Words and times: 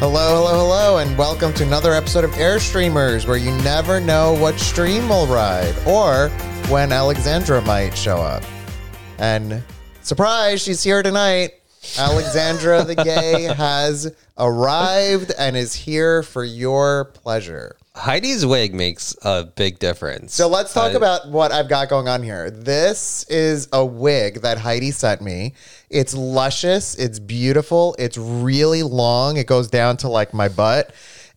Hello, 0.00 0.36
hello, 0.36 0.56
hello, 0.56 0.96
and 0.96 1.18
welcome 1.18 1.52
to 1.52 1.62
another 1.62 1.92
episode 1.92 2.24
of 2.24 2.30
Airstreamers, 2.30 3.28
where 3.28 3.36
you 3.36 3.50
never 3.58 4.00
know 4.00 4.32
what 4.32 4.58
stream 4.58 5.10
will 5.10 5.26
ride 5.26 5.74
or 5.86 6.30
when 6.70 6.90
Alexandra 6.90 7.60
might 7.60 7.94
show 7.94 8.16
up. 8.16 8.42
And 9.18 9.62
surprise, 10.00 10.62
she's 10.62 10.82
here 10.82 11.02
tonight. 11.02 11.50
Alexandra 11.98 12.82
the 12.82 12.94
Gay 12.94 13.42
has 13.58 14.10
arrived 14.38 15.32
and 15.38 15.54
is 15.54 15.74
here 15.74 16.22
for 16.22 16.44
your 16.44 17.04
pleasure. 17.04 17.76
Heidi's 17.96 18.46
wig 18.46 18.72
makes 18.72 19.16
a 19.22 19.44
big 19.44 19.78
difference. 19.80 20.34
So 20.34 20.48
let's 20.48 20.72
talk 20.72 20.94
Uh, 20.94 20.96
about 20.96 21.28
what 21.28 21.50
I've 21.50 21.68
got 21.68 21.88
going 21.88 22.06
on 22.06 22.22
here. 22.22 22.50
This 22.50 23.24
is 23.24 23.68
a 23.72 23.84
wig 23.84 24.42
that 24.42 24.58
Heidi 24.58 24.92
sent 24.92 25.20
me. 25.20 25.54
It's 25.90 26.14
luscious, 26.14 26.94
it's 26.94 27.18
beautiful, 27.18 27.96
it's 27.98 28.16
really 28.16 28.84
long. 28.84 29.36
It 29.36 29.46
goes 29.46 29.68
down 29.68 29.96
to 29.98 30.08
like 30.08 30.32
my 30.32 30.48
butt. 30.48 30.92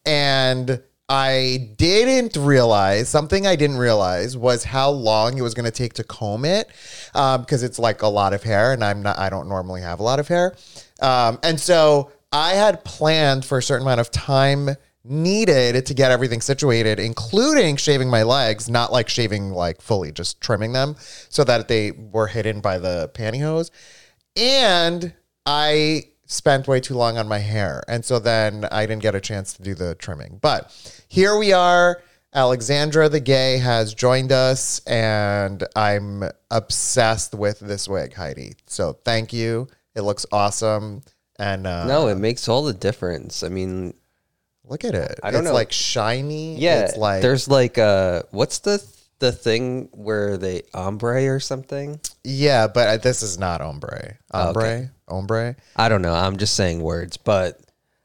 And 0.05 0.81
I 1.09 1.71
didn't 1.77 2.37
realize 2.37 3.09
something 3.09 3.45
I 3.47 3.55
didn't 3.55 3.77
realize 3.77 4.37
was 4.37 4.63
how 4.63 4.89
long 4.91 5.37
it 5.37 5.41
was 5.41 5.53
going 5.53 5.65
to 5.65 5.71
take 5.71 5.93
to 5.93 6.03
comb 6.03 6.45
it 6.45 6.67
because 7.13 7.63
it's 7.63 7.79
like 7.79 8.03
a 8.03 8.07
lot 8.07 8.33
of 8.33 8.43
hair, 8.43 8.71
and 8.73 8.83
I'm 8.83 9.01
not. 9.03 9.19
I 9.19 9.29
don't 9.29 9.49
normally 9.49 9.81
have 9.81 9.99
a 9.99 10.03
lot 10.03 10.19
of 10.19 10.27
hair, 10.29 10.55
um, 11.01 11.39
and 11.43 11.59
so 11.59 12.11
I 12.31 12.53
had 12.53 12.83
planned 12.85 13.43
for 13.43 13.57
a 13.57 13.61
certain 13.63 13.85
amount 13.85 13.99
of 13.99 14.11
time 14.11 14.69
needed 15.05 15.85
to 15.85 15.93
get 15.93 16.11
everything 16.11 16.41
situated, 16.41 16.99
including 16.99 17.75
shaving 17.75 18.09
my 18.09 18.23
legs, 18.23 18.69
not 18.69 18.91
like 18.91 19.09
shaving 19.09 19.51
like 19.51 19.81
fully, 19.81 20.11
just 20.11 20.39
trimming 20.39 20.73
them 20.73 20.95
so 21.29 21.43
that 21.43 21.67
they 21.67 21.91
were 21.91 22.27
hidden 22.27 22.61
by 22.61 22.77
the 22.77 23.09
pantyhose. 23.13 23.69
And 24.35 25.13
I 25.45 26.05
spent 26.25 26.67
way 26.67 26.79
too 26.79 26.95
long 26.95 27.17
on 27.17 27.27
my 27.27 27.39
hair. 27.39 27.83
And 27.87 28.03
so 28.03 28.19
then 28.19 28.65
I 28.71 28.85
didn't 28.85 29.01
get 29.01 29.15
a 29.15 29.21
chance 29.21 29.53
to 29.53 29.63
do 29.63 29.75
the 29.75 29.95
trimming. 29.95 30.39
But 30.41 30.71
here 31.07 31.37
we 31.37 31.53
are. 31.53 32.01
Alexandra 32.35 33.09
the 33.09 33.19
Gay 33.19 33.59
has 33.59 33.93
joined 33.93 34.31
us, 34.31 34.79
and 34.85 35.63
I'm 35.75 36.23
obsessed 36.49 37.35
with 37.35 37.59
this 37.59 37.87
wig, 37.87 38.13
Heidi. 38.15 38.55
So 38.65 38.93
thank 39.05 39.31
you. 39.33 39.67
It 39.93 40.01
looks 40.01 40.25
awesome. 40.31 41.03
And 41.37 41.67
uh, 41.67 41.85
no, 41.85 42.07
it 42.07 42.15
makes 42.15 42.47
all 42.47 42.63
the 42.63 42.73
difference. 42.73 43.43
I 43.43 43.49
mean, 43.49 43.93
Look 44.67 44.85
at 44.85 44.95
it. 44.95 45.19
I 45.21 45.31
don't 45.31 45.41
it's 45.41 45.49
know. 45.49 45.53
like 45.53 45.71
shiny. 45.71 46.55
yeah, 46.57 46.85
It's 46.85 46.97
like 46.97 47.21
there's 47.21 47.47
like 47.47 47.77
uh 47.77 48.23
what's 48.31 48.59
the 48.59 48.83
the 49.19 49.31
thing 49.31 49.89
where 49.91 50.37
they 50.37 50.63
ombre 50.73 51.27
or 51.29 51.39
something? 51.39 51.99
yeah, 52.23 52.67
but 52.67 53.03
this 53.03 53.23
is 53.23 53.37
not 53.37 53.61
ombre. 53.61 54.17
Ombre, 54.31 54.91
ombre. 55.07 55.55
I 55.75 55.89
don't 55.89 56.01
know. 56.01 56.13
I'm 56.13 56.37
just 56.37 56.55
saying 56.55 56.81
words, 56.81 57.17
but 57.17 57.59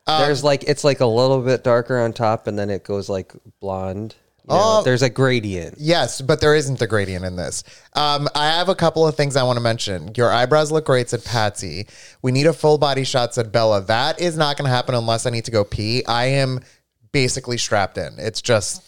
Um, 0.06 0.22
there's 0.22 0.42
like 0.44 0.64
it's 0.64 0.84
like 0.84 1.00
a 1.00 1.06
little 1.06 1.40
bit 1.42 1.64
darker 1.64 1.98
on 2.00 2.12
top, 2.12 2.46
and 2.46 2.58
then 2.58 2.70
it 2.70 2.84
goes 2.84 3.08
like 3.08 3.32
blonde. 3.60 4.14
You 4.48 4.54
know, 4.54 4.62
Oh. 4.78 4.82
there's 4.82 5.02
a 5.02 5.10
gradient. 5.10 5.74
Yes, 5.78 6.20
but 6.20 6.40
there 6.40 6.54
isn't 6.54 6.80
a 6.80 6.86
gradient 6.86 7.24
in 7.24 7.36
this. 7.36 7.64
Um, 7.94 8.28
I 8.34 8.46
have 8.46 8.68
a 8.68 8.74
couple 8.74 9.06
of 9.06 9.14
things 9.14 9.36
I 9.36 9.42
want 9.42 9.56
to 9.58 9.60
mention. 9.62 10.12
Your 10.16 10.32
eyebrows 10.32 10.70
look 10.72 10.86
great, 10.86 11.10
said 11.10 11.24
Patsy. 11.24 11.86
We 12.22 12.32
need 12.32 12.46
a 12.46 12.52
full 12.52 12.78
body 12.78 13.04
shot, 13.04 13.34
said 13.34 13.52
Bella. 13.52 13.82
That 13.82 14.20
is 14.20 14.36
not 14.36 14.56
going 14.56 14.64
to 14.68 14.74
happen 14.74 14.94
unless 14.94 15.26
I 15.26 15.30
need 15.30 15.44
to 15.46 15.50
go 15.50 15.64
pee. 15.64 16.04
I 16.06 16.26
am 16.26 16.60
basically 17.12 17.58
strapped 17.58 17.98
in. 17.98 18.14
It's 18.18 18.40
just 18.40 18.82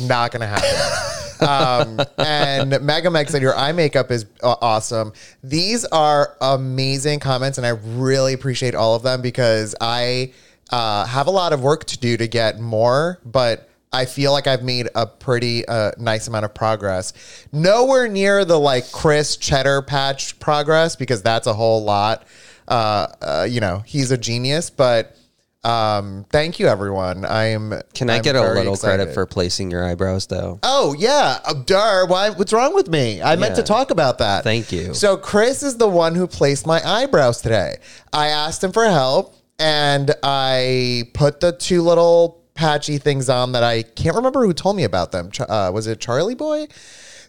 not 0.00 0.30
going 0.30 0.42
to 0.42 0.46
happen. 0.46 1.98
um, 1.98 2.06
and 2.18 2.80
Mega 2.82 3.10
Meg 3.10 3.30
said 3.30 3.42
your 3.42 3.56
eye 3.56 3.72
makeup 3.72 4.10
is 4.10 4.26
uh, 4.42 4.56
awesome. 4.60 5.12
These 5.42 5.84
are 5.86 6.36
amazing 6.40 7.20
comments, 7.20 7.58
and 7.58 7.66
I 7.66 7.70
really 7.70 8.34
appreciate 8.34 8.74
all 8.74 8.94
of 8.94 9.02
them 9.02 9.22
because 9.22 9.74
I 9.80 10.32
uh, 10.70 11.06
have 11.06 11.26
a 11.26 11.30
lot 11.30 11.52
of 11.52 11.62
work 11.62 11.84
to 11.86 11.98
do 11.98 12.16
to 12.18 12.28
get 12.28 12.60
more, 12.60 13.18
but 13.24 13.69
I 13.92 14.04
feel 14.04 14.32
like 14.32 14.46
I've 14.46 14.62
made 14.62 14.88
a 14.94 15.06
pretty 15.06 15.66
uh, 15.66 15.92
nice 15.98 16.28
amount 16.28 16.44
of 16.44 16.54
progress. 16.54 17.12
Nowhere 17.52 18.06
near 18.08 18.44
the 18.44 18.58
like 18.58 18.90
Chris 18.92 19.36
Cheddar 19.36 19.82
patch 19.82 20.38
progress 20.38 20.94
because 20.94 21.22
that's 21.22 21.46
a 21.46 21.54
whole 21.54 21.82
lot. 21.82 22.24
Uh, 22.68 23.08
uh, 23.20 23.46
you 23.50 23.60
know, 23.60 23.82
he's 23.84 24.12
a 24.12 24.16
genius, 24.16 24.70
but 24.70 25.16
um, 25.64 26.24
thank 26.30 26.58
you, 26.58 26.68
everyone. 26.68 27.24
I'm. 27.24 27.74
Can 27.92 28.08
I 28.08 28.16
I'm 28.16 28.22
get 28.22 28.36
a 28.36 28.52
little 28.52 28.76
credit 28.76 29.12
for 29.12 29.26
placing 29.26 29.70
your 29.70 29.84
eyebrows 29.84 30.26
though? 30.26 30.60
Oh 30.62 30.94
yeah, 30.96 31.38
uh, 31.44 31.54
Dar. 31.54 32.06
Why? 32.06 32.30
What's 32.30 32.52
wrong 32.52 32.74
with 32.74 32.88
me? 32.88 33.20
I 33.20 33.36
meant 33.36 33.56
to 33.56 33.62
talk 33.62 33.90
about 33.90 34.18
that. 34.18 34.44
Thank 34.44 34.72
you. 34.72 34.94
So 34.94 35.16
Chris 35.16 35.62
is 35.62 35.76
the 35.76 35.88
one 35.88 36.14
who 36.14 36.26
placed 36.26 36.66
my 36.66 36.80
eyebrows 36.82 37.42
today. 37.42 37.78
I 38.12 38.28
asked 38.28 38.64
him 38.64 38.72
for 38.72 38.84
help, 38.84 39.34
and 39.58 40.14
I 40.22 41.10
put 41.12 41.40
the 41.40 41.52
two 41.52 41.82
little 41.82 42.39
patchy 42.60 42.98
things 42.98 43.30
on 43.30 43.52
that 43.52 43.62
I 43.62 43.82
can't 43.82 44.14
remember 44.14 44.44
who 44.44 44.52
told 44.52 44.76
me 44.76 44.84
about 44.84 45.12
them. 45.12 45.30
Uh, 45.40 45.70
was 45.72 45.86
it 45.86 45.98
Charlie 45.98 46.34
Boy 46.34 46.68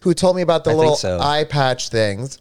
who 0.01 0.13
told 0.13 0.35
me 0.35 0.41
about 0.41 0.65
the 0.65 0.71
I 0.71 0.73
little 0.73 0.97
so. 0.97 1.21
eye 1.21 1.45
patch 1.45 1.87
things? 1.87 2.37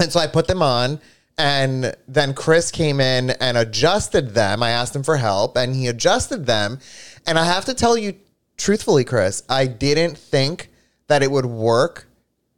And 0.00 0.10
so 0.10 0.18
I 0.18 0.26
put 0.26 0.46
them 0.46 0.62
on. 0.62 0.98
And 1.36 1.94
then 2.08 2.32
Chris 2.32 2.70
came 2.70 3.00
in 3.00 3.30
and 3.32 3.58
adjusted 3.58 4.30
them. 4.30 4.62
I 4.62 4.70
asked 4.70 4.96
him 4.96 5.02
for 5.02 5.18
help 5.18 5.58
and 5.58 5.74
he 5.74 5.88
adjusted 5.88 6.46
them. 6.46 6.78
And 7.26 7.38
I 7.38 7.44
have 7.44 7.66
to 7.66 7.74
tell 7.74 7.98
you 7.98 8.14
truthfully, 8.56 9.04
Chris, 9.04 9.42
I 9.50 9.66
didn't 9.66 10.16
think 10.16 10.70
that 11.08 11.22
it 11.22 11.30
would 11.30 11.44
work 11.44 12.08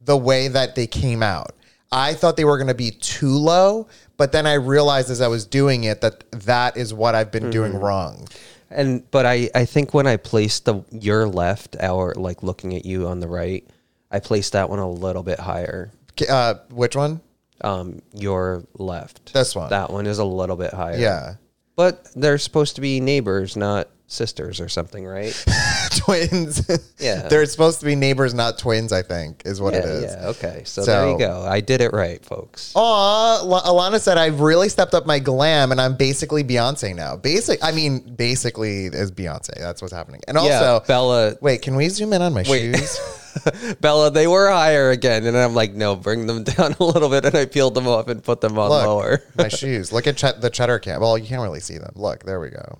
the 0.00 0.16
way 0.16 0.46
that 0.46 0.76
they 0.76 0.86
came 0.86 1.20
out. 1.20 1.56
I 1.90 2.14
thought 2.14 2.36
they 2.36 2.44
were 2.44 2.58
going 2.58 2.68
to 2.68 2.74
be 2.74 2.92
too 2.92 3.32
low, 3.32 3.88
but 4.18 4.30
then 4.30 4.46
I 4.46 4.54
realized 4.54 5.10
as 5.10 5.20
I 5.20 5.26
was 5.26 5.44
doing 5.44 5.82
it 5.82 6.00
that 6.02 6.30
that 6.30 6.76
is 6.76 6.94
what 6.94 7.16
I've 7.16 7.32
been 7.32 7.50
doing 7.50 7.74
wrong. 7.74 8.28
And 8.70 9.08
but 9.10 9.26
I 9.26 9.50
I 9.54 9.64
think 9.64 9.94
when 9.94 10.06
I 10.06 10.16
placed 10.16 10.64
the 10.64 10.84
your 10.90 11.26
left, 11.26 11.76
our 11.80 12.14
like 12.14 12.42
looking 12.42 12.74
at 12.74 12.84
you 12.84 13.06
on 13.06 13.20
the 13.20 13.28
right, 13.28 13.66
I 14.10 14.20
placed 14.20 14.52
that 14.52 14.68
one 14.68 14.78
a 14.78 14.90
little 14.90 15.22
bit 15.22 15.38
higher. 15.38 15.90
Uh, 16.28 16.54
which 16.70 16.96
one? 16.96 17.20
Um, 17.60 18.02
your 18.12 18.64
left. 18.74 19.32
This 19.32 19.54
one. 19.54 19.70
That 19.70 19.90
one 19.90 20.06
is 20.06 20.18
a 20.18 20.24
little 20.24 20.56
bit 20.56 20.72
higher. 20.72 20.98
Yeah. 20.98 21.34
But 21.76 22.08
they're 22.14 22.38
supposed 22.38 22.74
to 22.76 22.80
be 22.80 23.00
neighbors, 23.00 23.56
not 23.56 23.88
sisters 24.08 24.58
or 24.60 24.68
something, 24.68 25.06
right? 25.06 25.32
twins. 25.96 26.66
Yeah. 26.98 27.28
They're 27.28 27.46
supposed 27.46 27.78
to 27.78 27.86
be 27.86 27.94
neighbors, 27.94 28.34
not 28.34 28.58
twins, 28.58 28.92
I 28.92 29.02
think, 29.02 29.42
is 29.44 29.60
what 29.60 29.72
yeah, 29.72 29.80
it 29.80 29.84
is. 29.86 30.02
yeah. 30.14 30.26
Okay. 30.30 30.62
So, 30.64 30.82
So- 30.82 30.90
there 30.90 31.10
you 31.12 31.16
go. 31.18 31.42
I 31.48 31.60
did 31.60 31.80
it 31.80 31.92
right, 31.92 32.22
folks. 32.24 32.72
Aw, 32.74 33.42
La- 33.44 33.62
Alana 33.62 34.00
said 34.00 34.18
I've 34.18 34.40
really 34.40 34.68
stepped 34.68 34.94
up 34.94 35.06
my 35.06 35.20
glam 35.20 35.70
and 35.70 35.80
I'm 35.80 35.94
basically 35.96 36.42
Beyonce 36.42 36.96
now. 36.96 37.14
Basic, 37.16 37.62
I 37.62 37.70
mean, 37.70 38.00
basically 38.16 38.86
is 38.86 39.12
Beyonce. 39.12 39.58
That's 39.58 39.80
what's 39.80 39.94
happening. 39.94 40.22
And 40.26 40.36
also, 40.36 40.48
yeah, 40.50 40.80
Bella. 40.88 41.36
wait, 41.40 41.62
can 41.62 41.76
we 41.76 41.88
zoom 41.88 42.12
in 42.12 42.20
on 42.20 42.34
my 42.34 42.42
Wait. 42.48 42.74
shoes? 42.76 42.98
Bella, 43.80 44.10
they 44.10 44.26
were 44.26 44.48
higher 44.50 44.90
again, 44.90 45.24
and 45.24 45.36
I'm 45.36 45.54
like, 45.54 45.72
no, 45.74 45.94
bring 45.94 46.26
them 46.26 46.42
down 46.42 46.74
a 46.80 46.82
little 46.82 47.08
bit, 47.08 47.24
and 47.26 47.36
I 47.36 47.44
peeled 47.46 47.74
them 47.74 47.86
off 47.86 48.08
and 48.08 48.24
put 48.24 48.40
them 48.40 48.58
on 48.58 48.70
Look, 48.70 48.84
lower. 48.86 49.22
my 49.36 49.46
shoes. 49.48 49.92
Look 49.92 50.08
at 50.08 50.16
ch- 50.16 50.40
the 50.40 50.50
cheddar 50.50 50.80
cam. 50.80 51.00
Well, 51.00 51.16
you 51.16 51.26
can't 51.28 51.42
really 51.42 51.60
see 51.60 51.78
them. 51.78 51.92
Look, 51.94 52.24
there 52.24 52.40
we 52.40 52.48
go. 52.50 52.78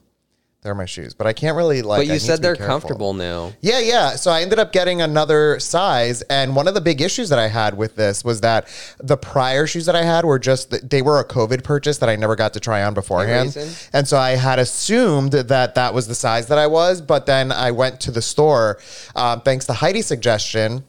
They're 0.62 0.74
my 0.74 0.86
shoes, 0.86 1.14
but 1.14 1.28
I 1.28 1.32
can't 1.32 1.56
really 1.56 1.82
like. 1.82 2.00
but 2.00 2.06
you 2.08 2.14
to 2.14 2.20
said 2.20 2.42
they're 2.42 2.56
comfortable 2.56 3.14
now. 3.14 3.52
Yeah, 3.60 3.78
yeah. 3.78 4.16
So 4.16 4.32
I 4.32 4.42
ended 4.42 4.58
up 4.58 4.72
getting 4.72 5.00
another 5.00 5.60
size, 5.60 6.22
and 6.22 6.56
one 6.56 6.66
of 6.66 6.74
the 6.74 6.80
big 6.80 7.00
issues 7.00 7.28
that 7.28 7.38
I 7.38 7.46
had 7.46 7.76
with 7.76 7.94
this 7.94 8.24
was 8.24 8.41
that 8.41 8.66
the 8.98 9.16
prior 9.16 9.69
shoes 9.69 9.86
that 9.86 9.94
I 9.94 10.02
had 10.02 10.24
were 10.24 10.41
just 10.41 10.91
they 10.91 11.00
were 11.00 11.20
a 11.20 11.24
COVID 11.24 11.62
purchase 11.62 11.98
that 11.98 12.08
I 12.08 12.16
never 12.16 12.34
got 12.34 12.54
to 12.54 12.60
try 12.60 12.82
on 12.82 12.92
beforehand, 12.92 13.56
and 13.92 14.08
so 14.08 14.19
I 14.19 14.30
had 14.30 14.58
assumed 14.58 15.30
that 15.30 15.76
that 15.76 15.94
was 15.94 16.08
the 16.08 16.16
size 16.16 16.48
that 16.48 16.58
I 16.58 16.66
was. 16.66 17.00
But 17.00 17.26
then 17.26 17.52
I 17.52 17.70
went 17.70 18.00
to 18.00 18.10
the 18.10 18.22
store, 18.22 18.78
um, 19.14 19.42
thanks 19.42 19.64
to 19.66 19.75
Heidi's 19.75 20.06
suggestion, 20.06 20.82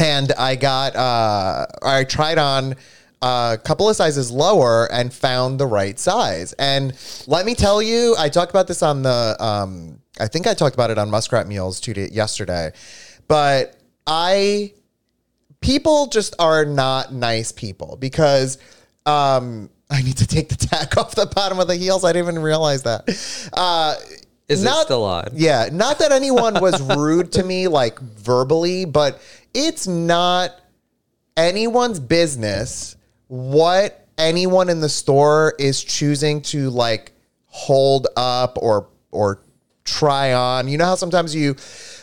and 0.00 0.32
I 0.32 0.56
got 0.56 0.96
uh, 0.96 1.66
I 1.84 2.02
tried 2.02 2.38
on 2.38 2.74
a 3.22 3.58
couple 3.64 3.88
of 3.88 3.96
sizes 3.96 4.30
lower 4.30 4.90
and 4.92 5.12
found 5.12 5.58
the 5.58 5.66
right 5.66 5.98
size. 5.98 6.52
And 6.54 6.92
let 7.26 7.46
me 7.46 7.54
tell 7.54 7.82
you, 7.82 8.14
I 8.18 8.28
talked 8.28 8.50
about 8.50 8.68
this 8.68 8.82
on 8.82 9.02
the 9.02 9.36
um, 9.40 10.00
I 10.20 10.28
think 10.28 10.46
I 10.46 10.54
talked 10.54 10.74
about 10.74 10.90
it 10.90 10.98
on 10.98 11.10
Muskrat 11.10 11.46
Meals 11.46 11.80
two 11.80 11.94
day, 11.94 12.08
yesterday, 12.12 12.72
but 13.26 13.76
I 14.06 14.72
people 15.60 16.06
just 16.06 16.34
are 16.38 16.64
not 16.64 17.12
nice 17.12 17.52
people 17.52 17.96
because 18.00 18.58
um, 19.06 19.70
I 19.90 20.02
need 20.02 20.18
to 20.18 20.26
take 20.26 20.48
the 20.48 20.56
tack 20.56 20.96
off 20.96 21.14
the 21.14 21.26
bottom 21.26 21.58
of 21.58 21.66
the 21.66 21.76
heels. 21.76 22.04
I 22.04 22.12
didn't 22.12 22.28
even 22.28 22.42
realize 22.42 22.84
that. 22.84 23.08
Uh, 23.52 23.96
Is 24.48 24.64
it 24.64 24.70
still 24.84 25.04
on? 25.04 25.30
yeah, 25.34 25.68
not 25.72 25.98
that 25.98 26.12
anyone 26.12 26.60
was 26.60 26.80
rude 26.96 27.32
to 27.32 27.42
me 27.42 27.68
like 27.80 27.98
verbally, 28.00 28.84
but 28.84 29.20
it's 29.54 29.86
not 29.86 30.52
anyone's 31.36 32.00
business 32.00 32.96
what 33.28 34.06
anyone 34.18 34.68
in 34.68 34.80
the 34.80 34.88
store 34.88 35.54
is 35.58 35.82
choosing 35.82 36.42
to 36.42 36.70
like 36.70 37.12
hold 37.46 38.08
up 38.16 38.58
or 38.60 38.88
or 39.10 39.40
try 39.84 40.34
on. 40.34 40.68
You 40.68 40.76
know 40.76 40.84
how 40.84 40.94
sometimes 40.96 41.34
you 41.34 41.56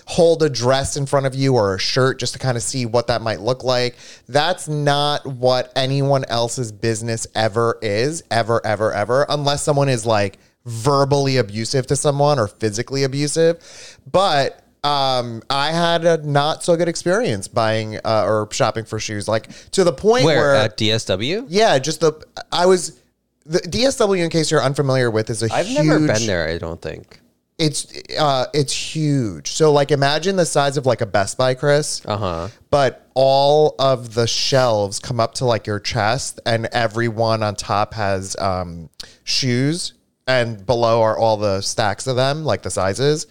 hold 0.07 0.41
a 0.43 0.49
dress 0.49 0.97
in 0.97 1.05
front 1.05 1.25
of 1.25 1.35
you 1.35 1.55
or 1.55 1.75
a 1.75 1.79
shirt 1.79 2.19
just 2.19 2.33
to 2.33 2.39
kind 2.39 2.57
of 2.57 2.63
see 2.63 2.85
what 2.85 3.07
that 3.07 3.21
might 3.21 3.41
look 3.41 3.63
like. 3.63 3.95
That's 4.27 4.67
not 4.67 5.25
what 5.25 5.71
anyone 5.75 6.25
else's 6.25 6.71
business 6.71 7.27
ever 7.35 7.77
is, 7.81 8.23
ever, 8.31 8.65
ever, 8.65 8.91
ever, 8.91 9.25
unless 9.29 9.63
someone 9.63 9.89
is 9.89 10.05
like 10.05 10.39
verbally 10.65 11.37
abusive 11.37 11.85
to 11.87 11.95
someone 11.95 12.39
or 12.39 12.47
physically 12.47 13.03
abusive, 13.03 13.99
but 14.11 14.64
um, 14.85 15.41
I 15.49 15.71
had 15.71 16.05
a 16.05 16.17
not 16.25 16.63
so 16.63 16.75
good 16.75 16.87
experience 16.87 17.47
buying 17.47 17.97
uh, 17.97 18.23
or 18.25 18.47
shopping 18.51 18.85
for 18.85 18.99
shoes, 18.99 19.27
like 19.27 19.49
to 19.71 19.83
the 19.83 19.91
point 19.93 20.25
Where, 20.25 20.37
where, 20.39 20.55
at 20.55 20.77
DSW? 20.77 21.45
yeah, 21.49 21.79
just 21.79 21.99
the 22.01 22.13
I 22.51 22.65
was 22.65 22.99
the 23.45 23.59
DSW. 23.59 24.23
In 24.23 24.29
case 24.29 24.51
you're 24.51 24.61
unfamiliar 24.63 25.09
with, 25.09 25.29
is 25.29 25.41
a 25.43 25.53
I've 25.53 25.65
huge, 25.67 25.85
never 25.85 25.99
been 26.07 26.25
there. 26.27 26.47
I 26.47 26.57
don't 26.57 26.81
think. 26.81 27.19
It's 27.57 27.87
uh, 28.19 28.47
it's 28.53 28.73
huge. 28.73 29.51
So 29.51 29.71
like, 29.71 29.89
imagine 29.91 30.35
the 30.35 30.45
size 30.45 30.75
of 30.77 30.85
like 30.85 30.99
a 31.01 31.05
Best 31.05 31.37
Buy, 31.37 31.53
Chris 31.53 32.01
Uh 32.05 32.17
huh. 32.17 32.47
but 32.69 33.07
all 33.13 33.75
of 33.79 34.13
the 34.13 34.27
shelves 34.27 34.99
come 34.99 35.21
up 35.21 35.35
to 35.35 35.45
like 35.45 35.65
your 35.65 35.79
chest 35.79 36.41
and 36.45 36.65
every 36.73 37.07
one 37.07 37.41
on 37.43 37.55
top 37.55 37.93
has 37.93 38.35
um, 38.39 38.89
shoes 39.23 39.93
and 40.27 40.65
below 40.65 41.01
are 41.01 41.17
all 41.17 41.37
the 41.37 41.61
stacks 41.61 42.07
of 42.07 42.17
them 42.17 42.43
like 42.43 42.61
the 42.63 42.69
sizes 42.69 43.25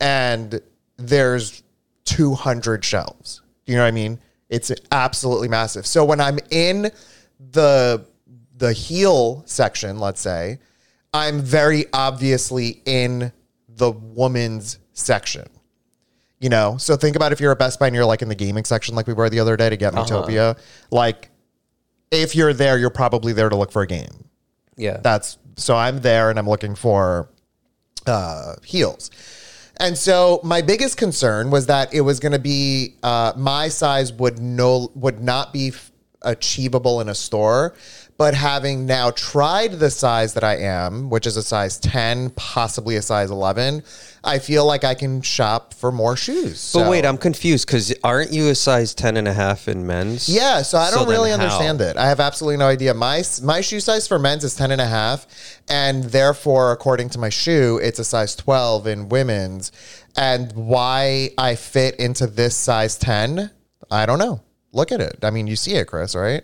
and 0.00 0.60
there's 1.00 1.62
200 2.04 2.84
shelves 2.84 3.42
you 3.66 3.74
know 3.74 3.82
what 3.82 3.88
i 3.88 3.92
mean 3.92 4.18
it's 4.48 4.72
absolutely 4.90 5.48
massive 5.48 5.86
so 5.86 6.04
when 6.04 6.20
i'm 6.20 6.38
in 6.50 6.90
the 7.52 8.04
the 8.56 8.72
heel 8.72 9.42
section 9.46 9.98
let's 9.98 10.20
say 10.20 10.58
i'm 11.14 11.40
very 11.40 11.86
obviously 11.92 12.82
in 12.84 13.32
the 13.68 13.90
woman's 13.90 14.78
section 14.92 15.48
you 16.40 16.48
know, 16.48 16.78
so 16.78 16.96
think 16.96 17.16
about 17.16 17.32
if 17.32 17.40
you're 17.40 17.52
a 17.52 17.56
Best 17.56 17.78
Buy 17.78 17.86
and 17.86 17.94
you're 17.94 18.06
like 18.06 18.22
in 18.22 18.28
the 18.28 18.34
gaming 18.34 18.64
section, 18.64 18.94
like 18.94 19.06
we 19.06 19.12
were 19.12 19.28
the 19.28 19.40
other 19.40 19.58
day 19.58 19.68
to 19.68 19.76
get 19.76 19.92
Miitopia. 19.92 20.58
Like, 20.90 21.30
if 22.10 22.34
you're 22.34 22.54
there, 22.54 22.78
you're 22.78 22.88
probably 22.88 23.34
there 23.34 23.50
to 23.50 23.56
look 23.56 23.70
for 23.70 23.82
a 23.82 23.86
game. 23.86 24.24
Yeah. 24.76 25.00
That's 25.02 25.36
so 25.56 25.76
I'm 25.76 26.00
there 26.00 26.30
and 26.30 26.38
I'm 26.38 26.48
looking 26.48 26.74
for 26.74 27.28
uh, 28.06 28.54
heels. 28.64 29.10
And 29.80 29.96
so 29.96 30.40
my 30.44 30.60
biggest 30.60 30.98
concern 30.98 31.50
was 31.50 31.66
that 31.66 31.94
it 31.94 32.02
was 32.02 32.20
going 32.20 32.32
to 32.32 32.38
be 32.38 32.96
uh, 33.02 33.32
my 33.34 33.68
size 33.68 34.12
would 34.12 34.38
no 34.38 34.92
would 34.94 35.22
not 35.22 35.54
be 35.54 35.68
f- 35.68 35.90
achievable 36.20 37.00
in 37.00 37.08
a 37.08 37.14
store, 37.14 37.74
but 38.20 38.34
having 38.34 38.84
now 38.84 39.10
tried 39.12 39.72
the 39.72 39.90
size 39.90 40.34
that 40.34 40.44
I 40.44 40.58
am, 40.58 41.08
which 41.08 41.26
is 41.26 41.38
a 41.38 41.42
size 41.42 41.78
10, 41.78 42.28
possibly 42.36 42.96
a 42.96 43.00
size 43.00 43.30
11, 43.30 43.82
I 44.22 44.38
feel 44.38 44.66
like 44.66 44.84
I 44.84 44.92
can 44.92 45.22
shop 45.22 45.72
for 45.72 45.90
more 45.90 46.16
shoes. 46.18 46.70
but 46.74 46.80
So- 46.84 46.90
wait, 46.90 47.06
I'm 47.06 47.16
confused 47.16 47.66
because 47.66 47.94
aren't 48.04 48.30
you 48.30 48.48
a 48.50 48.54
size 48.54 48.92
10 48.92 49.16
and 49.16 49.26
a 49.26 49.32
half 49.32 49.68
in 49.68 49.86
men's? 49.86 50.28
Yeah, 50.28 50.60
so 50.60 50.76
I 50.76 50.90
don't 50.90 51.08
then 51.08 51.16
really 51.16 51.30
how? 51.30 51.36
understand 51.36 51.80
it. 51.80 51.96
I 51.96 52.08
have 52.10 52.20
absolutely 52.20 52.58
no 52.58 52.66
idea. 52.66 52.92
My 52.92 53.22
my 53.42 53.62
shoe 53.62 53.80
size 53.80 54.06
for 54.06 54.18
men's 54.18 54.44
is 54.44 54.54
10 54.54 54.70
and 54.70 54.82
a 54.82 54.86
half, 54.86 55.26
and 55.70 56.04
therefore, 56.04 56.72
according 56.72 57.08
to 57.14 57.18
my 57.18 57.30
shoe, 57.30 57.80
it's 57.82 57.98
a 57.98 58.04
size 58.04 58.36
12 58.36 58.86
in 58.86 59.08
women's. 59.08 59.72
And 60.14 60.52
why 60.52 61.30
I 61.38 61.54
fit 61.54 61.96
into 61.96 62.26
this 62.26 62.54
size 62.54 62.98
10, 62.98 63.50
I 63.90 64.04
don't 64.04 64.18
know. 64.18 64.42
Look 64.74 64.92
at 64.92 65.00
it. 65.00 65.20
I 65.22 65.30
mean, 65.30 65.46
you 65.46 65.56
see 65.56 65.72
it, 65.72 65.86
Chris, 65.86 66.14
right? 66.14 66.42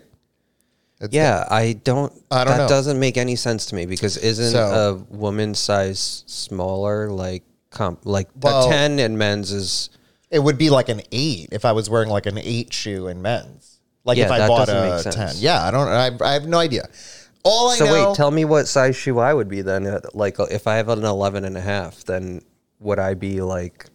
It's- 0.99 1.13
Yeah, 1.13 1.45
I 1.49 1.73
don't. 1.73 2.11
I 2.31 2.43
don't 2.43 2.53
that 2.57 2.63
know. 2.63 2.67
doesn't 2.67 2.99
make 2.99 3.17
any 3.17 3.35
sense 3.35 3.65
to 3.67 3.75
me 3.75 3.85
because 3.85 4.17
isn't 4.17 4.51
So- 4.51 5.05
a 5.11 5.15
woman's 5.15 5.59
size 5.59 6.23
smaller? 6.25 7.09
Like 7.11 7.43
comp, 7.69 7.99
like 8.05 8.29
Well- 8.41 8.67
a 8.67 8.71
ten 8.71 8.99
in 8.99 9.17
men's 9.17 9.51
is. 9.51 9.89
It 10.29 10.39
would 10.39 10.57
be 10.57 10.69
like 10.69 10.89
an 10.89 11.01
8 11.13 11.49
if 11.53 11.63
I 11.63 11.71
was 11.71 11.89
wearing 11.89 12.09
like 12.09 12.25
an 12.25 12.37
8 12.37 12.73
shoe 12.73 13.07
in 13.07 13.21
men's. 13.21 13.79
Like 14.03 14.17
Yeah, 14.17 14.25
if 14.25 14.31
I 14.31 14.47
bought 14.47 14.67
a. 14.69 15.01
10. 15.09 15.35
Yeah, 15.37 15.63
I 15.65 15.71
don't 15.71 15.87
I, 15.87 16.11
I 16.21 16.33
have 16.33 16.47
no 16.47 16.59
idea. 16.59 16.89
All 17.43 17.69
I 17.69 17.77
So 17.77 17.85
know 17.85 18.09
wait, 18.09 18.15
tell 18.15 18.31
me 18.31 18.43
what 18.43 18.67
size 18.67 18.95
shoe 18.97 19.19
I 19.19 19.33
would 19.33 19.47
be 19.47 19.61
then. 19.61 19.87
Uh, 19.87 20.01
Like 20.13 20.35
if 20.51 20.67
I 20.67 20.75
have 20.75 20.89
an 20.89 21.05
11 21.05 21.45
and 21.45 21.55
a 21.55 21.61
half, 21.61 22.03
then 22.03 22.41
would 22.81 22.99
I 22.99 23.13
be 23.13 23.39
like? 23.41 23.85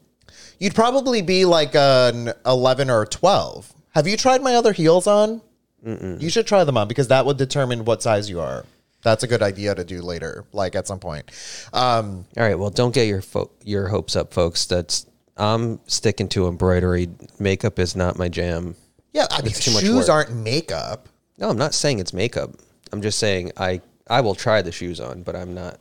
You'd 0.59 0.75
probably 0.75 1.21
be 1.21 1.45
like 1.45 1.75
an 1.75 2.33
11 2.47 2.89
or 2.89 3.05
12. 3.05 3.75
Have 3.95 4.07
you 4.09 4.17
tried 4.17 4.41
my 4.43 4.55
other 4.55 4.73
heels 4.73 5.07
on? 5.07 5.43
You 5.85 6.31
should 6.31 6.47
try 6.47 6.65
them 6.65 6.77
on 6.77 6.87
because 6.89 7.09
that 7.09 7.27
would 7.27 7.37
determine 7.37 7.85
what 7.85 8.03
size 8.03 8.31
you 8.31 8.41
are. 8.41 8.65
That's 9.03 9.25
a 9.25 9.27
good 9.27 9.43
idea 9.43 9.75
to 9.75 9.83
do 9.83 10.01
later, 10.01 10.45
like 10.53 10.77
at 10.77 10.87
some 10.87 11.01
point. 11.01 11.29
Um, 11.73 12.25
All 12.37 12.45
right, 12.45 12.57
well, 12.57 12.71
don't 12.71 12.95
get 12.95 13.09
your 13.09 13.21
fo- 13.21 13.51
your 13.65 13.89
hopes 13.89 14.15
up, 14.15 14.33
folks. 14.33 14.65
That's 14.67 15.07
I'm 15.37 15.81
sticking 15.89 16.29
to 16.31 16.47
embroidery. 16.47 17.09
Makeup 17.41 17.79
is 17.81 17.97
not 17.97 18.17
my 18.17 18.29
jam. 18.29 18.77
yeah, 19.13 19.27
I 19.31 19.39
mean, 19.43 19.49
It's 19.49 19.65
too 19.65 19.73
much 19.73 19.83
shoes 19.83 20.07
work. 20.07 20.09
aren't 20.09 20.37
makeup. 20.37 21.09
No, 21.39 21.49
I'm 21.51 21.59
not 21.59 21.75
saying 21.75 21.99
it's 21.99 22.13
makeup. 22.13 22.51
I'm 22.93 23.03
just 23.03 23.19
saying 23.19 23.51
I 23.57 23.81
I 24.09 24.21
will 24.21 24.37
try 24.37 24.63
the 24.63 24.71
shoes 24.71 25.01
on, 25.01 25.23
but 25.25 25.35
I'm 25.35 25.53
not. 25.55 25.79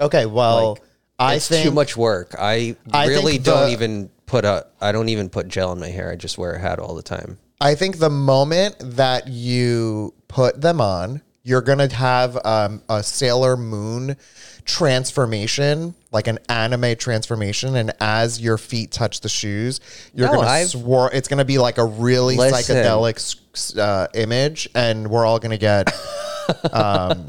Okay, 0.00 0.24
well, 0.24 0.70
Like, 0.72 0.82
I 1.18 1.34
it's 1.34 1.48
think 1.48 1.64
too 1.64 1.72
much 1.72 1.96
work. 1.98 2.34
I, 2.38 2.76
I 2.92 3.08
really 3.08 3.36
don't 3.38 3.70
even 3.72 4.08
put 4.24 4.44
a. 4.46 4.66
I 4.80 4.92
don't 4.92 5.08
even 5.10 5.28
put 5.28 5.48
gel 5.48 5.72
in 5.72 5.80
my 5.80 5.88
hair. 5.88 6.10
I 6.12 6.16
just 6.16 6.38
wear 6.38 6.52
a 6.54 6.58
hat 6.58 6.78
all 6.78 6.94
the 6.94 7.02
time. 7.02 7.38
I 7.60 7.74
think 7.74 7.98
the 7.98 8.10
moment 8.10 8.76
that 8.78 9.26
you 9.28 10.14
put 10.28 10.60
them 10.60 10.80
on, 10.80 11.22
you're 11.42 11.60
gonna 11.62 11.92
have 11.92 12.38
um, 12.44 12.82
a 12.88 13.02
Sailor 13.02 13.56
Moon 13.56 14.16
transformation, 14.64 15.94
like 16.12 16.26
an 16.26 16.38
anime 16.48 16.94
transformation, 16.96 17.74
and 17.76 17.92
as 18.00 18.40
your 18.40 18.58
feet 18.58 18.92
touch 18.92 19.20
the 19.22 19.28
shoes, 19.28 19.80
you're 20.14 20.28
No, 20.28 20.34
gonna 20.36 20.46
I've- 20.48 20.84
It's 21.16 21.26
gonna 21.28 21.44
be 21.44 21.58
like 21.58 21.78
a 21.78 21.84
really 21.84 22.36
Listen. 22.36 22.76
psychedelic 22.76 23.16
s- 23.54 23.76
uh, 23.76 24.06
image, 24.14 24.68
and 24.74 25.10
we're 25.10 25.24
all 25.24 25.38
gonna 25.38 25.56
get 25.58 25.92
um, 26.72 27.26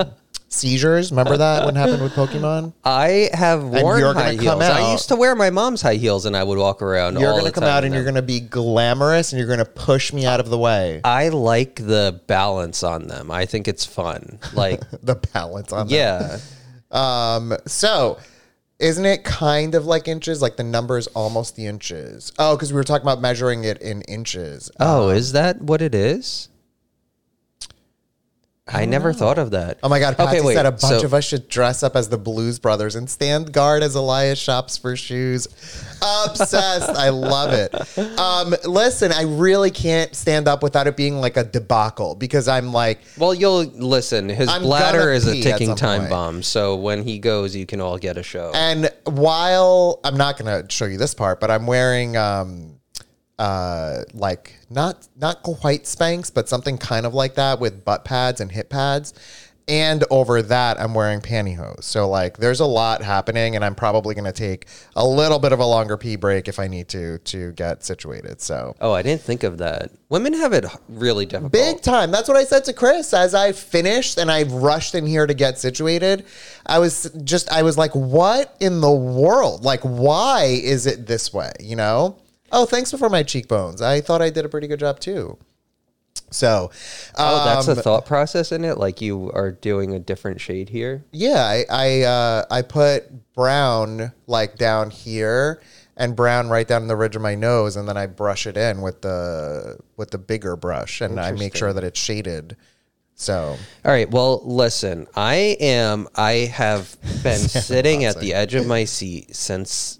seizures. 0.50 1.12
Remember 1.12 1.38
that 1.38 1.66
when 1.66 1.75
happened 1.84 2.01
with 2.04 2.13
Pokemon? 2.13 2.74
I 2.84 3.30
have 3.34 3.63
worn 3.63 4.00
you're 4.00 4.13
gonna 4.13 4.25
high 4.25 4.36
come 4.36 4.60
heels. 4.60 4.63
I 4.63 4.81
out- 4.81 4.92
used 4.92 5.07
to 5.10 5.16
wear 5.16 5.36
my 5.36 5.50
mom's 5.50 5.81
high 5.81 5.96
heels, 5.96 6.25
and 6.25 6.36
I 6.36 6.44
would 6.44 6.57
walk 6.57 6.81
around. 6.81 7.19
You're 7.19 7.30
all 7.30 7.38
gonna 7.38 7.50
the 7.50 7.54
come 7.54 7.62
time 7.62 7.72
out 7.72 7.84
in 7.84 7.88
and 7.88 7.96
you're 7.96 8.04
them. 8.04 8.16
gonna 8.16 8.25
be 8.25 8.40
glamorous, 8.42 9.31
and 9.31 9.40
you're 9.40 9.48
gonna 9.50 9.66
push 9.66 10.12
me 10.13 10.25
out 10.25 10.40
of 10.40 10.50
the 10.50 10.57
way. 10.57 11.01
I 11.04 11.30
like 11.30 11.75
the 11.75 12.19
balance 12.28 12.84
on 12.84 13.07
them. 13.07 13.31
I 13.31 13.46
think 13.46 13.68
it's 13.68 13.86
fun. 13.86 14.40
Like, 14.54 14.81
the 15.04 15.16
balance 15.16 15.72
on 15.72 15.88
them. 15.88 15.96
yeah. 15.96 16.38
Um, 16.92 17.54
so 17.66 18.18
isn't 18.80 19.06
it 19.06 19.24
kind 19.24 19.75
of 19.75 19.86
like 19.86 20.07
inches? 20.07 20.42
Like 20.42 20.56
the 20.57 20.63
number 20.63 20.98
is 20.98 21.07
almost 21.07 21.56
the 21.56 21.66
inches. 21.68 22.31
Oh, 22.40 22.56
because 22.56 22.72
we 22.74 22.78
were 22.78 22.84
talking 22.84 23.04
about 23.04 23.22
measuring 23.22 23.63
it 23.63 23.81
in 23.81 24.01
inches. 24.04 24.72
Oh, 24.80 25.10
is 25.10 25.34
that 25.34 25.62
what 25.62 25.81
it 25.81 25.94
is? 25.94 26.49
I, 28.71 28.86
never 28.86 29.13
thought 29.13 29.38
of 29.38 29.51
that. 29.51 29.80
Oh 29.83 29.89
my 29.89 30.00
God, 30.00 30.16
Patsy 30.18 30.38
Okay, 30.38 30.45
wait, 30.45 30.56
said 30.56 30.66
a 30.66 30.71
bunch 30.71 31.00
so- 31.01 31.06
of 31.06 31.13
us 31.13 31.25
should 31.25 31.48
dress 31.50 31.83
up 31.83 31.95
as 31.95 32.10
the 32.10 32.18
Blues 32.18 32.60
Brothers 32.60 32.96
and 32.96 33.10
stand 33.10 33.51
guard 33.51 33.84
as 33.84 33.96
Elias 33.96 34.39
shops 34.39 34.77
for 34.77 34.96
shoes. 34.96 35.48
Obsessed. 36.01 36.89
I 36.89 37.10
love 37.10 37.53
it. 37.53 37.74
Um, 38.20 38.55
listen, 38.65 39.12
I 39.12 39.24
really 39.24 39.72
can't 39.72 40.15
stand 40.15 40.48
up 40.48 40.63
without 40.63 40.88
it 40.88 40.96
being 40.98 41.20
like 41.20 41.38
a 41.38 41.43
debacle 41.43 42.15
because 42.15 42.48
I'm 42.48 42.72
like, 42.72 43.00
Well, 43.17 43.34
you'll 43.34 43.63
listen. 43.65 44.29
His 44.29 44.50
I'm 44.50 44.62
bladder 44.62 45.12
is 45.12 45.27
a 45.27 45.41
ticking 45.41 45.75
time 45.75 46.01
point. 46.01 46.10
bomb. 46.10 46.43
So 46.43 46.75
when 46.75 47.03
he 47.03 47.20
goes, 47.20 47.55
you 47.55 47.65
can 47.65 47.82
all 47.82 47.98
get 47.98 48.17
a 48.17 48.24
show. 48.24 48.51
And 48.53 48.89
while 49.05 50.00
I'm 50.03 50.17
not 50.17 50.38
going 50.38 50.65
to 50.65 50.72
show 50.74 50.86
you 50.86 50.98
this 50.98 51.13
part, 51.13 51.39
but 51.39 51.51
I'm 51.51 51.67
wearing 51.67 52.15
um 52.17 52.78
uh 53.39 54.03
like 54.13 54.60
not 54.69 55.08
not 55.15 55.41
quite 55.41 55.84
Spanx, 55.86 56.31
but 56.31 56.48
something 56.48 56.77
kind 56.77 57.05
of 57.05 57.13
like 57.15 57.36
that 57.36 57.60
with 57.60 57.84
butt 57.84 58.05
pads 58.05 58.39
and 58.41 58.51
hip 58.51 58.69
pads. 58.69 59.13
And 59.69 60.03
over 60.10 60.41
that, 60.41 60.81
I'm 60.81 60.96
wearing 60.96 61.22
pantyhose. 61.22 61.84
So 61.84 62.10
like, 62.10 62.38
there's 62.38 62.60
a 62.60 62.65
lot 62.65 63.03
happening, 63.03 63.55
and 63.55 63.63
I'm 63.63 63.75
probably 63.75 64.15
going 64.15 64.25
to 64.25 64.31
take 64.31 64.65
a 64.96 65.05
little 65.05 65.38
bit 65.38 65.51
of 65.51 65.60
a 65.60 65.65
longer 65.65 65.96
pee 65.96 66.15
break 66.15 66.48
if 66.48 66.58
I 66.58 66.67
need 66.67 66.88
to 66.88 67.19
to 67.19 67.51
get 67.51 67.84
situated. 67.84 68.41
So 68.41 68.75
oh, 68.81 68.93
I 68.93 69.03
didn't 69.03 69.22
think 69.22 69.43
of 69.43 69.60
that. 69.60 69.91
Women 70.10 70.34
have 70.34 70.53
it 70.53 70.65
really 70.88 71.27
difficult. 71.27 71.51
Big 71.51 71.81
time. 71.84 72.10
That's 72.10 72.27
what 72.27 72.36
I 72.36 72.46
said 72.46 72.65
to 72.65 72.74
Chris 72.74 73.13
as 73.13 73.36
I 73.36 73.51
finished 73.51 74.17
and 74.17 74.31
I 74.31 74.41
rushed 74.43 74.96
in 74.96 75.05
here 75.05 75.27
to 75.27 75.36
get 75.36 75.60
situated. 75.60 76.25
I 76.65 76.79
was 76.79 77.12
just, 77.24 77.51
I 77.51 77.62
was 77.62 77.77
like, 77.77 77.93
what 77.93 78.55
in 78.60 78.81
the 78.81 78.91
world? 78.91 79.63
Like, 79.63 79.81
why 79.81 80.46
is 80.46 80.88
it 80.88 81.05
this 81.05 81.31
way? 81.31 81.53
You 81.60 81.75
know? 81.75 82.17
Oh, 82.51 82.65
thanks 82.65 82.91
for 82.91 83.10
my 83.10 83.24
cheekbones. 83.24 83.82
I 83.82 84.01
thought 84.01 84.22
I 84.22 84.29
did 84.29 84.46
a 84.46 84.50
pretty 84.50 84.68
good 84.68 84.79
job 84.79 85.00
too. 85.00 85.38
So, 86.32 86.70
Oh, 87.18 87.46
that's 87.46 87.68
um, 87.68 87.77
a 87.77 87.82
thought 87.82 88.06
process 88.06 88.51
in 88.51 88.63
it. 88.63 88.77
Like 88.77 89.01
you 89.01 89.32
are 89.32 89.51
doing 89.51 89.94
a 89.94 90.00
different 90.00 90.39
shade 90.41 90.70
here. 90.70 91.03
yeah, 91.12 91.44
I 91.44 91.65
I, 91.70 92.01
uh, 92.03 92.46
I 92.51 92.62
put 92.62 93.34
brown 93.34 94.12
like 94.27 94.56
down 94.58 94.91
here 94.91 95.62
and 95.98 96.15
brown 96.15 96.50
right 96.50 96.68
down 96.68 96.88
the 96.88 96.96
ridge 96.96 97.15
of 97.15 97.22
my 97.22 97.36
nose, 97.36 97.75
and 97.75 97.88
then 97.88 97.98
I 97.98 98.06
brush 98.06 98.46
it 98.48 98.58
in 98.58 98.82
with 98.82 99.01
the 99.01 99.77
with 99.98 100.12
the 100.12 100.18
bigger 100.18 100.56
brush, 100.56 101.01
and 101.01 101.20
I 101.20 101.32
make 101.32 101.56
sure 101.56 101.74
that 101.74 101.84
it's 101.84 102.00
shaded. 102.00 102.56
So 103.15 103.58
All 103.84 103.91
right. 103.91 104.10
Well, 104.10 104.41
listen. 104.46 105.08
I 105.15 105.58
am. 105.60 106.08
I 106.15 106.32
have 106.53 106.96
been 107.24 107.39
sitting 107.39 108.06
at 108.06 108.20
the 108.20 108.34
edge 108.34 108.56
of 108.56 108.65
my 108.65 108.86
seat 108.86 109.36
since 109.36 110.00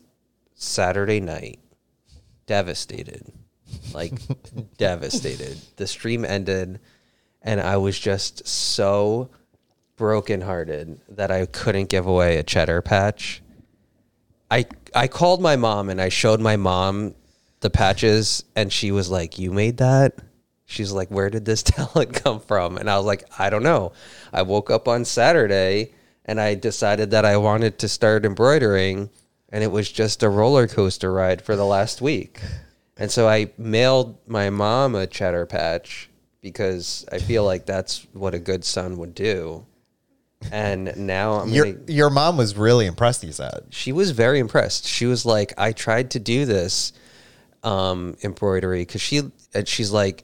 Saturday 0.56 1.20
night, 1.20 1.60
devastated, 2.50 3.32
like 3.94 4.20
devastated. 4.77 5.56
The 5.75 5.86
stream 5.86 6.25
ended, 6.25 6.79
and 7.44 7.62
I 7.62 7.77
was 7.77 7.98
just 7.98 8.48
so 8.48 9.29
brokenhearted 9.98 11.00
that 11.10 11.29
I 11.29 11.46
couldn't 11.46 11.89
give 11.89 12.08
away 12.08 12.38
a 12.38 12.44
cheddar 12.44 12.82
patch. 12.82 13.44
I 14.50 14.65
I 14.96 15.08
called 15.08 15.41
my 15.41 15.58
mom 15.58 15.89
and 15.91 16.01
I 16.01 16.10
showed 16.10 16.39
my 16.41 16.58
mom 16.58 17.13
the 17.60 17.70
patches 17.70 18.44
and 18.56 18.74
she 18.74 18.91
was 18.91 19.12
like, 19.12 19.38
"You 19.38 19.51
made 19.51 19.77
that?" 19.77 20.18
She's 20.65 20.91
like, 20.91 21.10
"Where 21.10 21.29
did 21.29 21.46
this 21.46 21.62
talent 21.77 22.15
come 22.15 22.39
from?" 22.39 22.77
And 22.77 22.89
I 22.89 22.98
was 22.98 23.06
like, 23.06 23.25
"I 23.38 23.51
don't 23.51 23.63
know. 23.63 23.91
I 24.34 24.41
woke 24.41 24.72
up 24.72 24.88
on 24.88 25.06
Saturday 25.06 25.94
and 26.25 26.41
I 26.41 26.56
decided 26.56 27.12
that 27.12 27.25
I 27.25 27.38
wanted 27.38 27.77
to 27.77 27.88
start 27.88 28.25
embroidering 28.25 29.12
and 29.51 29.63
it 29.63 29.72
was 29.72 29.91
just 29.91 30.24
a 30.24 30.29
roller 30.29 30.68
coaster 30.68 31.12
ride 31.12 31.41
for 31.41 31.56
the 31.56 31.65
last 31.65 32.01
week." 32.01 32.41
And 32.98 33.10
so 33.10 33.29
I 33.29 33.51
mailed 33.58 34.18
my 34.27 34.50
mom 34.50 34.94
a 34.94 35.08
cheddar 35.08 35.46
patch 35.46 36.10
because 36.41 37.06
I 37.12 37.20
feel 37.20 37.44
like 37.46 37.65
that's 37.65 38.06
what 38.13 38.34
a 38.34 38.39
good 38.39 38.65
son 38.65 38.98
would 38.98 39.15
do. 39.15 39.65
And 40.51 40.96
now 40.96 41.41
I'm 41.41 41.50
Your 41.50 41.65
gonna, 41.65 41.91
your 41.91 42.10
mom 42.10 42.38
was 42.38 42.56
really 42.56 42.86
impressed. 42.86 43.24
You 43.24 43.32
said. 43.32 43.65
she 43.70 43.91
was 43.91 44.12
very 44.12 44.39
impressed. 44.39 44.88
She 44.88 45.06
was 45.06 45.25
like, 45.25 45.53
I 45.58 45.72
tried 45.74 46.12
to 46.12 46.20
do 46.20 46.46
this 46.46 46.94
um, 47.63 48.15
embroidery 48.24 48.82
because 48.82 49.01
she 49.01 49.22
and 49.53 49.68
she's 49.68 49.91
like, 49.91 50.24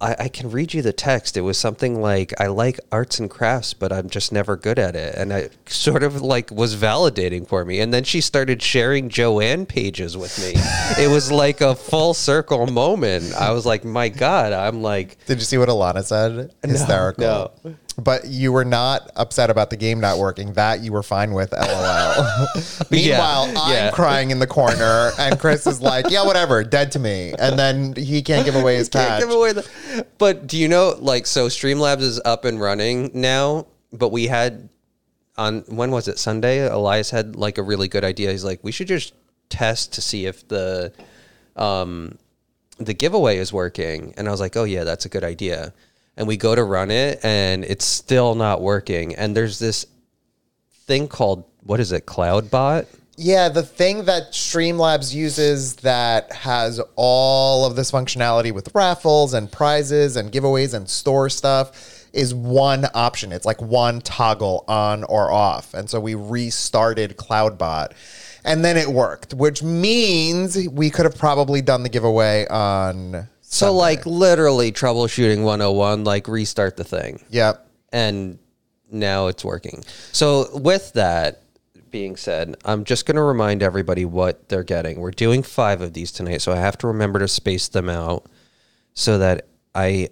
I, 0.00 0.16
I 0.18 0.28
can 0.28 0.50
read 0.50 0.74
you 0.74 0.82
the 0.82 0.92
text. 0.92 1.36
It 1.36 1.40
was 1.40 1.58
something 1.58 2.00
like, 2.00 2.32
I 2.40 2.46
like 2.46 2.78
arts 2.92 3.18
and 3.18 3.28
crafts, 3.28 3.74
but 3.74 3.92
I'm 3.92 4.08
just 4.08 4.32
never 4.32 4.56
good 4.56 4.78
at 4.78 4.94
it. 4.94 5.14
And 5.16 5.32
I 5.32 5.48
sort 5.66 6.02
of 6.02 6.22
like 6.22 6.50
was 6.50 6.76
validating 6.76 7.46
for 7.46 7.64
me. 7.64 7.80
And 7.80 7.92
then 7.92 8.04
she 8.04 8.20
started 8.20 8.62
sharing 8.62 9.08
Joanne 9.08 9.66
pages 9.66 10.16
with 10.16 10.38
me. 10.38 10.52
it 11.02 11.10
was 11.10 11.32
like 11.32 11.60
a 11.60 11.74
full 11.74 12.14
circle 12.14 12.66
moment. 12.66 13.34
I 13.34 13.50
was 13.52 13.66
like, 13.66 13.84
my 13.84 14.08
God, 14.08 14.52
I'm 14.52 14.82
like, 14.82 15.24
Did 15.26 15.38
you 15.38 15.44
see 15.44 15.58
what 15.58 15.68
Alana 15.68 16.04
said? 16.04 16.52
Hysterical. 16.62 17.52
no. 17.64 17.74
But 17.98 18.26
you 18.26 18.52
were 18.52 18.64
not 18.64 19.10
upset 19.16 19.50
about 19.50 19.70
the 19.70 19.76
game 19.76 19.98
not 19.98 20.18
working. 20.18 20.52
That 20.52 20.80
you 20.82 20.92
were 20.92 21.02
fine 21.02 21.32
with. 21.32 21.52
LOL. 21.58 22.46
Meanwhile, 22.90 23.52
I'm 23.56 23.72
yeah. 23.72 23.90
crying 23.90 24.30
in 24.30 24.38
the 24.38 24.46
corner, 24.46 25.10
and 25.18 25.38
Chris 25.38 25.66
is 25.66 25.80
like, 25.82 26.08
"Yeah, 26.08 26.24
whatever, 26.24 26.62
dead 26.62 26.92
to 26.92 27.00
me." 27.00 27.34
And 27.38 27.58
then 27.58 27.94
he 27.96 28.22
can't 28.22 28.44
give 28.44 28.54
away 28.54 28.76
his 28.82 28.88
patch. 28.88 29.20
give 29.20 29.30
away 29.30 29.52
the. 29.52 30.06
But 30.18 30.46
do 30.46 30.56
you 30.56 30.68
know, 30.68 30.96
like, 31.00 31.26
so 31.26 31.48
Streamlabs 31.48 32.02
is 32.02 32.20
up 32.24 32.44
and 32.44 32.60
running 32.60 33.10
now, 33.14 33.66
but 33.92 34.10
we 34.12 34.28
had 34.28 34.68
on 35.36 35.60
when 35.68 35.90
was 35.90 36.08
it 36.08 36.18
Sunday? 36.18 36.66
Elias 36.68 37.10
had 37.10 37.36
like 37.36 37.58
a 37.58 37.62
really 37.62 37.88
good 37.88 38.04
idea. 38.04 38.30
He's 38.30 38.44
like, 38.44 38.62
we 38.62 38.72
should 38.72 38.88
just 38.88 39.14
test 39.48 39.94
to 39.94 40.00
see 40.00 40.26
if 40.26 40.46
the 40.48 40.92
um 41.56 42.16
the 42.78 42.94
giveaway 42.94 43.38
is 43.38 43.52
working. 43.52 44.14
And 44.16 44.28
I 44.28 44.30
was 44.30 44.40
like, 44.40 44.56
oh 44.56 44.64
yeah, 44.64 44.84
that's 44.84 45.04
a 45.04 45.08
good 45.08 45.24
idea. 45.24 45.72
And 46.18 46.28
we 46.28 46.36
go 46.36 46.54
to 46.54 46.64
run 46.64 46.90
it, 46.90 47.20
and 47.22 47.64
it's 47.64 47.86
still 47.86 48.34
not 48.34 48.60
working. 48.60 49.14
And 49.14 49.34
there's 49.34 49.58
this 49.58 49.86
thing 50.86 51.08
called 51.08 51.44
what 51.62 51.80
is 51.80 51.92
it, 51.92 52.06
CloudBot? 52.06 52.86
Yeah, 53.16 53.48
the 53.48 53.62
thing 53.62 54.04
that 54.04 54.32
Streamlabs 54.32 55.14
uses 55.14 55.76
that 55.76 56.32
has 56.32 56.80
all 56.96 57.66
of 57.66 57.76
this 57.76 57.90
functionality 57.90 58.52
with 58.52 58.74
raffles 58.74 59.34
and 59.34 59.50
prizes 59.50 60.16
and 60.16 60.32
giveaways 60.32 60.72
and 60.72 60.88
store 60.88 61.28
stuff 61.28 62.06
is 62.12 62.34
one 62.34 62.86
option. 62.94 63.32
It's 63.32 63.44
like 63.44 63.60
one 63.60 64.00
toggle 64.00 64.64
on 64.66 65.04
or 65.04 65.30
off. 65.30 65.74
And 65.74 65.90
so 65.90 66.00
we 66.00 66.14
restarted 66.14 67.16
CloudBot 67.16 67.92
and 68.44 68.64
then 68.64 68.76
it 68.76 68.88
worked, 68.88 69.34
which 69.34 69.62
means 69.62 70.68
we 70.68 70.88
could 70.88 71.04
have 71.04 71.18
probably 71.18 71.60
done 71.60 71.82
the 71.82 71.88
giveaway 71.88 72.46
on. 72.48 73.28
So 73.50 73.72
like 73.72 74.04
literally 74.04 74.72
troubleshooting 74.72 75.42
101, 75.42 76.04
like 76.04 76.28
restart 76.28 76.76
the 76.76 76.84
thing. 76.84 77.24
Yep. 77.30 77.66
and 77.92 78.38
now 78.90 79.26
it's 79.26 79.44
working. 79.44 79.84
So 80.12 80.48
with 80.54 80.92
that 80.94 81.42
being 81.90 82.16
said, 82.16 82.56
I'm 82.64 82.84
just 82.84 83.06
going 83.06 83.16
to 83.16 83.22
remind 83.22 83.62
everybody 83.62 84.04
what 84.04 84.48
they're 84.48 84.64
getting. 84.64 85.00
We're 85.00 85.10
doing 85.10 85.42
5 85.42 85.80
of 85.80 85.92
these 85.92 86.12
tonight, 86.12 86.42
so 86.42 86.52
I 86.52 86.56
have 86.56 86.78
to 86.78 86.86
remember 86.86 87.18
to 87.18 87.28
space 87.28 87.68
them 87.68 87.88
out 87.88 88.26
so 88.94 89.18
that 89.18 89.46
I 89.74 90.08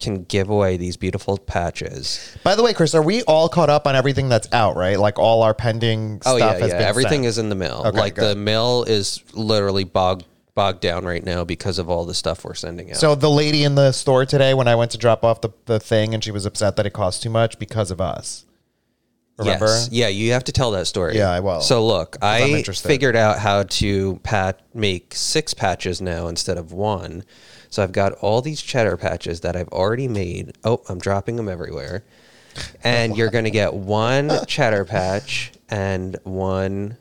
can 0.00 0.24
give 0.24 0.50
away 0.50 0.76
these 0.76 0.96
beautiful 0.96 1.38
patches. 1.38 2.36
By 2.42 2.56
the 2.56 2.62
way, 2.62 2.74
Chris, 2.74 2.94
are 2.94 3.02
we 3.02 3.22
all 3.22 3.48
caught 3.48 3.70
up 3.70 3.86
on 3.86 3.94
everything 3.94 4.28
that's 4.28 4.52
out, 4.52 4.76
right? 4.76 4.98
Like 4.98 5.18
all 5.18 5.42
our 5.42 5.54
pending 5.54 6.20
Oh 6.26 6.36
stuff 6.36 6.54
yeah, 6.54 6.58
has 6.58 6.72
yeah. 6.72 6.78
Everything 6.78 7.22
sent. 7.22 7.26
is 7.26 7.38
in 7.38 7.48
the 7.48 7.54
mail. 7.54 7.84
Okay, 7.86 7.98
like 7.98 8.14
the 8.16 8.34
mail 8.34 8.84
is 8.84 9.22
literally 9.32 9.84
bogged 9.84 10.24
bogged 10.54 10.80
down 10.80 11.04
right 11.04 11.24
now 11.24 11.44
because 11.44 11.78
of 11.78 11.90
all 11.90 12.04
the 12.04 12.14
stuff 12.14 12.44
we're 12.44 12.54
sending 12.54 12.90
out. 12.90 12.96
So 12.96 13.14
the 13.14 13.30
lady 13.30 13.64
in 13.64 13.74
the 13.74 13.92
store 13.92 14.24
today, 14.24 14.54
when 14.54 14.68
I 14.68 14.74
went 14.76 14.92
to 14.92 14.98
drop 14.98 15.24
off 15.24 15.40
the, 15.40 15.50
the 15.66 15.80
thing, 15.80 16.14
and 16.14 16.22
she 16.22 16.30
was 16.30 16.46
upset 16.46 16.76
that 16.76 16.86
it 16.86 16.92
cost 16.92 17.22
too 17.22 17.30
much 17.30 17.58
because 17.58 17.90
of 17.90 18.00
us. 18.00 18.44
Remember? 19.36 19.66
Yes. 19.66 19.88
Yeah, 19.90 20.08
you 20.08 20.32
have 20.32 20.44
to 20.44 20.52
tell 20.52 20.70
that 20.72 20.86
story. 20.86 21.16
Yeah, 21.16 21.30
I 21.30 21.40
will. 21.40 21.60
So 21.60 21.84
look, 21.84 22.16
I 22.22 22.62
figured 22.62 23.16
out 23.16 23.40
how 23.40 23.64
to 23.64 24.20
pat 24.22 24.60
make 24.72 25.12
six 25.14 25.54
patches 25.54 26.00
now 26.00 26.28
instead 26.28 26.56
of 26.56 26.72
one. 26.72 27.24
So 27.68 27.82
I've 27.82 27.90
got 27.90 28.12
all 28.12 28.40
these 28.40 28.62
cheddar 28.62 28.96
patches 28.96 29.40
that 29.40 29.56
I've 29.56 29.68
already 29.70 30.06
made. 30.06 30.56
Oh, 30.62 30.82
I'm 30.88 31.00
dropping 31.00 31.34
them 31.34 31.48
everywhere. 31.48 32.04
And 32.84 33.16
you're 33.16 33.30
going 33.30 33.46
to 33.46 33.50
get 33.50 33.74
one 33.74 34.30
cheddar 34.46 34.84
patch 34.84 35.50
and 35.68 36.16
one 36.22 36.96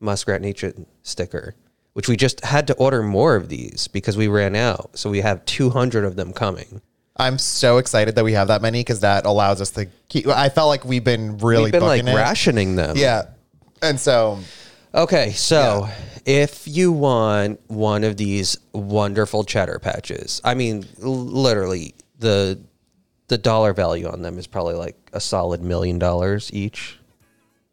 Muskrat 0.00 0.42
Nation 0.42 0.84
sticker, 1.02 1.54
which 1.92 2.08
we 2.08 2.16
just 2.16 2.44
had 2.44 2.66
to 2.68 2.74
order 2.74 3.02
more 3.02 3.36
of 3.36 3.48
these 3.48 3.88
because 3.88 4.16
we 4.16 4.28
ran 4.28 4.54
out. 4.56 4.90
So 4.98 5.10
we 5.10 5.20
have 5.20 5.44
200 5.44 6.04
of 6.04 6.16
them 6.16 6.32
coming. 6.32 6.80
I'm 7.16 7.36
so 7.38 7.78
excited 7.78 8.14
that 8.14 8.24
we 8.24 8.32
have 8.32 8.48
that 8.48 8.62
many 8.62 8.80
because 8.80 9.00
that 9.00 9.26
allows 9.26 9.60
us 9.60 9.70
to 9.72 9.86
keep. 10.08 10.26
I 10.26 10.48
felt 10.48 10.68
like 10.68 10.84
we've 10.84 11.04
been 11.04 11.38
really 11.38 11.64
We've 11.64 11.72
been 11.72 11.82
like 11.82 12.02
booking 12.02 12.14
it. 12.14 12.16
rationing 12.16 12.76
them. 12.76 12.96
Yeah, 12.96 13.24
and 13.82 14.00
so 14.00 14.38
Okay, 14.94 15.30
so 15.32 15.88
if 16.26 16.66
you 16.66 16.90
want 16.92 17.60
one 17.68 18.02
of 18.04 18.16
these 18.16 18.56
wonderful 18.72 19.44
cheddar 19.44 19.78
patches, 19.78 20.40
I 20.42 20.54
mean, 20.54 20.84
l- 21.02 21.10
literally 21.26 21.94
the 22.18 22.58
the 23.28 23.38
dollar 23.38 23.72
value 23.72 24.08
on 24.08 24.22
them 24.22 24.36
is 24.38 24.46
probably 24.48 24.74
like 24.74 24.96
a 25.12 25.20
solid 25.20 25.62
million 25.62 25.98
dollars 26.00 26.50
each. 26.52 26.98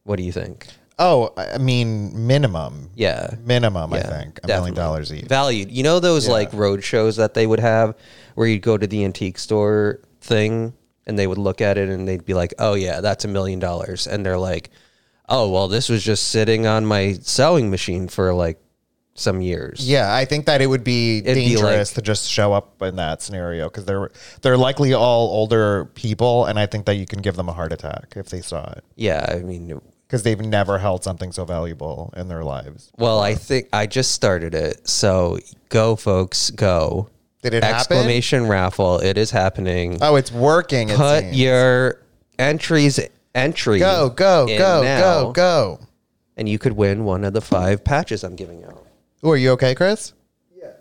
What 0.04 0.18
do 0.18 0.24
you 0.24 0.32
think? 0.32 0.68
Oh, 1.00 1.34
I 1.38 1.58
mean 1.58 2.28
minimum. 2.28 2.90
Yeah, 2.96 3.36
minimum. 3.44 3.94
I 3.94 3.98
Yeah, 3.98 4.22
think 4.22 4.40
a 4.44 4.48
million 4.48 4.74
dollars 4.76 5.14
each. 5.14 5.26
valued. 5.26 5.72
You 5.72 5.84
know 5.84 6.00
those 6.00 6.28
like 6.28 6.52
road 6.54 6.84
shows 6.84 7.16
that 7.18 7.34
they 7.34 7.46
would 7.48 7.60
have 7.60 7.96
where 8.36 8.48
you'd 8.48 8.62
go 8.62 8.78
to 8.78 8.88
the 8.88 9.04
antique 9.06 9.38
store 9.40 10.00
thing 10.22 10.74
and 11.06 11.18
they 11.18 11.28
would 11.28 11.38
look 11.38 11.62
at 11.62 11.78
it 11.78 11.90
and 11.90 12.08
they'd 12.08 12.26
be 12.26 12.34
like, 12.34 12.54
"Oh 12.60 12.74
yeah, 12.74 13.02
that's 13.02 13.26
a 13.26 13.28
million 13.28 13.60
dollars," 13.60 14.08
and 14.08 14.26
they're 14.26 14.38
like, 14.38 14.70
"Oh 15.30 15.50
well, 15.50 15.68
this 15.68 15.90
was 15.90 16.04
just 16.04 16.28
sitting 16.30 16.68
on 16.68 16.86
my 16.86 17.14
sewing 17.22 17.70
machine 17.70 18.08
for 18.08 18.34
like 18.34 18.60
some 19.16 19.42
years." 19.42 19.88
Yeah, 19.90 20.14
I 20.14 20.26
think 20.26 20.46
that 20.48 20.62
it 20.62 20.68
would 20.68 20.84
be 20.84 21.22
be 21.22 21.34
dangerous 21.34 21.92
like- 21.92 21.96
to 21.96 22.02
just 22.02 22.30
show 22.30 22.54
up 22.54 22.82
in 22.82 22.98
that 22.98 23.22
scenario 23.22 23.70
because 23.70 23.86
they're 23.86 24.10
they're 24.42 24.58
likely 24.58 24.94
all 24.94 25.30
older 25.30 25.86
people, 25.96 26.46
and 26.46 26.60
I 26.60 26.66
think 26.66 26.86
that 26.88 26.96
you 26.96 27.06
can 27.06 27.22
give 27.22 27.36
them 27.38 27.48
a 27.50 27.54
heart 27.54 27.72
attack 27.72 28.14
if 28.18 28.28
they 28.30 28.42
saw 28.42 28.70
it 28.74 28.84
Yeah, 28.96 29.26
I 29.30 29.40
mean, 29.40 29.80
because 30.08 30.24
they've 30.24 30.40
never 30.40 30.78
held 30.78 31.04
something 31.04 31.32
so 31.34 31.44
valuable 31.44 32.14
in 32.16 32.30
their 32.30 32.44
lives. 32.44 32.92
well, 32.98 33.20
I 33.20 33.36
think 33.36 33.68
I 33.74 33.88
just 33.88 34.12
started 34.12 34.56
it. 34.56 34.88
So 34.88 35.38
go, 35.70 35.96
folks, 35.98 36.50
go. 36.52 37.10
Did 37.42 37.54
it 37.54 37.64
happen? 37.64 38.48
Raffle. 38.48 39.00
It 39.00 39.18
is 39.18 39.32
happening. 39.32 40.00
Oh, 40.02 40.16
it's 40.16 40.32
working. 40.32 40.90
It 40.90 40.98
Put 40.98 41.22
seems. 41.24 41.40
your 41.40 42.02
entries 42.40 43.00
entry. 43.36 43.80
go 43.80 44.10
go 44.10 44.48
go 44.48 44.82
now, 44.84 45.00
go 45.24 45.32
go. 45.32 45.80
And 46.36 46.48
you 46.48 46.58
could 46.60 46.74
win 46.74 47.04
one 47.04 47.24
of 47.24 47.34
the 47.34 47.42
five 47.42 47.84
patches 47.84 48.24
I'm 48.24 48.36
giving 48.36 48.64
out. 48.64 48.86
Oh, 49.24 49.32
are 49.32 49.38
you 49.38 49.52
okay, 49.52 49.76
Chris? 49.76 50.14
Yeah. 50.56 50.72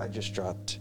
I, 0.00 0.04
I 0.04 0.08
just 0.08 0.34
dropped. 0.34 0.78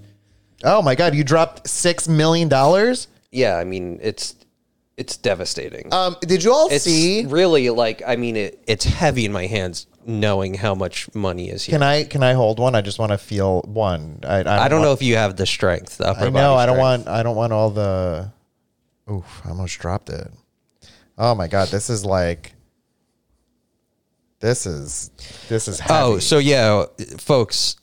Oh 0.64 0.82
my 0.82 0.96
God, 0.96 1.14
you 1.16 1.24
dropped 1.24 1.68
six 1.68 2.08
million 2.08 2.48
dollars. 2.48 3.08
Yeah, 3.32 3.58
I 3.58 3.64
mean 3.66 4.00
it's 4.02 4.36
it's 4.98 5.18
devastating. 5.18 5.94
Um, 5.94 6.16
did 6.22 6.44
you 6.44 6.54
all 6.54 6.70
it's 6.72 6.86
see? 6.86 7.26
really 7.26 7.70
like 7.70 8.02
I 8.06 8.16
mean 8.16 8.36
it, 8.36 8.64
it's 8.68 8.86
heavy 8.86 9.26
in 9.26 9.32
my 9.32 9.48
hands 9.48 9.88
knowing 10.06 10.54
how 10.54 10.76
much 10.76 11.14
money 11.16 11.50
is 11.50 11.64
here. 11.64 11.74
Can 11.74 11.84
I 11.84 12.04
can 12.04 12.24
I 12.24 12.34
hold 12.34 12.60
one? 12.60 12.76
I 12.76 12.82
just 12.82 13.00
want 13.00 13.12
to 13.12 13.18
feel 13.18 13.62
one. 13.64 14.20
I, 14.24 14.44
I, 14.44 14.66
I 14.66 14.68
don't 14.68 14.82
know 14.82 14.94
if 14.94 15.02
you 15.02 15.16
have 15.18 15.36
the 15.36 15.46
strength. 15.46 15.98
The 15.98 16.08
upper 16.08 16.26
I 16.26 16.30
know. 16.30 16.32
body 16.32 16.62
I 16.62 16.66
don't 16.66 16.76
strength. 16.76 17.06
want. 17.06 17.08
I 17.20 17.24
don't 17.24 17.36
want 17.36 17.54
all 17.54 17.70
the. 17.72 18.32
Oof! 19.12 19.42
I 19.46 19.50
almost 19.50 19.78
dropped 19.80 20.10
it. 20.10 20.32
Oh 21.18 21.36
my 21.36 21.48
god! 21.48 21.70
This 21.70 21.90
is 21.90 22.06
like. 22.06 22.54
This 24.40 24.66
is 24.66 25.10
this 25.50 25.68
is 25.68 25.80
heavy. 25.80 25.94
Oh, 25.94 26.20
so 26.20 26.38
yeah, 26.38 26.86
folks, 27.18 27.78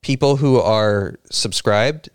people 0.00 0.36
who 0.36 0.58
are 0.58 1.18
subscribed 1.30 2.08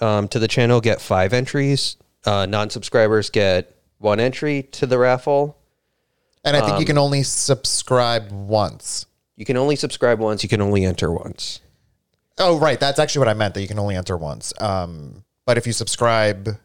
um, 0.00 0.28
to 0.28 0.38
the 0.38 0.46
channel 0.46 0.80
get 0.80 1.00
five 1.00 1.32
entries. 1.32 1.96
Uh, 2.26 2.46
non-subscribers 2.46 3.30
get 3.30 3.76
one 3.98 4.20
entry 4.20 4.64
to 4.72 4.86
the 4.86 4.98
raffle. 4.98 5.56
and 6.44 6.56
I 6.56 6.60
think 6.60 6.72
um, 6.72 6.80
you 6.80 6.86
can 6.86 6.98
only 6.98 7.22
subscribe 7.22 8.30
once. 8.32 9.06
You 9.36 9.44
can 9.44 9.56
only 9.56 9.76
subscribe 9.76 10.18
once. 10.18 10.42
You 10.42 10.48
can 10.48 10.60
only 10.60 10.84
enter 10.84 11.12
once. 11.12 11.60
Oh, 12.38 12.58
right. 12.58 12.78
That's 12.78 12.98
actually 12.98 13.20
what 13.20 13.28
I 13.28 13.34
meant. 13.34 13.54
That 13.54 13.62
you 13.62 13.68
can 13.68 13.78
only 13.78 13.96
enter 13.96 14.16
once. 14.16 14.52
Um, 14.60 15.24
but 15.46 15.56
if 15.56 15.66
you 15.66 15.72
subscribe, 15.72 16.58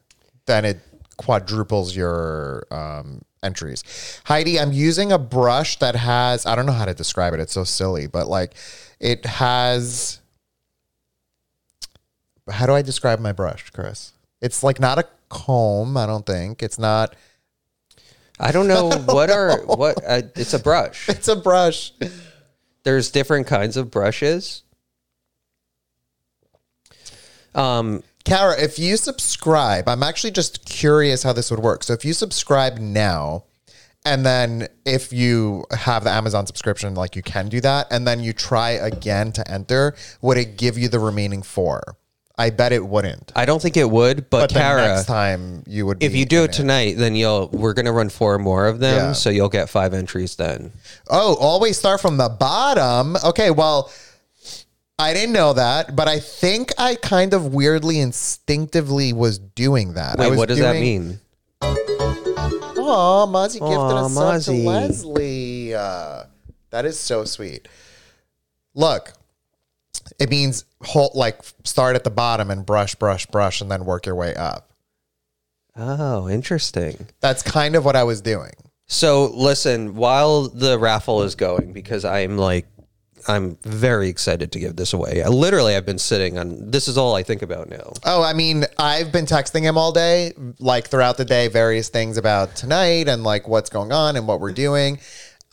then 0.46 0.66
it 0.66 0.80
quadruples 1.18 1.96
your 1.96 2.66
um, 2.72 3.22
entries. 3.44 3.84
Heidi, 4.26 4.60
I'm 4.60 4.72
using 4.72 5.12
a 5.12 5.20
brush 5.20 5.78
that 5.80 5.96
has 5.96 6.46
I 6.46 6.56
don't 6.56 6.66
know 6.66 6.72
how 6.72 6.86
to 6.86 6.94
describe 6.94 7.34
it. 7.34 7.40
It's 7.40 7.54
so 7.54 7.64
silly, 7.64 8.08
but 8.08 8.28
like 8.28 8.56
it 9.00 9.26
has. 9.26 10.20
How 12.50 12.66
do 12.66 12.74
I 12.74 12.82
describe 12.82 13.20
my 13.20 13.32
brush, 13.32 13.70
Chris? 13.70 14.14
It's 14.42 14.64
like 14.64 14.80
not 14.80 14.98
a 14.98 15.06
comb. 15.32 15.98
I 15.98 16.06
don't 16.06 16.26
think 16.26 16.62
it's 16.62 16.78
not. 16.78 17.16
I 18.40 18.52
don't 18.52 18.68
know 18.68 18.90
what 19.06 19.30
are 19.30 19.62
what. 19.66 20.04
Uh, 20.06 20.22
it's 20.36 20.54
a 20.54 20.60
brush. 20.60 21.10
It's 21.10 21.28
a 21.28 21.36
brush. 21.36 21.94
There's 22.84 23.10
different 23.10 23.48
kinds 23.48 23.78
of 23.78 23.90
brushes. 23.90 24.64
Um, 27.54 28.04
Kara, 28.24 28.60
if 28.60 28.78
you 28.78 28.98
subscribe, 28.98 29.88
I'm 29.88 30.04
actually 30.04 30.32
just 30.32 30.66
curious 30.66 31.24
how 31.24 31.34
this 31.34 31.52
would 31.52 31.60
work. 31.60 31.84
So 31.84 31.94
if 31.94 32.06
you 32.06 32.14
subscribe 32.14 32.78
now, 32.78 33.46
and 34.06 34.26
then 34.26 34.68
if 34.86 35.14
you 35.14 35.66
have 35.72 36.04
the 36.04 36.12
Amazon 36.12 36.48
subscription, 36.48 36.96
like 36.96 37.16
you 37.16 37.22
can 37.22 37.50
do 37.50 37.62
that, 37.62 37.88
and 37.92 38.08
then 38.08 38.20
you 38.22 38.34
try 38.34 38.72
again 38.72 39.32
to 39.34 39.52
enter, 39.52 39.96
would 40.22 40.38
it 40.38 40.58
give 40.58 40.78
you 40.78 40.88
the 40.88 41.00
remaining 41.00 41.44
four? 41.44 41.82
I 42.42 42.50
bet 42.50 42.72
it 42.72 42.84
wouldn't. 42.84 43.32
I 43.36 43.46
don't 43.46 43.62
think 43.62 43.78
it 43.78 43.88
would, 43.90 44.30
but, 44.32 44.42
But 44.42 44.50
the 44.54 44.60
Kara, 44.60 44.88
next 44.96 45.06
time 45.06 45.64
you 45.68 45.86
would. 45.86 46.02
if 46.02 46.14
be 46.14 46.20
you 46.20 46.26
do 46.26 46.40
in 46.40 46.46
it 46.46 46.54
tonight, 46.54 46.98
then 46.98 47.16
you'll 47.16 47.50
we're 47.50 47.74
gonna 47.74 47.92
run 47.92 48.10
four 48.10 48.40
more 48.40 48.66
of 48.68 48.80
them, 48.80 48.96
Yeah. 48.96 49.12
so 49.14 49.30
you'll 49.30 49.50
get 49.50 49.70
five 49.70 49.94
entries 49.94 50.36
then. 50.38 50.72
Oh, 51.08 51.36
always 51.36 51.78
start 51.78 52.02
from 52.02 52.18
the 52.18 52.30
bottom. 52.30 53.16
Okay, 53.24 53.52
well, 53.52 53.92
I 54.98 55.14
didn't 55.14 55.34
know 55.34 55.54
that, 55.54 55.96
but 55.96 56.08
I 56.08 56.20
think 56.20 56.72
I 56.80 56.96
kind 56.96 57.34
of 57.36 57.54
weirdly 57.54 58.00
instinctively 58.00 59.14
was 59.14 59.38
doing 59.38 59.94
that. 59.94 60.20
I 60.20 60.24
Wait, 60.24 60.30
was 60.32 60.38
what 60.40 60.48
does 60.50 60.60
that 60.60 60.76
mean? 60.82 61.20
Oh, 61.64 63.28
Mozzie 63.32 63.60
gifted 63.60 63.68
Aw, 63.78 64.06
us 64.06 64.18
up 64.18 64.54
to. 64.54 64.62
Leslie. 64.64 65.74
Uh, 65.76 66.24
that 66.72 66.86
is 66.86 67.00
so 67.00 67.24
sweet. 67.26 67.68
Look, 68.74 69.14
it 70.20 70.30
means 70.30 70.66
hold, 70.82 71.16
like 71.16 71.40
start 71.64 71.96
at 71.96 72.04
the 72.04 72.10
bottom 72.10 72.52
and 72.52 72.66
brush, 72.66 72.96
brush, 72.96 73.26
brush, 73.26 73.62
and 73.62 73.72
then 73.72 73.86
work 73.86 74.06
your 74.06 74.16
way 74.16 74.36
up. 74.36 74.70
Oh, 75.76 76.28
interesting. 76.30 77.08
That's 77.20 77.42
kind 77.44 77.76
of 77.76 77.86
what 77.86 77.96
I 77.96 78.04
was 78.04 78.22
doing. 78.22 78.54
So 78.88 79.32
listen, 79.34 79.96
while 79.96 80.50
the 80.50 80.78
raffle 80.78 81.24
is 81.24 81.36
going, 81.36 81.72
because 81.72 82.04
I'm 82.04 82.38
like, 82.38 82.68
I'm 83.28 83.58
very 83.62 84.10
excited 84.10 84.52
to 84.52 84.60
give 84.60 84.76
this 84.76 84.94
away. 84.94 85.22
I 85.24 85.28
literally, 85.28 85.76
I've 85.76 85.86
been 85.86 86.00
sitting 86.00 86.38
on. 86.38 86.72
This 86.72 86.88
is 86.88 86.98
all 86.98 87.16
I 87.16 87.24
think 87.24 87.42
about 87.42 87.70
now. 87.70 87.94
Oh, 88.04 88.24
I 88.24 88.34
mean, 88.34 88.66
I've 88.78 89.12
been 89.12 89.26
texting 89.26 89.62
him 89.62 89.78
all 89.78 89.92
day, 89.92 90.34
like 90.60 90.88
throughout 90.88 91.18
the 91.18 91.26
day, 91.26 91.48
various 91.48 91.90
things 91.90 92.18
about 92.18 92.56
tonight 92.56 93.08
and 93.08 93.24
like 93.24 93.48
what's 93.48 93.70
going 93.70 93.92
on 93.92 94.16
and 94.16 94.28
what 94.28 94.40
we're 94.40 94.52
doing. 94.52 95.00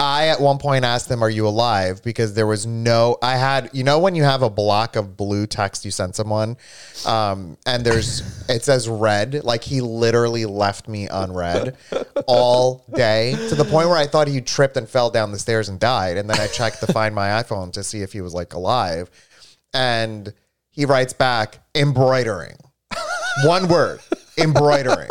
I 0.01 0.29
at 0.29 0.41
one 0.41 0.59
point 0.59 0.85
asked 0.85 1.09
them, 1.09 1.25
"Are 1.25 1.31
you 1.31 1.49
alive?" 1.49 2.03
Because 2.05 2.35
there 2.35 2.47
was 2.47 2.67
no. 2.67 3.17
I 3.21 3.37
had, 3.37 3.71
you 3.73 3.83
know, 3.83 3.99
when 3.99 4.15
you 4.15 4.23
have 4.23 4.43
a 4.43 4.51
block 4.51 4.95
of 4.95 5.17
blue 5.17 5.47
text 5.47 5.85
you 5.85 5.91
sent 5.91 6.15
someone, 6.15 6.57
um, 7.05 7.57
and 7.67 7.85
there's 7.85 8.49
it 8.49 8.63
says 8.63 8.89
read. 8.89 9.43
Like 9.43 9.65
he 9.65 9.81
literally 9.81 10.47
left 10.47 10.87
me 10.87 11.09
unread 11.09 11.77
all 12.27 12.85
day 12.95 13.35
to 13.49 13.57
the 13.57 13.65
point 13.65 13.89
where 13.89 13.99
I 13.99 14.07
thought 14.07 14.29
he 14.29 14.41
tripped 14.41 14.77
and 14.77 14.89
fell 14.89 15.11
down 15.11 15.33
the 15.33 15.39
stairs 15.39 15.69
and 15.69 15.81
died. 15.81 16.17
And 16.17 16.31
then 16.31 16.39
I 16.39 16.47
checked 16.47 16.79
to 16.81 16.93
find 16.93 17.13
my 17.13 17.29
iPhone 17.43 17.73
to 17.73 17.83
see 17.83 18.03
if 18.03 18.13
he 18.13 18.21
was 18.21 18.33
like 18.33 18.55
alive, 18.55 19.11
and 19.75 20.33
he 20.71 20.85
writes 20.85 21.13
back 21.13 21.59
embroidering. 21.75 22.57
One 23.45 23.67
word, 23.67 24.01
embroidering. 24.37 25.11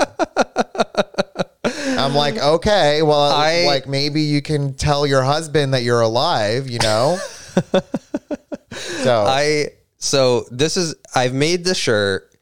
I'm 2.08 2.16
like, 2.16 2.38
okay, 2.38 3.02
well, 3.02 3.20
I- 3.20 3.66
like 3.66 3.88
maybe 3.88 4.22
you 4.22 4.42
can 4.42 4.74
tell 4.74 5.06
your 5.06 5.24
husband 5.24 5.74
that 5.74 5.84
you're 5.84 6.02
alive, 6.02 6.70
you 6.70 6.80
know? 6.80 7.18
so 8.72 9.26
I 9.28 9.70
so 9.98 10.46
this 10.52 10.78
is 10.78 10.96
I've 11.16 11.34
made 11.34 11.64
the 11.66 11.76
shirt. 11.76 12.34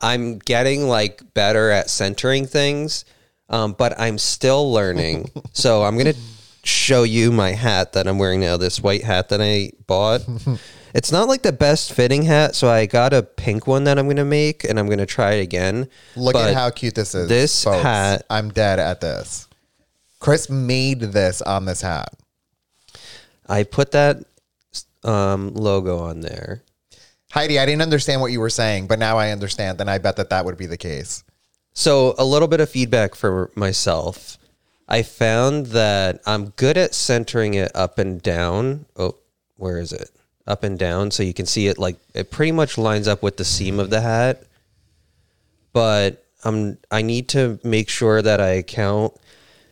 I'm 0.00 0.38
getting 0.38 0.88
like 0.88 1.22
better 1.34 1.70
at 1.70 1.88
centering 1.88 2.46
things, 2.46 3.04
um, 3.48 3.74
but 3.74 3.98
I'm 4.00 4.18
still 4.18 4.72
learning. 4.72 5.30
so 5.52 5.84
I'm 5.84 5.96
gonna 5.96 6.14
show 6.64 7.04
you 7.04 7.30
my 7.30 7.50
hat 7.52 7.92
that 7.92 8.06
I'm 8.08 8.18
wearing 8.18 8.40
now. 8.40 8.56
This 8.56 8.80
white 8.80 9.04
hat 9.04 9.28
that 9.28 9.40
I 9.40 9.72
bought. 9.86 10.22
It's 10.94 11.10
not 11.10 11.26
like 11.28 11.42
the 11.42 11.52
best 11.52 11.92
fitting 11.92 12.22
hat, 12.22 12.54
so 12.54 12.68
I 12.68 12.86
got 12.86 13.12
a 13.12 13.22
pink 13.22 13.66
one 13.66 13.84
that 13.84 13.98
I'm 13.98 14.08
gonna 14.08 14.24
make, 14.24 14.64
and 14.64 14.78
I'm 14.78 14.88
gonna 14.88 15.06
try 15.06 15.32
it 15.34 15.42
again. 15.42 15.88
look 16.16 16.34
But 16.34 16.50
at 16.50 16.54
how 16.54 16.70
cute 16.70 16.94
this 16.94 17.14
is. 17.14 17.28
this 17.28 17.64
folks. 17.64 17.82
hat- 17.82 18.24
I'm 18.28 18.50
dead 18.50 18.78
at 18.78 19.00
this. 19.00 19.48
Chris 20.20 20.48
made 20.50 21.00
this 21.00 21.40
on 21.42 21.64
this 21.64 21.80
hat. 21.80 22.12
I 23.48 23.64
put 23.64 23.92
that 23.92 24.18
um, 25.04 25.54
logo 25.54 25.98
on 25.98 26.20
there. 26.20 26.62
Heidi, 27.32 27.58
I 27.58 27.64
didn't 27.66 27.82
understand 27.82 28.20
what 28.20 28.30
you 28.30 28.40
were 28.40 28.50
saying, 28.50 28.86
but 28.86 28.98
now 28.98 29.16
I 29.16 29.30
understand, 29.30 29.80
and 29.80 29.90
I 29.90 29.98
bet 29.98 30.16
that 30.16 30.30
that 30.30 30.44
would 30.44 30.58
be 30.58 30.66
the 30.66 30.76
case. 30.76 31.24
So, 31.72 32.14
a 32.18 32.24
little 32.24 32.48
bit 32.48 32.60
of 32.60 32.68
feedback 32.68 33.14
for 33.14 33.50
myself. 33.56 34.36
I 34.86 35.02
found 35.02 35.66
that 35.68 36.20
I'm 36.26 36.50
good 36.50 36.76
at 36.76 36.92
centering 36.94 37.54
it 37.54 37.72
up 37.74 37.98
and 37.98 38.20
down. 38.20 38.84
Oh, 38.96 39.16
where 39.56 39.78
is 39.78 39.92
it? 39.92 40.10
Up 40.46 40.64
and 40.64 40.78
down. 40.78 41.10
So 41.10 41.22
you 41.22 41.32
can 41.34 41.46
see 41.46 41.68
it 41.68 41.78
like 41.78 41.96
it 42.14 42.30
pretty 42.30 42.52
much 42.52 42.76
lines 42.76 43.06
up 43.06 43.22
with 43.22 43.36
the 43.36 43.44
seam 43.44 43.78
of 43.78 43.90
the 43.90 44.00
hat. 44.00 44.42
But 45.72 46.24
I'm 46.44 46.78
I 46.90 47.02
need 47.02 47.28
to 47.30 47.60
make 47.62 47.88
sure 47.88 48.20
that 48.20 48.40
I 48.40 48.62
count 48.62 49.14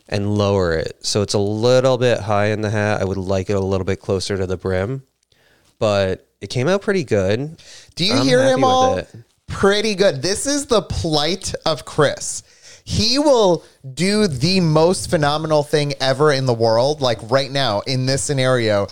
and 0.09 0.37
lower 0.37 0.73
it. 0.75 1.05
So 1.05 1.23
it's 1.23 1.35
a 1.35 1.39
little 1.39 1.99
bit 1.99 2.21
high 2.21 2.47
in 2.47 2.61
the 2.61 2.71
hat. 2.71 3.01
I 3.01 3.05
would 3.05 3.17
like 3.17 3.51
it 3.51 3.57
a 3.57 3.61
little 3.61 3.85
bit 3.85 4.01
closer 4.01 4.37
to 4.37 4.47
the 4.47 4.57
brim. 4.57 5.03
But 5.79 6.29
it 6.41 6.49
came 6.49 6.69
out 6.69 6.83
pretty 6.83 7.05
good. 7.05 7.61
Do 7.95 8.05
you 8.05 8.15
I'm 8.15 8.27
hear 8.27 8.45
him 8.45 8.65
all? 8.65 8.97
it. 8.99 9.09
Pretty 9.47 9.95
good. 9.95 10.23
This 10.23 10.47
is 10.47 10.67
the 10.67 10.83
plight 10.83 11.55
of 11.67 11.85
Chris. 11.85 12.43
He 12.85 13.19
will 13.19 13.65
do 13.95 14.27
the 14.27 14.61
most 14.61 15.11
phenomenal 15.11 15.63
thing 15.63 15.95
ever 16.01 16.33
in 16.33 16.47
the 16.47 16.55
world. 16.55 17.01
Like 17.01 17.19
right 17.31 17.51
now, 17.51 17.81
in 17.81 18.07
this 18.07 18.23
scenario, 18.23 18.87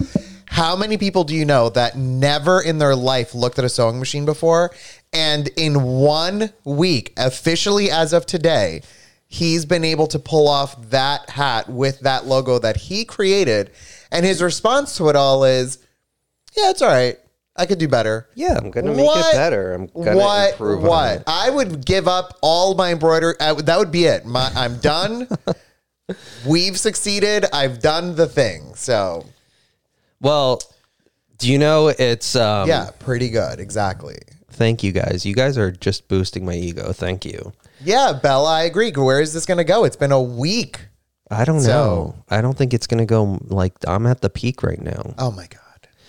how 0.51 0.77
many 0.77 0.97
people 0.97 1.25
do 1.25 1.35
you 1.35 1.45
know 1.45 1.69
that 1.71 1.97
never 1.97 2.61
in 2.61 2.79
their 2.79 2.97
life 2.97 3.35
looked 3.35 3.59
at 3.59 3.65
a 3.65 3.69
sewing 3.69 3.99
machine 3.99 4.25
before? 4.25 4.71
And 5.13 5.49
in 5.57 5.83
one 5.83 6.53
week, 6.65 7.13
officially 7.17 7.91
as 7.91 8.13
of 8.13 8.27
today, 8.27 8.83
he's 9.27 9.65
been 9.65 9.85
able 9.85 10.07
to 10.09 10.19
pull 10.19 10.49
off 10.49 10.91
that 10.91 11.31
hat 11.31 11.69
with 11.69 12.01
that 12.01 12.27
logo 12.27 12.59
that 12.59 12.77
he 12.77 13.05
created. 13.05 13.71
And 14.11 14.25
his 14.25 14.43
response 14.43 14.97
to 14.97 15.09
it 15.11 15.17
all 15.17 15.45
is, 15.45 15.79
yeah, 16.57 16.71
it's 16.71 16.83
all 16.83 16.89
right. 16.89 17.17
I 17.55 17.67
could 17.67 17.79
do 17.79 17.89
better. 17.89 18.29
Yeah, 18.35 18.57
I'm 18.57 18.71
gonna 18.71 18.95
make 18.95 19.05
What? 19.05 19.35
it 19.35 19.37
better. 19.37 19.75
I'm 19.75 19.87
gonna 19.89 20.17
what? 20.17 20.53
improve 20.53 20.81
on 20.85 20.89
what? 20.89 21.25
I 21.27 21.51
would 21.51 21.85
give 21.85 22.07
up 22.07 22.39
all 22.41 22.75
my 22.75 22.93
embroidery. 22.93 23.35
I 23.41 23.53
that 23.53 23.79
would 23.79 23.91
be 23.91 24.05
it. 24.05 24.25
My, 24.25 24.51
I'm 24.55 24.79
done. 24.79 25.27
We've 26.47 26.79
succeeded. 26.79 27.47
I've 27.53 27.81
done 27.81 28.15
the 28.15 28.29
thing. 28.29 28.75
So 28.77 29.27
Well, 30.21 30.61
do 31.39 31.51
you 31.51 31.59
know 31.59 31.89
it's 31.89 32.35
um 32.37 32.69
yeah, 32.69 32.91
pretty 32.99 33.29
good. 33.31 33.61
Exactly. 33.61 34.17
thank 34.51 34.83
you 34.83 34.93
guys. 34.93 35.25
You 35.25 35.35
guys 35.35 35.57
are 35.57 35.71
just 35.71 36.09
boosting 36.09 36.45
my 36.45 36.55
ego. 36.55 36.93
Thank 36.93 37.25
you. 37.25 37.53
Yeah, 37.81 38.13
Bella, 38.21 38.53
I 38.53 38.63
agree. 38.65 38.91
Where 38.91 39.21
is 39.21 39.33
this 39.33 39.47
going 39.47 39.59
to 39.59 39.65
go? 39.65 39.85
It's 39.85 39.95
been 39.95 40.11
a 40.11 40.21
week. 40.21 40.81
I 41.31 41.45
don't 41.45 41.61
So- 41.61 41.69
know. 41.69 42.15
I 42.29 42.41
don't 42.41 42.57
think 42.59 42.75
it's 42.75 42.87
gonna 42.87 43.05
go 43.07 43.39
like 43.45 43.75
I'm 43.87 44.07
at 44.07 44.21
the 44.23 44.31
peak 44.31 44.63
right 44.63 44.81
now. 44.81 45.15
Oh 45.19 45.31
my 45.31 45.47
god. 45.47 45.61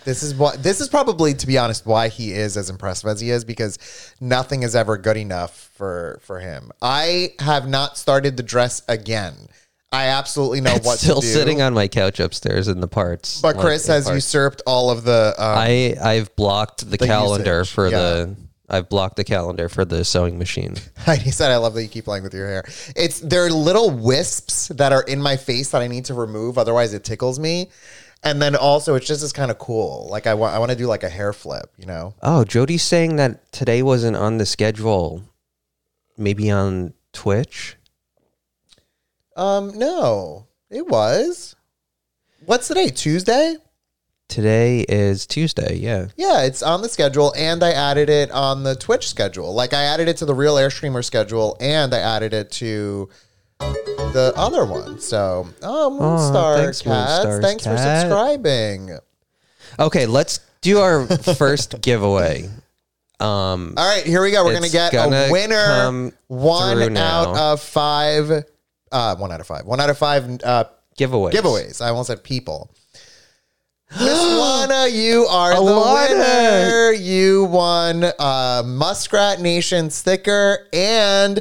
This 0.05 0.23
is 0.23 0.33
what 0.33 0.63
this 0.63 0.79
is 0.79 0.87
probably 0.87 1.33
to 1.33 1.45
be 1.45 1.57
honest 1.57 1.85
why 1.85 2.07
he 2.07 2.31
is 2.31 2.55
as 2.55 2.69
impressive 2.69 3.09
as 3.09 3.19
he 3.19 3.29
is 3.29 3.43
because 3.43 3.77
nothing 4.21 4.63
is 4.63 4.75
ever 4.77 4.97
good 4.97 5.17
enough 5.17 5.69
for 5.75 6.19
for 6.23 6.39
him. 6.39 6.71
I 6.81 7.33
have 7.39 7.67
not 7.67 7.97
started 7.97 8.37
the 8.37 8.43
dress 8.43 8.81
again. 8.87 9.35
I 9.91 10.07
absolutely 10.07 10.61
know 10.61 10.77
what 10.83 10.99
Still 10.99 11.21
to 11.21 11.27
do. 11.27 11.33
sitting 11.33 11.61
on 11.61 11.73
my 11.73 11.87
couch 11.87 12.19
upstairs 12.19 12.67
in 12.67 12.79
the 12.79 12.87
parts. 12.87 13.41
but 13.41 13.55
like, 13.55 13.65
Chris 13.65 13.87
has 13.87 14.05
parts. 14.05 14.15
usurped 14.15 14.61
all 14.67 14.91
of 14.91 15.03
the 15.03 15.33
um, 15.37 15.57
I 15.57 15.95
I've 16.01 16.35
blocked 16.35 16.89
the, 16.89 16.97
calendar 16.97 17.59
usage, 17.59 17.73
for 17.73 17.87
yeah. 17.87 17.97
the 17.97 18.35
I've 18.69 18.87
blocked 18.87 19.15
the 19.15 19.23
calendar 19.23 19.67
for 19.67 19.85
the 19.85 20.05
sewing 20.05 20.37
machine. 20.37 20.75
He 21.17 21.31
said, 21.31 21.49
"I 21.51 21.57
love 21.57 21.73
that 21.73 21.81
you 21.81 21.89
keep 21.89 22.05
playing 22.05 22.21
with 22.23 22.35
your 22.35 22.47
hair. 22.47 22.65
It's 22.95 23.19
there 23.19 23.45
are 23.45 23.49
little 23.49 23.89
wisps 23.89 24.67
that 24.67 24.93
are 24.93 25.01
in 25.01 25.19
my 25.21 25.37
face 25.37 25.71
that 25.71 25.81
I 25.81 25.87
need 25.87 26.05
to 26.05 26.13
remove, 26.13 26.59
otherwise 26.59 26.93
it 26.93 27.03
tickles 27.03 27.39
me. 27.39 27.71
And 28.21 28.41
then 28.41 28.55
also, 28.55 28.95
it's 28.95 29.07
just 29.07 29.23
as 29.23 29.31
kind 29.33 29.49
of 29.49 29.57
cool. 29.57 30.07
Like 30.11 30.27
I 30.27 30.33
want, 30.35 30.53
I 30.53 30.59
want 30.59 30.71
to 30.71 30.77
do 30.77 30.85
like 30.87 31.03
a 31.03 31.09
hair 31.09 31.31
flip, 31.33 31.71
you 31.77 31.85
know? 31.85 32.13
Oh, 32.21 32.43
Jody's 32.43 32.83
saying 32.83 33.15
that 33.15 33.49
today 33.53 33.81
wasn't 33.81 34.17
on 34.17 34.37
the 34.37 34.45
schedule. 34.45 35.23
Maybe 36.17 36.51
on 36.51 36.93
Twitch. 37.13 37.77
Um, 39.39 39.79
no, 39.79 40.47
it 40.69 40.85
was. 40.85 41.55
What's 42.45 42.67
today? 42.67 42.89
Tuesday? 42.89 43.55
Today 44.27 44.81
is 44.81 45.25
Tuesday. 45.25 45.77
Yeah. 45.77 46.07
Yeah, 46.17 46.43
it's 46.43 46.61
on 46.61 46.81
the 46.81 46.89
schedule, 46.89 47.33
and 47.37 47.63
I 47.63 47.71
added 47.71 48.09
it 48.09 48.31
on 48.31 48.63
the 48.63 48.75
Twitch 48.75 49.07
schedule. 49.07 49.53
Like 49.53 49.73
I 49.73 49.83
added 49.83 50.09
it 50.09 50.17
to 50.17 50.25
the 50.25 50.35
Real 50.35 50.57
Air 50.57 50.69
Streamer 50.69 51.01
schedule, 51.01 51.55
and 51.61 51.93
I 51.93 51.99
added 51.99 52.33
it 52.33 52.51
to 52.51 53.07
the 53.59 54.33
other 54.35 54.65
one. 54.65 54.99
So, 54.99 55.47
oh, 55.61 55.97
Moonstar 55.97 56.57
thanks, 56.57 56.81
Cats, 56.81 57.25
Moonstar's 57.25 57.41
thanks 57.41 57.63
for 57.63 57.77
subscribing. 57.77 58.99
Okay, 59.79 60.05
let's 60.05 60.41
do 60.59 60.79
our 60.79 61.07
first 61.07 61.79
giveaway. 61.81 62.49
Um, 63.21 63.73
All 63.77 63.95
right, 63.95 64.05
here 64.05 64.21
we 64.21 64.31
go. 64.31 64.43
We're 64.43 64.53
gonna 64.53 64.67
get 64.67 64.91
gonna 64.91 65.27
a 65.27 65.31
winner. 65.31 66.11
One 66.27 66.97
out 66.97 67.37
of 67.37 67.61
five. 67.61 68.43
Uh, 68.91 69.15
one 69.15 69.31
out 69.31 69.39
of 69.39 69.47
five. 69.47 69.65
One 69.65 69.79
out 69.79 69.89
of 69.89 69.97
five 69.97 70.23
uh, 70.43 70.65
giveaways. 70.97 71.31
giveaways. 71.33 71.81
I 71.81 71.89
almost 71.89 72.07
said 72.07 72.23
people. 72.23 72.71
Miss 73.91 74.01
Lana, 74.19 74.87
you 74.87 75.25
are 75.25 75.55
the 75.55 75.61
Alana. 75.61 76.09
winner. 76.11 76.91
You 76.91 77.45
won 77.45 78.03
a 78.19 78.63
Muskrat 78.65 79.41
Nation 79.41 79.89
sticker 79.89 80.67
and 80.73 81.39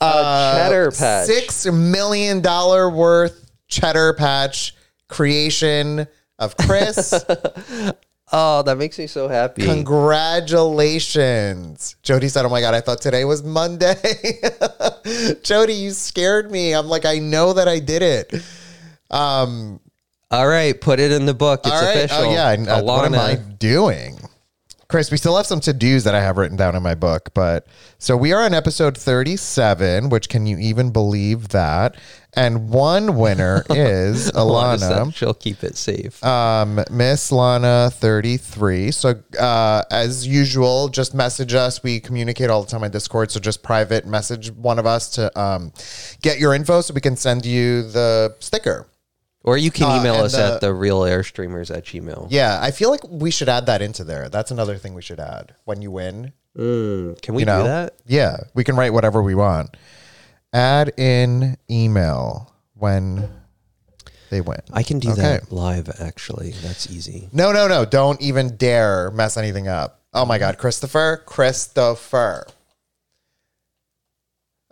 a 0.00 0.54
cheddar 0.56 0.90
patch. 0.92 1.26
Six 1.26 1.66
million 1.66 2.40
dollar 2.40 2.88
worth 2.88 3.50
cheddar 3.68 4.14
patch 4.14 4.74
creation 5.08 6.06
of 6.38 6.56
Chris. 6.56 7.12
Oh, 8.32 8.62
that 8.62 8.78
makes 8.78 8.96
me 8.98 9.06
so 9.08 9.26
happy. 9.28 9.62
Congratulations. 9.64 11.96
Jody 12.02 12.28
said, 12.28 12.44
Oh 12.44 12.48
my 12.48 12.60
God, 12.60 12.74
I 12.74 12.80
thought 12.80 13.00
today 13.00 13.24
was 13.24 13.42
Monday. 13.42 13.96
Jody, 15.42 15.74
you 15.74 15.90
scared 15.90 16.48
me. 16.50 16.72
I'm 16.72 16.86
like, 16.86 17.04
I 17.04 17.18
know 17.18 17.52
that 17.54 17.66
I 17.66 17.80
did 17.80 18.02
it. 18.02 18.32
Um, 19.10 19.80
All 20.30 20.46
right, 20.46 20.80
put 20.80 21.00
it 21.00 21.10
in 21.10 21.26
the 21.26 21.34
book. 21.34 21.62
It's 21.64 21.74
all 21.74 21.82
right. 21.82 21.96
official. 22.04 22.26
Oh, 22.26 22.32
yeah. 22.32 22.46
I- 22.46 22.54
uh, 22.78 22.82
what 22.84 23.04
am 23.04 23.14
I 23.14 23.34
Alana. 23.34 23.58
doing? 23.58 24.19
Chris, 24.90 25.12
we 25.12 25.16
still 25.16 25.36
have 25.36 25.46
some 25.46 25.60
to 25.60 25.72
dos 25.72 26.02
that 26.02 26.16
I 26.16 26.20
have 26.20 26.36
written 26.36 26.56
down 26.56 26.74
in 26.74 26.82
my 26.82 26.96
book. 26.96 27.30
But 27.32 27.66
so 27.98 28.16
we 28.16 28.32
are 28.32 28.42
on 28.42 28.52
episode 28.52 28.98
37, 28.98 30.08
which 30.08 30.28
can 30.28 30.46
you 30.46 30.58
even 30.58 30.90
believe 30.90 31.50
that? 31.50 31.96
And 32.34 32.70
one 32.70 33.16
winner 33.16 33.64
is 33.70 34.32
Alana. 34.32 35.14
She'll 35.14 35.32
keep 35.32 35.62
it 35.62 35.76
safe. 35.76 36.22
Um, 36.24 36.84
Miss 36.90 37.30
Lana 37.30 37.90
33. 37.92 38.90
So, 38.90 39.22
uh, 39.38 39.84
as 39.92 40.26
usual, 40.26 40.88
just 40.88 41.14
message 41.14 41.54
us. 41.54 41.84
We 41.84 42.00
communicate 42.00 42.50
all 42.50 42.62
the 42.62 42.70
time 42.70 42.82
on 42.82 42.90
Discord. 42.90 43.30
So, 43.30 43.38
just 43.38 43.62
private 43.62 44.06
message 44.06 44.50
one 44.50 44.80
of 44.80 44.86
us 44.86 45.08
to 45.10 45.40
um, 45.40 45.72
get 46.20 46.40
your 46.40 46.52
info 46.52 46.80
so 46.80 46.94
we 46.94 47.00
can 47.00 47.14
send 47.14 47.46
you 47.46 47.82
the 47.82 48.34
sticker. 48.40 48.88
Or 49.44 49.56
you 49.56 49.70
can 49.70 49.90
uh, 49.90 49.98
email 50.00 50.14
and 50.16 50.24
us 50.24 50.32
the- 50.32 50.54
at 50.54 50.60
the 50.60 50.72
real 50.74 51.04
air 51.04 51.22
streamers 51.22 51.70
at 51.70 51.84
gmail. 51.84 52.26
Yeah, 52.30 52.58
I 52.60 52.70
feel 52.70 52.90
like 52.90 53.00
we 53.08 53.30
should 53.30 53.48
add 53.48 53.66
that 53.66 53.82
into 53.82 54.04
there. 54.04 54.28
That's 54.28 54.50
another 54.50 54.76
thing 54.76 54.94
we 54.94 55.02
should 55.02 55.20
add 55.20 55.54
when 55.64 55.82
you 55.82 55.90
win. 55.90 56.32
Mm, 56.56 57.20
can 57.22 57.34
we 57.34 57.42
You 57.42 57.46
know? 57.46 57.58
do 57.62 57.68
that? 57.68 57.94
Yeah, 58.06 58.36
we 58.54 58.64
can 58.64 58.76
write 58.76 58.92
whatever 58.92 59.22
we 59.22 59.34
want. 59.34 59.76
Add 60.52 60.92
in 60.98 61.56
email 61.70 62.52
when 62.74 63.30
they 64.30 64.40
win. 64.40 64.60
I 64.72 64.82
can 64.82 64.98
do 64.98 65.10
Okay. 65.12 65.20
that 65.22 65.52
live, 65.52 65.88
actually. 66.00 66.50
That's 66.62 66.90
easy. 66.90 67.28
No, 67.32 67.52
no, 67.52 67.68
no. 67.68 67.84
Don't 67.84 68.20
even 68.20 68.56
dare 68.56 69.10
mess 69.12 69.36
anything 69.36 69.68
up. 69.68 70.00
Oh 70.12 70.24
my 70.26 70.38
God. 70.38 70.58
Christopher? 70.58 71.22
Christopher. 71.24 72.46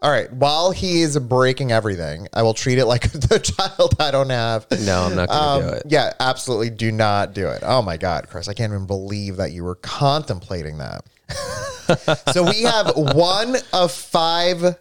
All 0.00 0.10
right. 0.10 0.32
While 0.32 0.70
he 0.70 1.02
is 1.02 1.18
breaking 1.18 1.72
everything, 1.72 2.28
I 2.32 2.42
will 2.42 2.54
treat 2.54 2.78
it 2.78 2.86
like 2.86 3.02
the 3.12 3.40
child 3.40 3.94
I 3.98 4.10
don't 4.12 4.30
have. 4.30 4.66
No, 4.70 5.02
I'm 5.02 5.16
not 5.16 5.28
going 5.28 5.38
to 5.40 5.44
Um, 5.44 5.62
do 5.62 5.68
it. 5.76 5.82
Yeah, 5.88 6.12
absolutely 6.20 6.70
do 6.70 6.92
not 6.92 7.34
do 7.34 7.48
it. 7.48 7.62
Oh 7.64 7.82
my 7.82 7.96
God, 7.96 8.28
Chris, 8.28 8.48
I 8.48 8.54
can't 8.54 8.72
even 8.72 8.86
believe 8.86 9.36
that 9.38 9.50
you 9.52 9.64
were 9.64 9.74
contemplating 9.74 10.78
that. 10.78 11.04
so 12.32 12.44
we 12.44 12.62
have 12.62 12.92
one 12.96 13.56
of 13.72 13.90
five 13.90 14.76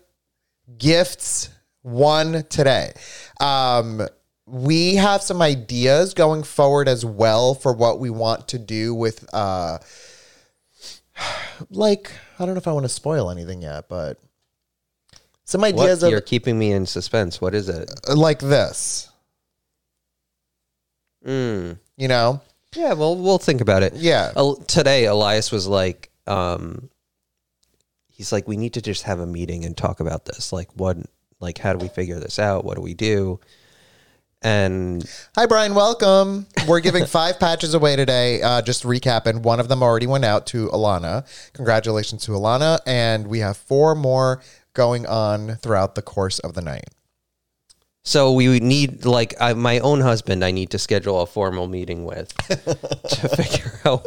gifts, 0.77 1.49
one 1.81 2.43
today. 2.49 2.93
Um, 3.39 4.01
we 4.45 4.95
have 4.95 5.21
some 5.23 5.41
ideas 5.41 6.13
going 6.13 6.43
forward 6.43 6.87
as 6.87 7.03
well 7.03 7.55
for 7.55 7.73
what 7.73 7.99
we 7.99 8.09
want 8.11 8.49
to 8.49 8.59
do 8.59 8.93
with, 8.93 9.27
uh, 9.33 9.79
like, 11.71 12.11
I 12.37 12.45
don't 12.45 12.53
know 12.53 12.59
if 12.59 12.67
I 12.67 12.71
want 12.71 12.85
to 12.85 12.89
spoil 12.89 13.31
anything 13.31 13.61
yet, 13.63 13.89
but 13.89 14.19
some 15.47 15.61
What? 15.61 15.73
ideas 15.79 16.03
of 16.03 16.11
You're 16.11 16.19
keeping 16.21 16.59
me 16.59 16.73
in 16.73 16.85
suspense. 16.85 17.39
What 17.39 17.55
is 17.55 17.69
it? 17.69 17.89
like 18.13 18.39
this, 18.39 19.09
Mm. 21.25 21.79
you 21.95 22.07
know? 22.07 22.41
Yeah, 22.75 22.93
well, 22.93 23.15
we'll 23.15 23.37
think 23.37 23.61
about 23.61 23.81
it. 23.83 23.93
Yeah. 23.95 24.31
El- 24.35 24.57
today, 24.57 25.05
Elias 25.05 25.51
was 25.51 25.65
like, 25.67 26.11
um, 26.27 26.89
he's 28.09 28.31
like, 28.31 28.47
we 28.47 28.57
need 28.57 28.73
to 28.73 28.81
just 28.81 29.03
have 29.03 29.19
a 29.19 29.25
meeting 29.25 29.65
and 29.65 29.75
talk 29.75 29.99
about 29.99 30.25
this. 30.25 30.51
Like, 30.53 30.69
what, 30.75 30.97
like, 31.39 31.57
how 31.57 31.71
do 31.73 31.79
we 31.79 31.87
figure 31.87 32.19
this 32.19 32.39
out? 32.39 32.65
What 32.65 32.75
do 32.75 32.81
we 32.81 32.93
do? 32.93 33.39
And 34.43 35.03
Hi, 35.35 35.45
Brian. 35.47 35.73
Welcome. 35.73 36.45
We're 36.67 36.81
giving 36.81 37.05
five 37.07 37.39
patches 37.39 37.73
away 37.73 37.95
today. 37.95 38.41
Uh, 38.41 38.61
just 38.61 38.83
recapping, 38.83 39.41
one 39.41 39.59
of 39.59 39.67
them 39.69 39.81
already 39.81 40.05
went 40.07 40.25
out 40.25 40.45
to 40.47 40.67
Alana. 40.67 41.25
Congratulations 41.53 42.23
to 42.25 42.31
Alana. 42.33 42.79
And 42.85 43.27
we 43.27 43.39
have 43.39 43.57
four 43.57 43.95
more 43.95 44.41
going 44.77 45.05
on 45.07 45.55
throughout 45.55 45.95
the 45.95 46.01
course 46.03 46.37
of 46.39 46.53
the 46.53 46.61
night. 46.61 46.85
so 48.03 48.31
we 48.31 48.59
need, 48.61 49.03
like, 49.05 49.33
I, 49.41 49.53
my 49.53 49.79
own 49.79 49.99
husband, 50.01 50.45
I 50.45 50.51
need 50.51 50.69
to 50.69 50.79
schedule 50.79 51.19
a 51.21 51.25
formal 51.25 51.67
meeting 51.67 52.05
with 52.05 52.33
to 52.47 53.29
figure 53.29 53.79
out 53.83 54.05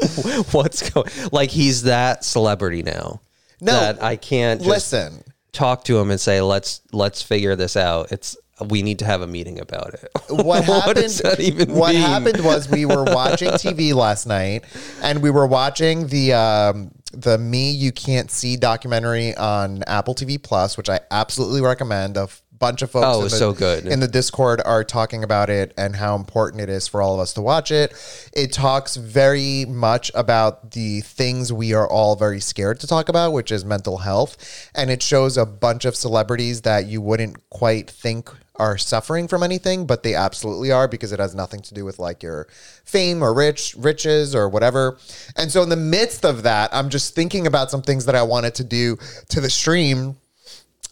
what's 0.52 0.88
going. 0.88 1.10
Like, 1.32 1.50
he's 1.50 1.82
that 1.82 2.24
celebrity 2.24 2.82
now 2.82 3.20
No, 3.60 3.72
that 3.72 4.02
I 4.02 4.16
can't 4.16 4.60
just 4.60 4.70
Listen, 4.70 5.24
talk 5.52 5.84
to 5.84 5.98
him 5.98 6.10
and 6.10 6.20
say, 6.20 6.40
let's 6.40 6.80
let's 6.92 7.20
figure 7.20 7.56
this 7.56 7.76
out. 7.76 8.12
It's 8.12 8.36
we 8.68 8.82
need 8.82 8.98
to 9.00 9.04
have 9.04 9.22
a 9.22 9.26
meeting 9.26 9.60
about 9.60 9.94
it. 9.94 10.10
what 10.28 10.64
happened? 10.64 10.96
does 10.96 11.18
that 11.18 11.40
even 11.40 11.74
what 11.74 11.94
happened 11.94 12.44
was 12.44 12.68
we 12.68 12.84
were 12.86 13.04
watching 13.04 13.48
TV 13.52 13.94
last 13.94 14.26
night, 14.26 14.64
and 15.02 15.22
we 15.22 15.30
were 15.30 15.46
watching 15.46 16.06
the 16.08 16.32
um, 16.34 16.90
the 17.12 17.38
Me 17.38 17.70
You 17.70 17.92
Can't 17.92 18.30
See 18.30 18.56
documentary 18.56 19.34
on 19.36 19.82
Apple 19.84 20.14
TV 20.14 20.40
Plus, 20.42 20.76
which 20.76 20.88
I 20.88 21.00
absolutely 21.10 21.60
recommend. 21.60 22.16
A 22.16 22.22
f- 22.22 22.42
bunch 22.58 22.82
of 22.82 22.90
folks 22.90 23.06
Oh, 23.08 23.18
in 23.20 23.24
the, 23.24 23.30
so 23.30 23.52
good. 23.54 23.86
in 23.86 24.00
the 24.00 24.06
Discord 24.06 24.60
are 24.66 24.84
talking 24.84 25.24
about 25.24 25.48
it 25.48 25.72
and 25.78 25.96
how 25.96 26.14
important 26.14 26.60
it 26.60 26.68
is 26.68 26.86
for 26.86 27.00
all 27.00 27.14
of 27.14 27.20
us 27.20 27.32
to 27.32 27.40
watch 27.40 27.70
it. 27.70 27.94
It 28.34 28.52
talks 28.52 28.96
very 28.96 29.64
much 29.64 30.10
about 30.14 30.72
the 30.72 31.00
things 31.00 31.50
we 31.54 31.72
are 31.72 31.88
all 31.88 32.16
very 32.16 32.38
scared 32.38 32.78
to 32.80 32.86
talk 32.86 33.08
about, 33.08 33.32
which 33.32 33.50
is 33.50 33.64
mental 33.64 33.96
health, 33.96 34.68
and 34.74 34.90
it 34.90 35.02
shows 35.02 35.38
a 35.38 35.46
bunch 35.46 35.86
of 35.86 35.96
celebrities 35.96 36.60
that 36.60 36.84
you 36.84 37.00
wouldn't 37.00 37.48
quite 37.48 37.88
think 37.90 38.30
are 38.60 38.76
suffering 38.76 39.26
from 39.26 39.42
anything, 39.42 39.86
but 39.86 40.02
they 40.02 40.14
absolutely 40.14 40.70
are 40.70 40.86
because 40.86 41.12
it 41.12 41.18
has 41.18 41.34
nothing 41.34 41.62
to 41.62 41.74
do 41.74 41.84
with 41.84 41.98
like 41.98 42.22
your 42.22 42.46
fame 42.84 43.22
or 43.22 43.32
rich 43.32 43.74
riches 43.78 44.34
or 44.34 44.48
whatever. 44.48 44.98
And 45.36 45.50
so 45.50 45.62
in 45.62 45.70
the 45.70 45.76
midst 45.76 46.24
of 46.24 46.42
that, 46.42 46.68
I'm 46.72 46.90
just 46.90 47.14
thinking 47.14 47.46
about 47.46 47.70
some 47.70 47.80
things 47.80 48.04
that 48.04 48.14
I 48.14 48.22
wanted 48.22 48.54
to 48.56 48.64
do 48.64 48.98
to 49.30 49.40
the 49.40 49.50
stream 49.50 50.16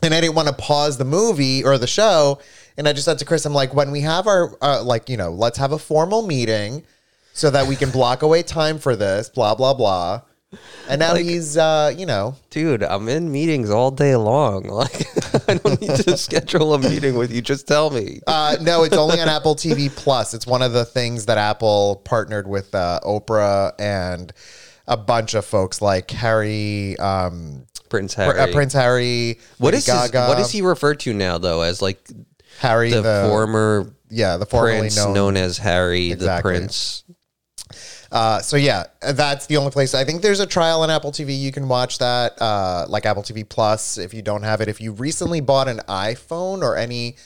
and 0.03 0.15
I 0.15 0.21
didn't 0.21 0.35
want 0.35 0.49
to 0.49 0.55
pause 0.55 0.97
the 0.97 1.05
movie 1.05 1.63
or 1.63 1.77
the 1.77 1.87
show. 1.87 2.41
And 2.77 2.89
I 2.89 2.93
just 2.93 3.05
said 3.05 3.19
to 3.19 3.25
Chris, 3.25 3.45
I'm 3.45 3.53
like, 3.53 3.75
when 3.75 3.91
we 3.91 4.01
have 4.01 4.27
our, 4.27 4.57
uh, 4.63 4.83
like, 4.83 5.09
you 5.09 5.17
know, 5.17 5.31
let's 5.31 5.59
have 5.59 5.73
a 5.73 5.79
formal 5.79 6.27
meeting 6.27 6.85
so 7.33 7.51
that 7.51 7.67
we 7.67 7.77
can 7.77 7.91
block 7.91 8.23
away 8.23 8.43
time 8.43 8.79
for 8.79 8.97
this, 8.97 9.29
blah, 9.29 9.55
blah, 9.55 9.75
blah. 9.75 10.23
And 10.89 10.99
now 11.01 11.15
he's, 11.15 11.59
uh, 11.59 11.93
you 11.95 12.07
know, 12.07 12.35
Dude, 12.49 12.83
I'm 12.83 13.09
in 13.11 13.31
meetings 13.31 13.69
all 13.69 13.91
day 13.91 14.17
long. 14.17 14.69
Like 14.79 15.07
I 15.49 15.55
don't 15.55 15.81
need 15.81 15.97
to 15.97 16.17
schedule 16.17 16.73
a 16.75 16.79
meeting 16.79 17.15
with 17.17 17.31
you. 17.33 17.43
Just 17.43 17.69
tell 17.69 17.91
me. 17.91 18.21
uh, 18.27 18.57
no, 18.63 18.85
it's 18.85 18.97
only 18.97 19.21
on 19.21 19.29
Apple 19.29 19.55
TV 19.55 19.95
Plus. 19.95 20.33
It's 20.33 20.47
one 20.47 20.63
of 20.63 20.73
the 20.73 20.85
things 20.87 21.27
that 21.27 21.37
Apple 21.37 22.01
partnered 22.05 22.47
with 22.49 22.75
uh, 22.75 23.01
Oprah 23.05 23.73
and 23.79 24.33
a 24.87 24.97
bunch 24.97 25.35
of 25.35 25.45
folks 25.45 25.83
like 25.83 26.11
Harry, 26.11 26.99
um, 26.99 27.67
Prince 27.91 28.15
Pr- 28.15 28.23
Harry. 28.23 28.39
uh, 28.41 28.53
Prince 28.53 28.73
Harry, 28.73 29.39
what 29.59 29.75
Lady 29.75 29.79
is 29.79 29.87
his, 29.87 30.13
what 30.13 30.39
is 30.39 30.51
he 30.51 30.63
referred 30.63 31.01
to 31.01 31.13
now 31.13 31.37
though 31.37 31.61
as 31.61 31.83
like 31.83 32.01
Harry, 32.61 32.91
the, 32.91 33.03
the, 33.03 33.27
former 33.29 33.93
yeah, 34.11 34.39
the 34.39 34.47
formerly 34.47 34.81
prince 34.81 34.97
known 34.97 35.15
known, 35.15 35.37
as 35.37 35.59
Harry 35.59 36.13
Exactly. 36.13 36.53
the 36.55 36.59
prince. 36.61 37.05
Uh, 38.11 38.41
so 38.41 38.57
yeah, 38.57 38.85
that's 39.13 39.47
the 39.47 39.57
only 39.57 39.71
place. 39.71 39.95
I 39.95 40.05
think 40.05 40.23
there's 40.23 40.41
a 40.41 40.47
trial 40.47 40.83
on 40.83 40.91
Apple 40.91 41.13
TV. 41.13 41.39
You 41.39 41.53
can 41.53 41.69
watch 41.69 41.99
that, 41.99 42.41
uh, 42.41 42.87
like 42.89 43.05
Apple 43.05 43.23
TV 43.23 43.47
Plus, 43.47 43.99
if 43.99 44.15
you 44.15 44.23
don't 44.23 44.43
have 44.43 44.61
it. 44.61 44.69
If 44.69 44.81
you 44.81 44.93
recently 44.93 45.41
bought 45.41 45.69
an 45.69 45.81
iPhone 45.89 46.63
or 46.63 46.77
any 46.77 47.17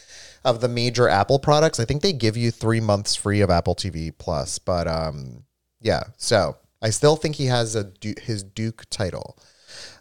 of 0.44 0.60
the 0.60 0.68
major 0.68 1.08
Apple 1.08 1.38
products, 1.38 1.78
I 1.78 1.84
think 1.84 2.02
they 2.02 2.12
give 2.12 2.36
you 2.36 2.50
three 2.50 2.80
months 2.80 3.14
free 3.14 3.40
of 3.40 3.50
Apple 3.50 3.76
TV 3.76 4.12
Plus. 4.16 4.58
But 4.58 4.88
um, 4.88 5.44
yeah, 5.80 6.02
so 6.16 6.56
I 6.80 6.90
still 6.90 7.16
think 7.16 7.36
he 7.36 7.46
has 7.46 7.76
a 7.76 7.92
his 8.20 8.42
Duke 8.42 8.84
title. 8.90 9.38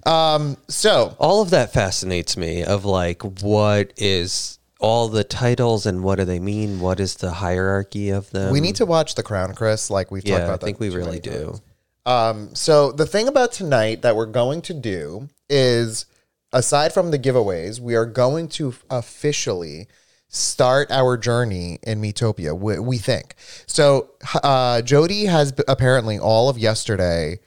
Um, 0.05 0.57
so 0.67 1.15
All 1.19 1.41
of 1.41 1.51
that 1.51 1.71
fascinates 1.73 2.35
me 2.35 2.63
of 2.63 2.85
like 2.85 3.21
what 3.41 3.93
is 3.97 4.57
all 4.81 5.07
the 5.07 5.23
titles 5.23 5.85
and 5.85 6.03
what 6.03 6.15
do 6.17 6.25
they 6.25 6.39
mean? 6.39 6.79
What 6.79 6.99
is 6.99 7.15
the 7.15 7.31
hierarchy 7.31 8.09
of 8.09 8.29
them? 8.31 8.51
we 8.51 8.59
need 8.59 8.75
to 8.77 8.85
watch 8.85 9.15
The 9.15 9.23
Crown, 9.23 9.53
Chris. 9.53 9.89
Like 9.89 10.11
we've 10.11 10.23
talked 10.23 10.29
Yeah, 10.29 10.37
I 10.37 10.43
about 10.45 10.59
that. 10.59 10.65
I 10.65 10.67
think 10.67 10.79
we 10.79 10.89
really 10.89 11.19
do. 11.19 11.59
Um, 12.05 12.55
so 12.55 12.91
the 12.91 13.05
thing 13.05 13.27
about 13.27 13.51
tonight 13.51 14.01
that 14.01 14.15
we're 14.15 14.25
going 14.25 14.61
to 14.63 14.73
do 14.73 15.29
is, 15.49 16.07
aside 16.51 16.93
from 16.93 17.11
the 17.11 17.19
giveaways, 17.19 17.79
we 17.79 17.95
are 17.95 18.07
going 18.07 18.47
to 18.49 18.73
officially 18.89 19.87
start 20.27 20.89
our 20.89 21.17
journey 21.17 21.77
in 21.83 22.01
Miitopia. 22.01 22.57
We, 22.57 22.79
we 22.79 22.97
think 22.97 23.35
so. 23.67 24.09
Uh, 24.41 24.81
Jody 24.81 25.25
has 25.25 25.53
apparently 25.67 26.17
all 26.17 26.49
of 26.49 26.57
yesterday 26.57 27.39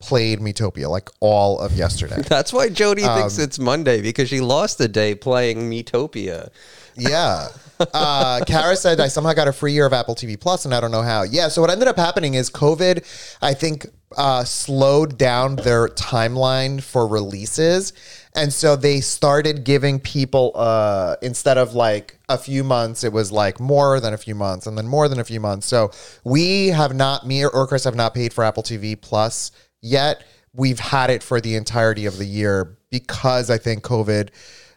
played 0.00 0.38
Miitopia, 0.40 0.88
like 0.88 1.10
all 1.20 1.58
of 1.58 1.72
yesterday. 1.72 2.22
That's 2.28 2.52
why 2.52 2.68
Jody 2.68 3.02
Um, 3.04 3.18
thinks 3.18 3.38
it's 3.38 3.58
Monday 3.58 4.00
because 4.00 4.28
she 4.28 4.40
lost 4.40 4.78
the 4.78 4.88
day 4.88 5.14
playing 5.14 5.68
Miitopia. 5.70 6.50
Yeah. 6.96 7.48
Uh, 7.80 8.44
Kara 8.46 8.76
said 8.76 9.00
I 9.00 9.08
somehow 9.08 9.32
got 9.32 9.48
a 9.48 9.52
free 9.52 9.72
year 9.72 9.86
of 9.86 9.92
Apple 9.92 10.14
TV 10.14 10.38
Plus, 10.38 10.64
and 10.64 10.74
I 10.74 10.80
don't 10.80 10.90
know 10.90 11.02
how. 11.02 11.22
Yeah. 11.22 11.48
So 11.48 11.60
what 11.60 11.70
ended 11.70 11.88
up 11.88 11.96
happening 11.96 12.34
is 12.34 12.50
COVID, 12.50 13.04
I 13.42 13.54
think, 13.54 13.86
uh, 14.16 14.42
slowed 14.44 15.18
down 15.18 15.56
their 15.56 15.88
timeline 15.88 16.82
for 16.82 17.06
releases, 17.06 17.92
and 18.34 18.52
so 18.52 18.74
they 18.74 19.00
started 19.00 19.64
giving 19.64 20.00
people 20.00 20.52
uh, 20.54 21.16
instead 21.22 21.58
of 21.58 21.74
like 21.74 22.18
a 22.28 22.38
few 22.38 22.64
months, 22.64 23.04
it 23.04 23.12
was 23.12 23.30
like 23.30 23.60
more 23.60 24.00
than 24.00 24.14
a 24.14 24.18
few 24.18 24.34
months, 24.34 24.66
and 24.66 24.78
then 24.78 24.86
more 24.88 25.08
than 25.08 25.20
a 25.20 25.24
few 25.24 25.40
months. 25.40 25.66
So 25.66 25.90
we 26.24 26.68
have 26.68 26.94
not, 26.94 27.26
me 27.26 27.44
or 27.44 27.66
Chris 27.66 27.84
have 27.84 27.94
not 27.96 28.14
paid 28.14 28.32
for 28.32 28.44
Apple 28.44 28.62
TV 28.62 28.98
Plus 29.00 29.50
yet. 29.80 30.24
We've 30.54 30.80
had 30.80 31.10
it 31.10 31.22
for 31.22 31.40
the 31.40 31.54
entirety 31.56 32.06
of 32.06 32.18
the 32.18 32.24
year 32.24 32.76
because 32.90 33.50
I 33.50 33.58
think 33.58 33.82
COVID 33.84 34.30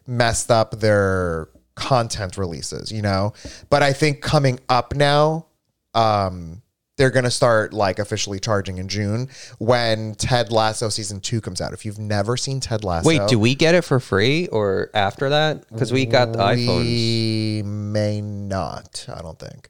messed 0.06 0.52
up 0.52 0.80
their 0.80 1.48
content 1.76 2.38
releases, 2.38 2.92
you 2.92 3.02
know. 3.02 3.34
But 3.70 3.82
I 3.82 3.94
think 3.94 4.22
coming 4.22 4.60
up 4.70 4.94
now, 4.94 5.48
um, 5.94 6.62
they're 6.98 7.10
gonna 7.10 7.32
start 7.32 7.74
like 7.74 7.98
officially 7.98 8.40
charging 8.40 8.78
in 8.78 8.88
June 8.88 9.30
when 9.58 10.14
Ted 10.16 10.52
Lasso 10.52 10.90
season 10.90 11.20
two 11.20 11.42
comes 11.42 11.60
out. 11.60 11.74
If 11.74 11.84
you've 11.86 11.98
never 11.98 12.38
seen 12.38 12.60
Ted 12.60 12.84
Lasso, 12.84 13.08
Wait, 13.08 13.28
do 13.28 13.40
we 13.40 13.56
get 13.56 13.74
it 13.74 13.84
for 13.84 14.00
free 14.00 14.48
or 14.50 14.92
after 14.94 15.30
that? 15.30 15.68
Because 15.70 15.92
we 15.92 16.06
got 16.06 16.32
the 16.34 16.40
iPhones. 16.40 16.80
we 16.80 17.64
may 17.66 18.22
not. 18.22 19.08
I 19.12 19.22
don't 19.22 19.40
think, 19.40 19.70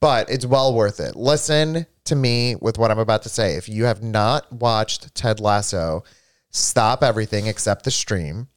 but 0.00 0.28
it's 0.30 0.46
well 0.46 0.74
worth 0.74 1.00
it. 1.00 1.16
Listen 1.16 1.86
to 2.04 2.14
me 2.14 2.56
with 2.56 2.78
what 2.78 2.90
I'm 2.90 2.98
about 2.98 3.22
to 3.22 3.28
say. 3.28 3.54
If 3.54 3.68
you 3.68 3.84
have 3.84 4.02
not 4.02 4.52
watched 4.52 5.14
Ted 5.14 5.40
Lasso, 5.40 6.04
stop 6.50 7.02
everything 7.02 7.46
except 7.46 7.84
the 7.84 7.90
stream 7.90 8.48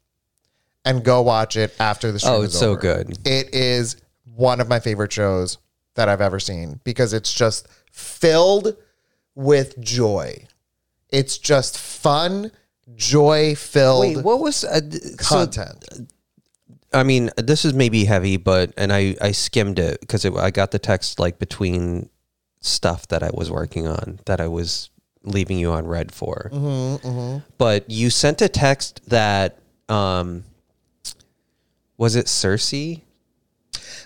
and 0.86 1.04
go 1.04 1.21
watch 1.21 1.56
it 1.56 1.76
after 1.80 2.12
the 2.12 2.19
stream. 2.19 2.34
Oh, 2.36 2.41
it's 2.43 2.58
so 2.58 2.71
over. 2.71 2.80
good. 2.80 3.17
It 3.26 3.54
is 3.54 3.97
one 4.36 4.62
of 4.62 4.67
my 4.67 4.80
favorite 4.80 5.12
shows 5.12 5.58
that 5.95 6.08
I've 6.10 6.21
ever 6.21 6.39
seen 6.39 6.80
because 6.84 7.13
it's 7.13 7.34
just 7.34 7.67
filled 7.91 8.78
with 9.36 9.80
joy. 9.80 10.47
It's 11.10 11.38
just 11.38 11.78
fun, 11.78 12.52
joy 12.95 13.56
filled 13.56 14.17
Wait, 14.17 14.23
what 14.23 14.39
was 14.39 14.63
uh, 14.63 14.80
d- 14.80 15.00
so? 15.00 15.45
I 16.97 17.03
mean, 17.03 17.29
this 17.38 17.63
is 17.65 17.73
maybe 17.73 18.05
heavy, 18.05 18.38
but 18.38 18.73
and 18.77 18.91
I 18.91 19.15
I 19.21 19.31
skimmed 19.31 19.79
it 19.79 19.99
because 20.01 20.25
I 20.25 20.51
got 20.51 20.71
the 20.71 20.79
text 20.79 21.19
like 21.19 21.39
between 21.39 22.10
stuff 22.62 23.07
that 23.10 23.23
I 23.23 23.29
was 23.33 23.49
working 23.51 23.88
on 23.88 24.19
that 24.25 24.41
I 24.41 24.47
was 24.47 24.89
leaving 25.23 25.57
you 25.60 25.71
on 25.71 25.86
read 25.88 26.12
for. 26.12 26.49
Mm-hmm, 26.53 27.38
But 27.57 27.89
you 27.89 28.10
sent 28.10 28.41
a 28.41 28.49
text 28.49 29.10
that 29.10 29.60
um 29.89 30.43
was 31.97 32.15
it 32.15 32.25
Cersei? 32.27 33.01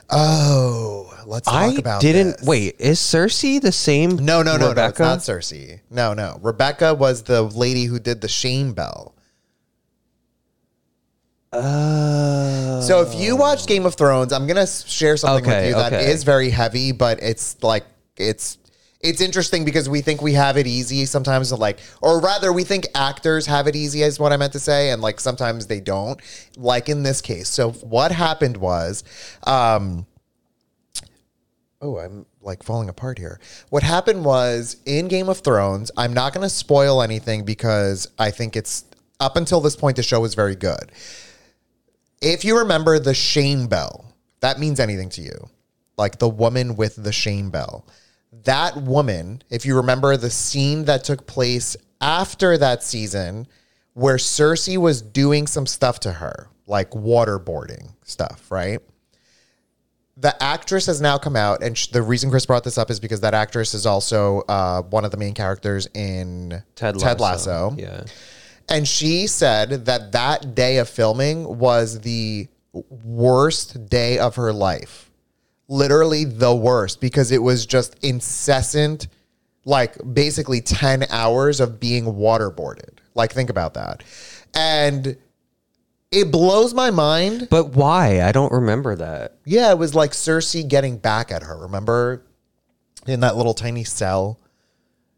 Oh, 0.10 1.14
let's 1.26 1.46
talk 1.48 1.56
I 1.56 1.74
about 1.74 2.02
didn't 2.02 2.38
this. 2.40 2.46
wait. 2.48 2.76
Is 2.80 3.00
Cersei 3.00 3.62
the 3.62 3.72
same? 3.72 4.18
No, 4.18 4.42
no, 4.44 4.58
no, 4.58 4.70
Rebecca? 4.70 5.04
no. 5.04 5.14
It's 5.14 5.28
not 5.28 5.36
Cersei. 5.38 5.80
No, 5.90 6.14
no. 6.14 6.40
Rebecca 6.42 6.94
was 6.94 7.24
the 7.24 7.44
lady 7.44 7.86
who 7.86 8.00
did 8.00 8.22
the 8.22 8.28
shame 8.28 8.74
bell. 8.74 9.16
Uh, 11.52 12.82
So 12.82 13.02
if 13.02 13.14
you 13.16 13.36
watch 13.36 13.66
Game 13.68 13.86
of 13.86 13.96
Thrones, 13.96 14.32
I'm 14.34 14.48
gonna 14.48 14.68
share 14.68 15.18
something 15.18 15.46
Okay, 15.46 15.68
with 15.68 15.70
you 15.70 15.76
that 15.76 15.94
is 15.94 16.22
okay. 16.22 16.26
very 16.26 16.50
heavy, 16.50 16.92
but 16.92 17.22
it's 17.22 17.62
like 17.62 17.86
it's 18.18 18.58
it's 19.02 19.20
interesting 19.20 19.66
because 19.66 19.90
we 19.90 20.02
think 20.02 20.22
we 20.22 20.34
have 20.34 20.58
it 20.58 20.68
easy 20.68 21.06
sometimes 21.06 21.52
like 21.52 21.80
or 22.02 22.22
rather 22.22 22.54
we 22.54 22.64
think 22.64 22.86
actors 22.94 23.48
have 23.48 23.66
it 23.68 23.76
easy 23.76 24.04
is 24.04 24.20
what 24.20 24.32
I 24.32 24.38
meant 24.38 24.54
to 24.54 24.60
say 24.60 24.92
and 24.92 25.02
like 25.02 25.20
sometimes 25.20 25.68
they 25.68 25.80
don't 25.82 26.22
like 26.56 26.88
in 26.88 27.04
this 27.04 27.20
case. 27.20 27.50
So 27.50 27.72
what 27.72 28.12
happened 28.12 28.58
was 28.58 29.04
um 29.44 30.06
Oh, 31.84 31.98
I'm 31.98 32.28
like 32.44 32.62
falling 32.62 32.90
apart 32.90 33.18
here. 33.18 33.40
What 33.72 33.82
happened 33.82 34.24
was 34.24 34.78
in 34.86 35.08
Game 35.08 35.30
of 35.30 35.40
Thrones, 35.40 35.90
I'm 35.98 36.14
not 36.14 36.32
going 36.32 36.44
to 36.44 36.50
spoil 36.50 37.02
anything 37.02 37.44
because 37.44 38.08
I 38.20 38.30
think 38.30 38.56
it's 38.56 38.86
up 39.20 39.36
until 39.36 39.62
this 39.62 39.76
point 39.76 39.96
the 39.96 40.04
show 40.04 40.20
was 40.20 40.36
very 40.36 40.56
good. 40.56 40.92
If 42.22 42.46
you 42.46 42.60
remember 42.60 43.00
the 43.00 43.14
shame 43.14 43.68
bell, 43.68 44.06
that 44.42 44.60
means 44.60 44.80
anything 44.80 45.10
to 45.10 45.22
you. 45.22 45.50
Like 45.98 46.20
the 46.20 46.30
woman 46.30 46.76
with 46.76 46.96
the 46.96 47.12
shame 47.12 47.50
bell. 47.50 47.86
That 48.44 48.78
woman, 48.78 49.44
if 49.50 49.66
you 49.66 49.76
remember 49.76 50.16
the 50.18 50.30
scene 50.30 50.86
that 50.86 51.04
took 51.04 51.28
place 51.28 51.76
after 52.00 52.58
that 52.58 52.84
season 52.84 53.48
where 53.94 54.16
Cersei 54.16 54.78
was 54.78 55.02
doing 55.02 55.48
some 55.48 55.66
stuff 55.66 56.00
to 56.02 56.14
her, 56.14 56.48
like 56.66 56.92
waterboarding 56.92 57.92
stuff, 58.04 58.50
right? 58.50 58.80
the 60.22 60.44
actress 60.44 60.86
has 60.86 61.02
now 61.02 61.18
come 61.18 61.36
out, 61.36 61.64
and 61.64 61.78
sh- 61.78 61.88
the 61.88 62.02
reason 62.02 62.30
Chris 62.30 62.46
brought 62.46 62.64
this 62.64 62.78
up 62.78 62.92
is 62.92 63.00
because 63.00 63.22
that 63.22 63.34
actress 63.34 63.74
is 63.74 63.86
also 63.86 64.42
uh, 64.42 64.82
one 64.84 65.04
of 65.04 65.12
the 65.12 65.18
main 65.18 65.34
characters 65.34 65.88
in 65.94 66.62
Ted 66.76 66.96
Lasso. 66.96 67.08
Ted 67.08 67.20
Lasso. 67.20 67.76
Yeah. 67.78 68.04
And 68.70 68.88
she 68.88 69.28
said 69.28 69.86
that 69.86 70.12
that 70.14 70.56
day 70.56 70.78
of 70.78 70.90
filming 70.90 71.58
was 71.60 72.02
the 72.02 72.48
worst 72.74 73.90
day 73.90 74.18
of 74.18 74.36
her 74.36 74.54
life. 74.54 75.10
Literally 75.68 76.26
the 76.26 76.56
worst 76.56 77.00
because 77.02 77.32
it 77.32 77.42
was 77.42 77.66
just 77.66 77.96
incessant, 78.04 79.08
like 79.66 79.96
basically 80.14 80.62
10 80.62 81.06
hours 81.10 81.60
of 81.60 81.80
being 81.80 82.06
waterboarded. 82.06 82.98
Like, 83.14 83.34
think 83.34 83.50
about 83.50 83.74
that. 83.76 84.04
And 84.54 85.18
it 86.12 86.32
blows 86.32 86.74
my 86.74 86.92
mind 86.92 87.48
But 87.50 87.70
why? 87.70 88.22
I 88.22 88.32
don't 88.32 88.52
remember 88.52 88.96
that. 88.96 89.38
yeah, 89.46 89.72
it 89.72 89.78
was 89.78 89.96
like 89.96 90.12
Cersei 90.12 90.68
getting 90.68 90.98
back 90.98 91.32
at 91.32 91.44
her. 91.44 91.58
Remember 91.58 92.24
in 93.08 93.22
that 93.22 93.38
little 93.38 93.54
tiny 93.54 93.84
cell? 93.84 94.40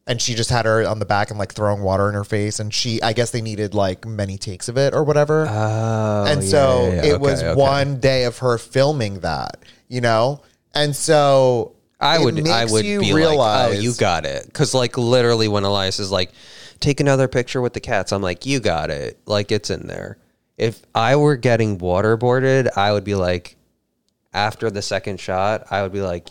And 0.05 0.21
she 0.21 0.35
just 0.35 0.49
had 0.49 0.65
her 0.65 0.85
on 0.85 0.99
the 0.99 1.05
back 1.05 1.29
and 1.29 1.39
like 1.39 1.53
throwing 1.53 1.81
water 1.81 2.09
in 2.09 2.15
her 2.15 2.25
face. 2.25 2.59
And 2.59 2.73
she, 2.73 3.01
I 3.01 3.13
guess 3.13 3.31
they 3.31 3.41
needed 3.41 3.73
like 3.73 4.05
many 4.05 4.37
takes 4.37 4.67
of 4.67 4.77
it 4.77 4.93
or 4.93 5.03
whatever. 5.03 5.47
Oh, 5.49 6.25
and 6.27 6.43
yeah, 6.43 6.49
so 6.49 6.81
yeah, 6.87 6.93
yeah. 6.93 7.03
it 7.03 7.13
Okay, 7.13 7.17
was 7.21 7.41
okay. 7.41 7.59
one 7.59 7.99
day 8.01 8.25
of 8.25 8.39
her 8.39 8.57
filming 8.57 9.21
that, 9.21 9.63
you 9.87 10.01
know? 10.01 10.41
And 10.75 10.93
so 10.93 11.75
I 12.01 12.19
would 12.19 12.45
I 12.49 12.65
would 12.65 12.83
you 12.83 12.99
be 12.99 13.13
realize, 13.13 13.69
like, 13.69 13.77
oh, 13.77 13.81
you 13.81 13.93
got 13.93 14.25
it, 14.25 14.45
because 14.45 14.73
like 14.73 14.97
literally 14.97 15.47
when 15.47 15.63
Elias 15.63 15.99
is 15.99 16.11
like, 16.11 16.33
take 16.81 16.99
another 16.99 17.29
picture 17.29 17.61
with 17.61 17.71
the 17.71 17.79
cats, 17.79 18.11
I'm 18.11 18.21
like, 18.21 18.45
you 18.45 18.59
got 18.59 18.89
it, 18.89 19.19
like 19.25 19.53
it's 19.53 19.69
in 19.69 19.87
there. 19.87 20.17
If 20.57 20.81
I 20.93 21.15
were 21.15 21.37
getting 21.37 21.79
waterboarded, 21.79 22.75
I 22.75 22.91
would 22.91 23.05
be 23.05 23.15
like, 23.15 23.55
after 24.33 24.69
the 24.69 24.81
second 24.81 25.21
shot, 25.21 25.67
I 25.71 25.81
would 25.81 25.93
be 25.93 26.01
like, 26.01 26.27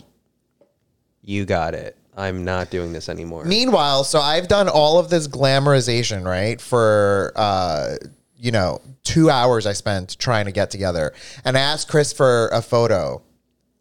you 1.23 1.45
got 1.45 1.73
it. 1.73 1.97
I'm 2.15 2.45
not 2.45 2.69
doing 2.69 2.93
this 2.93 3.09
anymore. 3.09 3.45
Meanwhile, 3.45 4.03
so 4.03 4.19
I've 4.19 4.47
done 4.47 4.69
all 4.69 4.99
of 4.99 5.09
this 5.09 5.27
glamorization, 5.27 6.25
right? 6.25 6.61
For 6.61 7.33
uh, 7.35 7.95
you 8.43 8.51
know, 8.51 8.81
two 9.03 9.29
hours 9.29 9.65
I 9.65 9.71
spent 9.71 10.19
trying 10.19 10.45
to 10.45 10.51
get 10.51 10.69
together. 10.69 11.13
And 11.45 11.57
I 11.57 11.61
asked 11.61 11.87
Chris 11.87 12.11
for 12.11 12.49
a 12.49 12.61
photo. 12.61 13.21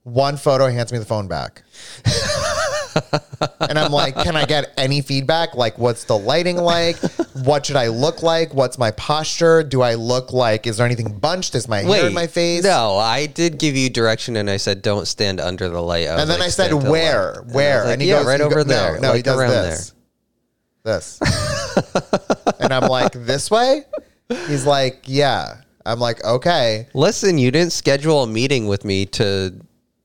One 0.05 0.37
photo, 0.37 0.69
he 0.69 0.77
hands 0.77 0.93
me 0.93 0.99
the 0.99 1.05
phone 1.05 1.27
back. 1.27 1.65
and 3.61 3.79
I'm 3.79 3.93
like, 3.93 4.15
can 4.17 4.37
I 4.37 4.45
get 4.45 4.73
any 4.77 5.01
feedback? 5.01 5.55
Like, 5.55 5.79
what's 5.79 6.05
the 6.05 6.17
lighting 6.17 6.57
like? 6.57 6.97
What 7.45 7.67
should 7.67 7.77
I 7.77 7.89
look 7.89 8.23
like? 8.23 8.55
What's 8.55 8.79
my 8.79 8.91
posture? 8.93 9.63
Do 9.63 9.83
I 9.83 9.95
look 9.95 10.33
like, 10.33 10.67
is 10.67 10.77
there 10.77 10.87
anything 10.87 11.19
bunched? 11.19 11.55
Is 11.55 11.69
my 11.69 11.81
hair 11.81 12.07
in 12.07 12.15
my 12.15 12.27
face? 12.27 12.63
No, 12.65 12.97
I 12.97 13.27
did 13.27 13.59
give 13.59 13.77
you 13.77 13.91
direction, 13.91 14.37
and 14.37 14.49
I 14.51 14.57
said 14.57 14.83
don't 14.83 15.07
stand 15.07 15.41
under 15.41 15.69
the 15.69 15.81
light. 15.81 16.09
I 16.09 16.21
And 16.21 16.31
then 16.31 16.39
like, 16.39 16.47
I 16.47 16.51
said, 16.51 16.67
"Stand 16.67 16.81
to 16.81 16.87
the 16.87 16.91
where? 16.91 17.33
And 17.41 17.55
Where? 17.55 17.85
like, 17.85 17.93
and 17.95 18.03
he 18.03 18.09
yeah, 18.09 18.19
goes, 18.19 18.27
right 18.27 18.41
he 18.41 18.47
over 18.47 18.55
go- 18.57 18.65
there. 18.65 18.95
No, 18.95 19.01
no 19.01 19.09
he 19.09 19.15
like 19.19 19.25
does 19.25 19.39
around 19.39 19.51
this. 19.51 19.95
This. 20.85 21.21
and 22.61 22.73
I'm 22.73 22.89
like, 22.89 23.13
this 23.13 23.51
way? 23.51 23.83
He's 24.49 24.67
like, 24.67 25.03
yeah. 25.07 25.63
I'm 25.85 25.99
like, 25.99 26.25
okay. 26.25 26.89
Listen, 26.95 27.39
you 27.39 27.51
didn't 27.51 27.73
schedule 27.73 28.23
a 28.23 28.27
meeting 28.27 28.67
with 28.67 28.85
me 28.85 29.07
to 29.07 29.55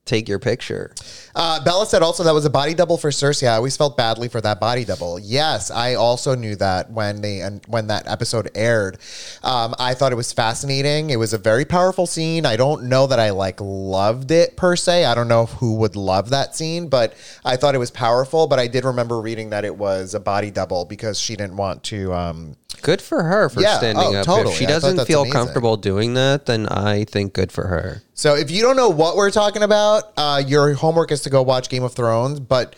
take 0.08 0.28
your 0.28 0.38
picture. 0.38 0.92
Uh, 1.34 1.62
Bella 1.62 1.86
said 1.86 2.02
also 2.02 2.24
that 2.24 2.34
was 2.34 2.44
a 2.44 2.50
body 2.50 2.74
double 2.74 2.96
for 2.96 3.10
Cersei. 3.10 3.48
I 3.48 3.56
always 3.56 3.76
felt 3.76 3.96
badly 3.96 4.28
for 4.28 4.40
that 4.40 4.58
body 4.58 4.84
double. 4.84 5.18
Yes, 5.18 5.70
I 5.70 5.94
also 5.94 6.34
knew 6.34 6.56
that 6.56 6.90
when 6.90 7.20
they 7.20 7.40
and 7.40 7.64
when 7.66 7.86
that 7.88 8.08
episode 8.08 8.50
aired. 8.54 8.98
Um, 9.42 9.74
I 9.78 9.94
thought 9.94 10.10
it 10.10 10.16
was 10.16 10.32
fascinating. 10.32 11.10
It 11.10 11.16
was 11.16 11.32
a 11.32 11.38
very 11.38 11.64
powerful 11.64 12.06
scene. 12.06 12.46
I 12.46 12.56
don't 12.56 12.84
know 12.84 13.06
that 13.06 13.20
I 13.20 13.30
like 13.30 13.60
loved 13.60 14.30
it 14.30 14.56
per 14.56 14.74
se. 14.74 15.04
I 15.04 15.14
don't 15.14 15.28
know 15.28 15.46
who 15.46 15.76
would 15.76 15.94
love 15.94 16.30
that 16.30 16.56
scene, 16.56 16.88
but 16.88 17.14
I 17.44 17.56
thought 17.56 17.74
it 17.74 17.78
was 17.78 17.90
powerful. 17.90 18.46
But 18.46 18.58
I 18.58 18.66
did 18.66 18.84
remember 18.84 19.20
reading 19.20 19.50
that 19.50 19.64
it 19.64 19.76
was 19.76 20.14
a 20.14 20.20
body 20.20 20.50
double 20.50 20.84
because 20.84 21.20
she 21.20 21.36
didn't 21.36 21.56
want 21.56 21.84
to. 21.84 22.12
Um, 22.12 22.56
Good 22.82 23.02
for 23.02 23.22
her 23.22 23.48
for 23.48 23.60
Yeah, 23.60 23.78
standing 23.78 24.14
oh, 24.16 24.20
up. 24.20 24.26
totally. 24.26 24.52
If 24.52 24.58
she 24.58 24.64
I 24.64 24.68
thought 24.68 24.74
doesn't 24.80 24.96
that's 24.96 25.06
feel 25.08 25.20
amazing. 25.22 25.32
comfortable 25.38 25.76
doing 25.76 26.14
that, 26.14 26.46
then 26.46 26.66
I 26.68 27.04
think 27.04 27.32
good 27.34 27.50
for 27.52 27.66
her. 27.66 28.02
So 28.14 28.34
if 28.34 28.50
you 28.50 28.62
don't 28.62 28.76
know 28.76 28.88
what 28.88 29.16
we're 29.16 29.30
talking 29.30 29.62
about, 29.62 30.12
uh, 30.16 30.42
your 30.46 30.74
homework 30.74 31.12
is 31.12 31.22
to 31.22 31.30
go 31.30 31.42
watch 31.42 31.68
Game 31.68 31.82
of 31.82 31.92
Thrones, 31.94 32.40
but 32.40 32.76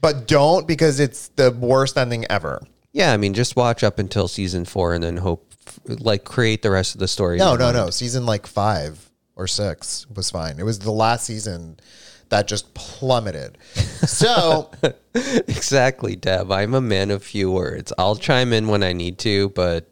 but 0.00 0.26
don't 0.28 0.66
because 0.66 1.00
it's 1.00 1.28
the 1.36 1.50
worst 1.50 1.96
ending 1.96 2.24
ever. 2.30 2.62
Yeah, 2.92 3.12
I 3.12 3.16
mean, 3.16 3.34
just 3.34 3.56
watch 3.56 3.82
up 3.84 3.98
until 3.98 4.28
season 4.28 4.64
four 4.64 4.94
and 4.94 5.02
then 5.04 5.18
hope, 5.18 5.50
like, 5.86 6.24
create 6.24 6.62
the 6.62 6.70
rest 6.70 6.94
of 6.94 7.00
the 7.00 7.08
story. 7.08 7.36
in 7.36 7.38
No, 7.40 7.50
your 7.50 7.58
no, 7.58 7.64
mind. 7.66 7.76
no. 7.76 7.90
Season 7.90 8.24
like 8.24 8.46
five 8.46 9.10
or 9.34 9.46
six 9.46 10.06
was 10.14 10.30
fine. 10.30 10.58
It 10.58 10.64
was 10.64 10.78
the 10.78 10.92
last 10.92 11.26
season 11.26 11.78
that 12.28 12.48
just 12.48 12.74
plummeted. 12.74 13.58
So 14.06 14.70
Exactly, 15.14 16.16
Deb. 16.16 16.50
I'm 16.52 16.74
a 16.74 16.80
man 16.80 17.10
of 17.10 17.22
few 17.22 17.50
words. 17.50 17.92
I'll 17.96 18.16
chime 18.16 18.52
in 18.52 18.68
when 18.68 18.82
I 18.82 18.92
need 18.92 19.18
to, 19.20 19.48
but 19.50 19.88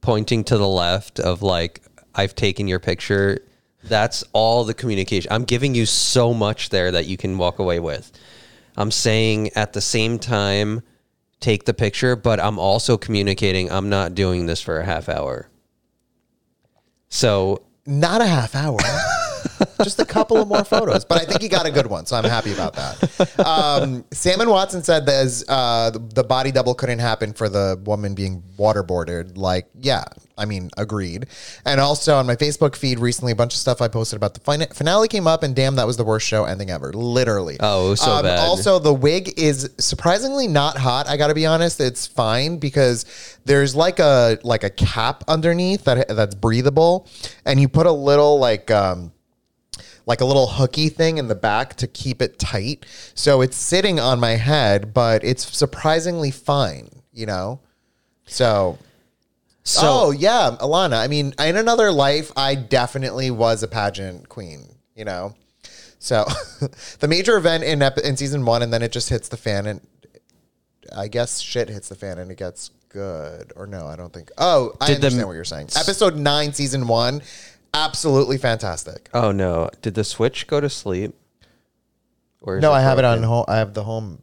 pointing 0.00 0.44
to 0.44 0.56
the 0.56 0.68
left 0.68 1.18
of 1.18 1.42
like, 1.42 1.82
I've 2.14 2.34
taken 2.34 2.68
your 2.68 2.78
picture, 2.78 3.40
that's 3.82 4.24
all 4.32 4.64
the 4.64 4.74
communication. 4.74 5.32
I'm 5.32 5.44
giving 5.44 5.74
you 5.74 5.86
so 5.86 6.32
much 6.32 6.68
there 6.68 6.92
that 6.92 7.06
you 7.06 7.16
can 7.16 7.38
walk 7.38 7.58
away 7.58 7.80
with. 7.80 8.12
I'm 8.76 8.90
saying 8.90 9.50
at 9.54 9.72
the 9.72 9.80
same 9.80 10.18
time, 10.18 10.82
take 11.40 11.64
the 11.64 11.74
picture, 11.74 12.14
but 12.14 12.38
I'm 12.38 12.58
also 12.58 12.96
communicating 12.96 13.70
I'm 13.70 13.88
not 13.88 14.14
doing 14.14 14.46
this 14.46 14.60
for 14.60 14.78
a 14.78 14.84
half 14.84 15.08
hour. 15.08 15.48
So 17.08 17.62
not 17.84 18.20
a 18.20 18.26
half 18.26 18.54
hour. 18.54 18.78
Just 19.82 20.00
a 20.00 20.04
couple 20.04 20.36
of 20.38 20.48
more 20.48 20.64
photos, 20.64 21.04
but 21.04 21.20
I 21.20 21.24
think 21.24 21.42
he 21.42 21.48
got 21.48 21.66
a 21.66 21.70
good 21.70 21.86
one, 21.86 22.06
so 22.06 22.16
I'm 22.16 22.24
happy 22.24 22.52
about 22.52 22.74
that. 22.74 23.46
Um, 23.46 24.04
Sam 24.12 24.40
and 24.40 24.50
Watson 24.50 24.82
said 24.82 25.06
that 25.06 25.14
as, 25.14 25.44
uh, 25.48 25.90
the 25.90 26.24
body 26.24 26.50
double 26.50 26.74
couldn't 26.74 26.98
happen 26.98 27.32
for 27.32 27.48
the 27.48 27.80
woman 27.84 28.14
being 28.14 28.42
waterboarded. 28.58 29.36
Like, 29.36 29.68
yeah, 29.80 30.04
I 30.38 30.44
mean, 30.44 30.70
agreed. 30.76 31.26
And 31.64 31.80
also 31.80 32.16
on 32.16 32.26
my 32.26 32.36
Facebook 32.36 32.76
feed 32.76 32.98
recently, 32.98 33.32
a 33.32 33.36
bunch 33.36 33.54
of 33.54 33.58
stuff 33.58 33.80
I 33.80 33.88
posted 33.88 34.16
about 34.16 34.34
the 34.34 34.40
fin- 34.40 34.68
finale 34.72 35.08
came 35.08 35.26
up, 35.26 35.42
and 35.42 35.54
damn, 35.54 35.76
that 35.76 35.86
was 35.86 35.96
the 35.96 36.04
worst 36.04 36.26
show 36.26 36.44
ending 36.44 36.70
ever, 36.70 36.92
literally. 36.92 37.56
Oh, 37.60 37.86
it 37.86 37.90
was 37.90 38.00
so 38.00 38.22
bad. 38.22 38.38
Also, 38.40 38.78
the 38.78 38.92
wig 38.92 39.38
is 39.38 39.70
surprisingly 39.78 40.46
not 40.46 40.76
hot. 40.76 41.08
I 41.08 41.16
got 41.16 41.28
to 41.28 41.34
be 41.34 41.46
honest; 41.46 41.80
it's 41.80 42.06
fine 42.06 42.58
because 42.58 43.06
there's 43.44 43.74
like 43.74 43.98
a 43.98 44.38
like 44.42 44.64
a 44.64 44.70
cap 44.70 45.24
underneath 45.28 45.84
that 45.84 46.08
that's 46.08 46.34
breathable, 46.34 47.08
and 47.44 47.60
you 47.60 47.68
put 47.68 47.86
a 47.86 47.92
little 47.92 48.38
like 48.38 48.70
um 48.70 49.12
like 50.06 50.20
a 50.20 50.24
little 50.24 50.46
hooky 50.46 50.88
thing 50.88 51.18
in 51.18 51.28
the 51.28 51.34
back 51.34 51.74
to 51.74 51.86
keep 51.86 52.22
it 52.22 52.38
tight. 52.38 52.86
So 53.14 53.42
it's 53.42 53.56
sitting 53.56 54.00
on 54.00 54.20
my 54.20 54.36
head, 54.36 54.94
but 54.94 55.22
it's 55.24 55.54
surprisingly 55.54 56.30
fine. 56.30 56.88
You 57.12 57.26
know, 57.26 57.60
so. 58.26 58.78
so 59.64 59.80
oh 59.84 60.10
yeah, 60.12 60.56
Alana. 60.60 60.98
I 61.02 61.08
mean, 61.08 61.34
in 61.38 61.56
another 61.56 61.90
life, 61.90 62.30
I 62.36 62.54
definitely 62.54 63.30
was 63.30 63.62
a 63.62 63.68
pageant 63.68 64.28
queen. 64.28 64.66
You 64.94 65.04
know, 65.04 65.34
so 65.98 66.24
the 67.00 67.08
major 67.08 67.36
event 67.36 67.64
in 67.64 67.82
ep- 67.82 67.98
in 67.98 68.16
season 68.16 68.44
one, 68.44 68.62
and 68.62 68.72
then 68.72 68.82
it 68.82 68.92
just 68.92 69.08
hits 69.08 69.28
the 69.28 69.36
fan, 69.36 69.66
and 69.66 69.80
I 70.94 71.08
guess 71.08 71.40
shit 71.40 71.68
hits 71.68 71.88
the 71.88 71.94
fan, 71.94 72.18
and 72.18 72.30
it 72.30 72.38
gets 72.38 72.70
good. 72.90 73.52
Or 73.56 73.66
no, 73.66 73.86
I 73.86 73.96
don't 73.96 74.12
think. 74.12 74.30
Oh, 74.38 74.72
I 74.80 74.86
Did 74.86 75.00
the- 75.00 75.06
understand 75.06 75.28
what 75.28 75.34
you're 75.34 75.44
saying. 75.44 75.70
Episode 75.76 76.16
nine, 76.16 76.52
season 76.52 76.86
one, 76.86 77.22
absolutely 77.84 78.38
fantastic. 78.38 79.08
Oh 79.14 79.32
no! 79.32 79.70
Did 79.82 79.94
the 79.94 80.04
switch 80.04 80.46
go 80.46 80.60
to 80.60 80.68
sleep? 80.70 81.14
Or 82.42 82.60
No, 82.60 82.72
I 82.72 82.80
have 82.80 82.98
it 82.98 83.04
on 83.04 83.22
home. 83.22 83.44
I 83.48 83.56
have 83.58 83.74
the 83.74 83.82
home. 83.82 84.22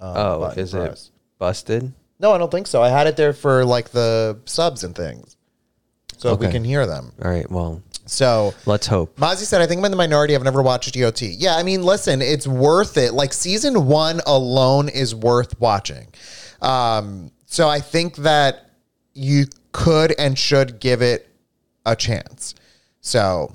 Um, 0.00 0.16
Oh, 0.16 0.44
is 0.56 0.74
it 0.74 0.90
us. 0.90 1.10
busted? 1.38 1.92
No, 2.18 2.32
I 2.32 2.38
don't 2.38 2.50
think 2.50 2.66
so. 2.66 2.82
I 2.82 2.88
had 2.88 3.06
it 3.06 3.16
there 3.16 3.32
for 3.32 3.64
like 3.64 3.90
the 3.90 4.38
subs 4.44 4.82
and 4.84 4.94
things, 4.94 5.36
so 6.16 6.34
we 6.34 6.48
can 6.48 6.64
hear 6.64 6.86
them. 6.86 7.12
All 7.22 7.30
right. 7.30 7.48
Well, 7.50 7.82
So 8.06 8.54
let's 8.66 8.86
hope. 8.86 9.16
Mozzie 9.16 9.44
said, 9.44 9.60
I 9.62 9.66
think 9.66 9.78
I'm 9.80 9.84
in 9.86 9.90
the 9.90 9.96
minority. 9.96 10.34
I've 10.34 10.42
never 10.42 10.62
watched 10.62 10.94
GOT. 10.98 11.22
Yeah, 11.22 11.56
I 11.56 11.62
mean, 11.62 11.82
listen, 11.82 12.22
it's 12.22 12.46
worth 12.46 12.96
it. 12.96 13.12
Like 13.14 13.32
season 13.32 13.86
one 13.86 14.20
alone 14.26 14.88
is 14.88 15.14
worth 15.14 15.58
watching. 15.60 16.08
Um, 16.60 17.30
so 17.46 17.68
I 17.68 17.80
think 17.80 18.16
that 18.16 18.70
you 19.12 19.46
could 19.72 20.14
and 20.18 20.38
should 20.38 20.80
give 20.80 21.02
it 21.02 21.28
a 21.86 21.94
chance. 21.94 22.54
So, 23.04 23.54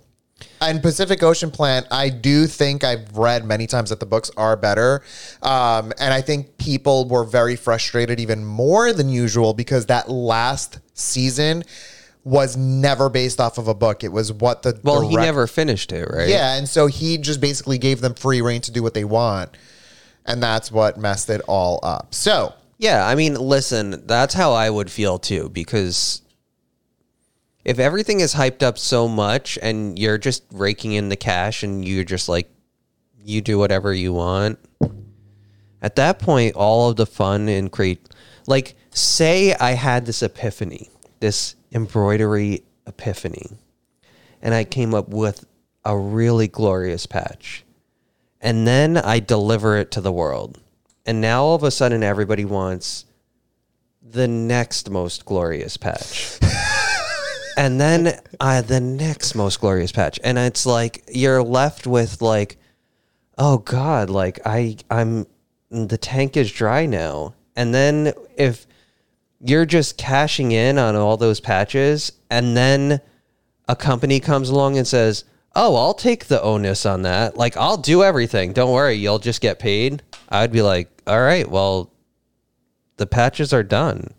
and 0.62 0.82
Pacific 0.82 1.24
Ocean 1.24 1.50
Plant, 1.50 1.88
I 1.90 2.10
do 2.10 2.46
think 2.46 2.84
I've 2.84 3.18
read 3.18 3.46
many 3.46 3.66
times 3.66 3.90
that 3.90 4.00
the 4.00 4.06
books 4.06 4.30
are 4.38 4.56
better. 4.56 5.02
Um, 5.42 5.92
and 6.00 6.14
I 6.14 6.22
think 6.22 6.58
people 6.58 7.08
were 7.08 7.24
very 7.24 7.56
frustrated 7.56 8.20
even 8.20 8.46
more 8.46 8.94
than 8.94 9.10
usual 9.10 9.54
because 9.56 9.88
that 9.88 10.08
last 10.08 10.80
season 10.94 11.64
was 12.24 12.56
never 12.56 13.10
based 13.10 13.40
off 13.42 13.58
of 13.58 13.68
a 13.68 13.74
book. 13.74 14.04
It 14.04 14.12
was 14.12 14.32
what 14.32 14.62
the 14.62 14.80
Well, 14.84 15.10
he 15.10 15.16
never 15.16 15.48
finished 15.48 15.92
it, 15.92 16.08
right? 16.10 16.30
yeah, 16.30 16.56
and 16.56 16.70
so 16.70 16.86
he 16.86 17.18
just 17.18 17.42
basically 17.42 17.80
gave 17.80 18.02
them 18.02 18.14
free 18.14 18.42
rein 18.42 18.62
to 18.62 18.72
do 18.72 18.84
what 18.84 18.94
they 18.94 19.06
want, 19.06 19.58
and 20.26 20.44
that's 20.44 20.72
what 20.72 20.98
messed 21.00 21.30
it 21.32 21.42
all 21.48 21.80
up. 21.82 22.14
So 22.14 22.54
Yeah. 22.78 23.06
I 23.08 23.16
mean, 23.16 23.34
listen, 23.34 24.04
that's 24.06 24.36
how 24.36 24.54
I 24.54 24.70
would 24.70 24.92
feel 24.92 25.18
too, 25.18 25.50
because 25.50 26.22
if 27.66 27.80
everything 27.80 28.20
is 28.20 28.34
hyped 28.34 28.64
up 28.64 28.78
so 28.78 29.08
much 29.08 29.60
and 29.62 29.98
you're 30.00 30.18
just 30.18 30.44
raking 30.52 30.94
in 30.94 31.10
the 31.10 31.16
cash 31.16 31.64
and 31.64 31.86
you're 31.86 32.04
just 32.04 32.30
like, 32.30 32.50
you 33.24 33.42
do 33.42 33.58
whatever 33.58 33.94
you 33.94 34.14
want, 34.14 34.60
at 35.82 35.96
that 35.96 36.20
point, 36.20 36.56
all 36.56 36.90
of 36.90 36.96
the 36.96 37.06
fun 37.06 37.48
and 37.48 37.72
create, 37.72 38.08
like, 38.48 38.76
say 38.92 39.54
I 39.54 39.72
had 39.72 40.06
this 40.06 40.24
epiphany, 40.24 40.90
this 41.20 41.56
embroidery 41.72 42.64
epiphany, 42.88 43.48
and 44.42 44.54
I 44.54 44.64
came 44.64 44.94
up 44.94 45.10
with 45.10 45.46
a 45.86 45.98
really 45.98 46.48
glorious 46.48 47.06
patch. 47.06 47.64
And 48.42 48.66
then 48.66 48.98
I 48.98 49.20
deliver 49.20 49.78
it 49.78 49.92
to 49.92 50.02
the 50.02 50.14
world. 50.14 50.60
And 51.06 51.20
now 51.22 51.44
all 51.44 51.56
of 51.56 51.64
a 51.64 51.72
sudden 51.72 52.04
everybody 52.04 52.46
wants 52.46 53.06
the 54.02 54.28
next 54.28 54.90
most 54.90 55.26
glorious 55.26 55.78
patch. 55.78 56.40
and 57.60 57.80
then 57.80 58.18
uh, 58.40 58.62
the 58.62 58.80
next 58.80 59.36
most 59.36 59.60
glorious 59.60 59.92
patch. 59.92 60.18
And 60.24 60.38
it's 60.38 60.66
like 60.66 61.04
you're 61.12 61.44
left 61.44 61.86
with 61.86 62.22
like, 62.22 62.56
oh 63.38 63.58
God, 63.58 64.10
like 64.10 64.40
I 64.46 64.78
I'm 64.90 65.28
the 65.70 65.98
tank 65.98 66.38
is 66.38 66.50
dry 66.50 66.86
now. 66.86 67.36
And 67.58 67.74
then 67.74 68.14
if 68.38 68.66
you're 69.42 69.66
just 69.66 69.98
cashing 69.98 70.54
in 70.54 70.78
on 70.78 70.96
all 70.96 71.18
those 71.18 71.42
patches 71.42 72.14
and 72.30 72.56
then 72.56 73.02
a 73.68 73.76
company 73.76 74.22
comes 74.22 74.50
along 74.50 74.78
and 74.78 74.88
says, 74.88 75.26
"Oh, 75.54 75.76
I'll 75.76 75.94
take 75.94 76.28
the 76.28 76.42
onus 76.42 76.86
on 76.86 77.02
that. 77.02 77.36
Like 77.36 77.58
I'll 77.58 77.78
do 77.78 78.04
everything. 78.04 78.54
Don't 78.54 78.72
worry, 78.72 78.94
you'll 78.94 79.20
just 79.20 79.42
get 79.42 79.60
paid." 79.60 80.02
I'd 80.30 80.54
be 80.54 80.62
like, 80.62 80.88
"All 81.06 81.22
right, 81.22 81.48
well, 81.48 81.92
the 82.96 83.06
patches 83.06 83.52
are 83.52 83.64
done." 83.64 84.14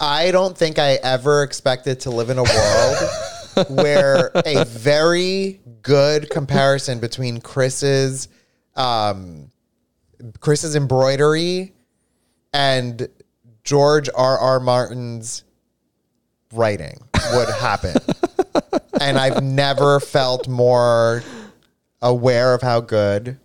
I 0.00 0.30
don't 0.30 0.56
think 0.56 0.78
I 0.78 0.94
ever 1.02 1.42
expected 1.42 2.00
to 2.00 2.10
live 2.10 2.30
in 2.30 2.38
a 2.38 2.44
world 2.44 3.68
where 3.70 4.30
a 4.34 4.64
very 4.64 5.60
good 5.82 6.30
comparison 6.30 7.00
between 7.00 7.40
Chris's 7.40 8.28
um, 8.76 9.50
Chris's 10.40 10.76
embroidery 10.76 11.72
and 12.52 13.08
George 13.64 14.08
R. 14.14 14.38
R. 14.38 14.60
Martin's 14.60 15.44
writing 16.52 16.98
would 17.34 17.48
happen. 17.50 17.96
and 19.00 19.18
I've 19.18 19.42
never 19.42 20.00
felt 20.00 20.46
more 20.48 21.22
aware 22.00 22.54
of 22.54 22.62
how 22.62 22.80
good 22.80 23.38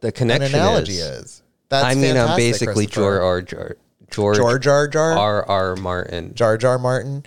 The 0.00 0.12
connection 0.12 0.54
analogy 0.54 0.94
is. 0.94 1.00
is. 1.00 1.42
That's 1.68 1.84
I 1.84 1.94
mean, 1.94 2.16
I'm 2.16 2.36
basically. 2.36 2.86
George 2.86 3.52
R. 3.52 3.76
George 4.10 4.36
George 4.36 4.66
R. 4.66 4.88
Jar. 4.88 5.12
R. 5.12 5.48
R. 5.48 5.76
Martin. 5.76 6.34
Jar 6.34 6.56
Jar 6.56 6.78
Martin. 6.78 7.24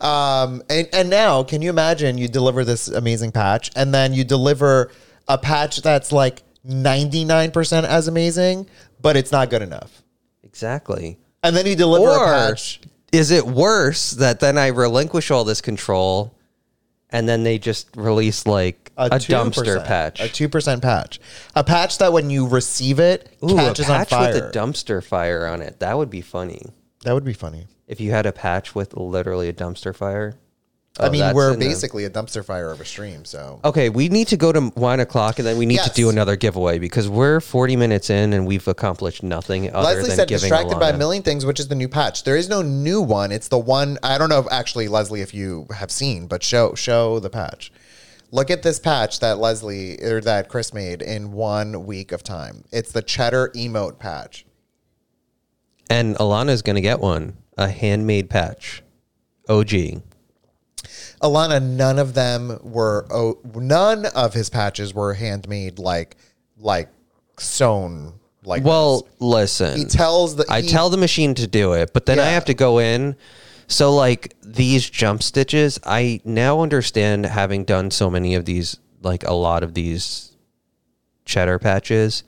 Um, 0.00 0.62
and, 0.68 0.88
and 0.92 1.08
now, 1.08 1.42
can 1.42 1.62
you 1.62 1.70
imagine 1.70 2.18
you 2.18 2.28
deliver 2.28 2.64
this 2.64 2.88
amazing 2.88 3.32
patch 3.32 3.70
and 3.74 3.94
then 3.94 4.12
you 4.12 4.24
deliver 4.24 4.90
a 5.28 5.38
patch 5.38 5.78
that's 5.78 6.12
like 6.12 6.42
99% 6.66 7.84
as 7.84 8.08
amazing, 8.08 8.68
but 9.00 9.16
it's 9.16 9.32
not 9.32 9.50
good 9.50 9.62
enough. 9.62 10.02
Exactly. 10.42 11.18
And 11.42 11.56
then 11.56 11.66
you 11.66 11.76
deliver 11.76 12.10
a 12.10 12.18
patch. 12.18 12.80
is 13.12 13.30
it 13.30 13.46
worse 13.46 14.12
that 14.12 14.40
then 14.40 14.58
I 14.58 14.68
relinquish 14.68 15.30
all 15.30 15.44
this 15.44 15.60
control 15.60 16.34
and 17.10 17.28
then 17.28 17.44
they 17.44 17.58
just 17.58 17.88
release 17.96 18.46
like 18.46 18.83
A 18.96 19.10
2%, 19.10 19.26
dumpster 19.52 19.84
patch. 19.84 20.20
A 20.20 20.28
two 20.28 20.48
percent 20.48 20.82
patch. 20.82 21.18
A 21.54 21.64
patch 21.64 21.98
that 21.98 22.12
when 22.12 22.30
you 22.30 22.46
receive 22.46 22.98
it 23.00 23.28
Ooh, 23.42 23.54
catches 23.56 23.86
a 23.86 23.92
patch 23.92 24.12
on 24.12 24.18
fire. 24.20 24.34
with 24.34 24.42
a 24.44 24.50
dumpster 24.58 25.02
fire 25.02 25.46
on 25.46 25.62
it. 25.62 25.80
That 25.80 25.96
would 25.98 26.10
be 26.10 26.20
funny. 26.20 26.62
that 27.04 27.12
would 27.12 27.24
be 27.24 27.32
funny. 27.34 27.66
If 27.88 28.00
you 28.00 28.12
had 28.12 28.24
a 28.24 28.32
patch 28.32 28.74
with 28.74 28.96
literally 28.96 29.48
a 29.48 29.52
dumpster 29.52 29.94
fire. 29.94 30.34
I 30.98 31.08
Oh, 31.08 31.10
mean, 31.10 31.34
we're 31.34 31.52
in 31.54 31.58
the- 31.58 31.66
basically 31.66 32.04
a 32.04 32.10
dumpster 32.10 32.44
fire 32.44 32.70
of 32.70 32.80
a 32.80 32.84
stream, 32.84 33.24
so 33.24 33.58
Okay, 33.64 33.88
we 33.88 34.08
need 34.08 34.28
to 34.28 34.36
go 34.36 34.52
to 34.52 34.60
one 34.76 35.00
o'clock 35.00 35.40
and 35.40 35.46
then 35.46 35.58
we 35.58 35.66
need 35.66 35.80
to 35.80 35.90
do 35.90 36.08
another 36.08 36.36
giveaway 36.36 36.78
because 36.78 37.08
we're 37.08 37.40
40 37.40 37.74
minutes 37.74 38.10
in 38.10 38.32
and 38.32 38.46
we've 38.46 38.66
accomplished 38.68 39.24
nothing 39.24 39.74
other 39.74 39.88
Leslie 40.00 40.14
said 40.14 40.28
distracted 40.28 40.78
by 40.78 40.90
a 40.90 40.96
million 40.96 41.24
things, 41.24 41.44
which 41.44 41.58
is 41.58 41.66
the 41.66 41.74
new 41.74 41.88
patch. 41.88 42.22
There 42.22 42.36
is 42.36 42.48
no 42.48 42.62
new 42.62 43.00
one. 43.00 43.32
It's 43.32 43.48
the 43.48 43.58
one 43.58 43.98
I 44.04 44.18
don't 44.18 44.28
know 44.28 44.38
if 44.38 44.46
actually 44.52 44.86
Leslie 44.86 45.20
if 45.20 45.34
you 45.34 45.66
have 45.74 45.90
seen, 45.90 46.28
but 46.28 46.44
show 46.44 46.74
show 46.76 47.18
the 47.18 47.28
patch. 47.30 47.72
Look 48.34 48.50
at 48.50 48.64
this 48.64 48.80
patch 48.80 49.20
that 49.20 49.38
Leslie 49.38 49.96
or 50.02 50.20
that 50.22 50.48
Chris 50.48 50.74
made 50.74 51.02
in 51.02 51.30
one 51.30 51.86
week 51.86 52.10
of 52.10 52.24
time. 52.24 52.64
It's 52.72 52.90
the 52.90 53.00
cheddar 53.00 53.52
emote 53.54 54.00
patch. 54.00 54.44
And 55.88 56.16
Alana's 56.16 56.60
going 56.60 56.74
to 56.74 56.82
get 56.82 56.98
one, 56.98 57.36
a 57.56 57.68
handmade 57.68 58.28
patch. 58.28 58.82
OG. 59.48 60.02
Alana, 61.22 61.62
none 61.62 62.00
of 62.00 62.14
them 62.14 62.58
were 62.64 63.06
oh, 63.08 63.38
none 63.54 64.06
of 64.06 64.34
his 64.34 64.50
patches 64.50 64.92
were 64.92 65.14
handmade 65.14 65.78
like 65.78 66.16
like 66.58 66.88
sewn 67.38 68.14
like 68.44 68.64
Well, 68.64 69.06
listen. 69.20 69.78
he 69.78 69.84
tells 69.84 70.34
the 70.34 70.44
I 70.50 70.62
he- 70.62 70.68
tell 70.68 70.90
the 70.90 70.96
machine 70.96 71.36
to 71.36 71.46
do 71.46 71.74
it, 71.74 71.92
but 71.92 72.04
then 72.06 72.18
I 72.18 72.24
have 72.24 72.46
to 72.46 72.54
go 72.54 72.80
in. 72.80 73.14
So 73.66 73.94
like 73.94 74.34
these 74.42 74.88
jump 74.88 75.22
stitches, 75.22 75.78
I 75.84 76.20
now 76.24 76.60
understand 76.60 77.26
having 77.26 77.64
done 77.64 77.90
so 77.90 78.10
many 78.10 78.34
of 78.34 78.44
these, 78.44 78.78
like 79.02 79.24
a 79.24 79.32
lot 79.32 79.62
of 79.62 79.74
these 79.74 80.36
cheddar 81.24 81.58
patches. 81.58 82.24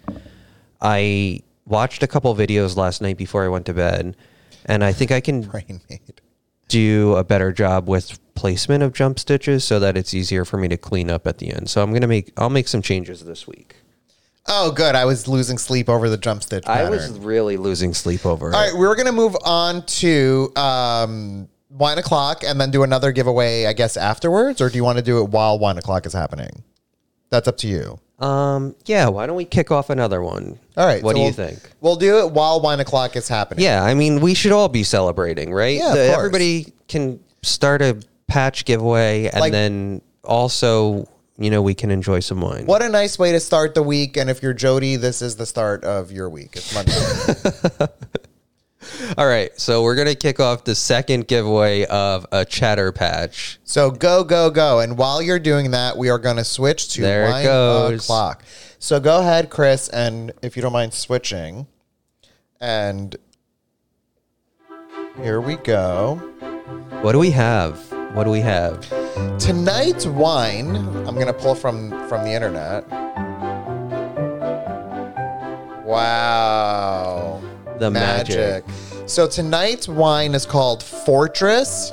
I 0.81 1.41
watched 1.67 2.03
a 2.03 2.07
couple 2.07 2.35
videos 2.35 2.77
last 2.77 3.03
night 3.03 3.17
before 3.17 3.45
I 3.45 3.49
went 3.49 3.67
to 3.67 3.75
bed, 3.75 4.17
and 4.65 4.85
I 4.85 4.93
think 4.93 5.11
I 5.11 5.21
can 5.21 5.51
do 6.69 7.15
a 7.15 7.25
better 7.25 7.53
job 7.53 7.89
with 7.89 8.19
placement 8.35 8.83
of 8.83 8.93
jump 8.93 9.19
stitches 9.19 9.65
so 9.65 9.79
that 9.81 9.97
it's 9.97 10.15
easier 10.15 10.45
for 10.45 10.57
me 10.57 10.69
to 10.69 10.77
clean 10.77 11.11
up 11.11 11.27
at 11.27 11.39
the 11.39 11.53
end. 11.53 11.71
So 11.71 11.83
I'm 11.83 11.93
gonna 11.93 12.07
make 12.07 12.33
I'll 12.37 12.51
make 12.51 12.69
some 12.69 12.83
changes 12.83 13.25
this 13.25 13.47
week. 13.47 13.77
Oh, 14.49 14.71
good. 14.71 14.95
I 14.95 15.05
was 15.05 15.27
losing 15.29 15.59
sleep 15.59 15.89
over 15.89 16.09
the 16.09 16.17
jump 16.17 16.43
stitch. 16.43 16.65
I 16.67 16.79
Pattern. 16.79 16.91
was 16.93 17.19
really 17.19 17.57
losing 17.57 17.95
sleep 17.95 18.25
over 18.25 18.55
All 18.55 18.61
it. 18.63 18.73
right, 18.73 18.79
we're 18.79 18.95
gonna 18.95 19.13
move 19.13 19.37
on 19.45 19.85
to 19.87 20.53
um, 20.57 21.49
one 21.69 21.99
o'clock 21.99 22.43
and 22.47 22.61
then 22.61 22.71
do 22.71 22.83
another 22.83 23.13
giveaway, 23.13 23.67
I 23.67 23.73
guess, 23.73 23.97
afterwards, 23.97 24.61
or 24.61 24.69
do 24.71 24.77
you 24.77 24.85
want 24.85 24.99
to 24.99 25.05
do 25.05 25.23
it 25.23 25.31
while 25.31 25.59
one 25.59 25.79
o'clock 25.79 26.07
is 26.07 26.13
happening? 26.13 26.63
That's 27.31 27.49
up 27.49 27.57
to 27.59 27.67
you. 27.69 27.99
Um, 28.25 28.77
yeah, 28.87 29.09
why 29.09 29.27
don't 29.27 29.37
we 29.37 29.45
kick 29.45 29.71
off 29.71 29.91
another 29.91 30.23
one? 30.23 30.59
All 30.77 30.87
right. 30.87 31.03
What 31.03 31.11
so 31.11 31.15
do 31.17 31.19
you 31.21 31.25
we'll- 31.27 31.33
think? 31.33 31.71
We'll 31.81 31.97
do 31.97 32.21
it 32.21 32.33
while 32.33 32.61
one 32.61 32.81
o'clock 32.81 33.15
is 33.17 33.29
happening. 33.29 33.65
Yeah, 33.65 33.83
I 33.85 33.95
mean, 33.95 34.21
we 34.21 34.33
should 34.35 34.53
all 34.53 34.69
be 34.69 34.85
celebrating, 34.85 35.53
right? 35.53 35.77
Yeah, 35.77 35.89
of 35.89 35.95
course. 35.97 36.17
everybody 36.17 36.73
can 36.89 37.21
start 37.43 37.83
a 37.83 37.99
patch 38.29 38.65
giveaway 38.65 39.27
and 39.27 39.41
Like- 39.41 39.53
then 39.53 40.01
also, 40.25 41.07
you 41.39 41.51
know, 41.51 41.61
we 41.63 41.75
can 41.75 41.91
enjoy 41.91 42.21
some 42.21 42.41
wine. 42.41 42.67
What 42.67 42.83
a 42.83 42.89
nice 42.89 43.19
way 43.19 43.33
to 43.33 43.41
start 43.41 43.75
the 43.75 43.83
week. 43.83 44.17
And 44.17 44.31
if 44.31 44.43
you're 44.43 44.55
Jody, 44.55 44.97
this 44.97 45.21
is 45.23 45.37
the 45.37 45.47
start 45.47 45.85
of 45.85 46.11
your 46.11 46.29
week. 46.31 46.57
It's 46.57 46.75
Monday. 46.75 47.93
All 49.19 49.27
right, 49.27 49.51
so 49.59 49.83
we're 49.83 49.97
going 49.97 50.07
to 50.07 50.15
kick 50.15 50.39
off 50.39 50.65
the 50.65 50.75
second 50.75 51.27
giveaway 51.27 51.85
of 51.87 52.25
a 52.31 52.45
cheddar 52.45 52.93
patch. 52.93 53.59
so 53.65 53.91
go, 53.91 54.23
go, 54.23 54.49
go. 54.51 54.79
And 54.81 54.97
while 54.97 55.21
you're 55.21 55.41
doing 55.41 55.73
that, 55.73 55.97
we 55.97 56.09
are 56.09 56.19
going 56.19 56.37
to 56.37 56.45
switch 56.45 56.93
to 56.95 57.03
There 57.03 57.27
it 57.27 57.43
goes. 57.43 58.05
o'clock. 58.05 58.45
So 58.79 59.01
go 59.01 59.19
ahead, 59.21 59.51
Chris, 59.51 59.89
and 59.89 60.33
if 60.43 60.55
you 60.57 60.63
don't 60.63 60.73
mind 60.73 60.95
switching. 60.95 61.67
And 62.61 63.17
here 65.21 65.41
we 65.41 65.57
go. 65.57 66.17
What 67.03 67.13
do 67.13 67.19
we 67.19 67.31
have? 67.33 67.81
What 68.15 68.25
do 68.25 68.31
we 68.31 68.41
have? 68.41 68.85
Tonight's 69.39 70.07
wine, 70.07 70.77
I'm 71.07 71.19
gonna 71.19 71.33
pull 71.33 71.55
from 71.55 71.91
from 72.09 72.25
the 72.25 72.33
internet. 72.33 72.85
Wow, 75.87 77.41
The 77.79 77.91
magic. 77.91 78.65
So 79.07 79.27
tonight's 79.27 79.89
wine 79.89 80.35
is 80.35 80.45
called 80.45 80.83
Fortress. 80.83 81.93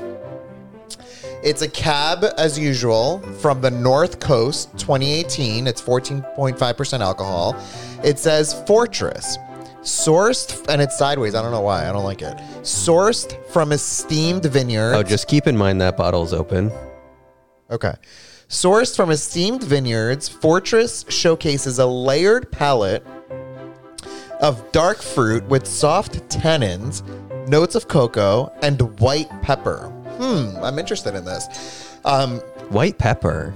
It's 1.43 1.61
a 1.61 1.69
cab 1.69 2.26
as 2.38 2.57
usual 2.57 3.19
from 3.39 3.61
the 3.61 3.69
North 3.69 4.19
Coast 4.19 4.71
2018. 4.80 5.67
It's 5.67 5.82
14.5% 5.82 7.01
alcohol. 7.01 7.55
It 8.03 8.17
says 8.17 8.61
Fortress. 8.65 9.38
Sourced 9.82 10.65
and 10.69 10.82
it's 10.82 10.97
sideways. 10.97 11.36
I 11.36 11.41
don't 11.41 11.51
know 11.51 11.61
why. 11.61 11.88
I 11.88 11.91
don't 11.91 12.05
like 12.05 12.21
it. 12.21 12.38
Sourced 12.63 13.45
from 13.47 13.71
esteemed 13.74 14.45
vineyards. 14.45 14.97
Oh, 14.97 15.03
just 15.03 15.28
keep 15.28 15.45
in 15.45 15.55
mind 15.55 15.80
that 15.82 15.97
bottle's 15.97 16.34
open. 16.34 16.71
Okay. 17.74 17.95
Sourced 18.49 18.95
from 18.95 19.09
esteemed 19.09 19.63
vineyards, 19.63 20.30
Fortress 20.30 21.05
showcases 21.09 21.80
a 21.80 21.86
layered 21.88 22.51
palate 22.51 23.03
of 24.41 24.71
dark 24.71 25.01
fruit 25.01 25.43
with 25.45 25.65
soft 25.65 26.13
tannins, 26.30 27.01
notes 27.47 27.74
of 27.74 27.88
cocoa, 27.88 28.53
and 28.61 28.80
white 28.99 29.30
pepper. 29.41 29.88
Hmm, 30.17 30.55
I'm 30.63 30.78
interested 30.78 31.15
in 31.15 31.26
this. 31.26 31.97
Um, 32.05 32.39
White 32.69 32.99
pepper. 32.99 33.53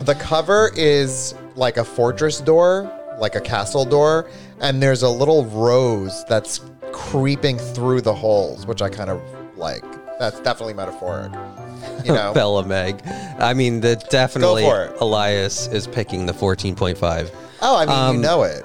the 0.00 0.14
cover 0.14 0.70
is 0.76 1.34
like 1.56 1.76
a 1.76 1.84
fortress 1.84 2.40
door, 2.40 2.90
like 3.18 3.34
a 3.34 3.40
castle 3.40 3.84
door, 3.84 4.30
and 4.60 4.80
there's 4.80 5.02
a 5.02 5.08
little 5.08 5.44
rose 5.46 6.24
that's 6.28 6.60
creeping 6.92 7.58
through 7.58 8.00
the 8.00 8.14
holes, 8.14 8.64
which 8.64 8.80
I 8.80 8.88
kind 8.88 9.10
of 9.10 9.20
like. 9.56 9.84
That's 10.20 10.38
definitely 10.40 10.74
metaphoric. 10.74 11.32
You 12.04 12.12
know? 12.14 12.32
Bella 12.34 12.64
Meg. 12.66 13.00
I 13.40 13.54
mean, 13.54 13.80
the 13.80 13.96
definitely 14.10 14.62
for 14.62 14.84
it. 14.84 15.00
Elias 15.00 15.66
is 15.68 15.86
picking 15.86 16.26
the 16.26 16.32
14.5. 16.34 17.30
oh, 17.62 17.76
I 17.76 17.86
mean, 17.86 17.94
Um, 17.94 18.16
you 18.16 18.22
know 18.22 18.42
it. 18.42 18.62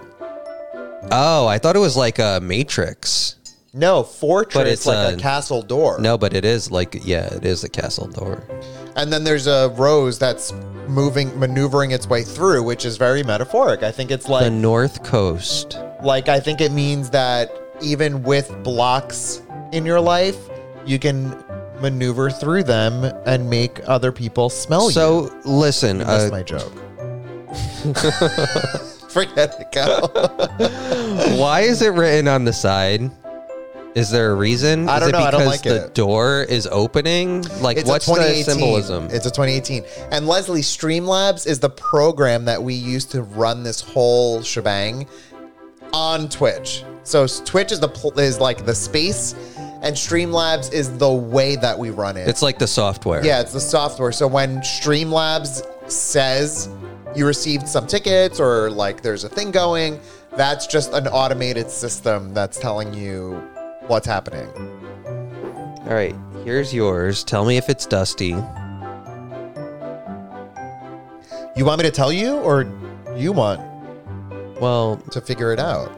Oh, 1.11 1.47
I 1.47 1.57
thought 1.57 1.75
it 1.75 1.79
was 1.79 1.95
like 1.95 2.19
a 2.19 2.39
Matrix. 2.43 3.37
No, 3.73 4.03
fortress 4.03 4.67
it's 4.69 4.85
like 4.85 5.13
a, 5.13 5.15
a- 5.15 5.19
castle 5.19 5.61
door. 5.61 5.99
No, 5.99 6.17
but 6.17 6.33
it 6.33 6.45
is 6.45 6.71
like 6.71 7.05
yeah, 7.05 7.33
it 7.33 7.45
is 7.45 7.63
a 7.63 7.69
castle 7.69 8.07
door. 8.07 8.43
And 8.95 9.11
then 9.11 9.23
there's 9.23 9.47
a 9.47 9.73
rose 9.75 10.17
that's 10.19 10.53
moving 10.87 11.37
maneuvering 11.39 11.91
its 11.91 12.07
way 12.07 12.23
through, 12.23 12.63
which 12.63 12.85
is 12.85 12.95
very 12.97 13.21
metaphoric. 13.23 13.83
I 13.83 13.91
think 13.91 14.11
it's 14.11 14.27
like 14.29 14.43
The 14.45 14.51
North 14.51 15.03
Coast. 15.03 15.77
like 16.03 16.27
I 16.29 16.39
think 16.39 16.59
it 16.61 16.71
means 16.71 17.09
that 17.11 17.51
even 17.81 18.23
with 18.23 18.51
blocks 18.63 19.41
in 19.73 19.85
your 19.85 19.99
life, 19.99 20.37
you 20.85 20.99
can 20.99 21.35
maneuver 21.81 22.29
through 22.29 22.63
them 22.63 23.03
and 23.25 23.49
make 23.49 23.79
other 23.87 24.11
people 24.11 24.49
smell 24.49 24.85
you. 24.85 24.91
So 24.93 25.35
listen, 25.45 25.97
That's 25.99 26.25
uh, 26.25 26.29
my 26.31 26.43
joke. 26.43 26.71
Forget 29.09 29.55
it, 29.59 29.71
go. 29.71 30.09
why 31.37 31.61
is 31.61 31.81
it 31.81 31.89
written 31.93 32.27
on 32.27 32.43
the 32.43 32.51
side? 32.53 33.09
Is 33.95 34.09
there 34.11 34.31
a 34.31 34.35
reason? 34.35 34.89
I 34.89 34.95
is 34.95 34.99
don't 35.01 35.09
it 35.09 35.11
know, 35.13 35.17
I 35.19 35.25
because 35.31 35.39
don't 35.39 35.47
like 35.47 35.61
the 35.63 35.85
it. 35.85 35.93
door 35.93 36.43
is 36.43 36.67
opening? 36.69 37.43
Like, 37.61 37.77
It's 37.77 37.87
what's 37.87 38.05
the 38.05 38.13
2018. 38.15 38.43
symbolism? 38.43 39.05
It's 39.05 39.25
a 39.25 39.31
2018. 39.31 39.85
And 40.11 40.27
Leslie, 40.27 40.59
Streamlabs 40.61 41.47
is 41.47 41.61
the 41.61 41.69
program 41.69 42.43
that 42.45 42.61
we 42.61 42.73
use 42.73 43.05
to 43.05 43.21
run 43.21 43.63
this 43.63 43.79
whole 43.79 44.41
shebang 44.43 45.07
on 45.93 46.27
Twitch. 46.27 46.83
So 47.03 47.23
s- 47.23 47.41
Twitch 47.45 47.71
is 47.71 47.79
the 47.79 47.87
pl- 47.87 48.19
is 48.19 48.37
like 48.41 48.65
the 48.65 48.75
space, 48.75 49.33
and 49.81 49.95
Streamlabs 49.95 50.71
is 50.73 50.97
the 50.97 51.11
way 51.11 51.55
that 51.57 51.77
we 51.77 51.89
run 51.89 52.17
it. 52.17 52.27
it's 52.27 52.41
like 52.41 52.57
the 52.59 52.67
software. 52.67 53.23
yeah, 53.25 53.41
it's 53.41 53.53
the 53.53 53.59
software. 53.59 54.11
So 54.11 54.27
when 54.27 54.57
Streamlabs 54.59 55.61
says 55.91 56.69
you 57.15 57.25
received 57.27 57.67
some 57.67 57.85
tickets 57.87 58.39
or 58.39 58.69
like 58.71 59.01
there's 59.01 59.23
a 59.23 59.29
thing 59.29 59.51
going, 59.51 59.99
that's 60.35 60.67
just 60.67 60.91
an 60.93 61.07
automated 61.07 61.69
system 61.69 62.33
that's 62.33 62.59
telling 62.59 62.93
you 62.93 63.33
what's 63.87 64.07
happening. 64.07 64.47
All 65.87 65.93
right, 65.93 66.15
here's 66.43 66.73
yours. 66.73 67.23
Tell 67.23 67.45
me 67.45 67.57
if 67.57 67.69
it's 67.69 67.85
dusty. 67.85 68.35
You 71.55 71.63
want 71.63 71.79
me 71.79 71.85
to 71.85 71.91
tell 71.91 72.11
you, 72.11 72.35
or 72.39 72.67
you 73.15 73.31
want 73.31 73.61
Well, 74.59 74.97
to 75.11 75.21
figure 75.21 75.53
it 75.53 75.59
out? 75.59 75.89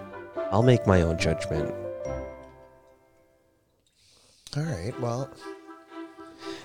I'll 0.52 0.62
make 0.62 0.86
my 0.86 1.02
own 1.02 1.18
judgment. 1.18 1.74
All 4.58 4.64
right. 4.64 5.00
Well, 5.00 5.30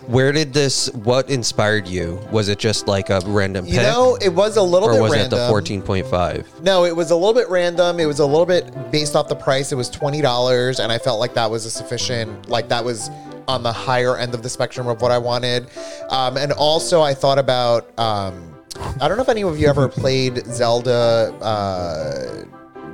Where 0.06 0.32
did 0.32 0.54
this? 0.54 0.90
What 0.94 1.28
inspired 1.28 1.86
you? 1.86 2.18
Was 2.30 2.48
it 2.48 2.58
just 2.58 2.88
like 2.88 3.10
a 3.10 3.20
random 3.26 3.66
you 3.66 3.74
pick, 3.74 3.82
know, 3.82 4.16
it 4.20 4.30
was 4.30 4.56
a 4.56 4.62
little 4.62 4.88
or 4.88 4.94
bit 4.94 5.02
was 5.02 5.12
random. 5.12 5.38
it 5.38 5.42
the 5.42 5.48
fourteen 5.48 5.82
point 5.82 6.06
five? 6.06 6.48
No, 6.62 6.84
it 6.84 6.96
was 6.96 7.10
a 7.10 7.16
little 7.16 7.34
bit 7.34 7.50
random. 7.50 8.00
It 8.00 8.06
was 8.06 8.18
a 8.20 8.26
little 8.26 8.46
bit 8.46 8.90
based 8.90 9.14
off 9.14 9.28
the 9.28 9.36
price. 9.36 9.72
It 9.72 9.74
was 9.76 9.90
twenty 9.90 10.22
dollars, 10.22 10.80
and 10.80 10.90
I 10.90 10.98
felt 10.98 11.20
like 11.20 11.34
that 11.34 11.50
was 11.50 11.66
a 11.66 11.70
sufficient, 11.70 12.48
like 12.48 12.68
that 12.68 12.82
was 12.84 13.10
on 13.46 13.62
the 13.62 13.72
higher 13.72 14.16
end 14.16 14.34
of 14.34 14.42
the 14.42 14.48
spectrum 14.48 14.86
of 14.86 15.02
what 15.02 15.10
I 15.10 15.18
wanted. 15.18 15.66
Um, 16.08 16.38
and 16.38 16.52
also, 16.52 17.02
I 17.02 17.12
thought 17.12 17.38
about 17.38 17.96
um, 17.98 18.54
I 19.02 19.06
don't 19.08 19.18
know 19.18 19.22
if 19.22 19.28
any 19.28 19.42
of 19.42 19.58
you 19.58 19.68
ever 19.68 19.86
played 19.88 20.46
Zelda 20.46 21.34
uh, 21.42 22.44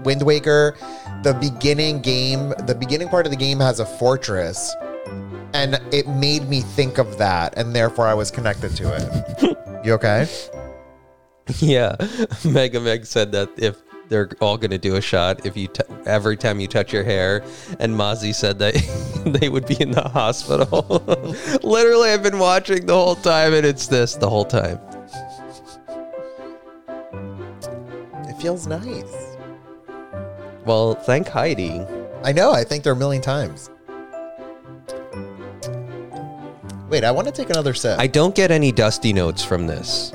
Wind 0.02 0.22
Waker. 0.22 0.76
The 1.22 1.34
beginning 1.34 2.00
game, 2.00 2.54
the 2.66 2.74
beginning 2.78 3.08
part 3.08 3.26
of 3.26 3.30
the 3.30 3.36
game 3.36 3.58
has 3.60 3.80
a 3.80 3.86
fortress, 3.86 4.74
and 5.54 5.80
it 5.92 6.08
made 6.08 6.48
me 6.48 6.60
think 6.60 6.98
of 6.98 7.18
that, 7.18 7.56
and 7.56 7.74
therefore 7.74 8.06
I 8.06 8.14
was 8.14 8.30
connected 8.30 8.74
to 8.76 8.94
it. 8.94 9.56
you 9.84 9.92
okay? 9.94 10.28
Yeah, 11.58 11.96
Mega 12.44 12.80
Meg 12.80 13.06
said 13.06 13.32
that 13.32 13.50
if 13.56 13.76
they're 14.08 14.30
all 14.40 14.56
going 14.56 14.70
to 14.70 14.78
do 14.78 14.96
a 14.96 15.00
shot, 15.00 15.44
if 15.46 15.56
you 15.56 15.68
t- 15.68 15.82
every 16.06 16.36
time 16.36 16.60
you 16.60 16.68
touch 16.68 16.92
your 16.92 17.04
hair, 17.04 17.42
and 17.78 17.94
Mozzie 17.94 18.34
said 18.34 18.58
that 18.58 18.74
they 19.40 19.48
would 19.48 19.66
be 19.66 19.80
in 19.80 19.90
the 19.90 20.08
hospital. 20.08 21.02
Literally, 21.62 22.10
I've 22.10 22.22
been 22.22 22.38
watching 22.38 22.86
the 22.86 22.94
whole 22.94 23.16
time, 23.16 23.54
and 23.54 23.64
it's 23.64 23.86
this 23.86 24.14
the 24.16 24.28
whole 24.28 24.44
time. 24.44 24.78
It 28.28 28.40
feels 28.40 28.66
nice. 28.66 29.36
Well, 30.64 30.94
thank 30.94 31.28
Heidi. 31.28 31.82
I 32.24 32.32
know. 32.32 32.52
I 32.52 32.64
think 32.64 32.84
there 32.84 32.92
a 32.92 32.96
million 32.96 33.22
times. 33.22 33.70
Wait, 36.88 37.04
I 37.04 37.10
want 37.10 37.26
to 37.26 37.32
take 37.32 37.50
another 37.50 37.74
sip. 37.74 37.98
I 37.98 38.06
don't 38.06 38.34
get 38.34 38.50
any 38.50 38.72
dusty 38.72 39.12
notes 39.12 39.44
from 39.44 39.66
this. 39.66 40.12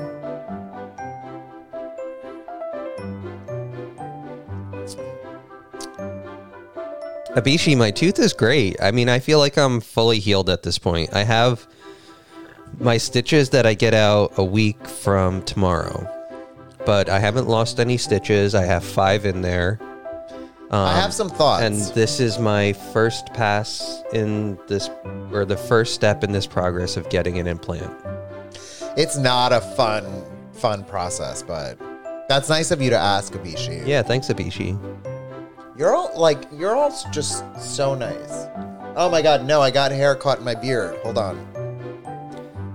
Abishi, 7.36 7.78
my 7.78 7.92
tooth 7.92 8.20
is 8.20 8.34
great. 8.34 8.76
I 8.82 8.92
mean, 8.92 9.10
I 9.10 9.20
feel 9.20 9.40
like 9.40 9.58
I'm 9.58 9.82
fully 9.82 10.20
healed 10.20 10.50
at 10.50 10.64
this 10.64 10.80
point. 10.80 11.14
I 11.14 11.24
have 11.24 11.68
my 12.80 12.98
stitches 12.98 13.52
that 13.52 13.66
I 13.66 13.76
get 13.76 13.94
out 13.94 14.34
a 14.38 14.44
week 14.44 14.88
from 14.88 15.44
tomorrow, 15.44 16.08
but 16.86 17.08
I 17.08 17.20
haven't 17.20 17.48
lost 17.48 17.80
any 17.80 17.98
stitches. 17.98 18.56
I 18.56 18.66
have 18.66 18.84
five 18.84 19.26
in 19.26 19.42
there. 19.42 19.80
I 20.74 20.96
have 20.96 21.06
um, 21.06 21.12
some 21.12 21.30
thoughts. 21.30 21.64
And 21.64 21.76
this 21.96 22.20
is 22.20 22.40
my 22.40 22.74
first 22.74 23.28
pass 23.34 24.04
in 24.12 24.58
this, 24.68 24.90
or 25.32 25.46
the 25.46 25.58
first 25.58 25.94
step 25.94 26.24
in 26.24 26.32
this 26.32 26.48
progress 26.48 26.98
of 26.98 27.08
getting 27.10 27.38
an 27.38 27.48
implant. 27.48 27.94
it's 28.98 29.18
not 29.18 29.54
a 29.54 29.62
fun, 29.62 30.24
fun 30.54 30.84
process, 30.84 31.44
but 31.44 31.78
that's 32.28 32.50
nice 32.50 32.72
of 32.72 32.82
you 32.82 32.90
to 32.90 32.98
ask, 32.98 33.34
Abishi. 33.34 33.86
Yeah, 33.86 34.02
thanks, 34.02 34.28
Abishi. 34.30 34.80
You're 35.78 35.96
all 35.96 36.12
like, 36.16 36.44
you're 36.52 36.76
all 36.76 36.92
just 37.12 37.44
so 37.60 37.94
nice. 37.94 38.48
Oh 38.96 39.10
my 39.12 39.22
god, 39.22 39.46
no, 39.46 39.62
I 39.62 39.70
got 39.70 39.92
hair 39.92 40.16
caught 40.16 40.40
in 40.40 40.44
my 40.44 40.56
beard. 40.56 40.96
Hold 41.04 41.18
on. 41.18 41.38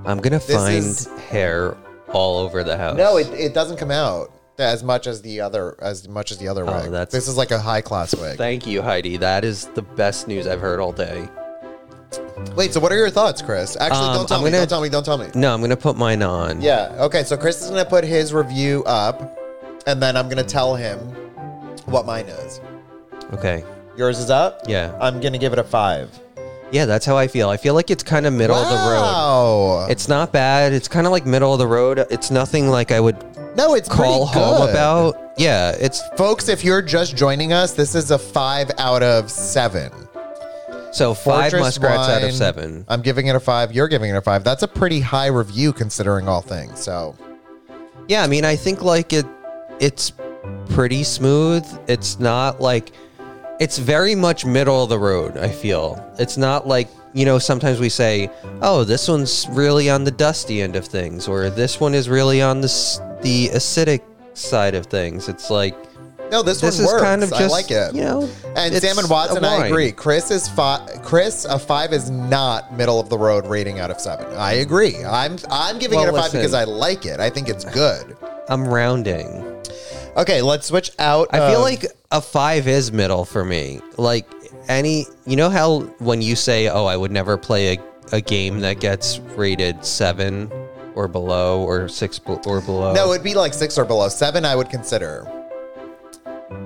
I'm 0.05 0.19
gonna 0.21 0.41
find 0.41 0.77
is- 0.79 1.07
hair 1.29 1.77
all 2.13 2.39
over 2.39 2.63
the 2.63 2.77
house. 2.77 2.97
No, 2.97 3.17
it, 3.19 3.29
it 3.33 3.55
doesn't 3.55 3.77
come 3.77 3.91
out 3.91 4.33
as 4.59 4.83
much 4.83 5.07
as 5.07 5.23
the 5.23 5.41
other 5.41 5.77
as 5.81 6.09
much 6.09 6.31
as 6.31 6.39
the 6.39 6.49
other 6.49 6.65
wig. 6.65 6.75
Oh, 6.77 6.91
that's- 6.91 7.13
this 7.13 7.29
is 7.29 7.37
like 7.37 7.51
a 7.51 7.59
high 7.61 7.81
class 7.81 8.15
wig. 8.15 8.37
Thank 8.37 8.67
you, 8.67 8.83
Heidi. 8.83 9.17
That 9.17 9.45
is 9.45 9.67
the 9.75 9.83
best 9.83 10.29
news 10.29 10.47
I've 10.47 10.61
heard 10.61 10.81
all 10.81 10.93
day. 10.93 11.29
Wait, 12.57 12.73
so 12.73 12.81
what 12.81 12.91
are 12.93 12.97
your 12.97 13.11
thoughts, 13.11 13.43
Chris? 13.43 13.77
Actually, 13.79 14.09
Um, 14.09 14.15
don't 14.17 14.29
tell 14.29 14.39
I'm 14.39 14.45
me. 14.45 14.51
gonna- 14.51 14.63
Don't 14.63 14.69
tell 14.69 14.81
me. 14.81 14.89
Don't 14.89 15.05
tell 15.05 15.19
me. 15.19 15.27
No, 15.35 15.53
I'm 15.53 15.61
gonna 15.61 15.77
put 15.77 15.97
mine 15.97 16.23
on. 16.23 16.61
Yeah. 16.61 16.91
Okay. 17.01 17.25
So 17.25 17.37
Chris 17.37 17.61
is 17.63 17.69
gonna 17.69 17.85
put 17.85 18.05
his 18.05 18.33
review 18.33 18.83
up, 18.87 19.37
and 19.87 20.01
then 20.03 20.17
I'm 20.17 20.29
gonna 20.29 20.43
tell 20.45 20.75
him 20.75 20.99
what 21.87 22.07
mine 22.07 22.27
is. 22.27 22.61
Okay. 23.35 23.65
Yours 23.97 24.19
is 24.19 24.31
up. 24.31 24.63
Yeah. 24.67 24.93
I'm 25.01 25.21
gonna 25.21 25.39
give 25.39 25.53
it 25.53 25.59
a 25.59 25.65
five. 25.65 26.09
Yeah, 26.71 26.85
that's 26.85 27.07
how 27.07 27.17
I 27.17 27.29
feel. 27.29 27.49
I 27.49 27.57
feel 27.57 27.73
like 27.75 27.91
it's 27.91 28.03
kind 28.03 28.27
of 28.27 28.33
middle 28.35 28.57
of 28.57 28.69
the 28.69 28.75
road. 28.77 29.01
Wow. 29.01 29.87
It's 29.89 30.07
not 30.07 30.33
bad. 30.33 30.73
It's 30.75 30.87
kind 30.87 31.07
of 31.07 31.13
like 31.13 31.25
middle 31.27 31.53
of 31.53 31.59
the 31.59 31.67
road. 31.67 32.07
It's 32.11 32.31
nothing 32.31 32.69
like 32.71 32.93
I 32.93 33.01
would 33.01 33.17
no, 33.59 33.75
it's 33.75 33.89
call 33.89 34.27
pretty 34.29 34.41
home 34.41 34.61
good. 34.63 34.71
about. 34.71 35.33
Yeah, 35.37 35.73
it's 35.79 36.01
Folks, 36.17 36.49
if 36.49 36.65
you're 36.65 36.81
just 36.83 37.17
joining 37.17 37.53
us, 37.53 37.73
this 37.75 37.95
is 37.95 38.11
a 38.11 38.19
five 38.19 38.71
out 38.79 39.03
of 39.03 39.31
seven. 39.31 39.93
so 40.93 41.13
five 41.15 41.51
Fortress 41.53 41.61
muskrats 41.79 42.09
out 42.09 42.23
wine, 42.23 42.31
of 42.31 42.35
seven. 42.35 42.85
I'm 42.89 43.03
giving 43.03 43.27
it 43.27 43.37
a 43.37 43.41
five. 43.41 43.73
You're 43.73 43.89
giving 43.89 44.11
it 44.11 44.17
a 44.17 44.23
five. 44.23 44.43
That's 44.45 44.63
a 44.63 44.69
pretty 44.69 45.01
high 45.01 45.27
review 45.27 45.73
considering 45.73 46.29
all 46.29 46.41
things. 46.41 46.81
So 46.81 47.15
Yeah, 48.09 48.23
I 48.23 48.27
mean, 48.27 48.45
I 48.45 48.57
think 48.57 48.83
like 48.83 49.13
it, 49.13 49.27
it's 49.81 50.13
pretty 50.71 51.05
smooth. 51.05 51.65
It's 51.87 52.19
not 52.19 52.61
like, 52.61 52.93
it's 53.61 53.79
very 53.79 54.15
much 54.15 54.45
middle 54.47 54.83
of 54.83 54.89
the 54.89 54.99
road. 54.99 55.37
I 55.37 55.49
feel 55.51 56.03
it's 56.19 56.37
not 56.37 56.67
like 56.67 56.89
you 57.13 57.25
know. 57.25 57.39
Sometimes 57.39 57.81
we 57.81 57.89
say, 57.89 58.31
"Oh, 58.63 58.85
this 58.85 59.09
one's 59.09 59.47
really 59.51 59.89
on 59.91 60.05
the 60.05 60.11
dusty 60.11 60.63
end 60.63 60.77
of 60.77 60.85
things," 60.87 61.27
or 61.27 61.49
"This 61.51 61.81
one 61.81 61.95
is 61.95 62.09
really 62.09 62.41
on 62.43 62.61
the 62.61 62.67
s- 62.69 63.01
the 63.23 63.49
acidic 63.49 64.03
side 64.35 64.75
of 64.75 64.87
things." 64.87 65.29
It's 65.29 65.51
like 65.51 65.75
no, 66.31 66.43
this, 66.43 66.61
this 66.61 66.77
one 66.77 66.85
is 66.85 66.93
works. 66.93 67.03
kind 67.03 67.23
of 67.23 67.31
just 67.31 67.43
I 67.43 67.47
like 67.47 67.71
it. 67.71 67.95
you 67.95 68.03
know. 68.03 68.29
And 68.57 68.75
Sam 68.75 68.99
and 68.99 69.09
Watson, 69.09 69.45
I 69.45 69.67
agree. 69.67 69.93
Chris 69.93 70.31
is 70.31 70.49
five. 70.49 71.03
Chris, 71.03 71.45
a 71.45 71.59
five 71.59 71.93
is 71.93 72.11
not 72.11 72.77
middle 72.77 73.01
of 73.01 73.09
the 73.09 73.17
road 73.19 73.47
rating 73.47 73.81
out 73.81 73.91
of 73.91 74.01
seven. 74.01 74.27
I 74.37 74.55
agree. 74.55 75.05
I'm 75.05 75.39
I'm 75.51 75.79
giving 75.79 75.99
Well, 75.99 76.09
it 76.09 76.11
a 76.11 76.13
five 76.13 76.25
listen. 76.25 76.41
because 76.41 76.55
I 76.55 76.65
like 76.65 77.07
it. 77.07 77.21
I 77.21 77.31
think 77.31 77.49
it's 77.49 77.65
good. 77.65 78.17
I'm 78.49 78.67
rounding. 78.67 79.45
Okay, 80.17 80.43
let's 80.43 80.67
switch 80.67 80.91
out. 80.99 81.29
I 81.33 81.51
feel 81.51 81.59
um, 81.59 81.63
like 81.63 81.87
a 82.11 82.21
five 82.21 82.67
is 82.67 82.93
middle 82.93 83.25
for 83.25 83.45
me. 83.45 83.81
Like 83.97 84.27
any, 84.69 85.07
you 85.27 85.37
know 85.37 85.49
how 85.49 85.81
when 85.99 86.21
you 86.21 86.37
say, 86.37 86.69
"Oh, 86.69 86.87
I 86.87 86.97
would 86.97 87.13
never 87.13 87.37
play 87.37 87.77
a, 87.77 87.79
a 88.13 88.21
game 88.21 88.61
that 88.61 88.81
gets 88.81 89.19
rated 89.37 89.85
seven 89.85 90.51
or 90.99 91.07
below 91.09 91.63
or 91.63 91.89
six 91.89 92.21
or 92.27 92.61
below." 92.61 92.93
no, 92.93 93.13
it'd 93.13 93.23
be 93.25 93.35
like 93.35 93.55
six 93.55 93.79
or 93.79 93.85
below. 93.85 94.09
Seven, 94.09 94.45
I 94.45 94.55
would 94.57 94.69
consider. 94.69 95.27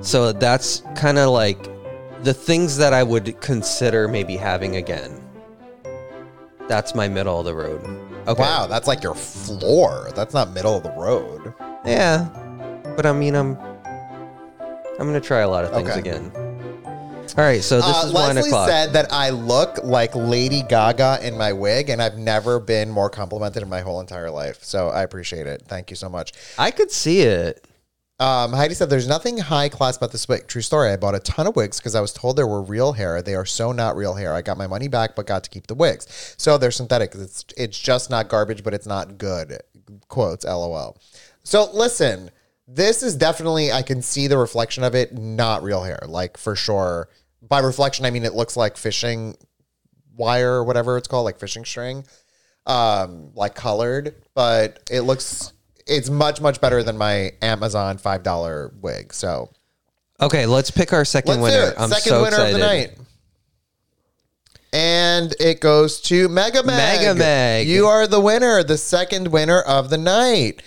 so 0.00 0.32
that's 0.32 0.82
kind 0.96 1.18
of 1.18 1.30
like 1.30 1.68
the 2.22 2.32
things 2.34 2.76
that 2.78 2.92
I 2.94 3.02
would 3.02 3.40
consider 3.40 4.08
maybe 4.08 4.36
having 4.36 4.76
again. 4.76 5.10
That's 6.68 6.94
my 6.94 7.08
middle 7.08 7.38
of 7.40 7.44
the 7.44 7.54
road. 7.54 7.84
Okay. 8.28 8.40
Wow, 8.40 8.66
that's 8.68 8.86
like 8.86 9.02
your 9.02 9.14
floor. 9.16 10.08
That's 10.14 10.32
not 10.32 10.52
middle 10.52 10.76
of 10.76 10.82
the 10.84 10.92
road. 10.92 11.52
Yeah, 11.84 12.28
but 12.96 13.04
I 13.04 13.12
mean, 13.12 13.34
I'm 13.34 13.58
I'm 14.98 15.06
gonna 15.08 15.20
try 15.20 15.40
a 15.40 15.48
lot 15.48 15.64
of 15.64 15.72
things 15.72 15.90
Okay. 15.90 15.98
again. 15.98 16.30
All 17.38 17.44
right, 17.44 17.62
so 17.62 17.76
this 17.76 17.86
Uh, 17.86 18.06
is 18.08 18.12
one 18.12 18.34
Leslie 18.34 18.50
o'clock. 18.50 18.68
said 18.68 18.92
that 18.92 19.10
I 19.10 19.30
look 19.30 19.82
like 19.82 20.14
Lady 20.14 20.62
Gaga 20.62 21.20
in 21.22 21.38
my 21.38 21.52
wig, 21.54 21.88
and 21.88 22.02
I've 22.02 22.18
never 22.18 22.60
been 22.60 22.90
more 22.90 23.08
complimented 23.08 23.62
in 23.62 23.70
my 23.70 23.80
whole 23.80 24.00
entire 24.00 24.30
life. 24.30 24.58
So 24.62 24.90
I 24.90 25.02
appreciate 25.02 25.46
it. 25.46 25.62
Thank 25.66 25.88
you 25.88 25.96
so 25.96 26.10
much. 26.10 26.32
I 26.58 26.70
could 26.70 26.90
see 26.90 27.22
it. 27.22 27.66
Um, 28.20 28.52
Heidi 28.52 28.74
said, 28.74 28.90
"There's 28.90 29.08
nothing 29.08 29.38
high 29.38 29.70
class 29.70 29.96
about 29.96 30.12
this 30.12 30.28
wig. 30.28 30.46
True 30.46 30.60
story. 30.60 30.90
I 30.92 30.96
bought 30.96 31.14
a 31.14 31.20
ton 31.20 31.46
of 31.46 31.56
wigs 31.56 31.78
because 31.78 31.94
I 31.94 32.00
was 32.02 32.12
told 32.12 32.36
there 32.36 32.46
were 32.46 32.62
real 32.62 32.92
hair. 32.92 33.22
They 33.22 33.34
are 33.34 33.46
so 33.46 33.72
not 33.72 33.96
real 33.96 34.14
hair. 34.14 34.34
I 34.34 34.42
got 34.42 34.58
my 34.58 34.66
money 34.66 34.86
back, 34.86 35.16
but 35.16 35.26
got 35.26 35.42
to 35.44 35.50
keep 35.50 35.66
the 35.68 35.74
wigs. 35.74 36.06
So 36.36 36.58
they're 36.58 36.70
synthetic. 36.70 37.14
It's 37.14 37.46
it's 37.56 37.78
just 37.78 38.10
not 38.10 38.28
garbage, 38.28 38.62
but 38.62 38.74
it's 38.74 38.86
not 38.86 39.16
good. 39.16 39.58
Quotes. 40.08 40.44
LOL. 40.44 40.98
So 41.42 41.68
listen, 41.72 42.30
this 42.68 43.02
is 43.02 43.16
definitely. 43.16 43.72
I 43.72 43.80
can 43.82 44.02
see 44.02 44.26
the 44.28 44.36
reflection 44.38 44.84
of 44.84 44.94
it. 44.94 45.14
Not 45.16 45.62
real 45.64 45.82
hair. 45.82 46.00
Like 46.06 46.36
for 46.36 46.54
sure. 46.54 47.08
By 47.46 47.58
reflection, 47.60 48.04
I 48.06 48.10
mean 48.10 48.24
it 48.24 48.34
looks 48.34 48.56
like 48.56 48.76
fishing 48.76 49.36
wire 50.16 50.52
or 50.54 50.64
whatever 50.64 50.96
it's 50.96 51.08
called, 51.08 51.24
like 51.24 51.38
fishing 51.38 51.64
string, 51.64 52.04
um, 52.66 53.32
like 53.34 53.54
colored. 53.54 54.14
But 54.34 54.80
it 54.90 55.02
looks 55.02 55.52
it's 55.86 56.08
much 56.08 56.40
much 56.40 56.60
better 56.60 56.82
than 56.82 56.96
my 56.96 57.32
Amazon 57.42 57.98
five 57.98 58.22
dollar 58.22 58.72
wig. 58.80 59.12
So 59.12 59.50
Okay, 60.20 60.46
let's 60.46 60.70
pick 60.70 60.92
our 60.92 61.02
2nd 61.02 61.26
let's 61.26 61.40
winner. 61.42 61.74
I'm 61.76 61.88
Second 61.90 62.10
so 62.10 62.22
winner 62.22 62.36
excited. 62.36 62.54
of 62.54 62.60
the 62.60 62.64
night. 62.66 62.90
And 64.72 65.34
it 65.40 65.60
goes 65.60 66.00
to 66.02 66.28
Mega 66.28 66.62
Meg. 66.62 66.76
Mega 66.76 67.14
Meg. 67.14 67.66
You 67.66 67.88
are 67.88 68.06
the 68.06 68.20
winner, 68.20 68.62
the 68.62 68.78
second 68.78 69.28
winner 69.28 69.60
of 69.60 69.90
the 69.90 69.98
night. 69.98 70.62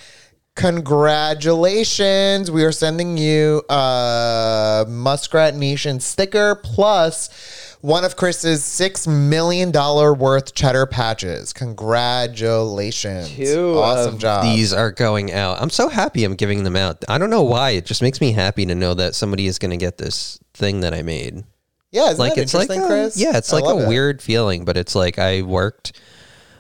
Congratulations. 0.55 2.49
We 2.49 2.63
are 2.63 2.71
sending 2.71 3.17
you 3.17 3.61
a 3.69 4.85
Muskrat 4.87 5.55
Nation 5.55 5.99
sticker 5.99 6.55
plus 6.55 7.77
one 7.81 8.03
of 8.03 8.15
Chris's 8.15 8.61
$6 8.61 9.07
million 9.07 9.71
worth 9.71 10.53
cheddar 10.55 10.85
patches. 10.85 11.53
Congratulations. 11.53 13.35
Two 13.35 13.77
awesome 13.77 14.17
job. 14.17 14.43
These 14.43 14.73
are 14.73 14.91
going 14.91 15.31
out. 15.33 15.61
I'm 15.61 15.69
so 15.69 15.87
happy 15.89 16.23
I'm 16.23 16.35
giving 16.35 16.63
them 16.63 16.75
out. 16.75 17.03
I 17.07 17.17
don't 17.17 17.29
know 17.29 17.43
why. 17.43 17.71
It 17.71 17.85
just 17.85 18.01
makes 18.01 18.19
me 18.21 18.31
happy 18.31 18.65
to 18.65 18.75
know 18.75 18.93
that 18.95 19.13
somebody 19.15 19.47
is 19.47 19.59
going 19.59 19.71
to 19.71 19.77
get 19.77 19.97
this 19.97 20.39
thing 20.53 20.79
that 20.81 20.93
I 20.93 21.01
made. 21.03 21.43
yeah, 21.91 22.13
Like 22.17 22.37
it's 22.37 22.53
like 22.53 22.69
a- 22.69 22.85
Chris? 22.87 23.17
yeah, 23.17 23.37
it's 23.37 23.53
I 23.53 23.59
like 23.59 23.75
a 23.75 23.83
it. 23.85 23.87
weird 23.87 24.21
feeling, 24.21 24.65
but 24.65 24.77
it's 24.77 24.95
like 24.95 25.19
I 25.19 25.41
worked 25.43 25.99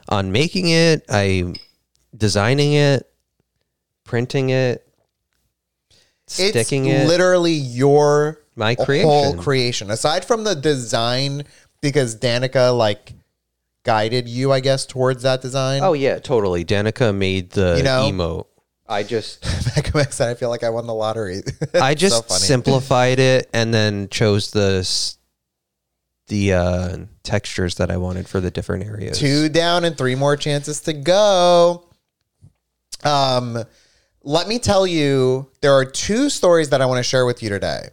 on 0.09 0.31
making 0.31 0.69
it, 0.69 1.05
I 1.09 1.55
designing 2.15 2.73
it, 2.73 3.09
printing 4.05 4.49
it, 4.51 4.87
It's 6.25 6.35
sticking 6.35 6.85
it. 6.85 7.07
literally 7.07 7.51
your 7.53 8.41
My 8.55 8.75
whole 8.75 8.85
creation. 8.85 9.37
creation. 9.39 9.91
Aside 9.91 10.23
from 10.23 10.45
the 10.45 10.55
design, 10.55 11.43
because 11.81 12.15
Danica 12.15 12.75
like 12.75 13.11
guided 13.83 14.27
you, 14.29 14.51
I 14.53 14.61
guess, 14.61 14.85
towards 14.85 15.23
that 15.23 15.41
design. 15.41 15.81
oh 15.83 15.93
yeah, 15.93 16.19
totally. 16.19 16.63
Danica 16.63 17.13
made 17.15 17.51
the 17.51 17.75
You 17.77 17.83
know? 17.83 18.09
emote. 18.09 18.45
I 18.87 19.01
just 19.03 19.41
Megamex 19.43 20.13
said, 20.13 20.29
I 20.29 20.35
feel 20.35 20.49
like 20.49 20.63
I 20.63 20.69
won 20.69 20.85
the 20.87 20.93
lottery. 20.93 21.41
I 21.73 21.95
just 21.95 22.29
so 22.29 22.35
simplified 22.35 23.19
it 23.19 23.49
and 23.53 23.73
then 23.73 24.07
chose 24.09 24.51
the 24.51 24.87
the 26.27 26.53
uh, 26.53 26.97
textures 27.23 27.75
that 27.75 27.91
I 27.91 27.97
wanted 27.97 28.27
for 28.27 28.39
the 28.39 28.49
different 28.51 28.83
areas. 28.85 29.19
Two 29.19 29.49
down 29.49 29.85
and 29.85 29.95
three 29.97 30.15
more 30.15 30.35
chances 30.37 30.81
to 30.81 30.93
go. 30.93 31.87
Um, 33.03 33.63
let 34.25 34.47
me 34.47 34.59
tell 34.59 34.85
you, 34.85 35.47
there 35.61 35.71
are 35.73 35.85
two 35.85 36.29
stories 36.29 36.69
that 36.71 36.81
I 36.81 36.87
want 36.87 36.97
to 36.97 37.03
share 37.03 37.25
with 37.25 37.41
you 37.41 37.49
today. 37.49 37.89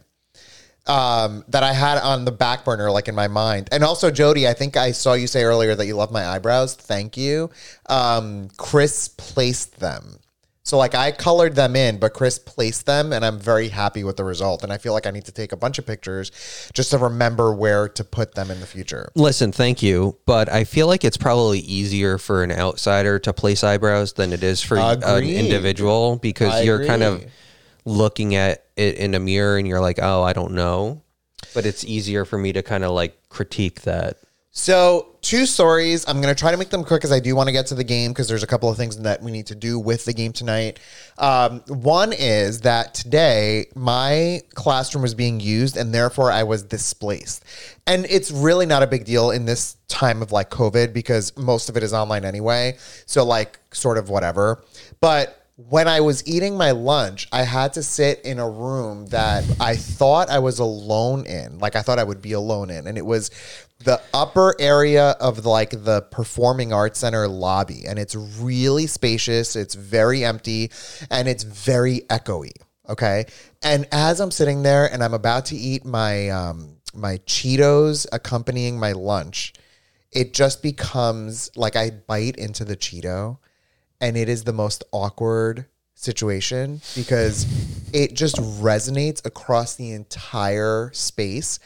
Um, 0.85 1.45
that 1.47 1.63
I 1.63 1.71
had 1.71 1.97
on 1.99 2.25
the 2.25 2.31
back 2.33 2.65
burner, 2.65 2.91
like 2.91 3.07
in 3.07 3.15
my 3.15 3.29
mind. 3.29 3.69
And 3.71 3.85
also, 3.85 4.11
Jody, 4.11 4.49
I 4.49 4.53
think 4.53 4.75
I 4.75 4.91
saw 4.91 5.13
you 5.13 5.27
say 5.27 5.43
earlier 5.43 5.75
that 5.75 5.85
you 5.85 5.95
love 5.95 6.11
my 6.11 6.27
eyebrows. 6.27 6.75
Thank 6.75 7.15
you. 7.15 7.51
Um, 7.85 8.49
Chris 8.57 9.07
placed 9.07 9.79
them. 9.79 10.19
So, 10.65 10.77
like, 10.77 10.95
I 10.95 11.11
colored 11.11 11.55
them 11.55 11.75
in, 11.75 11.97
but 11.97 12.13
Chris 12.13 12.39
placed 12.39 12.85
them, 12.85 13.11
and 13.11 13.25
I'm 13.25 13.37
very 13.37 13.67
happy 13.67 14.05
with 14.05 14.15
the 14.15 14.23
result. 14.23 14.63
And 14.63 14.71
I 14.71 14.77
feel 14.77 14.93
like 14.93 15.05
I 15.05 15.11
need 15.11 15.25
to 15.25 15.33
take 15.33 15.51
a 15.51 15.57
bunch 15.57 15.77
of 15.77 15.85
pictures 15.85 16.31
just 16.73 16.91
to 16.91 16.97
remember 16.97 17.53
where 17.53 17.89
to 17.89 18.03
put 18.05 18.35
them 18.35 18.49
in 18.49 18.61
the 18.61 18.65
future. 18.65 19.11
Listen, 19.13 19.51
thank 19.51 19.83
you, 19.83 20.17
but 20.25 20.49
I 20.49 20.63
feel 20.63 20.87
like 20.87 21.03
it's 21.03 21.17
probably 21.17 21.59
easier 21.59 22.17
for 22.17 22.43
an 22.43 22.51
outsider 22.53 23.19
to 23.19 23.33
place 23.33 23.61
eyebrows 23.61 24.13
than 24.13 24.31
it 24.31 24.41
is 24.41 24.61
for 24.61 24.77
an 24.77 25.23
individual 25.25 26.15
because 26.15 26.53
I 26.53 26.61
you're 26.61 26.85
kind 26.85 27.03
of 27.03 27.25
looking 27.83 28.35
at 28.35 28.63
it 28.77 28.95
in 28.95 29.15
a 29.15 29.19
mirror 29.19 29.57
and 29.57 29.67
you're 29.67 29.81
like, 29.81 29.99
"Oh, 30.01 30.23
I 30.23 30.31
don't 30.31 30.53
know." 30.53 31.01
But 31.53 31.65
it's 31.65 31.83
easier 31.83 32.23
for 32.23 32.37
me 32.37 32.53
to 32.53 32.63
kind 32.63 32.85
of 32.85 32.91
like 32.91 33.17
critique 33.27 33.81
that. 33.81 34.17
So, 34.55 35.15
two 35.23 35.47
stories. 35.47 36.07
I'm 36.07 36.21
going 36.21 36.33
to 36.33 36.39
try 36.39 36.51
to 36.51 36.57
make 36.57 36.69
them 36.69 36.83
quick 36.83 37.01
because 37.01 37.11
I 37.11 37.19
do 37.19 37.35
want 37.35 37.47
to 37.47 37.51
get 37.51 37.65
to 37.67 37.75
the 37.75 37.83
game 37.83 38.11
because 38.11 38.27
there's 38.27 38.43
a 38.43 38.47
couple 38.47 38.69
of 38.69 38.77
things 38.77 38.95
that 38.99 39.19
we 39.23 39.31
need 39.31 39.47
to 39.47 39.55
do 39.55 39.79
with 39.79 40.05
the 40.05 40.13
game 40.13 40.31
tonight. 40.31 40.79
Um, 41.17 41.61
one 41.67 42.13
is 42.13 42.61
that 42.61 42.93
today 42.93 43.65
my 43.73 44.41
classroom 44.53 45.01
was 45.01 45.15
being 45.15 45.39
used 45.39 45.75
and 45.75 45.91
therefore 45.91 46.31
I 46.31 46.43
was 46.43 46.61
displaced. 46.61 47.43
And 47.87 48.05
it's 48.11 48.29
really 48.29 48.67
not 48.67 48.83
a 48.83 48.87
big 48.87 49.05
deal 49.05 49.31
in 49.31 49.45
this 49.45 49.75
time 49.87 50.21
of 50.21 50.31
like 50.31 50.51
COVID 50.51 50.93
because 50.93 51.35
most 51.35 51.67
of 51.67 51.75
it 51.75 51.81
is 51.81 51.91
online 51.91 52.23
anyway. 52.23 52.77
So, 53.07 53.25
like, 53.25 53.59
sort 53.71 53.97
of 53.97 54.09
whatever. 54.09 54.63
But 54.99 55.43
when 55.55 55.87
I 55.87 55.99
was 56.01 56.27
eating 56.27 56.57
my 56.57 56.71
lunch, 56.71 57.27
I 57.31 57.43
had 57.43 57.73
to 57.73 57.83
sit 57.83 58.21
in 58.21 58.39
a 58.39 58.49
room 58.49 59.05
that 59.07 59.43
I 59.59 59.75
thought 59.75 60.29
I 60.29 60.39
was 60.39 60.57
alone 60.57 61.25
in. 61.27 61.59
Like 61.59 61.75
I 61.75 61.83
thought 61.83 61.99
I 61.99 62.03
would 62.03 62.21
be 62.21 62.31
alone 62.31 62.71
in. 62.71 62.87
And 62.87 62.97
it 62.97 63.05
was 63.05 63.29
the 63.83 64.01
upper 64.13 64.55
area 64.59 65.11
of 65.19 65.45
like 65.45 65.71
the 65.71 66.01
performing 66.11 66.73
arts 66.73 66.99
center 66.99 67.27
lobby. 67.27 67.85
And 67.87 67.99
it's 67.99 68.15
really 68.15 68.87
spacious, 68.87 69.55
it's 69.55 69.75
very 69.75 70.23
empty, 70.23 70.71
and 71.09 71.27
it's 71.27 71.43
very 71.43 72.01
echoey. 72.09 72.53
Okay. 72.89 73.25
And 73.61 73.87
as 73.91 74.19
I'm 74.19 74.31
sitting 74.31 74.63
there 74.63 74.91
and 74.91 75.03
I'm 75.03 75.13
about 75.13 75.45
to 75.47 75.55
eat 75.55 75.85
my 75.85 76.29
um 76.29 76.77
my 76.93 77.17
Cheetos 77.19 78.05
accompanying 78.11 78.79
my 78.79 78.91
lunch, 78.91 79.53
it 80.11 80.33
just 80.33 80.61
becomes 80.61 81.49
like 81.55 81.75
I 81.75 81.89
bite 81.89 82.35
into 82.37 82.65
the 82.65 82.77
Cheeto 82.77 83.37
and 83.99 84.17
it 84.17 84.29
is 84.29 84.43
the 84.43 84.53
most 84.53 84.83
awkward 84.91 85.65
situation 85.95 86.81
because 86.95 87.45
it 87.93 88.13
just 88.13 88.35
resonates 88.35 89.25
across 89.25 89.75
the 89.75 89.91
entire 89.91 90.91
space. 90.93 91.59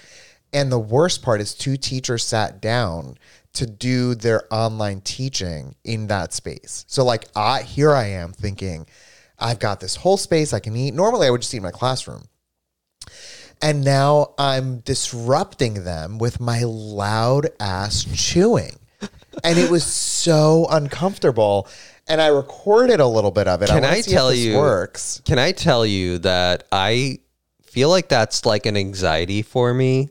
And 0.54 0.72
the 0.72 0.80
worst 0.80 1.22
part 1.22 1.42
is 1.42 1.54
two 1.54 1.78
teachers 1.78 2.26
sat 2.26 2.62
down 2.62 3.18
to 3.54 3.66
do 3.66 4.16
their 4.16 4.44
online 4.54 5.02
teaching 5.02 5.76
in 5.84 6.08
that 6.08 6.34
space. 6.34 6.86
So 6.88 7.04
like 7.04 7.26
I 7.36 7.64
here 7.64 7.92
I 7.94 8.06
am 8.06 8.32
thinking, 8.32 8.86
I've 9.40 9.60
got 9.60 9.80
this 9.80 9.96
whole 9.96 10.18
space 10.18 10.54
I 10.54 10.60
can 10.60 10.76
eat. 10.76 10.94
Normally 10.94 11.28
I 11.28 11.30
would 11.30 11.42
just 11.42 11.54
eat 11.54 11.58
in 11.58 11.64
my 11.64 11.72
classroom. 11.72 12.26
And 13.62 13.84
now 13.84 14.34
I'm 14.38 14.80
disrupting 14.80 15.84
them 15.84 16.20
with 16.20 16.40
my 16.40 16.64
loud 16.64 17.48
ass 17.60 18.06
chewing. 18.14 18.78
And 19.44 19.58
it 19.58 19.70
was 19.70 19.84
so 19.86 20.68
uncomfortable. 20.70 21.68
And 22.08 22.22
I 22.22 22.28
recorded 22.28 23.00
a 23.00 23.08
little 23.08 23.32
bit 23.32 23.48
of 23.48 23.62
it. 23.62 23.70
Can 23.70 23.84
I 23.84 23.98
if 23.98 24.06
tell 24.06 24.30
this 24.30 24.40
you- 24.40 24.58
works? 24.58 25.22
Can 25.26 25.40
I 25.40 25.52
tell 25.52 25.86
you 25.86 26.20
that 26.20 26.64
I 26.72 27.20
feel 27.64 27.90
like 27.90 28.08
that's 28.10 28.46
like 28.46 28.66
an 28.66 28.78
anxiety 28.78 29.42
for 29.42 29.74
me? 29.74 30.10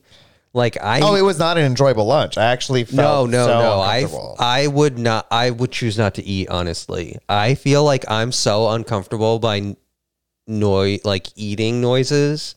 Like 0.57 0.82
I 0.82 1.00
Oh, 1.02 1.14
it 1.16 1.20
was 1.20 1.38
not 1.38 1.59
an 1.59 1.64
enjoyable 1.64 2.07
lunch. 2.07 2.38
I 2.38 2.44
actually 2.46 2.84
no 2.84 2.96
felt 2.96 3.30
no 3.30 3.46
so 3.46 3.59
no 3.61 3.80
I 3.80 3.96
uncomfortable. 3.98 4.36
I 4.38 4.66
would 4.66 4.98
not 4.98 5.26
I 5.30 5.50
would 5.50 5.70
choose 5.70 5.98
not 5.98 6.14
to 6.14 6.24
eat 6.24 6.48
honestly. 6.48 7.18
I 7.28 7.54
feel 7.54 7.84
like 7.84 8.11
I'm 8.11 8.32
so 8.32 8.70
uncomfortable 8.70 9.38
by 9.38 9.76
noise 10.46 11.04
like 11.04 11.26
eating 11.36 11.82
noises 11.82 12.54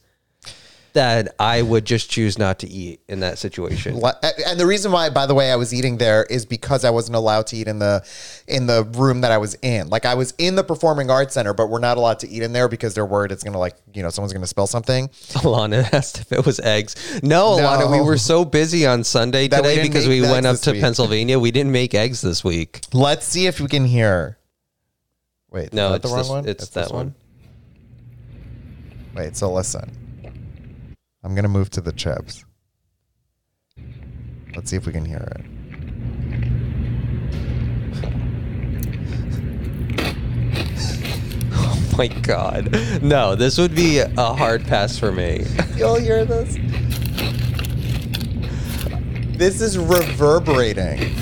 that 0.93 1.35
I 1.39 1.61
would 1.61 1.85
just 1.85 2.09
choose 2.09 2.37
not 2.37 2.59
to 2.59 2.67
eat 2.69 3.01
in 3.07 3.19
that 3.21 3.37
situation. 3.37 3.99
And 4.01 4.59
the 4.59 4.65
reason 4.65 4.91
why, 4.91 5.09
by 5.09 5.25
the 5.25 5.33
way, 5.35 5.51
I 5.51 5.55
was 5.55 5.73
eating 5.73 5.97
there 5.97 6.23
is 6.23 6.45
because 6.45 6.83
I 6.85 6.89
wasn't 6.89 7.15
allowed 7.15 7.47
to 7.47 7.55
eat 7.57 7.67
in 7.67 7.79
the 7.79 8.05
in 8.47 8.67
the 8.67 8.83
room 8.83 9.21
that 9.21 9.31
I 9.31 9.37
was 9.37 9.55
in. 9.61 9.89
Like 9.89 10.05
I 10.05 10.15
was 10.15 10.33
in 10.37 10.55
the 10.55 10.63
performing 10.63 11.09
arts 11.09 11.33
center, 11.35 11.53
but 11.53 11.67
we're 11.67 11.79
not 11.79 11.97
allowed 11.97 12.19
to 12.19 12.29
eat 12.29 12.41
in 12.43 12.53
there 12.53 12.67
because 12.67 12.93
they're 12.93 13.05
worried 13.05 13.31
it's 13.31 13.43
gonna 13.43 13.59
like 13.59 13.75
you 13.93 14.01
know 14.03 14.09
someone's 14.09 14.33
gonna 14.33 14.47
spill 14.47 14.67
something. 14.67 15.07
Alana 15.39 15.91
asked 15.93 16.19
if 16.19 16.31
it 16.31 16.45
was 16.45 16.59
eggs. 16.59 16.95
No, 17.23 17.57
No. 17.57 17.63
Alana, 17.63 17.91
we 17.91 18.01
were 18.01 18.17
so 18.17 18.43
busy 18.45 18.85
on 18.85 19.03
Sunday 19.03 19.47
That 19.47 19.57
today 19.57 19.75
didn't 19.75 19.89
because 19.91 20.07
we 20.07 20.21
went 20.21 20.45
up 20.45 20.57
to 20.61 20.71
week. 20.71 20.81
Pennsylvania. 20.81 21.39
We 21.39 21.51
didn't 21.51 21.71
make 21.71 21.93
eggs 21.93 22.21
this 22.21 22.43
week. 22.43 22.81
Let's 22.93 23.25
see 23.25 23.47
if 23.47 23.59
we 23.59 23.67
can 23.67 23.85
hear. 23.85 24.37
Wait, 25.51 25.73
No, 25.73 25.93
is 25.95 26.01
that 26.01 26.03
it's 26.03 26.03
the 26.03 26.15
wrong 26.15 26.19
this, 26.19 26.29
one. 26.29 26.47
it's 26.47 26.69
that 26.69 26.91
one. 26.91 27.15
Wait, 29.15 29.35
so 29.35 29.51
listen. 29.51 29.91
I'm 31.23 31.35
gonna 31.35 31.47
move 31.49 31.69
to 31.71 31.81
the 31.81 31.91
chips. 31.91 32.45
Let's 34.55 34.69
see 34.69 34.77
if 34.77 34.85
we 34.85 34.93
can 34.93 35.05
hear 35.05 35.27
it. 35.35 35.45
Oh 41.61 42.01
my 42.01 42.07
god. 42.07 42.71
No, 43.03 43.35
this 43.35 43.57
would 43.57 43.75
be 43.75 43.99
a 43.99 44.33
hard 44.33 44.63
pass 44.63 44.97
for 44.97 45.11
me. 45.11 45.45
You'll 45.75 45.99
hear 45.99 46.23
this. 46.23 46.55
This 49.37 49.59
is 49.59 49.77
reverberating 49.77 51.13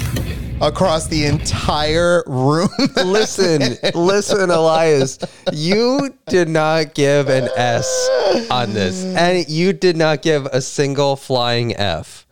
across 0.61 1.07
the 1.07 1.25
entire 1.25 2.23
room. 2.25 2.69
listen, 2.97 3.77
listen, 3.93 4.49
Elias. 4.49 5.19
You 5.53 6.15
did 6.27 6.49
not 6.49 6.93
give 6.93 7.29
an 7.29 7.49
S 7.55 8.47
on 8.49 8.73
this. 8.73 9.03
And 9.03 9.47
you 9.47 9.73
did 9.73 9.97
not 9.97 10.21
give 10.21 10.45
a 10.47 10.61
single 10.61 11.15
flying 11.15 11.75
F. 11.75 12.25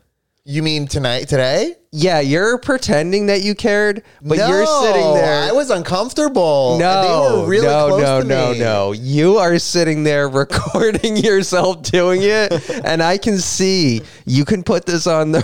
you 0.44 0.64
mean 0.64 0.88
tonight, 0.88 1.28
today? 1.28 1.76
Yeah, 1.92 2.20
you're 2.20 2.58
pretending 2.58 3.28
that 3.28 3.42
you 3.42 3.56
cared, 3.56 4.04
but 4.22 4.38
you're 4.38 4.66
sitting 4.66 5.14
there. 5.14 5.44
I 5.44 5.54
was 5.54 5.70
uncomfortable. 5.70 6.78
no, 6.78 7.02
they 7.02 7.38
were 7.42 7.48
really 7.48 7.68
no, 7.68 7.88
close 7.88 8.02
no, 8.02 8.22
no, 8.22 8.52
me. 8.52 8.60
no. 8.60 8.92
You 8.92 9.38
are 9.38 9.58
sitting 9.60 10.04
there 10.04 10.28
recording 10.44 11.16
yourself 11.16 11.84
doing 11.84 12.20
it, 12.22 12.70
and 12.84 13.02
I 13.02 13.18
can 13.18 13.38
see. 13.38 14.02
You 14.26 14.44
can 14.44 14.62
put 14.62 14.86
this 14.86 15.08
on 15.08 15.32
the 15.32 15.42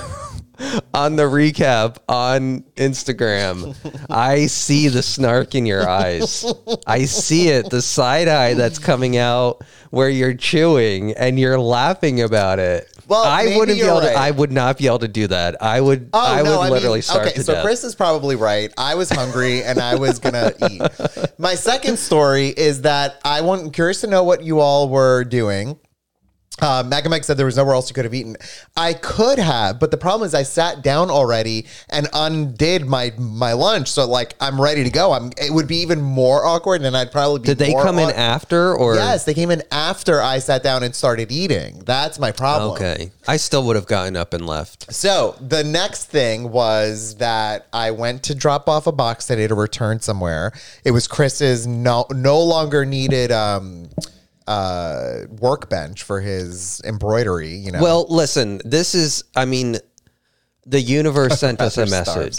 on 0.93 1.16
the 1.16 1.24
recap 1.24 1.97
on 2.07 2.62
Instagram. 2.76 3.76
I 4.09 4.47
see 4.47 4.88
the 4.88 5.03
snark 5.03 5.55
in 5.55 5.66
your 5.66 5.88
eyes. 5.88 6.45
I 6.88 7.05
see 7.05 7.49
it, 7.49 7.70
the 7.70 7.82
side 7.82 8.28
eye 8.28 8.53
that's 8.53 8.80
coming 8.80 9.18
out 9.18 9.64
where 9.89 10.09
you're 10.09 10.34
chewing 10.34 11.14
and 11.14 11.39
you're 11.39 11.59
laughing 11.59 12.22
about 12.22 12.59
it. 12.59 12.88
Well, 13.07 13.24
I 13.24 13.57
wouldn't 13.57 13.78
be 13.78 13.86
able 13.86 13.99
to. 13.99 14.07
right. 14.07 14.16
I 14.16 14.32
would 14.32 14.53
not 14.53 14.78
be 14.78 14.88
able 14.88 14.99
to 14.99 15.07
do 15.09 15.28
that. 15.28 15.62
I 15.62 15.82
would. 15.82 16.09
Oh 16.14 16.20
I 16.20 16.41
no! 16.43 16.51
would 16.51 16.66
I 16.66 16.70
literally 16.70 16.97
mean, 16.97 17.01
start 17.01 17.28
okay. 17.28 17.34
to 17.36 17.43
So 17.43 17.53
death. 17.55 17.66
Chris 17.66 17.84
is 17.84 17.93
probably 17.93 18.38
right. 18.38 18.72
I 18.78 18.95
was 18.95 19.09
hungry 19.09 19.64
and 19.64 19.80
I 19.80 19.95
was 19.95 20.18
gonna 20.20 20.53
eat. 20.72 20.82
My 21.38 21.55
second 21.55 21.99
story 21.99 22.47
is 22.49 22.84
that 22.84 23.20
I 23.26 23.41
want 23.41 23.74
curious 23.74 23.99
to 24.01 24.07
know 24.07 24.24
what 24.24 24.43
you 24.43 24.59
all 24.62 24.88
were 24.88 25.26
doing. 25.26 25.78
Uh, 26.60 26.84
Megameg 26.84 27.24
said 27.24 27.38
there 27.38 27.45
was 27.45 27.56
nowhere 27.56 27.74
else 27.74 27.89
you 27.89 27.93
could 27.93 28.04
have 28.06 28.14
eaten. 28.14 28.36
I 28.76 28.93
could 28.93 29.39
have, 29.39 29.80
but 29.80 29.89
the 29.89 29.97
problem 29.97 30.28
is 30.28 30.36
I 30.36 30.43
sat 30.43 30.84
down 30.84 31.10
already 31.10 31.66
and 31.89 32.08
undid 32.14 32.86
my 32.86 33.14
my 33.18 33.54
lunch. 33.54 33.89
So 33.89 34.06
like 34.06 34.36
I'm 34.41 34.60
ready 34.62 34.84
to 34.84 34.89
go. 34.89 35.14
I'm. 35.14 35.32
It 35.38 35.52
would 35.52 35.68
be 35.68 35.78
even 35.78 36.02
more 36.02 36.45
awkward, 36.45 36.82
and 36.82 36.95
I'd 36.95 37.12
probably 37.12 37.39
be. 37.39 37.45
Did 37.47 37.58
they 37.58 37.72
more 37.72 37.84
come 37.84 37.97
in 37.99 38.10
awk- 38.10 38.18
after 38.18 38.76
or? 38.76 38.95
Yes, 38.95 39.24
they 39.24 39.34
came 39.34 39.49
in 39.49 39.64
after 39.72 40.22
I 40.22 40.39
sat 40.39 40.62
down 40.62 40.84
and 40.84 40.93
started 40.93 41.32
eating. 41.32 41.80
That's 41.86 42.20
my 42.20 42.32
problem. 42.32 42.74
Okay. 42.74 43.12
I 43.28 43.38
still 43.38 43.64
would 43.66 43.76
have 43.76 43.88
gotten 43.88 44.18
up 44.18 44.34
and 44.34 44.45
left. 44.45 44.93
So 44.93 45.38
the 45.39 45.64
next 45.64 46.06
thing 46.08 46.52
was 46.52 47.16
that 47.16 47.68
I 47.72 47.91
went 47.91 48.24
to 48.24 48.36
drop 48.36 48.68
off 48.68 48.88
a 48.88 48.91
box 48.91 49.26
today 49.26 49.47
to 49.47 49.56
return 49.56 49.99
somewhere. 50.02 50.52
It 50.84 50.91
was 50.91 51.08
Chris's 51.08 51.66
no 51.66 52.06
no 52.12 52.41
longer 52.41 52.86
needed 52.86 53.32
um 53.32 53.89
uh 54.48 55.22
workbench 55.30 56.04
for 56.04 56.22
his 56.22 56.82
embroidery, 56.84 57.56
you 57.56 57.72
know. 57.72 57.82
Well, 57.82 58.06
listen, 58.10 58.62
this 58.66 58.96
is, 58.96 59.24
I 59.36 59.46
mean, 59.46 59.78
the 60.66 60.82
universe 60.82 61.39
sent 61.39 61.62
us 61.68 61.78
a 61.78 61.86
message. 61.86 62.38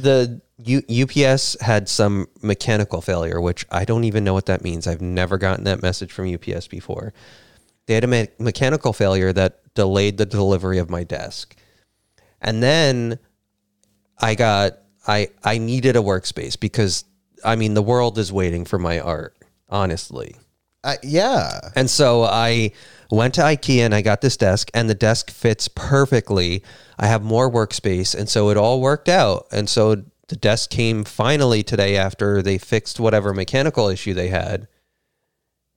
The 0.00 0.40
U- 0.58 0.82
UPS 1.04 1.60
had 1.60 1.88
some 1.88 2.26
mechanical 2.42 3.00
failure, 3.00 3.40
which 3.40 3.64
I 3.70 3.84
don't 3.84 4.04
even 4.04 4.24
know 4.24 4.34
what 4.34 4.46
that 4.46 4.62
means. 4.62 4.86
I've 4.86 5.00
never 5.00 5.38
gotten 5.38 5.64
that 5.64 5.82
message 5.82 6.12
from 6.12 6.32
UPS 6.32 6.66
before. 6.66 7.12
They 7.86 7.94
had 7.94 8.04
a 8.04 8.08
me- 8.08 8.28
mechanical 8.38 8.92
failure 8.92 9.32
that 9.32 9.74
delayed 9.74 10.18
the 10.18 10.26
delivery 10.26 10.78
of 10.78 10.90
my 10.90 11.04
desk. 11.04 11.54
And 12.40 12.62
then 12.62 13.18
I 14.18 14.34
got 14.34 14.78
I 15.06 15.30
I 15.42 15.58
needed 15.58 15.96
a 15.96 16.00
workspace 16.00 16.58
because 16.58 17.04
I 17.44 17.56
mean 17.56 17.74
the 17.74 17.82
world 17.82 18.18
is 18.18 18.32
waiting 18.32 18.64
for 18.64 18.78
my 18.78 19.00
art, 19.00 19.36
honestly. 19.68 20.36
Uh, 20.84 20.96
yeah. 21.02 21.60
And 21.74 21.90
so 21.90 22.22
I 22.22 22.72
went 23.10 23.34
to 23.34 23.40
IKEA 23.40 23.80
and 23.80 23.94
I 23.94 24.02
got 24.02 24.20
this 24.20 24.36
desk, 24.36 24.70
and 24.74 24.88
the 24.88 24.94
desk 24.94 25.30
fits 25.30 25.68
perfectly. 25.68 26.62
I 26.98 27.06
have 27.06 27.22
more 27.22 27.50
workspace, 27.50 28.14
and 28.14 28.28
so 28.28 28.50
it 28.50 28.56
all 28.56 28.80
worked 28.80 29.08
out. 29.08 29.46
And 29.50 29.68
so 29.68 30.04
the 30.28 30.36
desk 30.36 30.70
came 30.70 31.04
finally 31.04 31.62
today 31.62 31.96
after 31.96 32.42
they 32.42 32.58
fixed 32.58 33.00
whatever 33.00 33.32
mechanical 33.32 33.88
issue 33.88 34.14
they 34.14 34.28
had. 34.28 34.68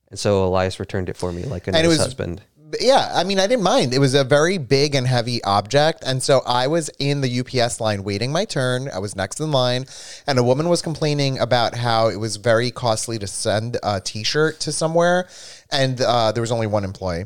And 0.10 0.20
so 0.20 0.46
Elias 0.46 0.80
returned 0.80 1.08
it 1.08 1.16
for 1.16 1.32
me 1.32 1.44
like 1.44 1.68
a 1.68 1.72
nice 1.72 1.84
husband. 1.98 2.42
Yeah, 2.80 3.12
I 3.14 3.24
mean, 3.24 3.40
I 3.40 3.48
didn't 3.48 3.64
mind. 3.64 3.94
It 3.94 4.00
was 4.00 4.14
a 4.14 4.24
very 4.24 4.58
big 4.58 4.96
and 4.96 5.06
heavy 5.06 5.44
object. 5.44 6.04
And 6.06 6.24
so 6.24 6.42
I 6.46 6.68
was 6.68 6.90
in 7.00 7.22
the 7.22 7.40
UPS 7.40 7.82
line 7.82 8.04
waiting 8.04 8.32
my 8.32 8.46
turn. 8.46 8.90
I 8.90 9.00
was 9.00 9.16
next 9.16 9.40
in 9.40 9.52
line, 9.52 9.86
and 10.26 10.40
a 10.40 10.44
woman 10.44 10.70
was 10.70 10.82
complaining 10.82 11.40
about 11.40 11.76
how 11.76 12.08
it 12.08 12.18
was 12.18 12.38
very 12.38 12.72
costly 12.72 13.20
to 13.20 13.28
send 13.28 13.78
a 13.84 14.00
t 14.00 14.24
shirt 14.24 14.60
to 14.62 14.72
somewhere. 14.72 15.28
And 15.72 16.00
uh, 16.00 16.32
there 16.32 16.42
was 16.42 16.52
only 16.52 16.68
one 16.68 16.84
employee. 16.84 17.26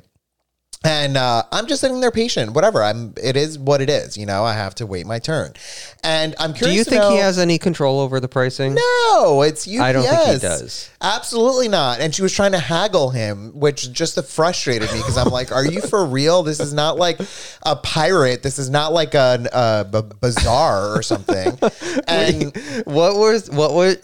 And 0.86 1.18
uh, 1.18 1.42
I'm 1.52 1.66
just 1.66 1.82
sitting 1.82 2.00
there 2.00 2.12
patient, 2.12 2.54
whatever. 2.54 2.84
I'm. 2.84 3.16
It 3.22 3.36
is 3.36 3.58
what 3.58 3.82
it 3.82 3.90
is, 3.90 4.18
you 4.18 4.28
know. 4.28 4.44
I 4.44 4.54
have 4.54 4.76
to 4.76 4.86
wait 4.86 5.08
my 5.08 5.18
turn, 5.18 5.54
and 6.04 6.36
I'm 6.38 6.54
curious. 6.54 6.74
Do 6.74 6.78
you 6.78 6.84
think 6.84 7.12
he 7.12 7.18
has 7.18 7.40
any 7.40 7.58
control 7.58 8.00
over 8.00 8.20
the 8.20 8.28
pricing? 8.28 8.76
no, 8.76 9.42
it's 9.42 9.68
UPS. 9.68 9.80
I 9.80 9.92
don't 9.94 10.04
think 10.04 10.42
he 10.42 10.48
does. 10.48 10.92
Absolutely 11.02 11.70
not. 11.70 12.00
And 12.00 12.14
she 12.14 12.22
was 12.22 12.34
trying 12.34 12.52
to 12.52 12.60
haggle 12.60 13.10
him, 13.10 13.60
which 13.60 13.92
just 13.92 14.24
frustrated 14.26 14.92
me 14.92 15.00
because 15.00 15.18
I'm 15.18 15.32
like, 15.32 15.52
"Are 15.52 15.66
you 15.66 15.82
for 15.82 16.06
real? 16.06 16.44
This 16.44 16.60
is 16.60 16.72
not 16.72 16.98
like 16.98 17.20
a 17.64 17.76
pirate. 17.76 18.44
This 18.44 18.60
is 18.60 18.70
not 18.70 18.94
like 18.94 19.16
a, 19.16 19.44
a, 19.52 19.86
b- 19.86 20.16
bazaar 20.22 20.96
or 20.96 21.02
something." 21.02 21.58
And 22.08 22.56
What 22.86 23.16
was 23.16 23.50
what 23.50 23.74
were 23.74 23.96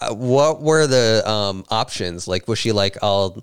uh, 0.00 0.14
what 0.14 0.60
were 0.60 0.86
the 0.86 1.28
um, 1.28 1.64
options? 1.70 2.28
Like, 2.28 2.46
was 2.48 2.58
she 2.58 2.72
like, 2.72 2.98
"I'll"? 3.02 3.42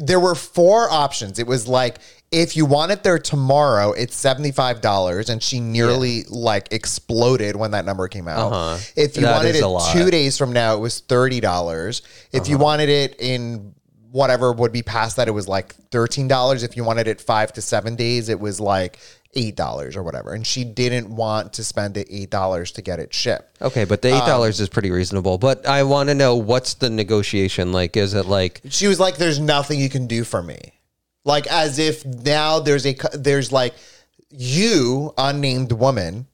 There 0.00 0.20
were 0.20 0.34
four 0.34 0.90
options. 0.90 1.38
It 1.38 1.46
was 1.46 1.66
like 1.68 1.98
if 2.30 2.56
you 2.56 2.66
want 2.66 2.92
it 2.92 3.02
there 3.02 3.18
tomorrow, 3.18 3.92
it's 3.92 4.14
seventy 4.14 4.52
five 4.52 4.80
dollars, 4.80 5.30
and 5.30 5.42
she 5.42 5.60
nearly 5.60 6.24
like 6.24 6.72
exploded 6.72 7.56
when 7.56 7.70
that 7.70 7.84
number 7.84 8.08
came 8.08 8.28
out. 8.28 8.52
Uh-huh. 8.52 8.78
If 8.96 9.16
you 9.16 9.22
That 9.22 9.36
wanted 9.36 9.54
it 9.56 9.64
two 9.92 10.10
days 10.10 10.36
from 10.36 10.52
now, 10.52 10.74
it 10.74 10.80
was 10.80 11.00
thirty 11.00 11.40
dollars. 11.40 12.02
If 12.32 12.42
Uh-huh. 12.42 12.50
you 12.50 12.58
wanted 12.58 12.88
it 12.88 13.16
in 13.20 13.74
whatever 14.10 14.52
would 14.52 14.72
be 14.72 14.82
past 14.82 15.16
that, 15.16 15.28
it 15.28 15.32
was 15.32 15.48
like 15.48 15.74
thirteen 15.90 16.28
dollars. 16.28 16.62
If 16.62 16.76
you 16.76 16.84
wanted 16.84 17.06
it 17.08 17.20
five 17.20 17.52
to 17.54 17.62
seven 17.62 17.96
days, 17.96 18.28
it 18.28 18.40
was 18.40 18.60
like 18.60 18.98
eight 19.34 19.56
dollars 19.56 19.96
or 19.96 20.02
whatever. 20.02 20.34
And 20.34 20.46
she 20.46 20.64
didn't 20.64 21.14
want 21.14 21.52
to 21.54 21.64
spend 21.64 21.94
the 21.94 22.06
eight 22.14 22.30
dollars 22.30 22.72
to 22.72 22.82
get 22.82 22.98
it 22.98 23.12
shipped. 23.12 23.60
Okay, 23.62 23.84
but 23.84 24.02
the 24.02 24.12
um, 24.12 24.16
eight 24.22 24.26
dollars 24.26 24.60
is 24.60 24.68
pretty 24.68 24.90
reasonable. 24.90 25.38
But 25.38 25.66
I 25.66 25.82
want 25.82 26.08
to 26.08 26.14
know 26.14 26.36
what's 26.36 26.74
the 26.74 26.90
negotiation 26.90 27.72
like? 27.72 27.96
Is 27.96 28.14
it 28.14 28.26
like 28.26 28.62
she 28.70 28.86
was 28.86 28.98
like 28.98 29.16
there's 29.16 29.38
nothing 29.38 29.80
you 29.80 29.88
can 29.88 30.06
do 30.06 30.24
for 30.24 30.42
me 30.42 30.72
like 31.28 31.46
as 31.46 31.78
if 31.78 32.04
now 32.04 32.58
there's 32.58 32.86
a 32.86 32.96
there's 33.12 33.52
like 33.52 33.74
you 34.30 35.12
unnamed 35.16 35.70
woman 35.70 36.26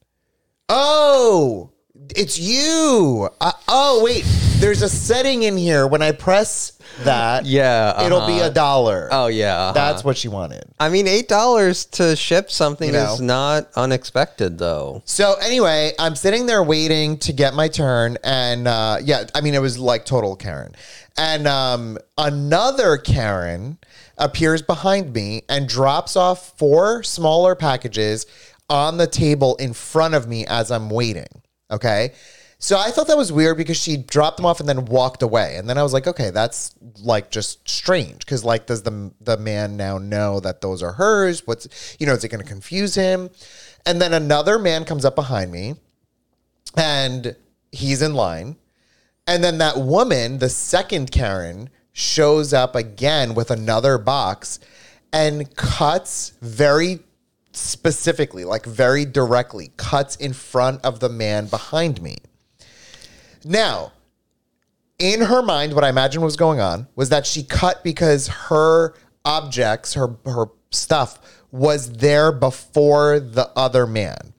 oh 0.68 1.70
it's 2.16 2.38
you 2.38 3.28
uh, 3.40 3.52
oh 3.68 4.02
wait 4.04 4.24
there's 4.58 4.82
a 4.82 4.88
setting 4.88 5.42
in 5.42 5.56
here 5.56 5.86
when 5.86 6.02
i 6.02 6.12
press 6.12 6.74
that 7.02 7.44
Yeah, 7.54 8.04
it'll 8.04 8.26
be 8.26 8.34
uh-huh. 8.34 8.50
a 8.50 8.50
dollar 8.50 9.08
Oh 9.10 9.26
yeah, 9.26 9.56
uh-huh. 9.56 9.72
that's 9.72 10.04
what 10.04 10.16
she 10.16 10.28
wanted 10.28 10.64
I 10.78 10.88
mean, 10.88 11.06
eight 11.06 11.28
dollars 11.28 11.84
to 11.86 12.16
ship 12.16 12.50
something 12.50 12.88
You 12.88 12.94
know. 12.94 13.14
is 13.14 13.20
not 13.20 13.70
unexpected, 13.76 14.58
though. 14.58 15.02
So 15.04 15.34
anyway, 15.34 15.92
I'm 15.98 16.14
sitting 16.14 16.46
there 16.46 16.62
waiting 16.62 17.18
to 17.18 17.32
get 17.32 17.54
my 17.54 17.68
turn, 17.68 18.18
and 18.22 18.68
uh, 18.68 18.98
yeah, 19.02 19.24
I 19.34 19.40
mean 19.40 19.54
it 19.54 19.60
was 19.60 19.78
like 19.78 20.04
total 20.04 20.36
Karen, 20.36 20.74
and 21.16 21.46
um, 21.46 21.98
another 22.18 22.96
Karen 22.96 23.78
appears 24.18 24.62
behind 24.62 25.12
me 25.12 25.42
and 25.48 25.68
drops 25.68 26.16
off 26.16 26.56
four 26.58 27.02
smaller 27.02 27.54
packages 27.54 28.26
on 28.70 28.96
the 28.96 29.06
table 29.06 29.56
in 29.56 29.72
front 29.74 30.14
of 30.14 30.28
me 30.28 30.46
as 30.46 30.70
I'm 30.70 30.88
waiting. 30.90 31.42
Okay. 31.70 32.12
So 32.58 32.78
I 32.78 32.90
thought 32.90 33.08
that 33.08 33.18
was 33.18 33.30
weird 33.30 33.58
because 33.58 33.76
she 33.76 33.96
dropped 33.96 34.38
them 34.38 34.46
off 34.46 34.58
and 34.58 34.68
then 34.68 34.86
walked 34.86 35.22
away. 35.22 35.56
And 35.56 35.68
then 35.68 35.76
I 35.76 35.82
was 35.82 35.92
like, 35.92 36.06
okay, 36.06 36.30
that's 36.30 36.74
like 37.02 37.30
just 37.30 37.68
strange 37.68 38.20
because 38.20 38.42
like 38.42 38.66
does 38.66 38.82
the 38.82 39.12
the 39.20 39.36
man 39.36 39.76
now 39.76 39.98
know 39.98 40.40
that 40.40 40.62
those 40.62 40.82
are 40.82 40.92
hers? 40.92 41.46
What's 41.46 41.96
you 41.98 42.06
know, 42.06 42.14
is 42.14 42.24
it 42.24 42.28
going 42.28 42.42
to 42.42 42.48
confuse 42.48 42.94
him? 42.94 43.28
And 43.84 44.00
then 44.00 44.14
another 44.14 44.58
man 44.58 44.84
comes 44.84 45.04
up 45.04 45.14
behind 45.14 45.52
me 45.52 45.74
and 46.76 47.36
he's 47.70 48.00
in 48.00 48.14
line. 48.14 48.56
And 49.26 49.42
then 49.42 49.58
that 49.58 49.76
woman, 49.78 50.38
the 50.38 50.48
second 50.48 51.10
Karen, 51.10 51.70
shows 51.92 52.52
up 52.52 52.74
again 52.74 53.34
with 53.34 53.50
another 53.50 53.98
box 53.98 54.58
and 55.12 55.54
cuts 55.54 56.32
very 56.40 57.00
specifically, 57.56 58.44
like 58.44 58.66
very 58.66 59.04
directly, 59.04 59.72
cuts 59.76 60.16
in 60.16 60.32
front 60.32 60.84
of 60.84 61.00
the 61.00 61.08
man 61.08 61.46
behind 61.46 62.02
me. 62.02 62.18
Now, 63.44 63.92
in 64.98 65.22
her 65.22 65.42
mind, 65.42 65.74
what 65.74 65.84
I 65.84 65.88
imagine 65.88 66.22
was 66.22 66.36
going 66.36 66.60
on 66.60 66.88
was 66.94 67.08
that 67.08 67.26
she 67.26 67.42
cut 67.42 67.82
because 67.84 68.28
her 68.28 68.94
objects, 69.24 69.94
her 69.94 70.16
her 70.24 70.46
stuff 70.70 71.18
was 71.50 71.92
there 71.92 72.32
before 72.32 73.20
the 73.20 73.50
other 73.56 73.86
man. 73.86 74.34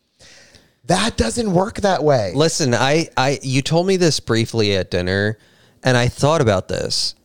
That 0.86 1.18
doesn't 1.18 1.52
work 1.52 1.82
that 1.82 2.04
way. 2.04 2.34
Listen, 2.36 2.74
I, 2.74 3.08
I, 3.18 3.40
you 3.42 3.62
told 3.62 3.88
me 3.88 3.98
this 3.98 4.20
briefly 4.20 4.76
at 4.76 4.92
dinner, 4.92 5.40
and 5.84 5.98
I 5.98 6.10
thought 6.10 6.42
about 6.42 6.68
this. 6.68 7.16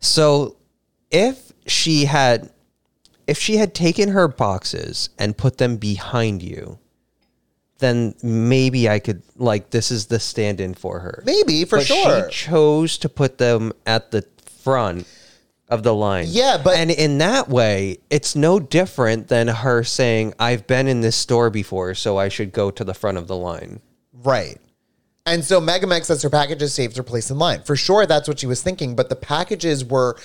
So, 0.00 0.56
if 1.10 1.52
she 1.66 2.06
had, 2.06 2.50
if 3.26 3.38
she 3.38 3.56
had 3.56 3.74
taken 3.74 4.10
her 4.10 4.28
boxes 4.28 5.10
and 5.18 5.36
put 5.36 5.58
them 5.58 5.76
behind 5.76 6.42
you, 6.42 6.78
then 7.78 8.14
maybe 8.22 8.88
I 8.88 8.98
could 8.98 9.22
like 9.36 9.70
this 9.70 9.90
is 9.90 10.06
the 10.06 10.18
stand-in 10.18 10.74
for 10.74 11.00
her. 11.00 11.22
Maybe 11.26 11.64
for 11.64 11.78
but 11.78 11.86
sure. 11.86 12.30
she 12.30 12.46
chose 12.46 12.98
to 12.98 13.08
put 13.08 13.38
them 13.38 13.72
at 13.84 14.10
the 14.10 14.24
front 14.62 15.06
of 15.68 15.82
the 15.82 15.94
line. 15.94 16.26
Yeah, 16.28 16.58
but- 16.62 16.76
and 16.76 16.90
in 16.90 17.18
that 17.18 17.48
way, 17.48 17.98
it's 18.08 18.36
no 18.36 18.60
different 18.60 19.28
than 19.28 19.48
her 19.48 19.82
saying, 19.82 20.32
"I've 20.38 20.66
been 20.66 20.86
in 20.86 21.00
this 21.00 21.16
store 21.16 21.50
before, 21.50 21.94
so 21.94 22.16
I 22.16 22.28
should 22.28 22.52
go 22.52 22.70
to 22.70 22.84
the 22.84 22.94
front 22.94 23.18
of 23.18 23.26
the 23.26 23.36
line." 23.36 23.80
Right. 24.12 24.60
And 25.26 25.44
so 25.44 25.60
Megamex 25.60 26.04
says 26.04 26.22
her 26.22 26.30
packages 26.30 26.72
saved 26.72 26.96
her 26.96 27.02
place 27.02 27.30
in 27.30 27.38
line. 27.38 27.62
For 27.64 27.74
sure, 27.74 28.06
that's 28.06 28.28
what 28.28 28.38
she 28.38 28.46
was 28.46 28.62
thinking. 28.62 28.94
But 28.94 29.08
the 29.08 29.16
packages 29.16 29.84
were 29.84 30.16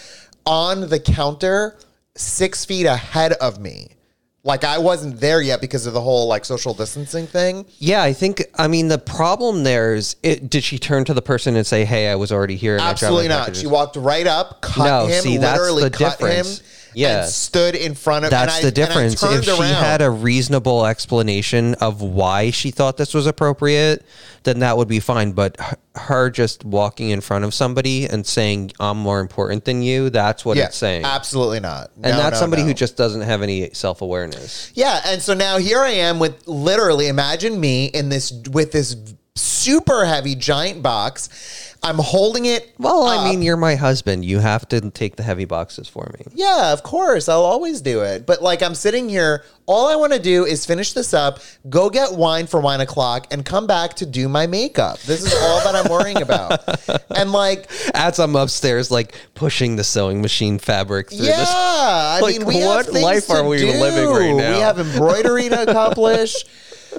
on 0.45 0.89
the 0.89 0.99
counter 0.99 1.75
six 2.21 2.65
feet 2.65 2.85
ahead 2.85 3.33
of 3.33 3.59
me. 3.59 3.95
Like 4.43 4.63
I 4.63 4.79
wasn't 4.79 5.19
there 5.19 5.39
yet 5.39 5.61
because 5.61 5.85
of 5.85 5.93
the 5.93 6.01
whole 6.01 6.27
like 6.27 6.45
social 6.45 6.73
distancing 6.73 7.27
thing. 7.27 7.67
Yeah, 7.77 8.01
I 8.01 8.11
think. 8.11 8.43
I 8.55 8.67
mean, 8.67 8.87
the 8.87 8.97
problem 8.97 9.63
there 9.63 9.93
is, 9.93 10.15
it, 10.23 10.49
did 10.49 10.63
she 10.63 10.79
turn 10.79 11.05
to 11.05 11.13
the 11.13 11.21
person 11.21 11.55
and 11.55 11.65
say, 11.67 11.85
"Hey, 11.85 12.07
I 12.09 12.15
was 12.15 12.31
already 12.31 12.55
here"? 12.55 12.73
And 12.73 12.81
I 12.81 12.85
dropped 12.85 13.01
my 13.03 13.05
Absolutely 13.07 13.27
not. 13.27 13.39
packages?" 13.41 13.61
She 13.61 13.67
walked 13.67 13.95
right 13.97 14.25
up, 14.25 14.61
cut 14.61 14.85
No, 14.85 15.05
him, 15.05 15.21
see, 15.21 15.37
that's 15.37 15.59
literally 15.59 15.83
the 15.83 15.91
cut 15.91 16.17
difference. 16.17 16.57
him, 16.59 16.65
Yeah. 16.93 17.21
and 17.23 17.29
stood 17.29 17.75
in 17.75 17.95
front 17.95 18.25
of. 18.25 18.31
That's 18.31 18.57
and 18.57 18.65
I, 18.65 18.69
the 18.69 18.71
difference. 18.71 19.21
If 19.23 19.45
she 19.45 19.51
around. 19.51 19.73
had 19.73 20.01
a 20.01 20.09
reasonable 20.09 20.85
explanation 20.85 21.75
of 21.75 22.01
why 22.01 22.51
she 22.51 22.71
thought 22.71 22.97
this 22.97 23.13
was 23.13 23.27
appropriate, 23.27 24.03
then 24.43 24.59
that 24.59 24.77
would 24.77 24.87
be 24.87 24.99
fine. 24.99 25.31
But 25.31 25.57
her 25.95 26.29
just 26.29 26.63
walking 26.63 27.09
in 27.09 27.21
front 27.21 27.45
of 27.45 27.53
somebody 27.53 28.05
and 28.05 28.25
saying, 28.25 28.71
I'm 28.79 28.97
more 28.97 29.19
important 29.19 29.65
than 29.65 29.81
you, 29.81 30.09
that's 30.09 30.45
what 30.45 30.57
yeah, 30.57 30.65
it's 30.65 30.77
saying. 30.77 31.05
absolutely 31.05 31.59
not. 31.59 31.91
and 31.95 32.13
that's 32.17 32.35
no, 32.35 32.39
somebody 32.39 32.63
no. 32.63 32.69
who 32.69 32.73
just 32.73 32.97
doesn't 32.97 33.21
have 33.21 33.41
any 33.41 33.71
self 33.73 34.01
awareness. 34.01 34.71
Yeah, 34.73 35.01
and 35.05 35.21
so 35.21 35.33
now 35.33 35.57
here 35.57 35.79
I 35.79 35.91
am 35.91 36.19
with 36.19 36.47
literally 36.47 37.07
imagine 37.07 37.59
me 37.59 37.85
in 37.85 38.09
this 38.09 38.31
with 38.51 38.71
this 38.71 38.95
super 39.35 40.05
heavy 40.05 40.35
giant 40.35 40.83
box. 40.83 41.70
I'm 41.83 41.97
holding 41.97 42.45
it. 42.45 42.73
Well, 42.77 43.03
I 43.07 43.17
up. 43.17 43.23
mean, 43.25 43.41
you're 43.41 43.57
my 43.57 43.73
husband. 43.73 44.23
You 44.23 44.37
have 44.37 44.69
to 44.69 44.91
take 44.91 45.15
the 45.15 45.23
heavy 45.23 45.45
boxes 45.45 45.87
for 45.87 46.11
me. 46.19 46.25
Yeah, 46.35 46.73
of 46.73 46.83
course. 46.83 47.27
I'll 47.27 47.41
always 47.41 47.81
do 47.81 48.01
it. 48.01 48.27
But 48.27 48.43
like 48.43 48.61
I'm 48.61 48.75
sitting 48.75 49.09
here, 49.09 49.43
all 49.65 49.87
I 49.87 49.95
want 49.95 50.13
to 50.13 50.19
do 50.19 50.45
is 50.45 50.63
finish 50.63 50.93
this 50.93 51.11
up, 51.11 51.39
go 51.69 51.89
get 51.89 52.13
wine 52.13 52.45
for 52.45 52.59
wine 52.61 52.81
o'clock, 52.81 53.25
and 53.31 53.43
come 53.43 53.65
back 53.65 53.95
to 53.95 54.05
do 54.05 54.29
my 54.29 54.45
makeup. 54.45 54.99
This 55.01 55.23
is 55.23 55.33
all 55.41 55.63
that 55.63 55.75
I'm 55.75 55.89
worrying 55.91 56.21
about. 56.21 56.61
And 57.15 57.31
like, 57.31 57.69
As 57.93 58.19
I'm 58.19 58.35
upstairs, 58.35 58.89
like 58.91 59.15
pushing 59.35 59.75
the 59.75 59.83
sewing 59.83 60.21
machine 60.21 60.59
fabric 60.59 61.09
through 61.09 61.25
yeah, 61.25 61.37
this. 61.39 61.49
I 61.51 62.19
Like, 62.21 62.37
mean, 62.37 62.45
we 62.47 62.63
what 62.63 62.85
have 62.85 62.95
life 62.95 63.29
are 63.29 63.43
we 63.45 63.57
do. 63.57 63.67
living 63.71 64.09
right 64.09 64.35
now? 64.35 64.53
We 64.55 64.59
have 64.61 64.79
embroidery 64.79 65.49
to 65.49 65.63
accomplish. 65.63 66.35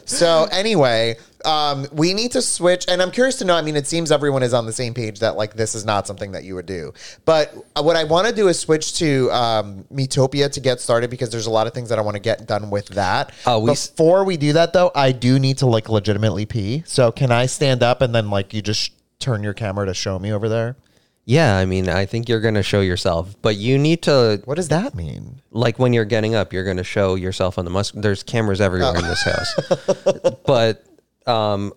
So 0.07 0.49
anyway, 0.51 1.17
um, 1.47 1.87
we 1.93 2.15
need 2.15 2.33
to 2.33 2.43
switch, 2.43 2.85
and 2.89 3.01
I'm 3.03 3.11
curious 3.11 3.37
to 3.37 3.45
know. 3.45 3.55
I 3.55 3.63
mean, 3.63 3.77
it 3.77 3.87
seems 3.87 4.11
everyone 4.13 4.43
is 4.43 4.55
on 4.55 4.67
the 4.67 4.73
same 4.73 4.95
page 4.95 5.21
that 5.21 5.37
like 5.37 5.55
this 5.55 5.75
is 5.75 5.85
not 5.85 6.07
something 6.07 6.33
that 6.33 6.45
you 6.45 6.55
would 6.55 6.67
do. 6.67 6.93
But 7.25 7.55
what 7.81 7.97
I 7.97 8.05
want 8.05 8.29
to 8.29 8.35
do 8.35 8.49
is 8.49 8.59
switch 8.59 8.95
to 8.99 9.31
um, 9.31 9.85
Miitopia 9.93 10.51
to 10.53 10.61
get 10.61 10.81
started 10.81 11.11
because 11.11 11.31
there's 11.31 11.47
a 11.47 11.51
lot 11.51 11.67
of 11.67 11.75
things 11.75 11.89
that 11.89 11.99
I 11.99 12.03
want 12.03 12.15
to 12.17 12.21
get 12.23 12.47
done 12.47 12.71
with 12.71 12.89
that. 12.89 13.33
Oh, 13.47 13.61
we 13.61 13.71
s- 13.73 13.89
Before 13.89 14.25
we 14.25 14.37
do 14.37 14.53
that, 14.55 14.73
though, 14.73 14.91
I 14.95 15.13
do 15.13 15.39
need 15.39 15.59
to 15.59 15.67
like 15.67 15.89
legitimately 15.89 16.47
pee. 16.47 16.83
So 16.87 17.13
can 17.13 17.31
I 17.33 17.47
stand 17.47 17.83
up 17.83 18.01
and 18.03 18.15
then 18.15 18.31
like 18.31 18.53
you 18.55 18.63
just 18.63 18.93
turn 19.19 19.43
your 19.43 19.55
camera 19.55 19.87
to 19.87 19.95
show 19.95 20.19
me 20.19 20.33
over 20.33 20.49
there? 20.49 20.77
Yeah, 21.25 21.57
I 21.57 21.67
mean, 21.67 21.89
I 21.89 22.05
think 22.05 22.29
you're 22.29 22.41
going 22.41 22.55
to 22.55 22.65
show 22.65 22.81
yourself, 22.81 23.37
but 23.43 23.55
you 23.55 23.79
need 23.79 24.03
to, 24.03 24.43
What 24.45 24.57
does 24.57 24.67
that 24.71 24.97
mean? 24.97 25.41
like, 25.53 25.79
when 25.79 25.93
you're 25.93 26.05
getting 26.05 26.35
up, 26.35 26.53
you're 26.53 26.65
going 26.65 26.79
to 26.79 26.83
show 26.85 27.15
yourself 27.15 27.59
on 27.59 27.65
the 27.65 27.71
musk. 27.71 27.95
There's 27.97 28.25
cameras 28.25 28.61
everywhere 28.61 28.97
in 28.97 29.03
this 29.05 29.23
house. 29.23 30.35
but 30.47 30.85
um, 31.27 31.73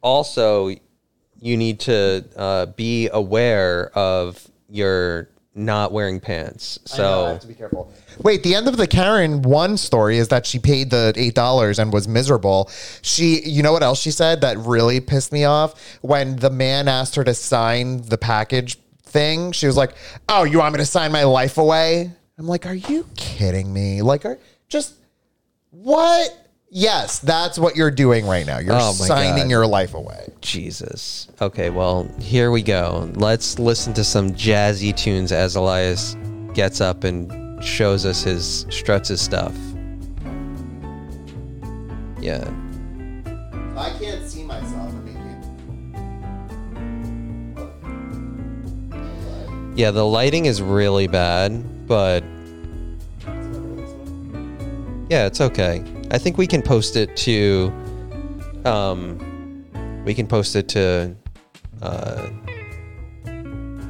also, 0.00 0.74
you 1.40 1.56
need 1.56 1.80
to 1.80 2.24
uh, 2.36 2.66
be 2.66 3.08
aware 3.12 3.90
of 3.96 4.46
your 4.68 5.28
not 5.54 5.90
wearing 5.92 6.20
pants. 6.20 6.78
I 6.92 6.96
know, 6.98 7.02
I 7.02 7.06
So, 7.06 7.26
have 7.32 7.40
to 7.40 7.46
be 7.48 7.54
careful. 7.54 7.92
Wait, 8.22 8.42
the 8.44 8.54
end 8.54 8.68
of 8.68 8.76
the 8.76 8.86
Karen 8.86 9.42
one 9.42 9.76
story 9.76 10.18
is 10.18 10.28
that 10.28 10.46
she 10.46 10.58
paid 10.58 10.90
the 10.90 11.12
eight 11.16 11.34
dollars 11.34 11.78
and 11.78 11.92
was 11.92 12.06
miserable. 12.06 12.70
She, 13.02 13.40
you 13.42 13.62
know 13.62 13.72
what 13.72 13.82
else 13.82 14.00
she 14.00 14.10
said 14.12 14.40
that 14.42 14.56
really 14.58 15.00
pissed 15.00 15.32
me 15.32 15.44
off 15.44 15.98
when 16.00 16.36
the 16.36 16.50
man 16.50 16.86
asked 16.88 17.16
her 17.16 17.24
to 17.24 17.34
sign 17.34 18.02
the 18.02 18.18
package 18.18 18.78
thing. 19.02 19.52
She 19.52 19.66
was 19.66 19.76
like, 19.76 19.94
"Oh, 20.28 20.44
you 20.44 20.58
want 20.58 20.74
me 20.74 20.78
to 20.78 20.86
sign 20.86 21.10
my 21.12 21.24
life 21.24 21.58
away?" 21.58 22.10
I'm 22.38 22.46
like, 22.46 22.66
"Are 22.66 22.74
you 22.74 23.06
kidding 23.16 23.72
me? 23.72 24.02
Like, 24.02 24.24
are 24.24 24.38
just 24.68 24.94
what?" 25.70 26.47
Yes, 26.70 27.18
that's 27.20 27.58
what 27.58 27.76
you're 27.76 27.90
doing 27.90 28.26
right 28.26 28.46
now. 28.46 28.58
You're 28.58 28.74
Oh 28.74 28.92
signing 28.92 29.44
God. 29.44 29.50
your 29.50 29.66
life 29.66 29.94
away. 29.94 30.28
Jesus. 30.42 31.28
Okay, 31.40 31.70
well, 31.70 32.06
here 32.20 32.50
we 32.50 32.62
go. 32.62 33.10
Let's 33.14 33.58
listen 33.58 33.94
to 33.94 34.04
some 34.04 34.32
jazzy 34.32 34.94
tunes 34.94 35.32
as 35.32 35.56
Elias 35.56 36.14
gets 36.52 36.80
up 36.82 37.04
and 37.04 37.64
shows 37.64 38.04
us 38.04 38.22
his 38.22 38.66
struts 38.68 39.08
his 39.08 39.20
stuff. 39.22 39.54
Yeah. 42.20 42.46
I 43.76 43.90
can't 43.98 44.28
see 44.28 44.44
myself. 44.44 44.92
Yeah, 49.74 49.92
the 49.92 50.04
lighting 50.04 50.46
is 50.46 50.60
really 50.60 51.06
bad, 51.06 51.86
but 51.86 52.24
yeah, 55.08 55.26
it's 55.26 55.40
okay. 55.40 55.84
I 56.10 56.18
think 56.18 56.38
we 56.38 56.46
can 56.46 56.62
post 56.62 56.96
it 56.96 57.16
to 57.18 57.72
um 58.64 59.24
we 60.04 60.14
can 60.14 60.26
post 60.26 60.56
it 60.56 60.68
to 60.68 61.14
uh 61.82 62.28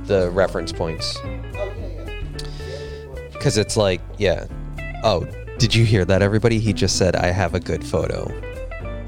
the 0.04 0.30
reference 0.32 0.72
points. 0.72 1.18
Cuz 3.40 3.56
it's 3.56 3.76
like, 3.76 4.00
yeah. 4.16 4.46
Oh, 5.04 5.26
did 5.58 5.74
you 5.74 5.84
hear 5.84 6.04
that 6.04 6.22
everybody? 6.22 6.58
He 6.58 6.72
just 6.72 6.96
said 6.96 7.14
I 7.14 7.26
have 7.26 7.54
a 7.54 7.60
good 7.60 7.84
photo. 7.84 8.32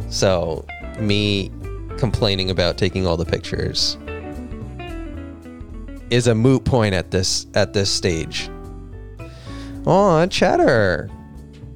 So, 0.08 0.64
me 0.98 1.50
complaining 1.98 2.50
about 2.50 2.76
taking 2.76 3.06
all 3.06 3.16
the 3.16 3.24
pictures 3.24 3.96
is 6.10 6.26
a 6.26 6.34
moot 6.34 6.64
point 6.64 6.94
at 6.94 7.10
this 7.10 7.46
at 7.54 7.72
this 7.72 7.90
stage. 7.90 8.50
Oh, 9.86 10.26
Cheddar. 10.26 11.08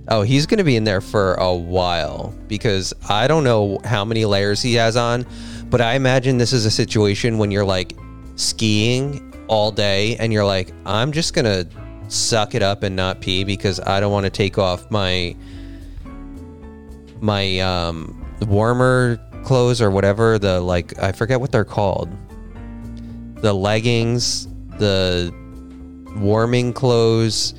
Oh, 0.08 0.22
he's 0.22 0.44
going 0.46 0.58
to 0.58 0.64
be 0.64 0.76
in 0.76 0.84
there 0.84 1.00
for 1.00 1.34
a 1.34 1.54
while 1.54 2.34
because 2.46 2.92
I 3.08 3.26
don't 3.26 3.42
know 3.42 3.78
how 3.84 4.04
many 4.04 4.26
layers 4.26 4.60
he 4.60 4.74
has 4.74 4.96
on, 4.96 5.24
but 5.70 5.80
I 5.80 5.94
imagine 5.94 6.36
this 6.36 6.52
is 6.52 6.66
a 6.66 6.70
situation 6.70 7.38
when 7.38 7.50
you're 7.50 7.64
like 7.64 7.94
skiing 8.36 9.32
all 9.48 9.70
day 9.70 10.16
and 10.16 10.32
you're 10.32 10.44
like, 10.44 10.72
I'm 10.84 11.10
just 11.12 11.32
going 11.32 11.46
to 11.46 11.66
suck 12.08 12.54
it 12.54 12.62
up 12.62 12.82
and 12.82 12.94
not 12.94 13.20
pee 13.20 13.44
because 13.44 13.80
I 13.80 13.98
don't 14.00 14.12
want 14.12 14.24
to 14.24 14.30
take 14.30 14.58
off 14.58 14.90
my 14.90 15.34
my 17.20 17.58
um 17.60 18.22
warmer 18.42 19.18
clothes 19.44 19.80
or 19.80 19.90
whatever 19.90 20.38
the 20.38 20.60
like 20.60 20.98
I 20.98 21.12
forget 21.12 21.40
what 21.40 21.50
they're 21.52 21.64
called. 21.64 22.10
The 23.36 23.54
leggings, 23.54 24.48
the 24.78 25.34
warming 26.16 26.72
clothes, 26.72 27.54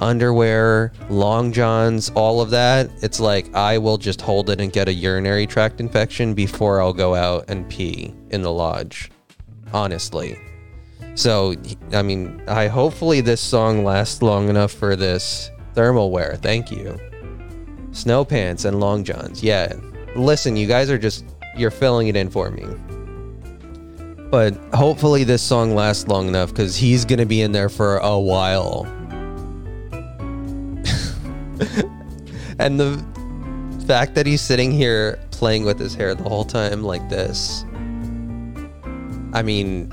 underwear, 0.00 0.92
long 1.08 1.52
johns, 1.52 2.10
all 2.10 2.40
of 2.40 2.50
that. 2.50 2.90
It's 3.02 3.20
like 3.20 3.54
I 3.54 3.78
will 3.78 3.98
just 3.98 4.20
hold 4.20 4.50
it 4.50 4.60
and 4.60 4.72
get 4.72 4.88
a 4.88 4.92
urinary 4.92 5.46
tract 5.46 5.80
infection 5.80 6.34
before 6.34 6.80
I'll 6.80 6.92
go 6.92 7.14
out 7.14 7.44
and 7.48 7.68
pee 7.68 8.14
in 8.30 8.42
the 8.42 8.52
lodge. 8.52 9.10
Honestly. 9.72 10.38
So, 11.14 11.54
I 11.92 12.02
mean, 12.02 12.42
I 12.46 12.68
hopefully 12.68 13.20
this 13.20 13.40
song 13.40 13.84
lasts 13.84 14.22
long 14.22 14.48
enough 14.48 14.72
for 14.72 14.96
this 14.96 15.50
thermal 15.74 16.10
wear. 16.10 16.36
Thank 16.36 16.70
you. 16.70 16.98
Snow 17.92 18.24
pants 18.24 18.64
and 18.64 18.80
long 18.80 19.04
johns. 19.04 19.42
Yeah. 19.42 19.74
Listen, 20.14 20.56
you 20.56 20.66
guys 20.66 20.90
are 20.90 20.98
just 20.98 21.24
you're 21.56 21.70
filling 21.70 22.08
it 22.08 22.16
in 22.16 22.30
for 22.30 22.50
me 22.50 22.64
but 24.30 24.54
hopefully 24.74 25.24
this 25.24 25.42
song 25.42 25.74
lasts 25.74 26.06
long 26.08 26.28
enough 26.28 26.50
because 26.50 26.76
he's 26.76 27.04
gonna 27.04 27.26
be 27.26 27.40
in 27.40 27.52
there 27.52 27.68
for 27.68 27.98
a 27.98 28.18
while 28.18 28.86
and 32.58 32.78
the 32.78 33.02
fact 33.86 34.14
that 34.14 34.26
he's 34.26 34.40
sitting 34.40 34.70
here 34.70 35.18
playing 35.30 35.64
with 35.64 35.78
his 35.78 35.94
hair 35.94 36.14
the 36.14 36.28
whole 36.28 36.44
time 36.44 36.82
like 36.82 37.08
this 37.08 37.64
i 39.32 39.42
mean 39.42 39.90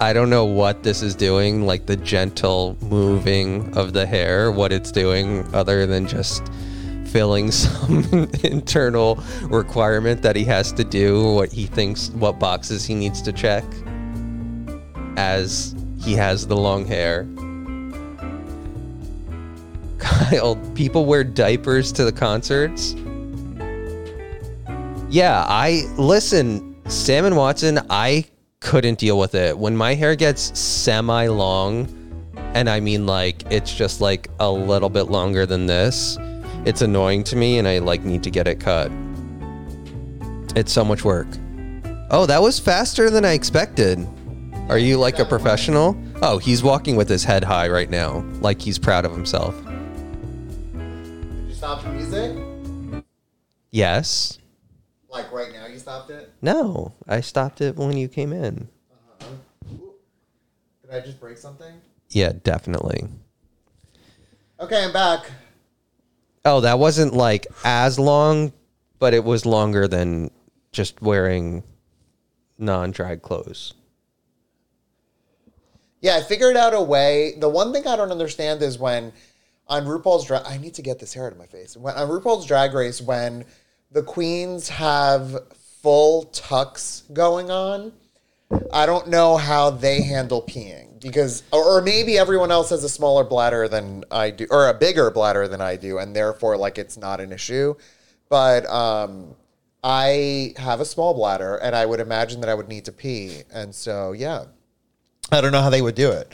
i 0.00 0.12
don't 0.12 0.30
know 0.30 0.44
what 0.44 0.82
this 0.82 1.02
is 1.02 1.14
doing 1.14 1.66
like 1.66 1.86
the 1.86 1.96
gentle 1.96 2.76
moving 2.82 3.76
of 3.76 3.92
the 3.92 4.06
hair 4.06 4.52
what 4.52 4.72
it's 4.72 4.92
doing 4.92 5.44
other 5.54 5.86
than 5.86 6.06
just 6.06 6.50
filling 7.06 7.50
some 7.50 8.04
internal 8.44 9.22
requirement 9.44 10.22
that 10.22 10.36
he 10.36 10.44
has 10.44 10.72
to 10.72 10.84
do 10.84 11.32
what 11.32 11.50
he 11.50 11.66
thinks 11.66 12.10
what 12.10 12.38
boxes 12.38 12.84
he 12.84 12.94
needs 12.94 13.20
to 13.20 13.32
check 13.32 13.64
as 15.16 15.74
he 15.98 16.12
has 16.12 16.46
the 16.46 16.56
long 16.56 16.86
hair 16.86 17.26
Kyle, 20.00 20.56
people 20.74 21.06
wear 21.06 21.22
diapers 21.22 21.92
to 21.92 22.04
the 22.04 22.12
concerts. 22.12 22.94
Yeah, 25.08 25.44
I 25.48 25.84
listen, 25.96 26.76
Sam 26.88 27.24
and 27.24 27.36
Watson, 27.36 27.80
I 27.90 28.26
couldn't 28.60 28.98
deal 28.98 29.18
with 29.18 29.34
it. 29.34 29.58
When 29.58 29.76
my 29.76 29.94
hair 29.94 30.14
gets 30.16 30.58
semi 30.58 31.26
long, 31.28 31.96
and 32.54 32.68
I 32.68 32.80
mean 32.80 33.06
like 33.06 33.44
it's 33.50 33.74
just 33.74 34.00
like 34.00 34.28
a 34.40 34.50
little 34.50 34.90
bit 34.90 35.04
longer 35.04 35.46
than 35.46 35.66
this, 35.66 36.18
it's 36.64 36.82
annoying 36.82 37.24
to 37.24 37.36
me 37.36 37.58
and 37.58 37.66
I 37.66 37.78
like 37.78 38.04
need 38.04 38.22
to 38.24 38.30
get 38.30 38.46
it 38.46 38.60
cut. 38.60 38.90
It's 40.56 40.72
so 40.72 40.84
much 40.84 41.04
work. 41.04 41.28
Oh, 42.10 42.26
that 42.26 42.42
was 42.42 42.58
faster 42.58 43.08
than 43.08 43.24
I 43.24 43.32
expected. 43.32 44.06
Are 44.68 44.78
you 44.78 44.98
like 44.98 45.18
a 45.18 45.24
professional? 45.24 45.96
Oh, 46.22 46.38
he's 46.38 46.62
walking 46.62 46.96
with 46.96 47.08
his 47.08 47.24
head 47.24 47.44
high 47.44 47.68
right 47.68 47.90
now, 47.90 48.24
like 48.40 48.60
he's 48.60 48.78
proud 48.78 49.04
of 49.04 49.12
himself. 49.12 49.54
Did 51.60 51.66
stop 51.66 51.82
the 51.82 51.90
music? 51.90 53.04
Yes. 53.70 54.38
Like 55.10 55.30
right 55.30 55.52
now, 55.52 55.66
you 55.66 55.78
stopped 55.78 56.08
it. 56.08 56.32
No, 56.40 56.94
I 57.06 57.20
stopped 57.20 57.60
it 57.60 57.76
when 57.76 57.98
you 57.98 58.08
came 58.08 58.32
in. 58.32 58.66
Uh-huh. 58.90 59.26
Did 60.80 60.90
I 60.90 61.00
just 61.00 61.20
break 61.20 61.36
something? 61.36 61.74
Yeah, 62.08 62.32
definitely. 62.42 63.06
Okay, 64.58 64.84
I'm 64.84 64.92
back. 64.94 65.30
Oh, 66.46 66.62
that 66.62 66.78
wasn't 66.78 67.12
like 67.12 67.46
as 67.62 67.98
long, 67.98 68.54
but 68.98 69.12
it 69.12 69.22
was 69.22 69.44
longer 69.44 69.86
than 69.86 70.30
just 70.72 71.02
wearing 71.02 71.62
non-dried 72.56 73.20
clothes. 73.20 73.74
Yeah, 76.00 76.16
I 76.16 76.22
figured 76.22 76.56
out 76.56 76.72
a 76.72 76.80
way. 76.80 77.34
The 77.38 77.50
one 77.50 77.74
thing 77.74 77.86
I 77.86 77.96
don't 77.96 78.10
understand 78.10 78.62
is 78.62 78.78
when 78.78 79.12
on 79.70 79.86
RuPaul's 79.86 80.26
Drag, 80.26 80.42
I 80.44 80.58
need 80.58 80.74
to 80.74 80.82
get 80.82 80.98
this 80.98 81.14
hair 81.14 81.26
out 81.26 81.32
of 81.32 81.38
my 81.38 81.46
face. 81.46 81.76
When 81.76 81.94
on 81.94 82.08
RuPaul's 82.08 82.44
Drag 82.44 82.74
Race, 82.74 83.00
when 83.00 83.44
the 83.90 84.02
queens 84.02 84.68
have 84.68 85.36
full 85.80 86.24
tucks 86.24 87.04
going 87.12 87.50
on, 87.50 87.92
I 88.72 88.84
don't 88.84 89.08
know 89.08 89.36
how 89.36 89.70
they 89.70 90.02
handle 90.02 90.42
peeing 90.42 91.00
because, 91.00 91.44
or, 91.52 91.80
maybe 91.80 92.18
everyone 92.18 92.50
else 92.50 92.70
has 92.70 92.84
a 92.84 92.88
smaller 92.88 93.24
bladder 93.24 93.68
than 93.68 94.04
I 94.10 94.30
do, 94.30 94.46
or 94.50 94.68
a 94.68 94.74
bigger 94.74 95.10
bladder 95.10 95.48
than 95.48 95.60
I 95.60 95.76
do, 95.76 95.98
and 95.98 96.14
therefore, 96.14 96.56
like, 96.56 96.76
it's 96.76 96.98
not 96.98 97.20
an 97.20 97.32
issue. 97.32 97.74
But 98.28 98.66
um, 98.66 99.34
I 99.82 100.54
have 100.56 100.80
a 100.80 100.84
small 100.84 101.14
bladder, 101.14 101.56
and 101.56 101.74
I 101.74 101.86
would 101.86 102.00
imagine 102.00 102.40
that 102.40 102.50
I 102.50 102.54
would 102.54 102.68
need 102.68 102.84
to 102.86 102.92
pee, 102.92 103.42
and 103.52 103.74
so 103.74 104.12
yeah, 104.12 104.44
I 105.32 105.40
don't 105.40 105.52
know 105.52 105.62
how 105.62 105.70
they 105.70 105.82
would 105.82 105.94
do 105.94 106.10
it. 106.10 106.32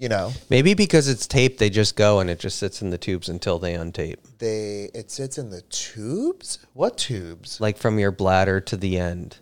You 0.00 0.08
know, 0.08 0.32
Maybe 0.48 0.72
because 0.72 1.08
it's 1.08 1.26
taped, 1.26 1.58
they 1.58 1.68
just 1.68 1.94
go 1.94 2.20
and 2.20 2.30
it 2.30 2.38
just 2.40 2.58
sits 2.58 2.80
in 2.80 2.88
the 2.88 2.96
tubes 2.96 3.28
until 3.28 3.58
they 3.58 3.74
untape. 3.74 4.16
they 4.38 4.88
it 4.94 5.10
sits 5.10 5.36
in 5.36 5.50
the 5.50 5.60
tubes. 5.60 6.58
What 6.72 6.96
tubes? 6.96 7.60
Like 7.60 7.76
from 7.76 7.98
your 7.98 8.10
bladder 8.10 8.62
to 8.62 8.76
the 8.78 8.98
end. 8.98 9.36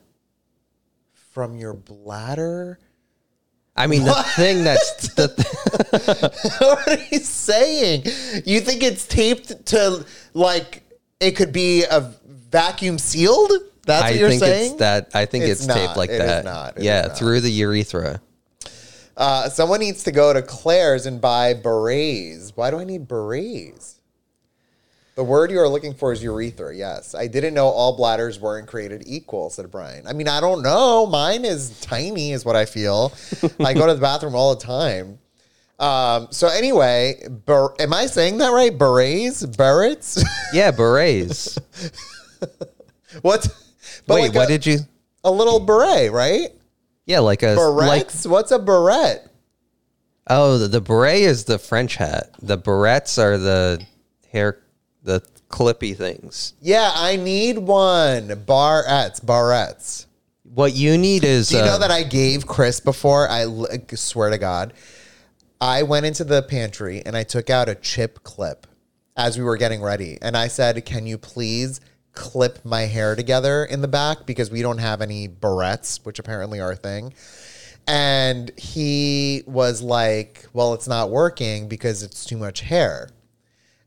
From 1.30 1.56
your 1.56 1.74
bladder? 1.74 2.80
I 3.76 3.86
mean, 3.86 4.02
the 4.04 4.14
thing 4.34 4.64
that's 4.64 5.08
the 5.14 5.28
what 6.58 6.88
are 6.88 7.04
you 7.12 7.20
saying? 7.20 8.02
You 8.44 8.60
think 8.60 8.82
it's 8.82 9.06
taped 9.06 9.66
to 9.66 10.04
like 10.34 10.82
it 11.20 11.36
could 11.36 11.52
be 11.52 11.84
a 11.84 12.00
vacuum 12.26 12.98
sealed? 12.98 13.52
That's 13.86 14.02
I 14.02 14.10
what 14.10 14.18
you're 14.18 14.32
saying. 14.32 14.78
that. 14.78 15.10
I 15.14 15.24
think 15.24 15.44
It's 15.44 15.60
it's, 15.60 15.68
not. 15.68 15.74
taped 15.76 15.96
like 15.96 16.10
It 16.10 16.18
that. 16.18 16.44
not. 16.44 16.78
It 16.78 16.82
yeah, 16.82 17.08
through 17.14 17.42
the 17.42 17.50
urethra. 17.52 18.20
Uh, 19.18 19.48
someone 19.48 19.80
needs 19.80 20.04
to 20.04 20.12
go 20.12 20.32
to 20.32 20.40
Claire's 20.40 21.04
and 21.04 21.20
buy 21.20 21.52
berets. 21.52 22.52
Why 22.54 22.70
do 22.70 22.78
I 22.78 22.84
need 22.84 23.08
berets? 23.08 23.96
The 25.16 25.24
word 25.24 25.50
you 25.50 25.58
are 25.58 25.68
looking 25.68 25.94
for 25.94 26.12
is 26.12 26.22
urethra. 26.22 26.72
Yes, 26.72 27.16
I 27.16 27.26
didn't 27.26 27.52
know 27.52 27.66
all 27.66 27.96
bladders 27.96 28.38
weren't 28.38 28.68
created 28.68 29.02
equal," 29.04 29.50
said 29.50 29.68
Brian. 29.72 30.06
I 30.06 30.12
mean, 30.12 30.28
I 30.28 30.40
don't 30.40 30.62
know. 30.62 31.06
Mine 31.06 31.44
is 31.44 31.80
tiny, 31.80 32.30
is 32.30 32.44
what 32.44 32.54
I 32.54 32.64
feel. 32.64 33.12
I 33.58 33.74
go 33.74 33.88
to 33.88 33.94
the 33.94 34.00
bathroom 34.00 34.36
all 34.36 34.54
the 34.54 34.64
time. 34.64 35.18
Um, 35.80 36.28
so 36.30 36.46
anyway, 36.46 37.20
ber- 37.28 37.74
am 37.80 37.92
I 37.92 38.06
saying 38.06 38.38
that 38.38 38.50
right? 38.50 38.76
Berets, 38.76 39.44
berets. 39.44 40.22
Yeah, 40.52 40.70
berets. 40.70 41.58
what? 43.22 43.48
But 44.06 44.14
Wait, 44.14 44.22
like 44.22 44.34
what 44.34 44.44
a, 44.44 44.52
did 44.52 44.66
you? 44.66 44.78
a 45.24 45.30
little 45.30 45.58
beret, 45.58 46.12
right? 46.12 46.50
Yeah, 47.08 47.20
like 47.20 47.42
a 47.42 47.54
like. 47.54 48.12
What's 48.24 48.50
a 48.50 48.58
beret? 48.58 49.26
Oh, 50.28 50.58
the, 50.58 50.68
the 50.68 50.82
beret 50.82 51.22
is 51.22 51.44
the 51.44 51.58
French 51.58 51.96
hat. 51.96 52.30
The 52.42 52.58
berets 52.58 53.16
are 53.18 53.38
the 53.38 53.82
hair, 54.30 54.60
the 55.02 55.22
clippy 55.48 55.96
things. 55.96 56.52
Yeah, 56.60 56.92
I 56.94 57.16
need 57.16 57.56
one. 57.56 58.28
Barrettes, 58.28 59.24
barrettes. 59.24 60.04
What 60.42 60.74
you 60.74 60.98
need 60.98 61.24
is. 61.24 61.48
Do 61.48 61.56
you 61.56 61.62
uh, 61.62 61.66
know 61.66 61.78
that 61.78 61.90
I 61.90 62.02
gave 62.02 62.46
Chris 62.46 62.78
before? 62.78 63.26
I 63.26 63.46
swear 63.94 64.28
to 64.28 64.36
God, 64.36 64.74
I 65.62 65.84
went 65.84 66.04
into 66.04 66.24
the 66.24 66.42
pantry 66.42 67.02
and 67.06 67.16
I 67.16 67.22
took 67.22 67.48
out 67.48 67.70
a 67.70 67.74
chip 67.74 68.22
clip 68.22 68.66
as 69.16 69.38
we 69.38 69.44
were 69.44 69.56
getting 69.56 69.80
ready, 69.80 70.18
and 70.20 70.36
I 70.36 70.48
said, 70.48 70.84
"Can 70.84 71.06
you 71.06 71.16
please 71.16 71.80
clip 72.18 72.64
my 72.64 72.82
hair 72.82 73.14
together 73.14 73.64
in 73.64 73.80
the 73.80 73.88
back 73.88 74.26
because 74.26 74.50
we 74.50 74.60
don't 74.60 74.78
have 74.78 75.00
any 75.00 75.28
barrettes, 75.28 76.04
which 76.04 76.18
apparently 76.18 76.58
are 76.60 76.72
a 76.72 76.76
thing." 76.76 77.14
And 77.86 78.50
he 78.58 79.44
was 79.46 79.80
like, 79.80 80.44
"Well, 80.52 80.74
it's 80.74 80.88
not 80.88 81.10
working 81.10 81.68
because 81.68 82.02
it's 82.02 82.24
too 82.24 82.36
much 82.36 82.60
hair." 82.60 83.08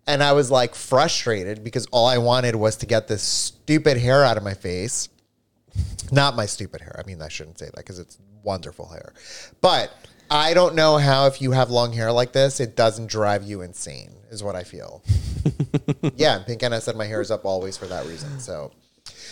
And 0.07 0.23
I 0.23 0.31
was 0.31 0.49
like 0.49 0.73
frustrated 0.73 1.63
because 1.63 1.85
all 1.91 2.07
I 2.07 2.17
wanted 2.17 2.55
was 2.55 2.77
to 2.77 2.85
get 2.85 3.07
this 3.07 3.21
stupid 3.21 3.97
hair 3.97 4.23
out 4.23 4.37
of 4.37 4.43
my 4.43 4.55
face. 4.55 5.09
Not 6.11 6.35
my 6.35 6.45
stupid 6.45 6.81
hair. 6.81 6.95
I 6.97 7.05
mean, 7.05 7.21
I 7.21 7.27
shouldn't 7.27 7.59
say 7.59 7.65
that 7.65 7.75
because 7.75 7.99
it's 7.99 8.17
wonderful 8.43 8.87
hair. 8.87 9.13
But 9.61 9.91
I 10.29 10.53
don't 10.53 10.75
know 10.75 10.97
how, 10.97 11.27
if 11.27 11.41
you 11.41 11.51
have 11.51 11.69
long 11.69 11.93
hair 11.93 12.11
like 12.11 12.31
this, 12.31 12.59
it 12.59 12.75
doesn't 12.75 13.07
drive 13.07 13.43
you 13.43 13.61
insane, 13.61 14.15
is 14.31 14.41
what 14.43 14.55
I 14.55 14.63
feel. 14.63 15.03
yeah, 16.15 16.39
pink 16.39 16.63
and 16.63 16.73
Anna 16.73 16.81
said 16.81 16.95
my 16.95 17.05
hair 17.05 17.21
is 17.21 17.29
up 17.31 17.45
always 17.45 17.77
for 17.77 17.85
that 17.87 18.05
reason. 18.07 18.39
So 18.39 18.71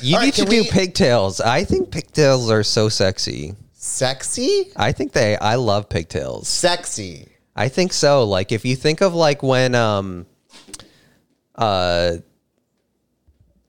you 0.01 0.15
All 0.15 0.19
right, 0.21 0.25
need 0.25 0.33
to 0.35 0.45
do 0.45 0.61
we- 0.63 0.69
pigtails. 0.69 1.41
I 1.41 1.63
think 1.63 1.89
pigtails 1.91 2.51
are 2.51 2.63
so 2.63 2.89
sexy. 2.89 3.55
sexy? 3.73 4.71
I 4.75 4.91
think 4.91 5.13
they. 5.13 5.37
I 5.37 5.55
love 5.55 5.89
pigtails. 5.89 6.47
Sexy. 6.47 7.27
I 7.55 7.67
think 7.69 7.93
so. 7.93 8.23
Like 8.25 8.51
if 8.51 8.65
you 8.65 8.75
think 8.75 9.01
of 9.01 9.13
like 9.13 9.41
when 9.43 9.73
um 9.75 10.25
uh 11.55 12.17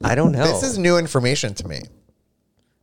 I 0.03 0.15
don't 0.15 0.33
know. 0.33 0.45
This 0.47 0.63
is 0.63 0.79
new 0.79 0.97
information 0.99 1.55
to 1.55 1.69
me. 1.69 1.83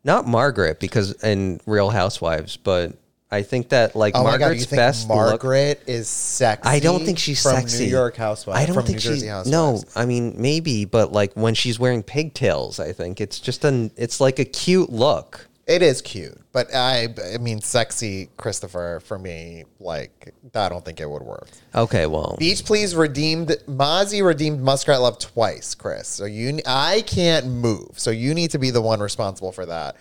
not 0.04 0.28
Margaret 0.28 0.80
because 0.80 1.12
in 1.24 1.60
Real 1.66 1.90
Housewives, 1.90 2.58
but 2.58 2.94
I 3.30 3.42
think 3.44 3.70
that 3.70 3.96
like 3.96 4.16
Oh 4.16 4.24
my 4.24 4.32
God, 4.32 4.34
you 4.36 4.40
Margaret's 4.40 4.66
think 4.66 4.80
best 4.80 5.08
look. 5.10 5.18
Margaret 5.18 5.84
is 5.86 6.08
sexy? 6.08 6.70
I 6.70 6.80
don't 6.80 7.04
think 7.06 7.20
she's 7.20 7.42
from 7.42 7.56
sexy. 7.56 7.86
New 7.86 7.92
York 7.92 8.16
Housewives. 8.16 8.60
I 8.60 8.66
don't 8.66 8.76
from 8.76 8.86
think 8.86 8.96
New 8.96 9.02
she's 9.02 9.10
Jersey 9.22 9.28
Housewives. 9.28 9.96
no. 9.96 10.02
I 10.02 10.06
mean 10.06 10.36
maybe, 10.38 10.86
but 10.86 11.12
like 11.12 11.34
when 11.34 11.54
she's 11.54 11.78
wearing 11.78 12.04
pigtails, 12.04 12.80
I 12.80 12.94
think 12.94 13.20
it's 13.20 13.40
just 13.40 13.66
an. 13.66 13.92
It's 13.98 14.22
like 14.22 14.40
a 14.40 14.46
cute 14.46 14.90
look. 14.90 15.48
It 15.68 15.82
is 15.82 16.02
cute, 16.02 16.40
but 16.54 16.74
I, 16.74 17.10
I 17.34 17.40
mean, 17.40 17.60
sexy 17.60 18.30
Christopher 18.38 19.02
for 19.04 19.20
me, 19.20 19.66
like 19.82 20.34
I 20.56 20.70
don't 20.70 20.86
think 20.86 21.02
it 21.02 21.10
would 21.10 21.24
work. 21.24 21.50
Okay, 21.76 22.06
well, 22.06 22.38
Beach 22.40 22.64
Please 22.64 22.96
redeemed 22.96 23.50
Mozzie 23.68 24.26
redeemed 24.26 24.62
Muskrat 24.62 25.02
Love 25.02 25.20
twice, 25.20 25.76
Chris. 25.76 26.08
So 26.08 26.24
you, 26.24 26.62
I 26.66 27.04
can't 27.06 27.48
move, 27.48 28.00
so 28.00 28.12
you 28.12 28.34
need 28.34 28.52
to 28.52 28.60
be 28.60 28.70
the 28.70 28.82
one 28.82 29.02
responsible 29.02 29.52
for 29.52 29.66
that. 29.66 29.98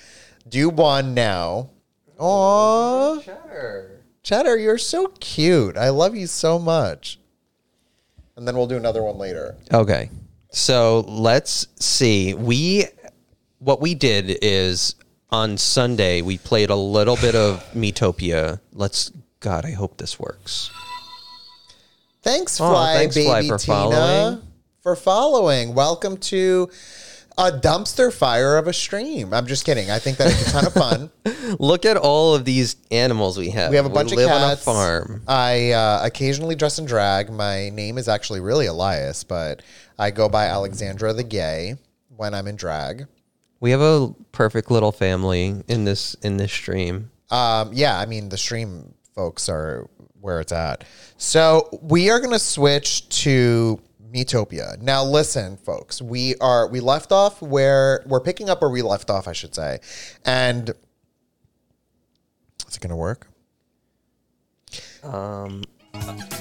Do 0.49 0.69
one 0.69 1.15
now. 1.15 1.71
Aww, 2.19 3.23
Cheddar, 3.23 4.01
Cheddar, 4.23 4.57
you're 4.57 4.79
so 4.79 5.09
cute. 5.21 5.77
I 5.77 5.91
love 5.91 6.17
you 6.17 6.27
so 6.27 6.59
much. 6.59 7.19
And 8.37 8.47
then 8.47 8.57
we'll 8.57 8.67
do 8.67 8.77
another 8.77 9.03
one 9.03 9.19
later. 9.19 9.55
Okay. 9.73 10.11
So 10.51 11.01
let's 11.09 11.67
see. 11.77 12.35
We 12.35 12.87
what 13.59 13.81
we 13.81 13.95
did 13.95 14.39
is 14.43 14.95
on 15.31 15.57
Sunday 15.59 16.23
we 16.23 16.39
played 16.39 16.71
a 16.71 16.77
little 16.77 17.17
bit 17.17 17.35
of 17.35 17.63
Miitopia. 17.75 18.61
Let's 18.73 19.11
God, 19.41 19.65
I 19.65 19.73
hope 19.73 19.97
this 19.99 20.19
works. 20.19 20.71
Thanks, 22.23 22.61
Aw, 22.61 22.71
Fly 22.71 22.95
thanks, 22.95 23.15
Baby 23.15 23.27
Fly, 23.27 23.49
for 23.49 23.59
Tina, 23.59 23.77
following. 23.77 24.43
for 24.83 24.97
following. 24.97 25.75
Welcome 25.75 26.17
to 26.19 26.69
a 27.39 27.53
dumpster 27.53 28.13
fire 28.13 28.57
of 28.57 28.67
a 28.67 28.73
stream. 28.73 29.35
I'm 29.35 29.47
just 29.47 29.67
kidding. 29.67 29.91
I 29.91 29.99
think 29.99 30.17
that 30.17 30.29
it's 30.29 30.49
a 30.49 30.53
ton 30.53 30.67
of 30.67 30.73
fun. 30.73 31.11
Look 31.59 31.85
at 31.85 31.97
all 31.97 32.35
of 32.35 32.45
these 32.45 32.77
animals 32.91 33.37
we 33.37 33.51
have. 33.51 33.71
We 33.71 33.77
have 33.77 33.87
a 33.87 33.91
bunch 33.91 34.13
of 34.13 34.19
live 34.19 34.29
cats. 34.29 34.43
on 34.43 34.53
a 34.53 34.57
farm. 34.57 35.23
I 35.29 35.73
uh, 35.73 36.01
occasionally 36.05 36.55
dress 36.55 36.79
in 36.79 36.87
drag. 36.87 37.31
My 37.31 37.69
name 37.71 37.99
is 37.99 38.09
actually 38.09 38.41
really 38.41 38.67
Elias, 38.67 39.23
but 39.23 39.63
I 39.99 40.11
go 40.11 40.29
by 40.29 40.47
Alexandra 40.47 41.13
the 41.13 41.25
Gay 41.25 41.77
when 42.17 42.33
I'm 42.33 42.47
in 42.47 42.57
drag. 42.57 43.07
We 43.61 43.71
have 43.71 43.81
a 43.81 44.15
perfect 44.33 44.71
little 44.71 44.93
family 44.93 45.63
in 45.69 45.85
this 45.85 46.15
in 46.23 46.37
this 46.37 46.53
stream. 46.53 47.11
Um, 47.31 47.71
yeah, 47.73 47.99
I 47.99 48.07
mean 48.07 48.29
the 48.29 48.39
stream 48.39 48.95
folks 49.15 49.49
are 49.49 49.89
where 50.21 50.41
it's 50.41 50.53
at. 50.53 50.85
So 51.17 51.69
we 51.83 52.11
are 52.11 52.21
gonna 52.21 52.39
switch 52.39 53.09
to 53.23 53.81
Miitopia. 54.13 54.81
Now 54.81 55.05
listen, 55.05 55.57
folks, 55.57 56.01
we 56.01 56.35
are 56.37 56.69
we 56.69 56.81
left 56.81 57.13
off 57.13 57.43
where 57.43 58.03
we're 58.07 58.21
picking 58.21 58.49
up 58.49 58.61
where 58.61 58.71
we 58.71 58.83
left 58.83 59.11
off, 59.11 59.27
I 59.29 59.33
should 59.33 59.55
say. 59.55 59.79
And 60.25 60.71
is 62.69 62.77
it 62.77 62.81
gonna 62.81 62.97
work? 62.97 63.29
Um 65.03 65.63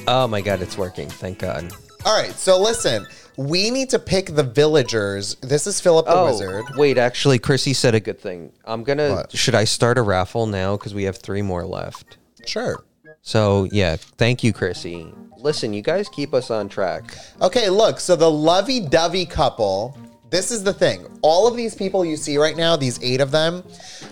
Oh 0.08 0.28
my 0.28 0.42
god, 0.42 0.62
it's 0.62 0.78
working. 0.78 1.10
Thank 1.10 1.40
God. 1.40 1.72
All 2.06 2.22
right, 2.22 2.34
so 2.34 2.62
listen, 2.62 3.08
we 3.38 3.72
need 3.72 3.90
to 3.90 3.98
pick 4.00 4.28
the 4.28 4.44
villagers. 4.44 5.36
This 5.36 5.66
is 5.66 5.82
Philip 5.82 6.06
the 6.06 6.24
Wizard. 6.24 6.66
Oh, 6.72 6.78
wait, 6.78 6.98
actually 7.00 7.40
Chrissy 7.40 7.74
said 7.74 7.96
a 7.96 8.00
good 8.00 8.20
thing. 8.20 8.52
I'm 8.64 8.84
going 8.84 9.00
to 9.00 9.10
What? 9.12 9.36
should 9.36 9.56
I 9.56 9.64
start 9.64 9.98
a 9.98 10.04
raffle 10.04 10.46
now 10.46 10.78
cuz 10.78 10.94
we 10.94 11.04
have 11.06 11.18
3 11.18 11.42
more 11.42 11.66
left. 11.66 12.18
Sure. 12.46 12.84
So, 13.26 13.68
yeah, 13.72 13.96
thank 13.96 14.44
you 14.44 14.54
Chrissy. 14.54 15.12
Listen, 15.38 15.74
you 15.74 15.82
guys 15.82 16.08
keep 16.08 16.32
us 16.32 16.52
on 16.52 16.70
track. 16.70 17.18
Okay, 17.42 17.72
look, 17.72 18.00
so 18.00 18.16
the 18.16 18.30
lovey 18.30 18.80
dovey 18.80 19.26
couple, 19.26 19.98
this 20.30 20.52
is 20.52 20.64
the 20.64 20.72
thing. 20.72 21.08
All 21.24 21.48
of 21.48 21.58
these 21.58 21.74
people 21.74 22.06
you 22.06 22.18
see 22.18 22.38
right 22.38 22.56
now, 22.56 22.76
these 22.76 23.02
eight 23.02 23.22
of 23.22 23.32
them, 23.32 23.64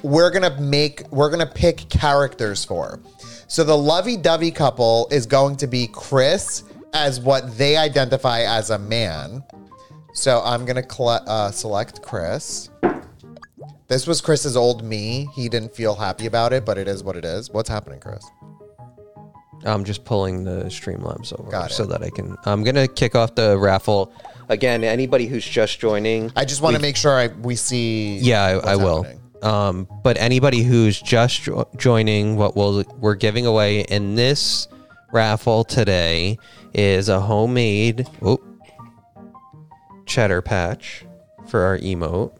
we're 0.01 0.32
gonna 0.32 0.59
make, 0.59 1.07
we're 1.11 1.30
gonna 1.30 1.45
pick 1.45 1.88
characters 1.89 2.66
for. 2.66 2.99
So 3.47 3.64
the 3.64 3.78
lovey 3.78 4.18
dovey 4.18 4.49
couple 4.49 5.07
is 5.11 5.28
going 5.28 5.57
to 5.57 5.68
be 5.68 5.86
Chris 5.93 6.64
as 6.93 7.20
what 7.20 7.55
they 7.55 7.78
identify 7.78 8.41
as 8.41 8.72
a 8.72 8.80
man. 8.80 9.43
So 10.16 10.41
I'm 10.43 10.66
gonna 10.66 10.89
cl- 10.89 11.24
uh, 11.28 11.51
select 11.51 12.01
Chris. 12.01 12.72
This 13.88 14.07
was 14.07 14.22
Chris's 14.22 14.57
old 14.57 14.84
Mii. 14.84 15.32
He 15.34 15.49
didn't 15.49 15.76
feel 15.76 15.93
happy 15.93 16.26
about 16.26 16.51
it, 16.51 16.66
but 16.66 16.80
it 16.80 16.88
is 16.88 17.03
what 17.03 17.16
it 17.16 17.26
is. 17.26 17.51
What's 17.51 17.70
happening, 17.70 17.99
Chris? 17.99 18.26
I'm 19.66 19.84
just 19.84 20.05
pulling 20.05 20.43
the 20.43 20.66
Streamlabs 20.66 21.38
over 21.39 21.49
Got 21.49 21.72
it. 21.72 21.74
so 21.74 21.86
that 21.86 22.03
I 22.03 22.09
can 22.09 22.36
I'm 22.45 22.64
going 22.64 22.76
to 22.76 22.88
kick 22.88 23.16
off 23.16 23.36
the 23.36 23.57
raffle. 23.57 24.14
Again, 24.49 24.84
anybody 24.84 25.26
who's 25.28 25.45
just 25.45 25.80
joining, 25.80 26.32
I 26.36 26.45
just 26.45 26.61
want 26.61 26.76
to 26.76 26.82
make 26.82 26.97
sure 26.97 27.11
I 27.11 27.28
we 27.28 27.55
see. 27.55 28.18
Yeah, 28.18 28.43
I, 28.43 28.74
I 28.74 28.76
will. 28.76 29.03
happening. 29.03 29.22
Um, 29.41 29.88
but 30.03 30.18
anybody 30.18 30.64
who's 30.64 31.01
just 31.01 31.43
jo- 31.43 31.68
joining, 31.76 32.38
what 32.38 32.55
we'll, 32.55 32.84
we're 32.97 33.16
giving 33.16 33.45
away 33.45 33.82
in 33.82 34.16
this 34.16 34.70
raffle 35.11 35.66
today 35.66 36.38
is 36.74 37.09
a 37.09 37.20
homemade 37.20 38.07
oh, 38.22 38.41
cheddar 40.05 40.41
patch 40.41 41.05
for 41.47 41.61
our 41.61 41.78
emote 41.78 42.36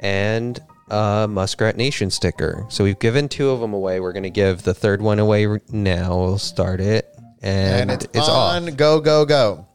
and 0.00 0.60
a 0.88 1.26
Muskrat 1.28 1.76
Nation 1.76 2.10
sticker. 2.10 2.64
So 2.68 2.84
we've 2.84 2.98
given 2.98 3.28
two 3.28 3.50
of 3.50 3.60
them 3.60 3.72
away. 3.72 4.00
We're 4.00 4.12
going 4.12 4.22
to 4.22 4.30
give 4.30 4.62
the 4.62 4.74
third 4.74 5.02
one 5.02 5.18
away 5.18 5.46
now. 5.70 6.16
We'll 6.16 6.38
start 6.38 6.80
it. 6.80 7.08
And, 7.42 7.90
and 7.90 8.02
it's, 8.02 8.04
it's 8.14 8.28
on. 8.28 8.68
off. 8.68 8.76
Go 8.76 9.00
go 9.00 9.24
go. 9.24 9.66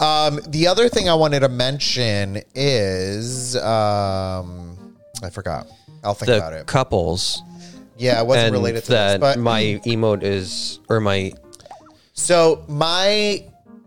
Um, 0.00 0.40
the 0.48 0.66
other 0.66 0.88
thing 0.88 1.08
I 1.08 1.14
wanted 1.14 1.40
to 1.40 1.48
mention 1.48 2.42
is 2.54 3.56
um, 3.56 4.96
I 5.22 5.30
forgot. 5.30 5.66
I'll 6.02 6.14
think 6.14 6.30
about 6.30 6.52
it. 6.52 6.66
couples. 6.66 7.42
Yeah, 7.96 8.20
it 8.20 8.26
wasn't 8.26 8.46
and 8.46 8.54
related 8.54 8.84
to 8.84 8.90
that 8.90 9.20
this, 9.20 9.36
but 9.36 9.38
my 9.38 9.80
emote 9.86 10.24
is, 10.24 10.80
or 10.88 11.00
my 11.00 11.32
So 12.12 12.64
my 12.68 13.44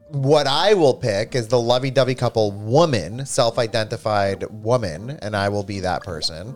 what 0.10 0.48
I 0.48 0.74
will 0.74 0.94
pick 0.94 1.36
is 1.36 1.48
the 1.48 1.60
lovey-dovey 1.60 2.16
couple 2.16 2.52
woman, 2.52 3.26
self-identified 3.26 4.46
woman, 4.50 5.18
and 5.22 5.36
I 5.36 5.50
will 5.50 5.64
be 5.64 5.80
that 5.82 6.04
person. 6.04 6.56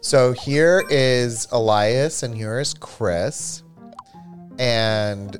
So 0.00 0.32
here 0.32 0.84
is 0.90 1.48
Elias 1.50 2.22
and 2.22 2.34
here 2.34 2.60
is 2.60 2.74
Chris. 2.74 3.62
And 4.58 5.38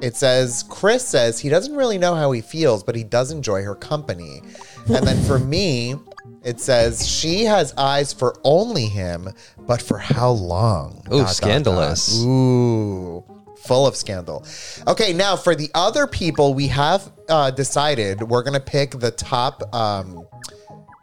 it 0.00 0.16
says 0.16 0.64
Chris 0.68 1.06
says 1.06 1.38
he 1.38 1.48
doesn't 1.48 1.76
really 1.76 1.98
know 1.98 2.14
how 2.14 2.32
he 2.32 2.40
feels, 2.40 2.82
but 2.82 2.96
he 2.96 3.04
does 3.04 3.30
enjoy 3.30 3.62
her 3.62 3.74
company. 3.74 4.40
And 4.86 5.06
then 5.06 5.22
for 5.24 5.38
me, 5.38 5.94
it 6.42 6.58
says 6.58 7.06
she 7.06 7.44
has 7.44 7.74
eyes 7.76 8.12
for 8.12 8.40
only 8.42 8.86
him, 8.86 9.28
but 9.58 9.82
for 9.82 9.98
how 9.98 10.30
long? 10.30 11.02
Ooh, 11.08 11.10
Dot, 11.10 11.18
dot, 11.18 11.26
dot. 11.26 11.34
scandalous. 11.36 12.24
Ooh, 12.24 13.22
full 13.64 13.86
of 13.86 13.96
scandal. 13.96 14.44
Okay, 14.86 15.12
now 15.12 15.36
for 15.36 15.54
the 15.54 15.70
other 15.74 16.06
people, 16.06 16.54
we 16.54 16.68
have 16.68 17.12
uh, 17.28 17.50
decided 17.50 18.22
we're 18.22 18.42
gonna 18.42 18.60
pick 18.60 18.92
the 18.92 19.10
top. 19.10 19.74
Um, 19.74 20.26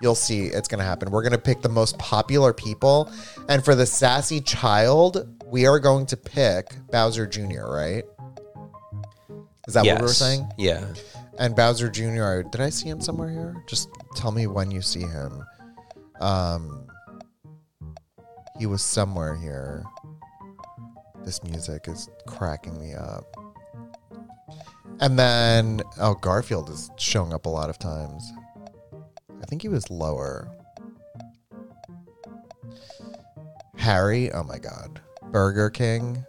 you'll 0.02 0.16
see 0.16 0.46
it's 0.46 0.68
gonna 0.68 0.84
happen. 0.84 1.12
We're 1.12 1.24
gonna 1.24 1.38
pick 1.38 1.62
the 1.62 1.70
most 1.70 1.98
popular 1.98 2.54
people, 2.54 3.12
and 3.50 3.64
for 3.64 3.76
the 3.76 3.86
sassy 3.86 4.42
child, 4.42 5.28
we 5.46 5.66
are 5.66 5.80
going 5.80 6.06
to 6.08 6.18
pick 6.18 6.68
Bowser 6.92 7.28
Jr. 7.28 7.66
Right? 7.66 8.04
Is 9.68 9.74
that 9.74 9.86
yes. 9.86 9.96
what 9.96 10.02
we 10.02 10.08
were 10.08 10.14
saying? 10.14 10.50
Yeah. 10.58 10.86
And 11.40 11.56
Bowser 11.56 11.90
Jr. 11.90 12.48
Did 12.50 12.62
I 12.62 12.70
see 12.70 12.90
him 12.90 13.02
somewhere 13.02 13.30
here? 13.30 13.64
Just 13.68 13.90
tell 14.16 14.32
me 14.32 14.48
when 14.48 14.72
you 14.72 14.82
see 14.82 15.02
him. 15.02 15.44
Um, 16.20 16.88
he 18.58 18.66
was 18.66 18.82
somewhere 18.82 19.36
here. 19.36 19.84
This 21.28 21.44
music 21.44 21.90
is 21.90 22.08
cracking 22.26 22.80
me 22.80 22.94
up. 22.94 23.36
And 25.02 25.20
then, 25.20 25.82
oh, 26.00 26.14
Garfield 26.14 26.70
is 26.70 26.90
showing 26.96 27.34
up 27.34 27.46
a 27.46 27.50
lot 27.50 27.70
of 27.70 27.78
times. 27.78 28.32
I 29.42 29.46
think 29.46 29.62
he 29.62 29.68
was 29.68 29.90
lower. 29.90 30.50
Harry, 33.76 34.32
oh 34.32 34.44
my 34.44 34.58
God. 34.58 35.02
Burger 35.34 35.70
King. 35.70 36.26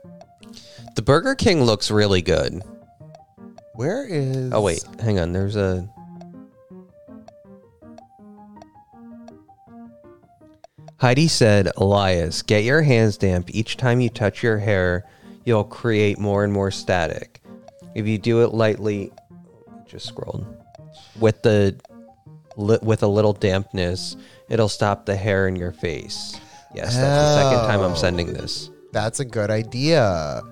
The 0.97 1.03
Burger 1.03 1.37
King 1.37 1.63
looks 1.63 1.93
really 1.93 2.21
good. 2.21 2.61
Where 3.75 4.05
is. 4.05 4.53
Oh 4.53 4.63
wait, 4.63 4.83
hang 4.99 5.21
on. 5.21 5.33
There's 5.33 5.55
a 5.55 5.89
Heidi 10.99 11.29
said, 11.29 11.71
Elias, 11.77 12.43
get 12.43 12.65
your 12.65 12.83
hands 12.83 13.17
damp. 13.17 13.55
Each 13.55 13.77
time 13.77 14.01
you 14.01 14.09
touch 14.09 14.43
your 14.43 14.59
hair, 14.59 15.05
you'll 15.45 15.65
create 15.65 16.19
more 16.19 16.43
and 16.43 16.53
more 16.53 16.73
static. 16.73 17.41
If 17.95 18.07
you 18.07 18.19
do 18.19 18.43
it 18.43 18.53
lightly, 18.53 19.13
just 19.87 20.07
scrolled 20.07 20.47
with 21.21 21.43
the 21.43 21.79
with 22.57 23.05
a 23.05 23.07
little 23.07 23.33
dampness, 23.33 24.17
it'll 24.49 24.69
stop 24.69 25.07
the 25.07 25.15
hair 25.15 25.47
in 25.47 25.55
your 25.55 25.71
face. 25.73 26.39
Yes, 26.75 26.97
that's 26.97 26.97
the 26.97 27.43
second 27.43 27.69
time 27.69 27.81
I'm 27.81 27.97
sending 27.97 28.33
this. 28.33 28.71
That's 28.93 29.21
a 29.21 29.25
good 29.25 29.51
idea. 29.51 30.43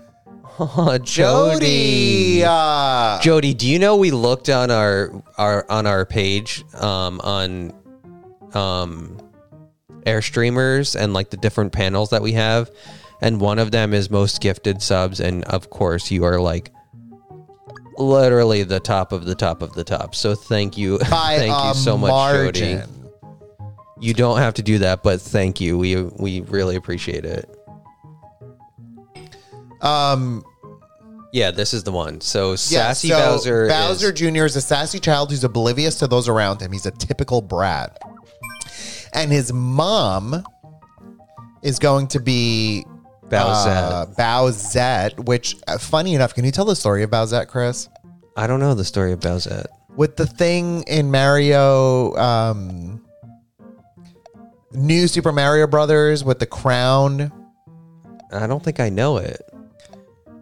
Oh, 0.59 0.97
Jody. 1.03 2.40
Jody. 2.40 2.44
Uh, 2.44 3.20
Jody, 3.20 3.53
do 3.53 3.68
you 3.68 3.78
know 3.80 3.97
we 3.97 4.12
looked 4.12 4.49
on 4.49 4.70
our 4.70 5.11
our 5.36 5.68
on 5.68 5.86
our 5.86 6.07
page 6.07 6.64
um 6.76 7.20
on 7.20 7.72
um 8.55 9.18
airstreamers 10.07 10.98
and 10.98 11.12
like 11.12 11.30
the 11.30 11.36
different 11.36 11.72
panels 11.72 12.11
that 12.11 12.22
we 12.22 12.32
have 12.32 12.70
and 13.20 13.40
one 13.40 13.59
of 13.59 13.70
them 13.70 13.92
is 13.92 14.11
most 14.11 14.40
gifted 14.40 14.80
subs 14.80 15.20
and 15.20 15.44
of 15.44 15.70
course 15.70 16.11
you 16.11 16.24
are 16.24 16.40
like 16.40 16.70
literally 17.98 18.62
the 18.62 18.80
top 18.80 19.12
of 19.12 19.24
the 19.24 19.34
top 19.34 19.62
of 19.62 19.72
the 19.74 19.84
top. 19.84 20.14
So 20.14 20.34
thank 20.34 20.76
you. 20.76 20.98
by 21.11 21.38
thank 21.38 21.64
you 21.64 21.74
so 21.74 21.96
much 21.96 22.32
Jody. 22.32 22.80
You 23.98 24.12
don't 24.12 24.38
have 24.38 24.54
to 24.54 24.62
do 24.62 24.78
that, 24.80 25.02
but 25.02 25.20
thank 25.20 25.61
you. 25.61 25.78
We 25.78 25.96
we 26.02 26.42
really 26.42 26.76
appreciate 26.76 27.24
it. 27.24 27.48
Um, 29.80 30.44
Yeah, 31.32 31.50
this 31.50 31.72
is 31.74 31.84
the 31.84 31.92
one. 31.92 32.20
So 32.20 32.50
yeah, 32.50 32.57
Sassy 32.57 33.09
so 33.09 33.16
Bowser 33.18 33.68
Bowser 33.68 34.12
is- 34.12 34.20
Jr. 34.20 34.44
is 34.44 34.57
a 34.57 34.61
sassy 34.61 34.98
child 34.98 35.30
who's 35.30 35.44
oblivious 35.44 35.98
to 36.00 36.07
those 36.07 36.28
around 36.28 36.61
him. 36.61 36.72
He's 36.72 36.86
a 36.86 36.90
typical 36.90 37.40
brat, 37.40 37.98
and 39.12 39.31
his 39.31 39.53
mom 39.53 40.45
is 41.62 41.79
going 41.79 42.09
to 42.09 42.20
be 42.20 42.85
Bowsette. 43.29 43.66
uh, 43.66 44.07
Bowsette. 44.18 45.27
Which, 45.27 45.57
uh, 45.66 45.79
funny 45.79 46.14
enough, 46.14 46.35
can 46.35 46.45
you 46.45 46.51
tell 46.53 46.64
the 46.64 46.77
story 46.77 47.03
of 47.03 47.11
Bowsette, 47.11 47.49
Chris? 47.49 47.89
I 48.37 48.47
don't 48.47 48.61
know 48.61 48.74
the 48.74 48.85
story 48.85 49.12
of 49.12 49.20
Bowsette. 49.20 49.66
With 49.97 50.16
the 50.16 50.27
thing 50.27 50.83
in 50.83 51.11
Mario, 51.11 52.14
um, 52.16 53.03
New 54.72 55.09
Super 55.09 55.33
Mario 55.33 55.66
Brothers 55.66 56.22
with 56.22 56.39
the 56.39 56.47
crown. 56.47 57.33
I 58.31 58.47
don't 58.47 58.62
think 58.62 58.79
I 58.79 58.91
know 58.91 59.16
it. 59.16 59.41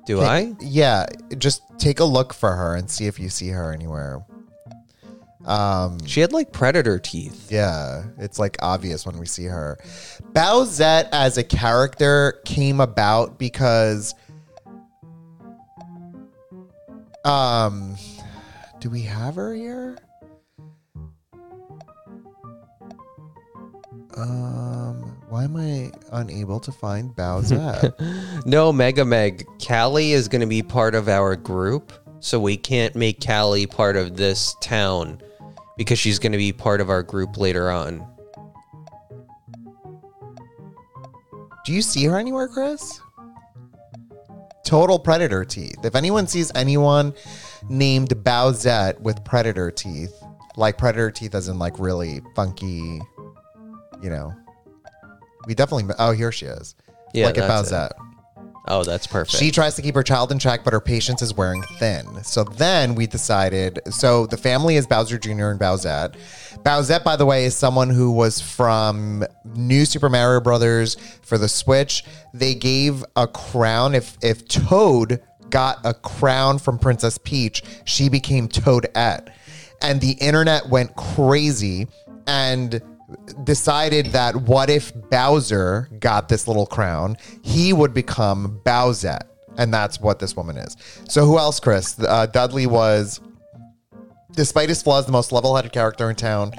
Do 0.06 0.20
I? 0.20 0.54
Yeah, 0.60 1.06
just 1.38 1.62
take 1.78 2.00
a 2.00 2.04
look 2.04 2.34
for 2.34 2.52
her 2.52 2.74
and 2.74 2.90
see 2.90 3.06
if 3.06 3.18
you 3.18 3.28
see 3.28 3.48
her 3.48 3.72
anywhere. 3.72 4.24
Um, 5.46 5.98
She 6.06 6.20
had 6.20 6.32
like 6.32 6.52
predator 6.52 6.98
teeth. 6.98 7.50
yeah, 7.52 8.04
it's 8.18 8.38
like 8.38 8.56
obvious 8.62 9.04
when 9.04 9.18
we 9.18 9.26
see 9.26 9.44
her. 9.44 9.78
Bowsette 10.32 11.08
as 11.12 11.36
a 11.38 11.44
character 11.44 12.40
came 12.44 12.80
about 12.80 13.38
because 13.38 14.14
um 17.24 17.96
do 18.80 18.90
we 18.90 19.02
have 19.02 19.34
her 19.36 19.54
here? 19.54 19.96
Um 24.16 25.10
why 25.28 25.44
am 25.44 25.56
I 25.56 25.90
unable 26.12 26.60
to 26.60 26.70
find 26.72 27.14
Bowsette? 27.14 27.94
No, 28.46 28.72
Mega 28.72 29.04
Meg. 29.04 29.44
Callie 29.66 30.12
is 30.12 30.28
going 30.28 30.40
to 30.42 30.46
be 30.46 30.62
part 30.62 30.94
of 30.94 31.08
our 31.08 31.34
group, 31.34 31.92
so 32.20 32.38
we 32.38 32.56
can't 32.56 32.94
make 32.94 33.24
Callie 33.24 33.66
part 33.66 33.96
of 33.96 34.16
this 34.16 34.54
town 34.60 35.20
because 35.76 35.98
she's 35.98 36.18
going 36.18 36.32
to 36.32 36.38
be 36.38 36.52
part 36.52 36.80
of 36.80 36.90
our 36.90 37.02
group 37.02 37.36
later 37.36 37.70
on. 37.70 38.06
Do 41.64 41.72
you 41.72 41.82
see 41.82 42.04
her 42.04 42.18
anywhere, 42.18 42.48
Chris? 42.48 43.00
Total 44.64 44.98
predator 44.98 45.44
teeth. 45.44 45.84
If 45.84 45.94
anyone 45.94 46.26
sees 46.26 46.52
anyone 46.54 47.14
named 47.68 48.10
Bowsette 48.10 49.00
with 49.00 49.24
predator 49.24 49.70
teeth, 49.70 50.14
like 50.56 50.78
predator 50.78 51.10
teeth 51.10 51.34
as 51.34 51.48
in 51.48 51.58
like 51.58 51.78
really 51.78 52.20
funky, 52.34 53.00
you 54.02 54.10
know, 54.10 54.32
we 55.46 55.54
definitely. 55.54 55.94
Oh, 55.98 56.12
here 56.12 56.32
she 56.32 56.46
is. 56.46 56.74
Yeah, 57.12 57.26
Look 57.26 57.38
at 57.38 57.48
that's 57.48 57.72
it. 57.72 57.92
Oh, 58.66 58.82
that's 58.82 59.06
perfect. 59.06 59.38
She 59.38 59.50
tries 59.50 59.74
to 59.76 59.82
keep 59.82 59.94
her 59.94 60.02
child 60.02 60.32
in 60.32 60.38
check, 60.38 60.64
but 60.64 60.72
her 60.72 60.80
patience 60.80 61.20
is 61.20 61.34
wearing 61.34 61.62
thin. 61.78 62.24
So 62.24 62.44
then 62.44 62.94
we 62.94 63.06
decided. 63.06 63.80
So 63.90 64.26
the 64.26 64.38
family 64.38 64.76
is 64.76 64.86
Bowser 64.86 65.18
Jr. 65.18 65.48
and 65.48 65.60
Bowsette. 65.60 66.16
Bowsette, 66.62 67.04
by 67.04 67.16
the 67.16 67.26
way, 67.26 67.44
is 67.44 67.54
someone 67.54 67.90
who 67.90 68.10
was 68.10 68.40
from 68.40 69.24
New 69.54 69.84
Super 69.84 70.08
Mario 70.08 70.40
Brothers 70.40 70.96
for 71.22 71.36
the 71.36 71.48
Switch. 71.48 72.04
They 72.32 72.54
gave 72.54 73.04
a 73.16 73.26
crown. 73.26 73.94
If 73.94 74.16
if 74.22 74.48
Toad 74.48 75.20
got 75.50 75.78
a 75.84 75.92
crown 75.92 76.58
from 76.58 76.78
Princess 76.78 77.18
Peach, 77.18 77.62
she 77.84 78.08
became 78.08 78.48
Toadette, 78.48 79.28
and 79.82 80.00
the 80.00 80.12
internet 80.12 80.70
went 80.70 80.96
crazy 80.96 81.86
and 82.26 82.80
decided 83.44 84.06
that 84.06 84.36
what 84.36 84.70
if 84.70 84.92
Bowser 85.10 85.88
got 85.98 86.28
this 86.28 86.46
little 86.48 86.66
crown, 86.66 87.16
he 87.42 87.72
would 87.72 87.94
become 87.94 88.60
Bowsette. 88.64 89.28
And 89.56 89.72
that's 89.72 90.00
what 90.00 90.18
this 90.18 90.34
woman 90.34 90.56
is. 90.56 90.76
So 91.08 91.24
who 91.24 91.38
else, 91.38 91.60
Chris? 91.60 91.96
Uh, 92.00 92.26
Dudley 92.26 92.66
was, 92.66 93.20
despite 94.32 94.68
his 94.68 94.82
flaws, 94.82 95.06
the 95.06 95.12
most 95.12 95.30
level-headed 95.30 95.72
character 95.72 96.10
in 96.10 96.16
town. 96.16 96.52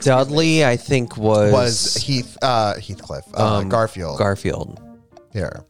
Dudley, 0.00 0.64
I 0.64 0.76
think 0.76 1.16
was 1.16 1.52
was 1.52 1.94
Heath 1.94 2.36
uh, 2.42 2.74
Heathcliff 2.74 3.24
uh, 3.34 3.58
um, 3.58 3.68
Garfield 3.68 4.18
Garfield. 4.18 4.80
here. 5.32 5.64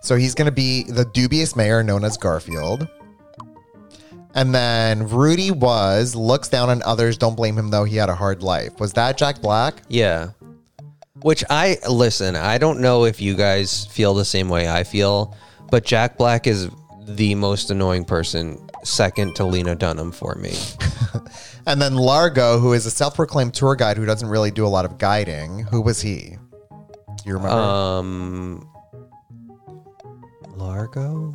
So 0.00 0.16
he's 0.16 0.34
going 0.34 0.46
to 0.46 0.52
be 0.52 0.84
the 0.84 1.04
dubious 1.12 1.54
mayor 1.54 1.82
known 1.82 2.04
as 2.04 2.16
Garfield. 2.16 2.88
And 4.36 4.54
then 4.54 5.08
Rudy 5.08 5.50
was 5.50 6.14
looks 6.14 6.48
down 6.48 6.68
on 6.70 6.82
others, 6.82 7.16
don't 7.18 7.34
blame 7.34 7.58
him 7.58 7.70
though, 7.70 7.84
he 7.84 7.96
had 7.96 8.08
a 8.10 8.14
hard 8.14 8.42
life. 8.42 8.78
Was 8.78 8.92
that 8.92 9.16
Jack 9.18 9.40
Black? 9.40 9.82
Yeah. 9.88 10.30
Which 11.22 11.42
I 11.50 11.78
listen, 11.88 12.36
I 12.36 12.58
don't 12.58 12.80
know 12.80 13.04
if 13.06 13.20
you 13.20 13.34
guys 13.34 13.86
feel 13.86 14.12
the 14.14 14.24
same 14.26 14.48
way 14.50 14.68
I 14.68 14.84
feel, 14.84 15.34
but 15.70 15.84
Jack 15.84 16.18
Black 16.18 16.46
is 16.46 16.68
the 17.06 17.34
most 17.34 17.70
annoying 17.70 18.04
person, 18.04 18.64
second 18.84 19.34
to 19.36 19.44
Lena 19.44 19.74
Dunham 19.74 20.12
for 20.12 20.34
me. 20.36 20.54
And 21.68 21.82
then 21.82 21.96
Largo, 21.96 22.60
who 22.60 22.74
is 22.74 22.86
a 22.86 22.92
self-proclaimed 22.92 23.52
tour 23.52 23.74
guide 23.74 23.96
who 23.96 24.04
doesn't 24.06 24.28
really 24.28 24.52
do 24.52 24.64
a 24.64 24.68
lot 24.68 24.84
of 24.84 24.98
guiding. 24.98 25.64
Who 25.64 25.80
was 25.80 26.00
he? 26.00 26.36
Do 26.70 27.24
you 27.24 27.34
remember? 27.34 27.56
Um 27.58 28.70
Largo? 30.56 31.32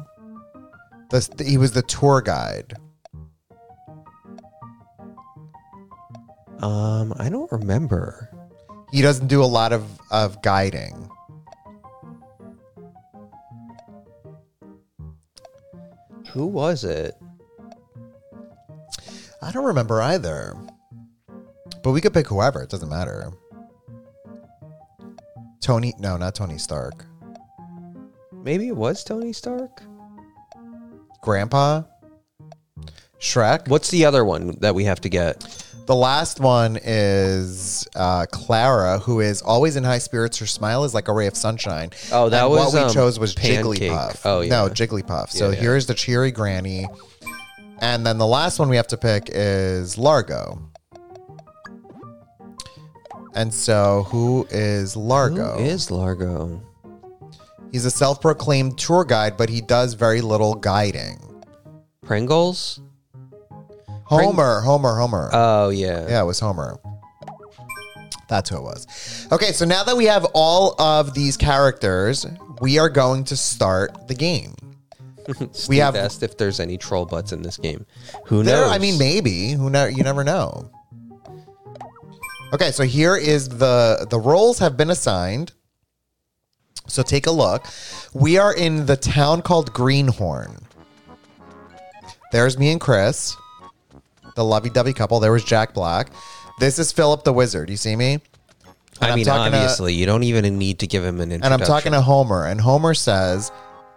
The- 1.10 1.44
he 1.46 1.58
was 1.58 1.74
the 1.74 1.82
tour 1.82 2.22
guide. 2.22 2.76
Um, 6.62 7.14
I 7.18 7.30
don't 7.30 7.52
remember. 7.52 8.30
He 8.92 9.02
doesn't 9.02 9.28
do 9.28 9.44
a 9.44 9.46
lot 9.46 9.74
of, 9.74 9.84
of 10.12 10.42
guiding. 10.42 11.10
Who 16.32 16.46
was 16.46 16.84
it? 16.84 17.16
I 19.42 19.52
don't 19.52 19.66
remember 19.66 20.02
either. 20.02 20.56
But 21.84 21.92
we 21.92 22.02
could 22.02 22.14
pick 22.14 22.28
whoever. 22.28 22.62
It 22.62 22.70
doesn't 22.70 22.90
matter. 22.90 23.32
Tony, 25.62 25.94
no, 26.00 26.18
not 26.18 26.36
Tony 26.36 26.58
Stark. 26.58 27.06
Maybe 28.32 28.68
it 28.68 28.76
was 28.76 29.04
Tony 29.04 29.34
Stark. 29.34 29.82
Grandpa? 31.22 31.84
Shrek? 33.20 33.68
What's 33.68 33.90
the 33.90 34.06
other 34.06 34.26
one 34.26 34.58
that 34.62 34.74
we 34.74 34.84
have 34.86 35.02
to 35.02 35.10
get? 35.10 35.66
The 35.86 35.96
last 35.96 36.40
one 36.40 36.78
is 36.82 37.88
uh, 37.96 38.26
Clara, 38.32 39.00
who 39.00 39.20
is 39.20 39.42
always 39.42 39.76
in 39.76 39.84
high 39.84 39.98
spirits. 39.98 40.38
Her 40.38 40.46
smile 40.46 40.84
is 40.84 40.94
like 40.94 41.08
a 41.08 41.14
ray 41.14 41.28
of 41.28 41.36
sunshine. 41.36 41.90
Oh, 42.12 42.30
that 42.30 42.44
And 42.44 42.52
was, 42.52 42.74
what 42.74 42.74
we 42.74 42.80
um, 42.88 42.94
chose 42.94 43.20
was 43.20 43.34
Pancake. 43.34 43.82
Jigglypuff. 43.82 44.22
Oh, 44.24 44.42
yeah. 44.42 44.50
no. 44.50 44.70
Jigglypuff. 44.70 45.30
So 45.32 45.50
Yeah, 45.50 45.56
yeah. 45.56 45.62
here's 45.62 45.86
the 45.88 45.94
cheery 45.94 46.32
granny, 46.32 46.88
and 47.80 48.06
then 48.06 48.18
the 48.18 48.28
last 48.28 48.60
one 48.60 48.70
we 48.70 48.76
have 48.78 48.88
to 48.88 48.98
pick 48.98 49.30
is 49.34 49.98
Largo. 49.98 50.62
And 53.34 53.54
so, 53.54 54.04
who 54.10 54.46
is 54.52 54.96
Largo? 54.96 55.58
Who 55.58 55.64
is 55.64 55.90
Largo? 55.90 56.62
He's 57.72 57.86
a 57.86 57.92
self-proclaimed 57.92 58.78
tour 58.78 59.06
guide, 59.06 59.38
but 59.38 59.50
he 59.50 59.62
does 59.62 59.94
very 59.94 60.20
little 60.22 60.54
guiding. 60.54 61.18
Pringles? 62.06 62.82
Homer, 64.20 64.62
Homer, 64.62 64.96
Homer. 64.98 65.30
Oh 65.34 65.70
yeah. 65.70 66.08
Yeah, 66.08 66.22
it 66.22 66.26
was 66.26 66.40
Homer. 66.40 66.78
That's 68.28 68.50
who 68.50 68.58
it 68.58 68.64
was. 68.64 69.28
Okay, 69.32 69.52
so 69.52 69.66
now 69.66 69.84
that 69.84 69.98
we 69.98 70.06
have 70.06 70.26
all 70.34 70.80
of 70.82 71.14
these 71.14 71.36
characters, 71.36 72.26
we 72.62 72.80
are 72.80 72.90
going 72.90 73.26
to 73.26 73.36
start 73.36 74.08
the 74.08 74.16
game. 74.16 74.56
Steve 75.52 75.82
have- 75.82 75.96
asked 75.96 76.24
if 76.24 76.38
there's 76.38 76.60
any 76.60 76.78
troll 76.78 77.06
butts 77.06 77.32
in 77.34 77.42
this 77.42 77.58
game. 77.58 77.86
Who 78.28 78.44
There, 78.44 78.62
knows? 78.62 78.72
I 78.72 78.78
mean, 78.78 78.98
maybe. 78.98 79.52
Who 79.52 79.70
know? 79.70 79.86
You 79.86 80.04
never 80.04 80.24
know. 80.24 80.72
Okay, 82.54 82.72
so 82.72 82.84
here 82.84 83.16
is 83.16 83.48
the 83.50 84.08
the 84.10 84.20
roles 84.20 84.60
have 84.60 84.76
been 84.78 84.90
assigned. 84.90 85.54
So 86.88 87.02
take 87.04 87.28
a 87.28 87.32
look. 87.32 87.66
We 88.14 88.38
are 88.38 88.54
in 88.54 88.86
the 88.86 88.98
town 88.98 89.42
called 89.42 89.72
Greenhorn. 89.74 90.58
There's 92.34 92.58
me 92.58 92.72
and 92.72 92.82
Chris, 92.82 93.36
the 94.36 94.44
lovey-dovey 94.44 94.94
couple. 94.94 95.20
There 95.20 95.32
was 95.32 95.44
Jack 95.44 95.74
Black. 95.74 96.10
This 96.60 96.80
is 96.80 96.92
Philip 96.92 97.24
the 97.24 97.34
Wizard. 97.34 97.70
You 97.70 97.78
see 97.78 97.96
me? 97.96 98.20
And 99.02 99.12
I 99.12 99.16
mean, 99.16 99.26
talking 99.26 99.52
to- 99.52 99.58
obviously, 99.58 99.94
you 99.94 100.06
don't 100.06 100.24
even 100.24 100.58
need 100.58 100.80
to 100.80 100.88
give 100.88 101.04
him 101.04 101.20
an 101.22 101.32
And. 101.32 101.46
I'm 101.46 101.60
talking 101.60 101.92
to 101.94 102.02
Homer, 102.02 102.46
and 102.46 102.62
Homer 102.62 102.94
says, 102.94 103.52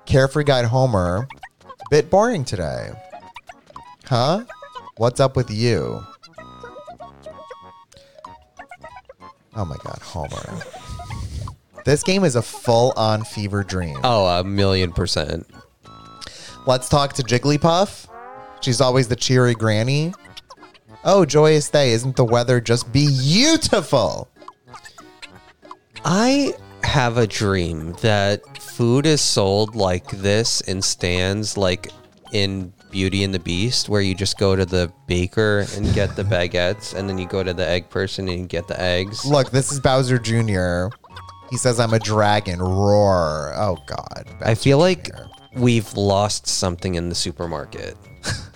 Carefree 0.06 0.44
Guide 0.44 0.64
Homer, 0.64 1.28
bit 1.90 2.08
boring 2.10 2.44
today. 2.44 2.90
Huh? 4.06 4.44
What's 4.96 5.20
up 5.20 5.36
with 5.36 5.50
you? 5.50 6.02
Oh 9.56 9.64
my 9.64 9.76
god, 9.84 9.98
Homer. 10.02 10.60
This 11.84 12.02
game 12.02 12.24
is 12.24 12.34
a 12.34 12.42
full 12.42 12.92
on 12.96 13.24
fever 13.24 13.62
dream. 13.62 13.98
Oh, 14.02 14.26
a 14.26 14.42
million 14.42 14.92
percent. 14.92 15.46
Let's 16.66 16.88
talk 16.88 17.12
to 17.14 17.22
Jigglypuff. 17.22 18.06
She's 18.64 18.80
always 18.80 19.08
the 19.08 19.16
cheery 19.16 19.52
granny. 19.52 20.14
Oh, 21.04 21.26
joyous 21.26 21.68
day. 21.68 21.92
Isn't 21.92 22.16
the 22.16 22.24
weather 22.24 22.62
just 22.62 22.90
beautiful? 22.94 24.26
I 26.02 26.54
have 26.82 27.18
a 27.18 27.26
dream 27.26 27.92
that 28.00 28.56
food 28.56 29.04
is 29.04 29.20
sold 29.20 29.74
like 29.74 30.08
this 30.12 30.62
in 30.62 30.80
stands, 30.80 31.58
like 31.58 31.92
in 32.32 32.72
Beauty 32.90 33.22
and 33.22 33.34
the 33.34 33.38
Beast, 33.38 33.90
where 33.90 34.00
you 34.00 34.14
just 34.14 34.38
go 34.38 34.56
to 34.56 34.64
the 34.64 34.90
baker 35.06 35.66
and 35.76 35.92
get 35.92 36.16
the 36.16 36.22
baguettes, 36.24 36.94
and 36.94 37.06
then 37.06 37.18
you 37.18 37.26
go 37.26 37.42
to 37.42 37.52
the 37.52 37.68
egg 37.68 37.90
person 37.90 38.30
and 38.30 38.48
get 38.48 38.66
the 38.66 38.80
eggs. 38.80 39.26
Look, 39.26 39.50
this 39.50 39.72
is 39.72 39.78
Bowser 39.78 40.18
Jr. 40.18 40.86
He 41.50 41.58
says 41.58 41.78
I'm 41.78 41.92
a 41.92 41.98
dragon. 41.98 42.60
Roar. 42.60 43.52
Oh 43.56 43.76
god. 43.86 44.26
I 44.40 44.54
feel 44.54 44.78
like 44.78 45.10
we've 45.54 45.92
lost 45.92 46.46
something 46.46 46.94
in 46.94 47.10
the 47.10 47.14
supermarket. 47.14 47.98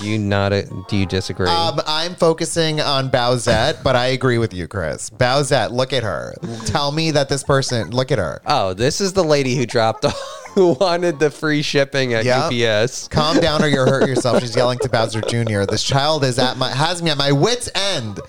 do 0.00 0.08
you 0.08 0.18
not? 0.18 0.50
Do 0.88 0.96
you 0.96 1.06
disagree? 1.06 1.48
Um, 1.48 1.80
I'm 1.86 2.14
focusing 2.14 2.80
on 2.80 3.10
Bowsette, 3.10 3.82
but 3.82 3.96
I 3.96 4.06
agree 4.06 4.38
with 4.38 4.52
you, 4.54 4.68
Chris. 4.68 5.10
Bowsette, 5.10 5.70
look 5.70 5.92
at 5.92 6.02
her. 6.02 6.34
Tell 6.66 6.92
me 6.92 7.10
that 7.12 7.28
this 7.28 7.42
person, 7.42 7.90
look 7.90 8.10
at 8.12 8.18
her. 8.18 8.40
oh, 8.46 8.74
this 8.74 9.00
is 9.00 9.12
the 9.12 9.24
lady 9.24 9.56
who 9.56 9.66
dropped 9.66 10.04
off, 10.04 10.50
who 10.54 10.72
wanted 10.74 11.18
the 11.18 11.30
free 11.30 11.62
shipping 11.62 12.14
at 12.14 12.24
Yep. 12.24 12.52
UPS. 12.84 13.08
Calm 13.08 13.38
down 13.40 13.62
or 13.62 13.68
you'll 13.68 13.86
hurt 13.88 14.08
yourself. 14.08 14.40
She's 14.40 14.54
yelling 14.56 14.78
to 14.80 14.88
Bowser 14.88 15.20
Jr. 15.20 15.64
This 15.64 15.82
child 15.82 16.24
is 16.24 16.38
at 16.38 16.56
my 16.56 16.70
has 16.70 17.02
me 17.02 17.10
at 17.10 17.18
my 17.18 17.32
wits 17.32 17.68
end. 17.74 18.20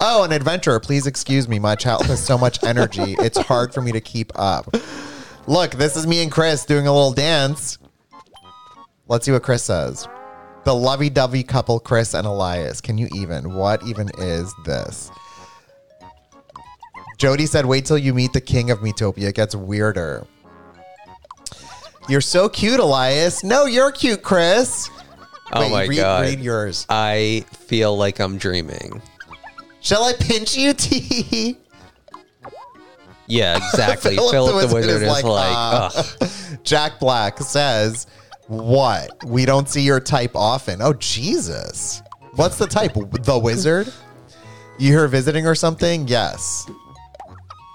Oh, 0.00 0.22
an 0.22 0.32
adventurer. 0.32 0.80
Please 0.80 1.06
excuse 1.06 1.46
me. 1.48 1.58
My 1.58 1.74
child 1.74 2.06
has 2.06 2.24
so 2.24 2.38
much 2.38 2.62
energy. 2.64 3.16
It's 3.18 3.36
hard 3.38 3.74
for 3.74 3.82
me 3.82 3.92
to 3.92 4.00
keep 4.00 4.32
up. 4.34 4.74
Look, 5.46 5.72
this 5.72 5.94
is 5.96 6.06
me 6.06 6.22
and 6.22 6.32
Chris 6.32 6.64
doing 6.64 6.86
a 6.86 6.92
little 6.92 7.12
dance. 7.12 7.76
Let's 9.08 9.26
see 9.26 9.32
what 9.32 9.42
Chris 9.42 9.62
says. 9.64 10.08
The 10.64 10.74
lovey-dovey 10.74 11.42
couple, 11.44 11.80
Chris 11.80 12.14
and 12.14 12.26
Elias. 12.26 12.80
Can 12.80 12.98
you 12.98 13.08
even? 13.14 13.54
What 13.54 13.86
even 13.86 14.10
is 14.18 14.54
this? 14.64 15.10
Jody 17.18 17.46
said, 17.46 17.66
wait 17.66 17.84
till 17.84 17.98
you 17.98 18.14
meet 18.14 18.32
the 18.32 18.40
king 18.40 18.70
of 18.70 18.80
Miitopia. 18.80 19.28
It 19.28 19.34
gets 19.34 19.54
weirder. 19.54 20.26
You're 22.08 22.20
so 22.20 22.48
cute, 22.48 22.80
Elias. 22.80 23.44
No, 23.44 23.66
you're 23.66 23.92
cute, 23.92 24.22
Chris. 24.22 24.88
Oh 25.52 25.60
Wait, 25.62 25.70
my 25.70 25.86
read, 25.86 25.96
god! 25.96 26.24
Read 26.26 26.40
yours. 26.40 26.86
I 26.88 27.44
feel 27.52 27.96
like 27.96 28.20
I'm 28.20 28.38
dreaming. 28.38 29.02
Shall 29.80 30.04
I 30.04 30.12
pinch 30.12 30.56
you, 30.56 30.72
T? 30.72 31.56
Yeah, 33.26 33.56
exactly. 33.56 34.14
Philip 34.16 34.32
Philip, 34.32 34.68
the 34.68 34.74
Wizard 34.74 34.90
is 34.90 35.02
is 35.02 35.08
like, 35.08 35.24
like, 35.24 35.56
ah. 35.56 35.92
ugh. 36.20 36.30
Jack 36.62 37.00
Black 37.00 37.38
says, 37.38 38.06
What? 38.50 39.12
We 39.24 39.44
don't 39.44 39.68
see 39.68 39.82
your 39.82 40.00
type 40.00 40.32
often. 40.34 40.82
Oh, 40.82 40.92
Jesus. 40.94 42.02
What's 42.34 42.58
the 42.58 42.66
type? 42.66 42.94
The 42.94 43.38
Wizard? 43.38 43.92
You 44.76 44.88
here 44.88 45.06
visiting 45.06 45.46
or 45.46 45.54
something? 45.54 46.08
Yes. 46.08 46.68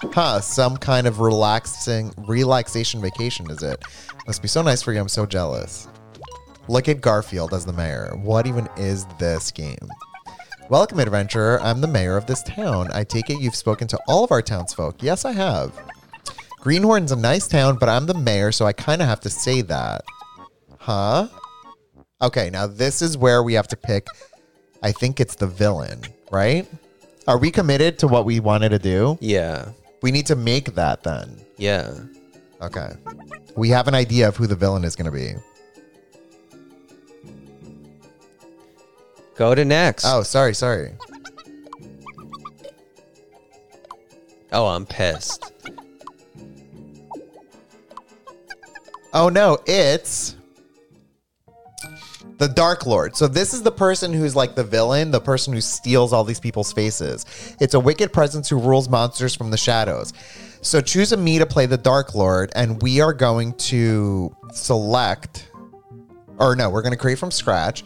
Huh, 0.04 0.42
some 0.42 0.76
kind 0.76 1.08
of 1.08 1.22
relaxing 1.22 2.14
relaxation 2.28 3.00
vacation, 3.02 3.50
is 3.50 3.64
it? 3.64 3.82
Must 4.28 4.42
be 4.42 4.50
so 4.50 4.62
nice 4.62 4.82
for 4.82 4.92
you. 4.92 5.00
I'm 5.00 5.08
so 5.08 5.26
jealous. 5.26 5.88
Look 6.68 6.90
at 6.90 7.00
Garfield 7.00 7.54
as 7.54 7.66
the 7.66 7.72
mayor. 7.72 8.12
What 8.22 8.46
even 8.46 8.68
is 8.76 9.06
this 9.18 9.52
game? 9.52 9.88
Welcome, 10.70 11.00
adventurer. 11.00 11.62
I'm 11.62 11.80
the 11.80 11.88
mayor 11.88 12.18
of 12.18 12.26
this 12.26 12.44
town. 12.44 12.90
I 12.92 13.06
take 13.06 13.30
it 13.30 13.40
you've 13.40 13.56
spoken 13.56 13.88
to 13.88 14.00
all 14.10 14.26
of 14.26 14.32
our 14.34 14.42
townsfolk. 14.42 15.02
Yes, 15.02 15.24
I 15.24 15.32
have. 15.32 15.72
Greenhorn's 16.60 17.14
a 17.14 17.16
nice 17.16 17.48
town, 17.48 17.78
but 17.78 17.88
I'm 17.88 18.08
the 18.08 18.14
mayor, 18.14 18.52
so 18.52 18.66
I 18.66 18.74
kind 18.74 19.02
of 19.02 19.08
have 19.08 19.22
to 19.22 19.30
say 19.30 19.62
that. 19.62 20.04
Huh? 20.86 21.30
Okay, 22.22 22.52
now 22.52 22.68
this 22.68 23.02
is 23.02 23.18
where 23.18 23.42
we 23.42 23.56
have 23.56 23.68
to 23.70 23.76
pick. 23.76 24.06
I 24.84 24.92
think 24.92 25.20
it's 25.20 25.34
the 25.34 25.48
villain, 25.48 26.00
right? 26.30 26.68
Are 27.28 27.40
we 27.40 27.50
committed 27.50 27.98
to 28.00 28.08
what 28.08 28.24
we 28.24 28.40
wanted 28.40 28.70
to 28.70 28.78
do? 28.78 29.18
Yeah. 29.20 29.70
We 30.04 30.12
need 30.12 30.28
to 30.28 30.36
make 30.36 30.76
that 30.76 31.02
then. 31.02 31.44
Yeah. 31.58 31.92
Okay. 32.62 32.92
We 33.56 33.70
have 33.70 33.88
an 33.88 33.96
idea 33.96 34.28
of 34.28 34.38
who 34.38 34.46
the 34.46 34.56
villain 34.56 34.84
is 34.84 34.96
going 34.96 35.06
to 35.06 35.12
be. 35.12 35.34
Go 39.34 39.56
to 39.56 39.66
next. 39.66 40.06
Oh, 40.06 40.22
sorry, 40.22 40.54
sorry. 40.54 40.94
Oh, 44.52 44.68
I'm 44.68 44.86
pissed. 44.86 45.52
Oh 49.14 49.30
no, 49.30 49.58
it's 49.66 50.35
the 52.38 52.48
Dark 52.48 52.86
Lord. 52.86 53.16
So 53.16 53.28
this 53.28 53.54
is 53.54 53.64
the 53.64 53.72
person 53.72 54.14
who's 54.14 54.36
like 54.36 54.56
the 54.56 54.64
villain, 54.64 55.12
the 55.12 55.22
person 55.22 55.54
who 55.54 55.62
steals 55.62 56.14
all 56.14 56.24
these 56.24 56.40
people's 56.40 56.74
faces. 56.74 57.26
It's 57.60 57.74
a 57.74 57.80
wicked 57.80 58.12
presence 58.12 58.50
who 58.50 58.60
rules 58.60 58.90
monsters 58.90 59.36
from 59.36 59.52
the 59.52 59.58
shadows. 59.58 60.14
So 60.62 60.82
choose 60.82 61.12
a 61.12 61.18
Mii 61.18 61.40
to 61.40 61.46
play 61.46 61.66
the 61.68 61.78
Dark 61.78 62.16
Lord, 62.16 62.52
and 62.56 62.82
we 62.82 63.00
are 63.00 63.14
going 63.14 63.54
to 63.54 64.36
select, 64.52 65.52
or 66.38 66.56
no, 66.56 66.70
we're 66.70 66.82
going 66.82 66.94
to 66.94 66.98
create 66.98 67.20
from 67.20 67.32
scratch. 67.32 67.84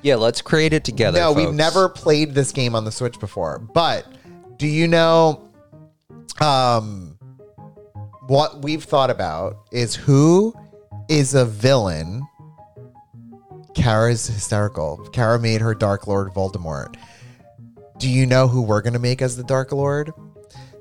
Yeah, 0.00 0.16
let's 0.16 0.42
create 0.42 0.72
it 0.72 0.84
together. 0.84 1.20
No, 1.20 1.32
we've 1.32 1.52
never 1.52 1.88
played 1.88 2.34
this 2.34 2.50
game 2.50 2.74
on 2.74 2.84
the 2.84 2.90
Switch 2.90 3.20
before. 3.20 3.58
But 3.58 4.06
do 4.56 4.66
you 4.66 4.88
know 4.88 5.48
um 6.40 7.18
what 8.26 8.62
we've 8.62 8.82
thought 8.82 9.10
about 9.10 9.66
is 9.70 9.94
who 9.94 10.54
is 11.08 11.34
a 11.34 11.44
villain? 11.44 12.22
Kara's 13.74 14.26
hysterical. 14.26 14.98
Kara 15.12 15.38
made 15.38 15.60
her 15.60 15.74
Dark 15.74 16.06
Lord 16.06 16.28
Voldemort. 16.28 16.96
Do 17.98 18.08
you 18.08 18.26
know 18.26 18.48
who 18.48 18.62
we're 18.62 18.82
going 18.82 18.92
to 18.94 18.98
make 18.98 19.22
as 19.22 19.36
the 19.36 19.44
Dark 19.44 19.72
Lord? 19.72 20.12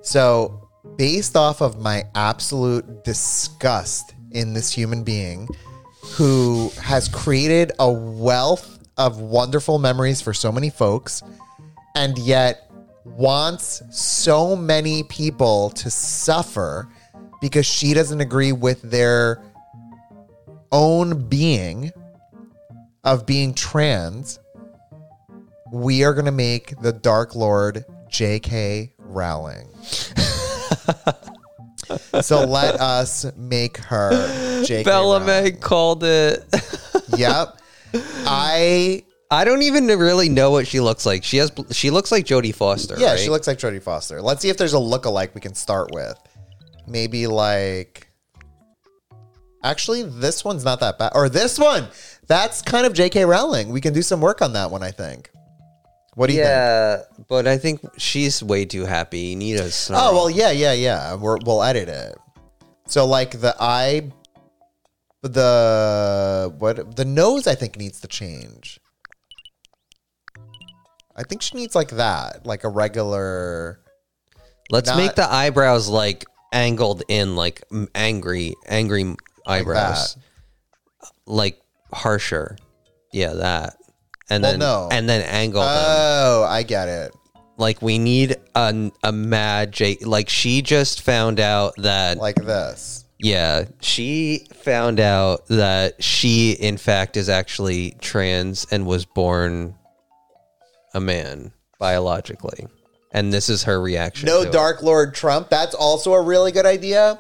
So, 0.02 0.70
based 0.98 1.36
off 1.36 1.62
of 1.62 1.80
my 1.80 2.04
absolute 2.16 3.04
disgust 3.04 4.16
in 4.32 4.54
this 4.54 4.72
human 4.72 5.04
being 5.04 5.48
who 6.02 6.72
has 6.82 7.08
created 7.08 7.72
a 7.80 7.92
wealth 7.92 8.80
of 8.98 9.20
wonderful 9.20 9.80
memories 9.80 10.22
for 10.22 10.34
so 10.34 10.52
many 10.52 10.70
folks 10.70 11.22
and 11.96 12.18
yet 12.18 12.72
wants 13.06 13.82
so 13.92 14.56
many 14.56 15.04
people 15.04 15.70
to 15.72 15.90
suffer 15.90 16.88
because 17.42 17.66
she 17.66 17.94
doesn't 17.94 18.22
agree 18.22 18.52
with 18.52 18.82
their 18.84 19.44
own 20.72 21.28
being 21.28 21.92
of 23.04 23.26
being 23.26 23.54
trans, 23.54 24.40
we 25.72 26.04
are 26.04 26.14
going 26.14 26.26
to 26.26 26.32
make 26.32 26.80
the 26.82 26.94
Dark 26.94 27.36
Lord 27.36 27.86
J.K. 28.10 28.94
Rowling. 28.98 29.70
so 32.22 32.46
let 32.46 32.80
us 32.80 33.26
make 33.36 33.78
her 33.78 34.64
J.K. 34.66 34.84
Bella 34.84 35.20
Rowling. 35.20 35.44
Meg 35.44 35.62
called 35.62 36.04
it. 36.04 36.46
Yep. 37.18 37.60
I 38.26 39.04
I 39.30 39.44
don't 39.44 39.64
even 39.64 39.88
really 39.88 40.30
know 40.30 40.52
what 40.52 40.66
she 40.66 40.80
looks 40.80 41.06
like. 41.06 41.26
She 41.26 41.36
has 41.38 41.52
she 41.72 41.90
looks 41.90 42.10
like 42.10 42.26
Jodie 42.26 42.56
Foster. 42.56 42.96
yeah, 42.98 43.12
right? 43.12 43.20
she 43.20 43.30
looks 43.30 43.48
like 43.48 43.58
Jodie 43.58 43.84
Foster. 43.84 44.22
Let's 44.22 44.42
see 44.42 44.48
if 44.48 44.56
there's 44.56 44.72
a 44.72 44.80
look-alike 44.80 45.36
we 45.36 45.42
can 45.42 45.54
start 45.54 45.92
with. 45.92 46.18
Maybe 46.88 47.28
like 47.28 48.12
Actually, 49.64 50.04
this 50.04 50.44
one's 50.44 50.66
not 50.66 50.80
that 50.80 50.98
bad. 50.98 51.12
Or 51.14 51.30
this 51.30 51.60
one. 51.60 51.88
That's 52.32 52.62
kind 52.62 52.86
of 52.86 52.94
J.K. 52.94 53.26
Rowling. 53.26 53.72
We 53.72 53.82
can 53.82 53.94
do 53.94 54.02
some 54.02 54.22
work 54.22 54.42
on 54.42 54.54
that 54.54 54.72
one, 54.72 54.82
I 54.84 54.92
think. 54.92 55.30
What 56.16 56.28
do 56.28 56.34
you 56.34 56.40
think? 56.40 56.48
Yeah, 56.48 57.02
but 57.28 57.46
I 57.46 57.58
think 57.58 57.82
she's 57.98 58.42
way 58.42 58.64
too 58.64 58.86
happy. 58.86 59.20
You 59.20 59.36
need 59.36 59.56
a 59.60 59.70
snarl. 59.70 60.02
Oh 60.02 60.14
well, 60.16 60.30
yeah, 60.30 60.52
yeah, 60.52 60.72
yeah. 60.72 61.16
We're, 61.16 61.40
we'll 61.46 61.62
edit 61.62 61.90
it. 61.90 62.18
So 62.88 63.06
like 63.06 63.32
the 63.42 63.54
eye, 63.60 64.12
the 65.24 66.56
what 66.58 66.96
the 66.96 67.04
nose, 67.04 67.48
I 67.48 67.56
think 67.56 67.76
needs 67.76 68.00
to 68.00 68.08
change. 68.08 68.80
I 71.14 71.24
think 71.24 71.42
she 71.42 71.58
needs 71.58 71.76
like 71.76 71.90
that, 71.92 72.46
like 72.46 72.64
a 72.64 72.70
regular. 72.70 73.82
Let's 74.70 74.88
not- 74.90 74.98
make 74.98 75.16
the 75.16 75.30
eyebrows 75.30 75.90
like 75.90 76.24
angled 76.54 77.04
in, 77.10 77.36
like 77.36 77.62
angry, 77.94 78.56
angry 78.68 79.18
eyebrows, 79.46 80.16
like, 81.26 81.61
harsher. 81.94 82.58
Yeah, 83.14 83.34
that. 83.34 83.76
And 84.30 84.44
Well, 84.44 84.52
then 84.52 84.60
no. 84.60 84.90
and 84.92 85.10
then 85.10 85.22
angle 85.24 85.62
them. 85.62 85.70
Oh, 85.76 86.46
I 86.48 86.64
get 86.64 86.88
it. 86.88 87.14
Like 87.58 87.82
we 87.82 88.00
need 88.00 88.38
a 88.56 88.92
a 89.04 89.12
mad 89.12 89.72
J. 89.74 89.98
Like 90.02 90.30
she 90.30 90.62
just 90.62 91.02
found 91.02 91.40
out 91.40 91.74
that 91.78 92.18
Like 92.18 92.36
this. 92.38 93.06
yeah, 93.20 93.66
she 93.82 94.48
found 94.64 95.00
out 95.00 95.48
that 95.48 96.02
she 96.02 96.54
in 96.54 96.78
fact 96.78 97.18
is 97.18 97.28
actually 97.30 97.96
trans 98.00 98.66
and 98.72 98.86
was 98.86 99.06
born 99.06 99.76
a 100.94 101.00
man 101.00 101.52
biologically, 101.78 102.68
and 103.12 103.32
this 103.34 103.50
is 103.50 103.64
her 103.64 103.80
reaction. 103.82 104.28
No 104.28 104.44
to 104.44 104.50
it. 104.50 104.52
Dark 104.54 104.82
Lord 104.82 105.14
Trump. 105.14 105.50
That's 105.50 105.76
also 105.76 106.14
a 106.14 106.22
really 106.22 106.52
good 106.52 106.66
idea. 106.66 107.20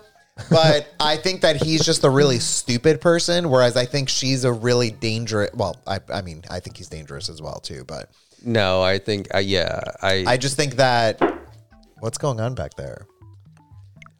But 0.49 0.93
I 0.99 1.17
think 1.17 1.41
that 1.41 1.61
he's 1.61 1.83
just 1.85 2.03
a 2.03 2.09
really 2.09 2.39
stupid 2.39 3.01
person, 3.01 3.49
whereas 3.49 3.77
I 3.77 3.85
think 3.85 4.09
she's 4.09 4.43
a 4.43 4.51
really 4.51 4.91
dangerous. 4.91 5.51
Well, 5.53 5.77
I, 5.87 5.99
I 6.13 6.21
mean, 6.21 6.43
I 6.49 6.59
think 6.59 6.77
he's 6.77 6.89
dangerous 6.89 7.29
as 7.29 7.41
well 7.41 7.59
too. 7.59 7.83
But 7.85 8.09
No, 8.43 8.81
I 8.81 8.97
think 8.97 9.33
uh, 9.33 9.39
yeah, 9.39 9.81
I, 10.01 10.23
I 10.27 10.37
just 10.37 10.55
think 10.55 10.75
that 10.75 11.21
what's 11.99 12.17
going 12.17 12.39
on 12.39 12.55
back 12.55 12.73
there? 12.75 13.07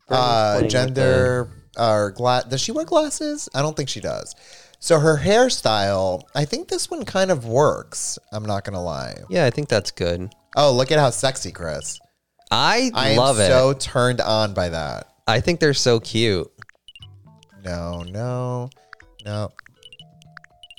Uh, 0.10 0.64
gender 0.68 1.50
or 1.78 2.12
glass? 2.12 2.44
Does 2.46 2.62
she 2.62 2.72
wear 2.72 2.86
glasses? 2.86 3.48
I 3.54 3.62
don't 3.62 3.76
think 3.78 3.90
she 3.90 4.02
does. 4.02 4.36
So 4.80 5.00
her 5.00 5.18
hairstyle, 5.18 6.24
I 6.34 6.44
think 6.46 6.68
this 6.68 6.90
one 6.90 7.06
kind 7.06 7.30
of 7.32 7.46
works. 7.46 8.18
I'm 8.34 8.44
not 8.46 8.64
gonna 8.66 8.84
lie. 8.84 9.16
yeah, 9.30 9.46
I 9.46 9.50
think 9.52 9.70
that's 9.70 9.92
good. 9.92 10.34
Oh, 10.58 10.74
look 10.74 10.92
at 10.92 11.00
how 11.00 11.12
sexy, 11.12 11.52
Chris! 11.52 12.00
I, 12.50 12.92
I 12.94 13.16
love 13.16 13.40
am 13.40 13.46
it. 13.46 13.48
so 13.48 13.74
turned 13.74 14.20
on 14.20 14.54
by 14.54 14.70
that. 14.70 15.08
I 15.28 15.40
think 15.40 15.60
they're 15.60 15.74
so 15.74 16.00
cute. 16.00 16.52
No, 17.64 18.04
no, 18.04 18.70
no. 19.26 19.52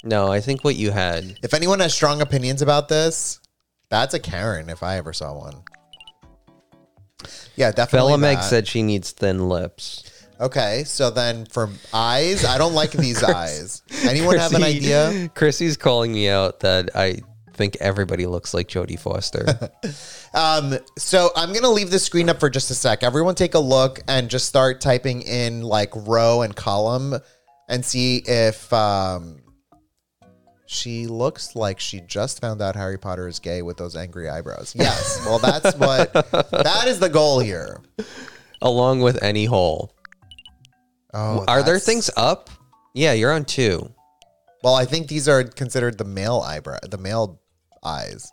No, 0.05 0.32
I 0.32 0.40
think 0.40 0.64
what 0.64 0.74
you 0.77 0.90
had. 0.90 1.39
If 1.43 1.55
anyone 1.55 1.78
has 1.81 1.94
strong 1.94 2.20
opinions 2.23 2.60
about 2.60 2.89
this, 2.89 3.40
that's 3.89 4.14
a 4.14 4.19
Karen 4.20 4.69
if 4.69 4.82
I 4.82 4.97
ever 4.97 5.12
saw 5.12 5.32
one. 5.39 5.62
Yeah, 7.55 7.70
definitely. 7.70 8.09
Bella 8.09 8.19
Meg 8.19 8.39
that. 8.39 8.43
said 8.44 8.66
she 8.66 8.82
needs 8.82 9.12
thin 9.12 9.48
lips. 9.48 10.09
Okay, 10.40 10.82
so 10.85 11.10
then 11.10 11.47
for 11.47 11.70
eyes, 11.94 12.44
I 12.44 12.59
don't 12.59 12.74
like 12.74 12.90
these 12.90 13.23
eyes. 13.23 13.82
Anyone 14.05 14.39
have 14.39 14.52
an 14.55 14.62
Chrissy- 14.62 14.77
idea? 14.78 15.28
Chrissy's 15.35 15.77
calling 15.77 16.12
me 16.12 16.28
out 16.28 16.60
that 16.60 16.90
I 16.97 17.20
think 17.53 17.77
everybody 17.81 18.27
looks 18.27 18.55
like 18.55 18.69
Jodie 18.69 18.99
Foster. 18.99 19.70
Um, 20.35 20.79
so 20.97 21.29
I'm 21.37 21.53
gonna 21.53 21.69
leave 21.69 21.91
the 21.91 21.99
screen 21.99 22.31
up 22.31 22.41
for 22.41 22.49
just 22.49 22.70
a 22.70 22.74
sec. 22.74 23.03
Everyone 23.03 23.35
take 23.35 23.53
a 23.53 23.59
look 23.59 24.01
and 24.09 24.31
just 24.31 24.47
start 24.47 24.81
typing 24.81 25.20
in 25.20 25.61
like 25.61 25.91
row 25.95 26.41
and 26.41 26.57
column 26.57 27.16
and 27.69 27.85
see 27.85 28.23
if 28.24 28.73
um 28.73 29.43
she 30.65 31.07
looks 31.07 31.55
like 31.55 31.79
she 31.79 32.01
just 32.01 32.41
found 32.41 32.62
out 32.62 32.77
Harry 32.77 32.99
Potter 32.99 33.29
is 33.29 33.41
gay 33.41 33.61
with 33.61 33.77
those 33.77 33.95
angry 33.95 34.31
eyebrows. 34.31 34.74
Yes. 34.74 35.23
Well 35.27 35.39
that's 35.39 35.77
what 35.77 36.15
that 36.15 36.85
is 36.87 36.99
the 36.99 37.11
goal 37.11 37.41
here. 37.41 37.83
Along 38.62 39.01
with 39.03 39.23
any 39.23 39.45
hole. 39.45 39.95
Oh 41.12 41.45
Are 41.47 41.62
there 41.62 41.79
things 41.79 42.09
up? 42.16 42.49
Yeah, 42.95 43.12
you're 43.12 43.33
on 43.33 43.45
two. 43.45 43.93
Well, 44.65 44.74
I 44.74 44.87
think 44.87 45.09
these 45.09 45.29
are 45.29 45.45
considered 45.45 45.99
the 45.99 46.05
male 46.05 46.41
eyebrow 46.41 46.79
the 46.89 46.97
male 46.97 47.41
eyes 47.85 48.31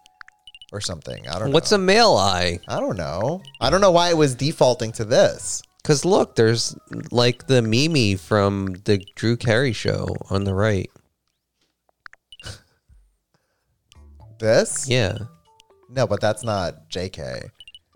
or 0.71 0.81
something. 0.81 1.27
I 1.27 1.39
don't 1.39 1.49
know. 1.49 1.53
What's 1.53 1.71
know. 1.71 1.75
a 1.75 1.79
male 1.79 2.13
eye? 2.15 2.59
I 2.67 2.79
don't 2.79 2.97
know. 2.97 3.41
I 3.59 3.69
don't 3.69 3.81
know 3.81 3.91
why 3.91 4.09
it 4.09 4.17
was 4.17 4.35
defaulting 4.35 4.91
to 4.93 5.05
this. 5.05 5.61
Because 5.81 6.05
look, 6.05 6.35
there's 6.35 6.75
like 7.11 7.47
the 7.47 7.61
Mimi 7.61 8.15
from 8.15 8.75
the 8.85 9.03
Drew 9.15 9.37
Carey 9.37 9.73
show 9.73 10.15
on 10.29 10.43
the 10.43 10.53
right. 10.53 10.89
This? 14.39 14.87
Yeah. 14.87 15.17
No, 15.89 16.07
but 16.07 16.21
that's 16.21 16.43
not 16.43 16.89
JK. 16.89 17.49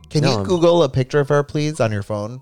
Can 0.10 0.24
No, 0.24 0.30
you 0.32 0.36
I'm- 0.38 0.46
Google 0.46 0.84
a 0.84 0.90
picture 0.90 1.20
of 1.20 1.30
her, 1.30 1.44
please, 1.44 1.80
on 1.80 1.92
your 1.92 2.04
phone? 2.04 2.42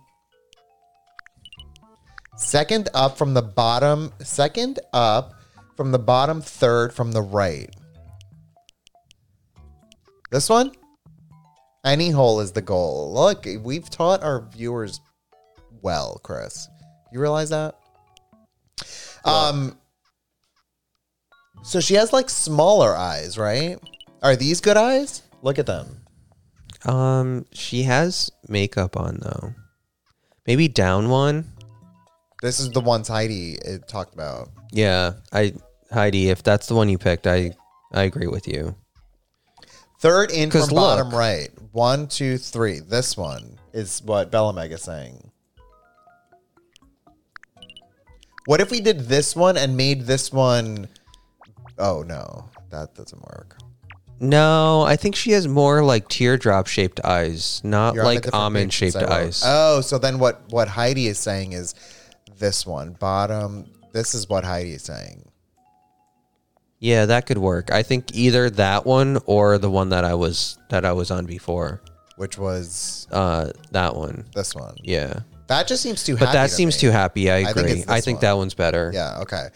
Second 2.37 2.89
up 2.95 3.17
from 3.17 3.33
the 3.35 3.41
bottom, 3.43 4.11
second 4.23 4.79
up 4.93 5.33
from 5.77 5.91
the 5.91 5.99
bottom 5.99 6.41
third 6.41 6.91
from 6.93 7.11
the 7.11 7.21
right. 7.21 7.69
This 10.31 10.49
one? 10.49 10.71
Any 11.85 12.09
hole 12.09 12.39
is 12.39 12.51
the 12.51 12.61
goal. 12.61 13.13
Look, 13.13 13.45
we've 13.61 13.89
taught 13.89 14.23
our 14.23 14.47
viewers 14.51 15.01
well, 15.81 16.19
Chris. 16.23 16.67
You 17.11 17.19
realize 17.19 17.49
that? 17.49 17.75
Um 19.25 19.77
so 21.63 21.79
she 21.79 21.95
has 21.95 22.11
like 22.11 22.29
smaller 22.29 22.95
eyes, 22.95 23.37
right? 23.37 23.77
Are 24.23 24.35
these 24.35 24.61
good 24.61 24.77
eyes? 24.77 25.21
Look 25.41 25.59
at 25.59 25.65
them. 25.65 26.01
Um, 26.85 27.45
she 27.51 27.83
has 27.83 28.31
makeup 28.47 28.97
on 28.97 29.19
though. 29.21 29.53
Maybe 30.47 30.67
down 30.67 31.09
one. 31.09 31.51
This 32.41 32.59
is 32.59 32.71
the 32.71 32.81
ones 32.81 33.07
Heidi 33.07 33.57
uh, 33.61 33.77
talked 33.87 34.13
about. 34.15 34.49
Yeah, 34.71 35.13
I 35.31 35.53
Heidi, 35.91 36.29
if 36.29 36.41
that's 36.41 36.67
the 36.67 36.75
one 36.75 36.89
you 36.89 36.97
picked, 36.97 37.27
I 37.27 37.55
I 37.93 38.03
agree 38.03 38.27
with 38.27 38.47
you. 38.47 38.75
Third 40.01 40.31
in 40.31 40.49
'Cause 40.49 40.67
from 40.67 40.75
bottom 40.75 41.11
right. 41.11 41.49
One, 41.71 42.07
two, 42.07 42.37
three. 42.37 42.79
This 42.79 43.15
one. 43.15 43.57
is 43.73 44.01
what 44.03 44.29
Bellameg 44.31 44.71
is 44.71 44.81
saying. 44.81 45.31
What 48.45 48.59
if 48.59 48.69
we 48.71 48.81
did 48.81 49.07
this 49.07 49.33
one 49.35 49.55
and 49.55 49.77
made 49.77 50.07
this 50.07 50.31
one? 50.33 50.87
Oh 51.77 52.01
no, 52.03 52.49
that 52.71 52.93
doesn't 52.95 53.21
work. 53.21 53.57
No, 54.19 54.81
I 54.81 54.97
think 54.97 55.15
she 55.15 55.31
has 55.31 55.47
more 55.47 55.83
like 55.83 56.07
teardrop 56.09 56.67
shaped 56.67 56.99
eyes, 57.03 57.61
not 57.63 57.95
You're 57.95 58.03
on 58.03 58.07
a 58.07 58.13
like 58.13 58.21
different 58.23 58.35
almond 58.43 58.65
page 58.71 58.79
since 58.79 58.93
shaped 58.93 59.05
I 59.05 59.07
wrote. 59.19 59.25
eyes. 59.27 59.43
Oh, 59.45 59.81
so 59.81 59.97
then 59.97 60.19
what? 60.19 60.41
What 60.49 60.67
Heidi 60.67 61.07
is 61.07 61.17
saying 61.17 61.53
is 61.53 61.73
this 62.37 62.65
one 62.65 62.93
bottom. 62.99 63.71
This 63.93 64.13
is 64.13 64.27
what 64.27 64.43
Heidi 64.43 64.73
is 64.73 64.81
saying. 64.83 65.30
Yeah, 66.81 67.05
that 67.05 67.25
could 67.27 67.37
work. 67.37 67.71
I 67.71 67.83
think 67.83 68.13
either 68.13 68.49
that 68.49 68.85
one 68.85 69.19
or 69.25 69.57
the 69.57 69.69
one 69.71 69.89
that 69.89 70.03
I 70.03 70.15
was 70.15 70.57
that 70.69 70.83
I 70.83 70.91
was 70.91 71.09
on 71.11 71.25
before. 71.25 71.81
which 72.17 72.37
was 72.37 73.07
Uh, 73.11 73.51
that 73.71 73.95
one. 73.95 74.25
this 74.35 74.53
one. 74.53 74.75
Yeah, 74.83 75.21
That 75.47 75.67
just 75.67 75.81
seems 75.81 76.03
too. 76.03 76.15
Happy. 76.15 76.19
But 76.19 76.25
happy 76.27 76.37
that 76.37 76.49
to 76.49 76.53
seems 76.55 76.75
me. 76.75 76.81
too 76.81 76.91
happy. 76.91 77.31
I 77.31 77.45
think 77.45 77.57
agree. 77.57 77.71
it's 77.81 77.89
I 77.89 77.95
this 77.95 78.05
think 78.05 78.17
one. 78.17 78.21
that 78.21 78.33
one's 78.37 78.53
better. 78.53 78.91
Yeah. 78.93 79.19
Okay. 79.21 79.47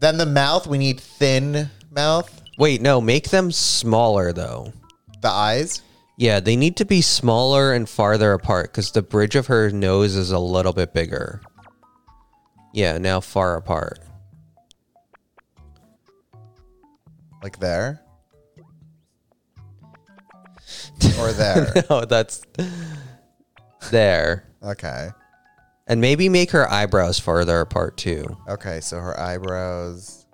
Then 0.00 0.16
the 0.18 0.26
mouth. 0.26 0.66
We 0.66 0.78
need 0.78 1.00
thin 1.00 1.70
mouth. 1.90 2.30
Wait, 2.58 2.80
no, 2.80 3.00
make 3.00 3.28
them 3.30 3.50
smaller 3.52 4.32
though. 4.32 4.72
The 5.22 5.28
eyes. 5.28 5.82
Yeah, 6.18 6.40
they 6.40 6.56
need 6.56 6.76
to 6.76 6.84
be 6.86 7.02
smaller 7.02 7.74
and 7.74 7.86
farther 7.88 8.32
apart 8.32 8.70
because 8.72 8.92
the 8.92 9.02
bridge 9.02 9.36
of 9.36 9.48
her 9.48 9.70
nose 9.70 10.16
is 10.16 10.30
a 10.30 10.38
little 10.38 10.72
bit 10.72 10.94
bigger. 10.94 11.42
Yeah, 12.72 12.96
now 12.98 13.20
far 13.20 13.56
apart. 13.56 13.98
Like 17.46 17.60
there. 17.60 18.00
or 21.20 21.30
there. 21.30 21.72
no, 21.90 22.04
that's 22.04 22.42
there. 23.92 24.48
Okay. 24.64 25.10
And 25.86 26.00
maybe 26.00 26.28
make 26.28 26.50
her 26.50 26.68
eyebrows 26.68 27.20
farther 27.20 27.60
apart 27.60 27.96
too. 27.98 28.24
Okay. 28.48 28.80
So 28.80 28.98
her 28.98 29.16
eyebrows. 29.20 30.26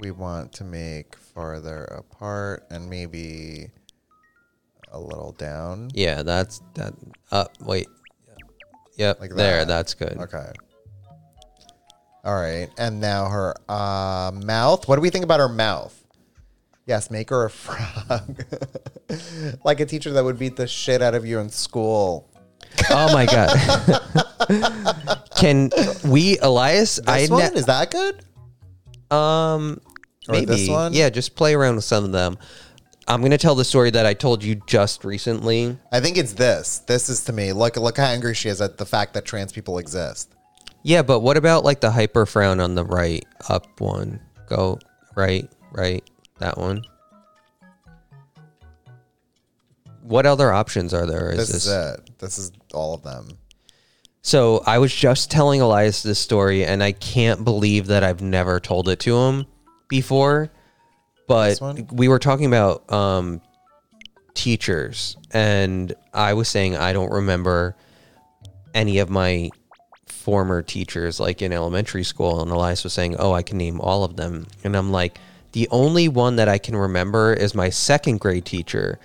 We 0.00 0.12
want 0.12 0.54
to 0.54 0.64
make 0.64 1.14
farther 1.14 1.84
apart 1.84 2.64
and 2.70 2.88
maybe 2.88 3.70
a 4.92 4.98
little 4.98 5.32
down. 5.32 5.90
Yeah, 5.92 6.22
that's 6.22 6.62
that. 6.76 6.94
Up, 7.30 7.52
wait. 7.60 7.86
Yep, 8.96 9.20
Like 9.20 9.34
there. 9.34 9.58
that. 9.58 9.68
That's 9.68 9.92
good. 9.92 10.16
Okay. 10.16 10.52
All 12.24 12.34
right. 12.34 12.70
And 12.78 13.00
now 13.02 13.28
her 13.28 13.54
uh, 13.68 14.30
mouth. 14.32 14.88
What 14.88 14.96
do 14.96 15.02
we 15.02 15.10
think 15.10 15.24
about 15.24 15.40
her 15.40 15.48
mouth? 15.48 16.03
Yes, 16.86 17.10
make 17.10 17.30
her 17.30 17.44
a 17.46 17.50
frog. 17.50 18.44
like 19.64 19.80
a 19.80 19.86
teacher 19.86 20.10
that 20.12 20.24
would 20.24 20.38
beat 20.38 20.56
the 20.56 20.66
shit 20.66 21.00
out 21.02 21.14
of 21.14 21.24
you 21.24 21.38
in 21.38 21.48
school. 21.48 22.28
Oh 22.90 23.12
my 23.12 23.24
god. 23.26 23.56
Can 25.36 25.70
we, 26.04 26.38
Elias? 26.38 26.96
This 26.96 27.30
I 27.30 27.32
one? 27.32 27.52
ne- 27.54 27.58
Is 27.58 27.66
that 27.66 27.90
good? 27.90 28.24
um 29.10 29.80
Or 30.28 30.32
maybe 30.32 30.46
this 30.46 30.68
one? 30.68 30.92
yeah. 30.92 31.08
Just 31.10 31.36
play 31.36 31.54
around 31.54 31.76
with 31.76 31.84
some 31.84 32.04
of 32.04 32.12
them. 32.12 32.36
I'm 33.06 33.20
gonna 33.22 33.38
tell 33.38 33.54
the 33.54 33.64
story 33.64 33.90
that 33.90 34.06
I 34.06 34.14
told 34.14 34.42
you 34.42 34.56
just 34.66 35.04
recently. 35.04 35.76
I 35.92 36.00
think 36.00 36.16
it's 36.16 36.32
this. 36.32 36.78
This 36.80 37.08
is 37.08 37.24
to 37.24 37.32
me. 37.32 37.52
Look 37.52 37.76
look 37.76 37.96
how 37.98 38.06
angry 38.06 38.34
she 38.34 38.48
is 38.48 38.60
at 38.60 38.78
the 38.78 38.86
fact 38.86 39.14
that 39.14 39.24
trans 39.24 39.52
people 39.52 39.78
exist. 39.78 40.34
Yeah, 40.82 41.02
but 41.02 41.20
what 41.20 41.36
about 41.36 41.64
like 41.64 41.80
the 41.80 41.90
hyper 41.90 42.26
frown 42.26 42.60
on 42.60 42.74
the 42.74 42.84
right 42.84 43.24
up 43.48 43.80
one? 43.80 44.20
Go 44.48 44.78
right, 45.16 45.48
right, 45.72 46.02
that 46.38 46.58
one. 46.58 46.84
What 50.02 50.26
other 50.26 50.52
options 50.52 50.92
are 50.92 51.06
there? 51.06 51.30
Is 51.30 51.38
This 51.38 51.48
this, 51.48 51.66
is 51.66 51.72
it. 51.72 52.18
This 52.18 52.38
is 52.38 52.52
all 52.74 52.94
of 52.94 53.02
them. 53.02 53.38
So 54.20 54.62
I 54.66 54.78
was 54.78 54.94
just 54.94 55.30
telling 55.30 55.60
Elias 55.60 56.02
this 56.02 56.18
story, 56.18 56.64
and 56.64 56.82
I 56.82 56.92
can't 56.92 57.44
believe 57.44 57.88
that 57.88 58.02
I've 58.02 58.22
never 58.22 58.58
told 58.60 58.88
it 58.88 59.00
to 59.00 59.16
him 59.16 59.46
before. 59.88 60.50
But 61.26 61.58
we 61.92 62.08
were 62.08 62.18
talking 62.18 62.46
about 62.46 62.90
um, 62.92 63.40
teachers, 64.34 65.16
and 65.30 65.94
I 66.12 66.34
was 66.34 66.48
saying 66.48 66.76
I 66.76 66.92
don't 66.92 67.10
remember 67.10 67.76
any 68.74 68.98
of 68.98 69.08
my 69.08 69.50
former 70.06 70.62
teachers, 70.62 71.20
like 71.20 71.40
in 71.40 71.52
elementary 71.52 72.04
school. 72.04 72.42
And 72.42 72.50
Elias 72.50 72.84
was 72.84 72.92
saying, 72.92 73.16
"Oh, 73.18 73.32
I 73.32 73.42
can 73.42 73.56
name 73.56 73.80
all 73.80 74.04
of 74.04 74.16
them," 74.16 74.46
and 74.64 74.76
I'm 74.76 74.90
like, 74.90 75.18
the 75.54 75.68
only 75.70 76.08
one 76.08 76.36
that 76.36 76.48
I 76.48 76.58
can 76.58 76.76
remember 76.76 77.32
is 77.32 77.54
my 77.54 77.70
second 77.70 78.18
grade 78.20 78.44
teacher. 78.44 78.98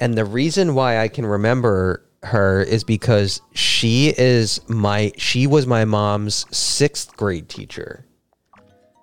And 0.00 0.16
the 0.18 0.24
reason 0.24 0.74
why 0.74 0.98
I 1.00 1.08
can 1.08 1.24
remember 1.24 2.02
her 2.24 2.60
is 2.62 2.84
because 2.84 3.40
she 3.54 4.12
is 4.16 4.60
my 4.68 5.12
she 5.16 5.46
was 5.46 5.66
my 5.66 5.84
mom's 5.84 6.44
sixth 6.56 7.16
grade 7.16 7.48
teacher. 7.48 8.04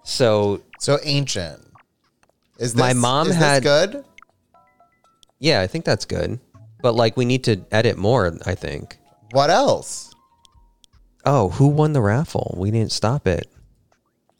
So 0.03 0.61
So 0.79 0.99
ancient. 1.03 1.61
Is 2.59 2.73
this, 2.73 2.79
My 2.79 2.93
mom 2.93 3.27
is 3.27 3.35
this 3.35 3.43
had- 3.43 3.63
good? 3.63 4.03
yeah, 5.39 5.61
I 5.61 5.67
think 5.67 5.85
that's 5.85 6.05
good. 6.05 6.39
But 6.81 6.95
like 6.95 7.15
we 7.17 7.25
need 7.25 7.43
to 7.45 7.61
edit 7.71 7.97
more, 7.97 8.37
I 8.45 8.55
think. 8.55 8.97
What 9.31 9.49
else? 9.49 10.13
Oh, 11.25 11.49
who 11.49 11.67
won 11.67 11.93
the 11.93 12.01
raffle? 12.01 12.55
We 12.57 12.71
didn't 12.71 12.91
stop 12.91 13.25
it. 13.27 13.47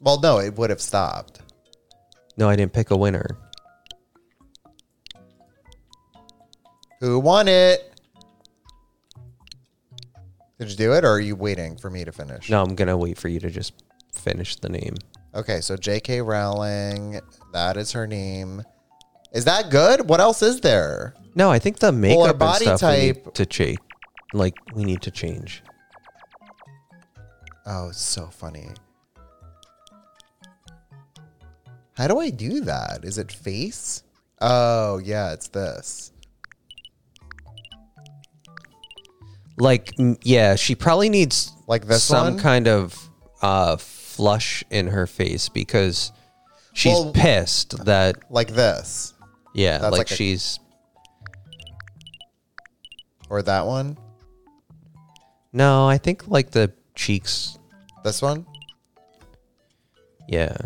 Well, 0.00 0.20
no, 0.20 0.38
it 0.38 0.56
would 0.56 0.70
have 0.70 0.80
stopped. 0.80 1.40
No, 2.38 2.48
I 2.48 2.54
didn't 2.54 2.72
pick 2.72 2.92
a 2.92 2.96
winner. 2.96 3.36
Who 7.00 7.18
won 7.18 7.48
it? 7.48 8.00
Did 10.58 10.70
you 10.70 10.76
do 10.76 10.92
it 10.94 11.04
or 11.04 11.08
are 11.10 11.20
you 11.20 11.36
waiting 11.36 11.76
for 11.76 11.90
me 11.90 12.04
to 12.04 12.12
finish? 12.12 12.48
No, 12.48 12.62
I'm 12.62 12.74
gonna 12.74 12.96
wait 12.96 13.18
for 13.18 13.28
you 13.28 13.38
to 13.40 13.50
just 13.50 13.84
finish 14.12 14.56
the 14.56 14.68
name. 14.68 14.94
Okay, 15.34 15.60
so 15.60 15.76
J.K. 15.76 16.22
Rowling, 16.22 17.20
that 17.52 17.76
is 17.76 17.92
her 17.92 18.06
name. 18.06 18.62
Is 19.32 19.44
that 19.44 19.70
good? 19.70 20.08
What 20.08 20.20
else 20.20 20.42
is 20.42 20.60
there? 20.60 21.14
No, 21.34 21.50
I 21.50 21.58
think 21.58 21.78
the 21.78 21.92
makeup 21.92 22.30
and 22.30 22.38
body 22.38 22.64
stuff 22.64 22.82
we 22.82 22.88
need 23.00 23.24
type- 23.24 23.34
to 23.34 23.46
change. 23.46 23.78
Like 24.32 24.54
we 24.74 24.84
need 24.84 25.02
to 25.02 25.10
change. 25.10 25.62
Oh, 27.66 27.88
it's 27.88 28.00
so 28.00 28.26
funny. 28.26 28.70
How 31.98 32.06
do 32.06 32.20
I 32.20 32.30
do 32.30 32.60
that? 32.60 33.00
Is 33.02 33.18
it 33.18 33.32
face? 33.32 34.04
Oh, 34.40 34.98
yeah, 34.98 35.32
it's 35.32 35.48
this. 35.48 36.12
Like 39.58 39.92
yeah, 40.22 40.54
she 40.54 40.76
probably 40.76 41.08
needs 41.08 41.52
Like 41.66 41.88
this 41.88 42.04
some 42.04 42.34
one? 42.34 42.38
kind 42.38 42.68
of 42.68 42.96
uh, 43.42 43.76
flush 43.78 44.62
in 44.70 44.86
her 44.86 45.08
face 45.08 45.48
because 45.48 46.12
she's 46.72 46.92
Well- 46.92 47.10
pissed 47.12 47.84
that 47.84 48.30
Like 48.30 48.52
this. 48.54 49.14
yeah, 49.54 49.78
That's 49.78 49.90
like, 49.90 49.98
like 49.98 50.10
a- 50.12 50.14
she's 50.14 50.60
Or 53.28 53.42
that 53.42 53.66
one? 53.66 53.98
no. 55.52 55.88
I 55.88 55.98
think 55.98 56.28
like 56.28 56.52
the 56.52 56.72
cheeks. 56.94 57.58
This 58.04 58.22
one? 58.22 58.46
Yeah. 60.28 60.56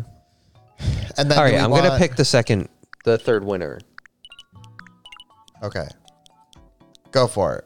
And 1.17 1.31
then 1.31 1.39
All 1.39 1.45
do 1.45 1.53
right, 1.53 1.53
we 1.55 1.59
I'm 1.59 1.71
gonna 1.71 1.89
want- 1.91 2.01
pick 2.01 2.17
the 2.17 2.25
second, 2.25 2.69
the 3.05 3.19
third 3.19 3.45
winner. 3.45 3.79
Okay. 5.63 5.87
Go 7.11 7.27
for 7.27 7.57
it. 7.57 7.65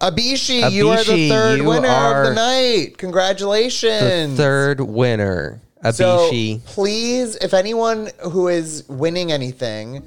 Abishi, 0.00 0.70
you 0.72 0.88
are 0.88 1.02
the 1.04 1.12
Abishi, 1.12 1.28
third 1.28 1.58
you 1.58 1.64
winner 1.68 1.88
of 1.88 1.94
are 1.94 2.24
the 2.30 2.34
night. 2.34 2.90
The 2.92 2.96
Congratulations. 2.98 4.36
third 4.36 4.80
winner, 4.80 5.60
So 5.92 6.30
Abishi. 6.30 6.64
please, 6.64 7.36
if 7.36 7.52
anyone 7.54 8.10
who 8.30 8.48
is 8.48 8.84
winning 8.88 9.30
anything, 9.30 10.02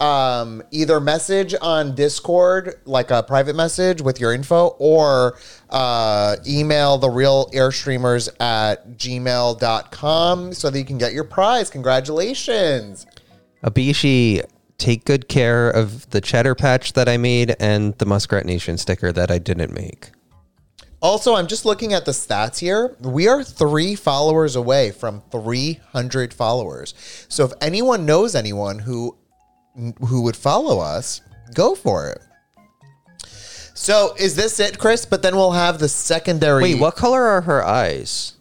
um, 0.00 0.62
either 0.70 1.00
message 1.00 1.54
on 1.60 1.94
Discord, 1.94 2.80
like 2.84 3.10
a 3.10 3.22
private 3.22 3.56
message 3.56 4.00
with 4.00 4.20
your 4.20 4.32
info, 4.32 4.68
or 4.78 5.38
uh, 5.70 6.36
email 6.46 6.98
the 6.98 7.10
real 7.10 7.50
airstreamers 7.50 8.28
at 8.40 8.90
gmail.com 8.96 10.52
so 10.52 10.70
that 10.70 10.78
you 10.78 10.84
can 10.84 10.98
get 10.98 11.12
your 11.12 11.24
prize. 11.24 11.70
Congratulations. 11.70 13.06
Abishi, 13.64 14.44
take 14.78 15.04
good 15.04 15.28
care 15.28 15.68
of 15.68 16.08
the 16.10 16.20
cheddar 16.20 16.54
patch 16.54 16.92
that 16.92 17.08
I 17.08 17.16
made 17.16 17.56
and 17.58 17.96
the 17.98 18.06
Muskrat 18.06 18.46
Nation 18.46 18.78
sticker 18.78 19.12
that 19.12 19.30
I 19.30 19.38
didn't 19.38 19.72
make. 19.72 20.10
Also, 21.00 21.34
I'm 21.34 21.46
just 21.46 21.64
looking 21.64 21.92
at 21.92 22.04
the 22.04 22.10
stats 22.10 22.58
here. 22.58 22.96
We 23.00 23.28
are 23.28 23.44
three 23.44 23.94
followers 23.94 24.56
away 24.56 24.90
from 24.90 25.22
300 25.30 26.34
followers. 26.34 26.94
So 27.28 27.44
if 27.44 27.52
anyone 27.60 28.04
knows 28.04 28.34
anyone 28.34 28.80
who 28.80 29.16
who 30.06 30.22
would 30.22 30.36
follow 30.36 30.80
us, 30.80 31.20
go 31.54 31.74
for 31.74 32.08
it. 32.10 32.20
So 33.74 34.14
is 34.18 34.34
this 34.34 34.58
it, 34.60 34.78
Chris? 34.78 35.04
But 35.04 35.22
then 35.22 35.36
we'll 35.36 35.52
have 35.52 35.78
the 35.78 35.88
secondary. 35.88 36.62
Wait, 36.62 36.80
what 36.80 36.96
color 36.96 37.22
are 37.22 37.40
her 37.42 37.64
eyes? 37.64 38.34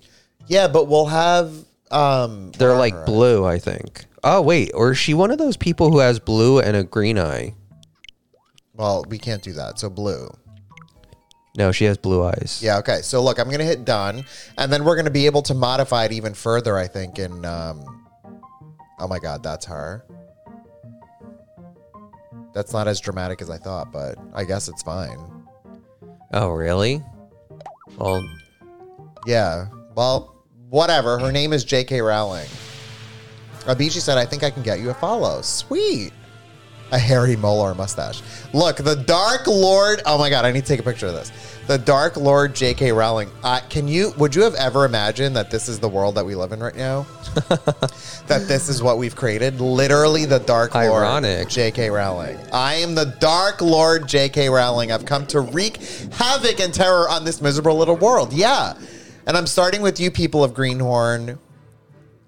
Yeah, 0.48 0.68
but 0.68 0.88
we'll 0.88 1.06
have. 1.08 1.54
Um, 1.92 2.52
They're 2.58 2.76
like 2.76 2.94
her- 2.94 3.06
blue, 3.06 3.46
I 3.46 3.60
think. 3.60 4.06
Oh 4.24 4.42
wait, 4.42 4.72
or 4.74 4.92
is 4.92 4.98
she 4.98 5.14
one 5.14 5.32
of 5.32 5.38
those 5.38 5.56
people 5.56 5.92
who 5.92 6.00
has 6.00 6.20
blue 6.20 6.60
and 6.60 6.76
a 6.76 6.84
green 6.84 7.20
eye? 7.20 7.54
Well, 8.74 9.06
we 9.08 9.18
can't 9.20 9.42
do 9.44 9.54
that. 9.54 9.80
So 9.80 9.90
blue. 9.90 10.30
No, 11.56 11.72
she 11.72 11.86
has 11.86 11.98
blue 11.98 12.24
eyes. 12.24 12.60
Yeah, 12.62 12.78
okay. 12.80 13.02
So 13.02 13.24
look, 13.24 13.40
I'm 13.40 13.50
gonna 13.50 13.64
hit 13.64 13.86
done, 13.86 14.26
and 14.58 14.72
then 14.74 14.84
we're 14.84 14.96
gonna 14.96 15.12
be 15.12 15.28
able 15.28 15.44
to 15.44 15.54
modify 15.54 16.06
it 16.06 16.12
even 16.12 16.34
further. 16.34 16.78
I 16.78 16.88
think 16.88 17.20
in. 17.20 17.46
Um, 17.46 18.06
oh 19.00 19.08
my 19.08 19.20
god, 19.20 19.44
that's 19.44 19.66
her. 19.66 20.04
That's 22.58 22.74
not 22.74 22.88
as 22.88 23.00
dramatic 23.00 23.40
as 23.44 23.52
I 23.52 23.58
thought, 23.60 23.92
but 23.92 24.18
I 24.34 24.44
guess 24.44 24.68
it's 24.68 24.82
fine. 24.82 25.20
Oh, 26.34 26.50
really? 26.50 27.04
Well, 28.00 28.28
Yeah. 29.28 29.68
Well, 29.94 30.34
whatever. 30.70 31.20
Her 31.20 31.32
name 31.32 31.54
is 31.54 31.64
J.K. 31.64 32.02
Rowling. 32.02 32.48
Abishi 33.66 34.00
said, 34.02 34.18
"I 34.18 34.26
think 34.26 34.44
I 34.44 34.50
can 34.50 34.64
get 34.64 34.80
you 34.80 34.90
a 34.90 34.96
follow." 34.96 35.44
Sweet. 35.44 36.14
A 36.92 36.98
hairy 36.98 37.36
molar 37.36 37.76
mustache. 37.76 38.22
Look, 38.54 38.78
the 38.78 38.96
Dark 38.96 39.46
Lord. 39.46 40.02
Oh 40.06 40.18
my 40.18 40.30
god, 40.30 40.46
I 40.46 40.52
need 40.52 40.62
to 40.62 40.68
take 40.68 40.80
a 40.80 40.84
picture 40.84 41.08
of 41.08 41.14
this. 41.14 41.32
The 41.68 41.78
Dark 41.78 42.16
Lord 42.16 42.56
J.K. 42.56 42.94
Rowling. 42.94 43.30
Uh, 43.44 43.60
can 43.70 43.90
you? 43.90 44.14
Would 44.18 44.34
you 44.34 44.42
have 44.44 44.56
ever 44.56 44.86
imagined 44.86 45.36
that 45.36 45.52
this 45.52 45.68
is 45.68 45.80
the 45.80 45.90
world 45.90 46.16
that 46.16 46.26
we 46.26 46.34
live 46.34 46.54
in 46.54 46.62
right 46.62 46.76
now? 46.76 47.06
that 48.28 48.46
this 48.48 48.70
is 48.70 48.82
what 48.82 48.98
we've 48.98 49.18
created? 49.18 49.60
Literally, 49.60 50.24
the 50.24 50.40
Dark 50.40 50.76
Lord 50.76 50.86
Ironic. 50.86 51.50
J.K. 51.50 51.90
Rowling. 51.90 52.38
I 52.54 52.76
am 52.76 52.96
the 52.96 53.18
Dark 53.20 53.60
Lord 53.60 54.08
J.K. 54.08 54.48
Rowling. 54.50 54.94
I've 54.94 55.06
come 55.06 55.28
to 55.28 55.42
wreak 55.42 55.78
havoc 56.14 56.62
and 56.62 56.74
terror 56.74 57.10
on 57.10 57.26
this 57.26 57.42
miserable 57.42 57.78
little 57.78 57.98
world. 57.98 58.32
Yeah. 58.32 58.76
And 59.26 59.36
I'm 59.36 59.48
starting 59.48 59.82
with 59.82 60.00
you 60.00 60.10
people 60.10 60.46
of 60.46 60.54
Greenhorn. 60.54 61.38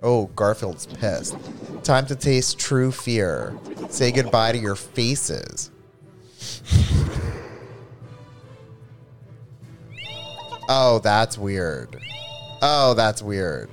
Oh, 0.02 0.28
Garfield's 0.36 0.86
pissed. 0.86 1.36
Time 1.84 2.06
to 2.08 2.16
taste 2.16 2.58
true 2.58 2.92
fear. 2.92 3.58
Say 3.90 4.12
goodbye 4.12 4.54
to 4.54 4.58
your 4.58 4.76
faces. 4.76 5.72
oh, 10.70 11.00
that's 11.04 11.38
weird. 11.38 11.98
Oh, 12.62 12.94
that's 12.94 13.22
weird. 13.22 13.70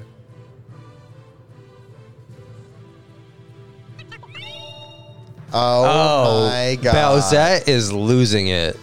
Oh, 5.53 6.48
my 6.51 6.77
god. 6.82 6.94
Bowsette 6.94 7.69
is 7.69 7.93
losing 7.93 8.48
it. 8.48 8.78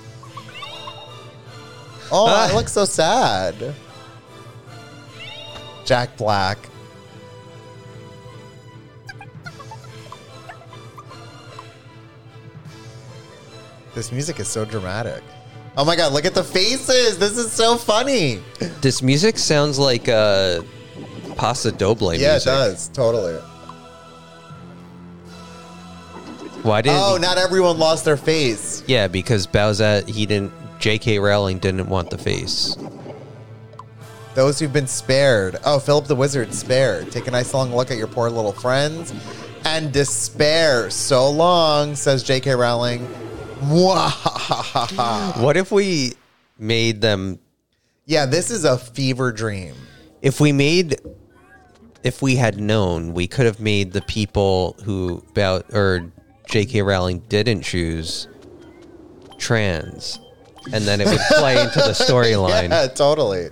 Oh, 2.12 2.26
I 2.28 2.50
Ah. 2.52 2.56
look 2.56 2.70
so 2.70 2.86
sad. 2.86 3.74
Jack 5.86 6.16
Black. 6.18 6.58
This 13.96 14.12
music 14.12 14.40
is 14.40 14.48
so 14.48 14.66
dramatic. 14.66 15.24
Oh 15.78 15.86
my 15.86 15.96
god, 15.96 16.14
look 16.14 16.26
at 16.26 16.34
the 16.34 16.44
faces. 16.44 17.18
This 17.18 17.38
is 17.38 17.52
so 17.52 17.78
funny. 17.78 18.42
This 18.82 19.02
music 19.02 19.38
sounds 19.38 19.78
like 19.80 20.08
uh, 20.10 20.62
Paso 21.36 21.72
Doble 21.72 22.14
Yeah, 22.14 22.32
music. 22.34 22.48
it 22.48 22.56
does. 22.56 22.88
Totally. 22.90 23.36
Why 26.64 26.82
did? 26.82 26.94
Oh, 26.94 27.18
not 27.20 27.38
everyone 27.38 27.78
lost 27.78 28.06
their 28.06 28.18
face. 28.18 28.84
yeah, 28.88 29.08
because 29.08 29.48
Bowsette 29.48 30.08
he 30.08 30.26
didn't. 30.26 30.52
J.K. 30.80 31.20
Rowling 31.20 31.60
didn't 31.60 31.88
want 31.88 32.10
the 32.10 32.18
face. 32.18 32.76
Those 34.36 34.60
who've 34.60 34.74
been 34.74 34.88
spared. 34.88 35.58
Oh, 35.64 35.80
Philip 35.80 36.08
the 36.08 36.16
Wizard 36.16 36.54
spared. 36.54 37.10
Take 37.12 37.28
a 37.28 37.32
nice 37.32 37.54
long 37.54 37.74
look 37.74 37.90
at 37.90 37.98
your 37.98 38.08
poor 38.08 38.30
little 38.30 38.52
friends 38.52 39.14
and 39.64 39.94
despair. 39.94 40.90
So 40.90 41.30
long, 41.30 41.96
says 41.96 42.22
J.K. 42.24 42.56
Rowling. 42.56 43.08
What 45.42 45.58
if 45.58 45.72
we 45.72 46.14
made 46.58 47.02
them? 47.02 47.40
yeah, 48.06 48.26
this 48.26 48.52
is 48.52 48.66
a 48.66 48.78
fever 48.78 49.32
dream. 49.32 49.76
If 50.22 50.40
we 50.40 50.52
made, 50.52 50.98
if 52.04 52.22
we 52.22 52.36
had 52.36 52.60
known, 52.60 53.14
we 53.14 53.28
could 53.28 53.46
have 53.46 53.60
made 53.60 53.94
the 53.94 54.02
people 54.02 54.76
who 54.84 55.24
about 55.30 55.74
or 55.74 56.12
J.K. 56.50 56.82
Rowling 56.82 57.20
didn't 57.30 57.62
choose 57.62 58.28
trans, 59.38 60.20
and 60.72 60.84
then 60.86 61.02
it 61.02 61.08
would 61.08 61.20
play 61.30 61.62
into 61.62 61.80
the 61.80 61.92
storyline. 62.08 62.70
Yeah, 62.70 62.88
totally. 62.88 63.50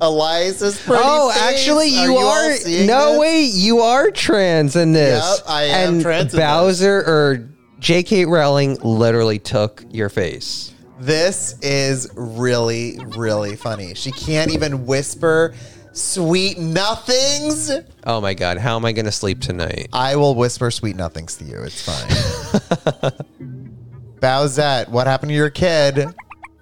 Elias's 0.00 0.80
pretty 0.80 1.02
Oh, 1.04 1.32
actually, 1.34 1.88
you 1.88 2.16
all 2.16 2.26
are. 2.26 2.50
no, 2.50 3.12
this? 3.12 3.18
wait, 3.18 3.52
you 3.54 3.80
are 3.80 4.10
trans 4.10 4.76
in 4.76 4.92
this. 4.92 5.22
Yep, 5.38 5.48
I 5.48 5.62
am 5.64 5.94
and 5.94 6.02
trans 6.02 6.34
in 6.34 6.40
Bowser 6.40 6.98
or 7.06 7.48
J.K. 7.78 8.24
Rowling 8.26 8.76
literally 8.82 9.38
took 9.38 9.84
your 9.90 10.08
face. 10.08 10.72
This 10.98 11.58
is 11.60 12.08
really, 12.14 12.98
really 13.16 13.54
funny. 13.56 13.94
She 13.94 14.10
can't 14.12 14.50
even 14.50 14.86
whisper 14.86 15.54
sweet 15.92 16.58
nothings. 16.58 17.70
Oh 18.06 18.20
my 18.20 18.34
god, 18.34 18.58
how 18.58 18.76
am 18.76 18.84
I 18.84 18.92
going 18.92 19.04
to 19.06 19.12
sleep 19.12 19.40
tonight? 19.40 19.88
I 19.92 20.16
will 20.16 20.34
whisper 20.34 20.70
sweet 20.70 20.96
nothings 20.96 21.36
to 21.36 21.44
you. 21.44 21.62
It's 21.62 21.82
fine. 21.82 23.12
Bowsette, 24.20 24.88
what 24.88 25.06
happened 25.06 25.30
to 25.30 25.34
your 25.34 25.50
kid? 25.50 26.06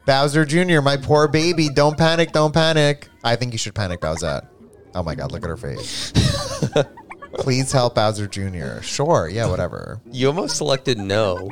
Bowser 0.06 0.44
Jr., 0.44 0.80
my 0.80 0.96
poor 0.96 1.28
baby. 1.28 1.68
Don't 1.68 1.96
panic, 1.96 2.32
don't 2.32 2.52
panic. 2.52 3.08
I 3.22 3.36
think 3.36 3.52
you 3.52 3.58
should 3.58 3.74
panic, 3.74 4.00
Bowsette. 4.00 4.46
Oh 4.94 5.02
my 5.02 5.14
god, 5.14 5.32
look 5.32 5.42
at 5.42 5.48
her 5.48 5.56
face. 5.56 6.12
Please 7.34 7.72
help 7.72 7.96
Bowser 7.96 8.26
Jr. 8.26 8.80
Sure, 8.82 9.28
yeah, 9.28 9.46
whatever. 9.46 10.00
You 10.10 10.28
almost 10.28 10.56
selected 10.56 10.98
no. 10.98 11.50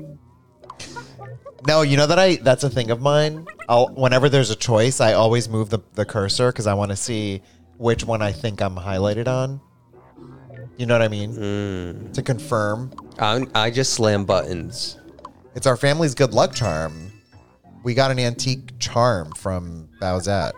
No, 1.66 1.82
you 1.82 1.96
know 1.96 2.06
that 2.06 2.18
I 2.18 2.36
that's 2.36 2.64
a 2.64 2.70
thing 2.70 2.90
of 2.90 3.00
mine. 3.00 3.46
I'll 3.68 3.88
whenever 3.88 4.28
there's 4.28 4.50
a 4.50 4.56
choice, 4.56 5.00
I 5.00 5.14
always 5.14 5.48
move 5.48 5.70
the, 5.70 5.78
the 5.94 6.04
cursor 6.04 6.50
because 6.50 6.66
I 6.66 6.74
want 6.74 6.90
to 6.90 6.96
see 6.96 7.42
which 7.78 8.04
one 8.04 8.20
I 8.20 8.32
think 8.32 8.60
I'm 8.60 8.76
highlighted 8.76 9.28
on. 9.28 9.60
You 10.76 10.86
know 10.86 10.94
what 10.94 11.02
I 11.02 11.08
mean? 11.08 11.34
Hmm. 11.34 12.12
To 12.12 12.22
confirm. 12.22 12.92
I'm, 13.18 13.50
I 13.54 13.70
just 13.70 13.94
slam 13.94 14.24
buttons. 14.24 14.98
It's 15.54 15.66
our 15.66 15.76
family's 15.76 16.14
good 16.14 16.32
luck 16.32 16.54
charm. 16.54 17.11
We 17.82 17.94
got 17.94 18.10
an 18.10 18.18
antique 18.18 18.78
charm 18.78 19.32
from 19.32 19.88
Bowsette. 20.00 20.52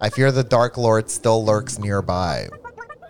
I 0.00 0.10
fear 0.10 0.30
the 0.30 0.44
Dark 0.44 0.76
Lord 0.76 1.10
still 1.10 1.44
lurks 1.44 1.78
nearby. 1.78 2.48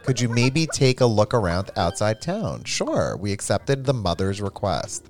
Could 0.05 0.21
you 0.21 0.29
maybe 0.31 0.67
take 0.67 1.03
a 1.03 1.07
look 1.07 1.35
around 1.35 1.71
outside 1.77 2.23
town? 2.23 2.65
Sure, 2.65 3.17
we 3.19 3.31
accepted 3.33 3.85
the 3.85 3.93
mother's 3.93 4.41
request. 4.41 5.07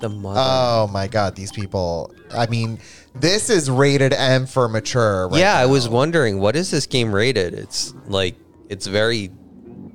The 0.00 0.08
mother. 0.08 0.40
Oh 0.42 0.88
my 0.92 1.06
god, 1.06 1.36
these 1.36 1.52
people. 1.52 2.12
I 2.32 2.46
mean, 2.46 2.80
this 3.14 3.48
is 3.50 3.70
rated 3.70 4.12
M 4.12 4.46
for 4.46 4.68
mature. 4.68 5.28
Right 5.28 5.38
yeah, 5.38 5.56
I 5.56 5.66
was 5.66 5.88
wondering, 5.88 6.40
what 6.40 6.56
is 6.56 6.72
this 6.72 6.86
game 6.86 7.14
rated? 7.14 7.54
It's 7.54 7.94
like, 8.08 8.34
it's 8.68 8.88
very 8.88 9.30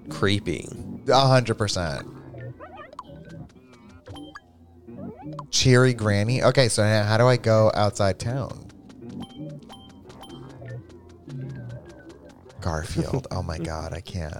creepy. 0.10 0.70
A 1.10 1.28
hundred 1.28 1.58
percent. 1.58 2.08
Cheery 5.52 5.94
granny. 5.94 6.44
Okay, 6.44 6.70
so 6.70 6.84
now 6.84 7.04
how 7.04 7.18
do 7.18 7.28
I 7.28 7.38
go 7.38 7.72
outside 7.76 8.20
town? 8.20 8.66
Garfield. 12.62 13.28
oh 13.32 13.42
my 13.42 13.58
god, 13.58 13.94
I 13.94 14.02
can't. 14.02 14.34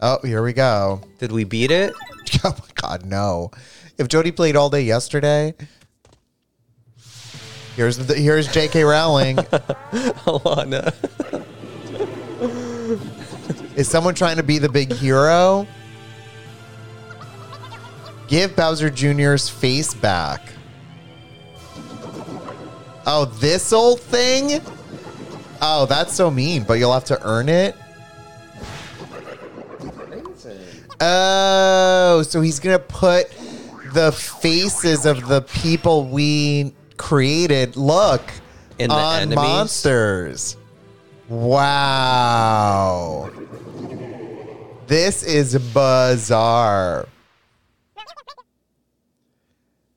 Oh, 0.00 0.18
here 0.22 0.42
we 0.42 0.52
go. 0.52 1.00
Did 1.18 1.32
we 1.32 1.44
beat 1.44 1.70
it? 1.70 1.92
Oh 2.42 2.50
my 2.50 2.68
god, 2.74 3.06
no. 3.06 3.52
If 3.96 4.08
Jody 4.08 4.32
played 4.32 4.56
all 4.56 4.68
day 4.68 4.82
yesterday, 4.82 5.54
here's 7.76 7.96
the 7.96 8.14
here's 8.14 8.48
J.K. 8.48 8.82
Rowling. 8.82 9.36
Alana. 10.26 10.92
Is 13.76 13.88
someone 13.88 14.14
trying 14.14 14.36
to 14.36 14.42
be 14.42 14.58
the 14.58 14.68
big 14.68 14.92
hero? 14.92 15.66
Give 18.34 18.56
Bowser 18.56 18.90
Jr.'s 18.90 19.48
face 19.48 19.94
back. 19.94 20.40
Oh, 23.06 23.26
this 23.26 23.72
old 23.72 24.00
thing? 24.00 24.60
Oh, 25.62 25.86
that's 25.86 26.12
so 26.12 26.32
mean, 26.32 26.64
but 26.64 26.80
you'll 26.80 26.92
have 26.92 27.04
to 27.04 27.24
earn 27.24 27.48
it. 27.48 27.76
Oh, 31.00 32.24
so 32.26 32.40
he's 32.40 32.58
going 32.58 32.76
to 32.76 32.84
put 32.84 33.30
the 33.92 34.10
faces 34.10 35.06
of 35.06 35.28
the 35.28 35.42
people 35.42 36.06
we 36.06 36.74
created, 36.96 37.76
look, 37.76 38.20
In 38.80 38.88
the 38.88 38.96
on 38.96 39.22
enemies? 39.22 39.36
monsters. 39.36 40.56
Wow. 41.28 43.30
This 44.88 45.22
is 45.22 45.56
bizarre. 45.72 47.06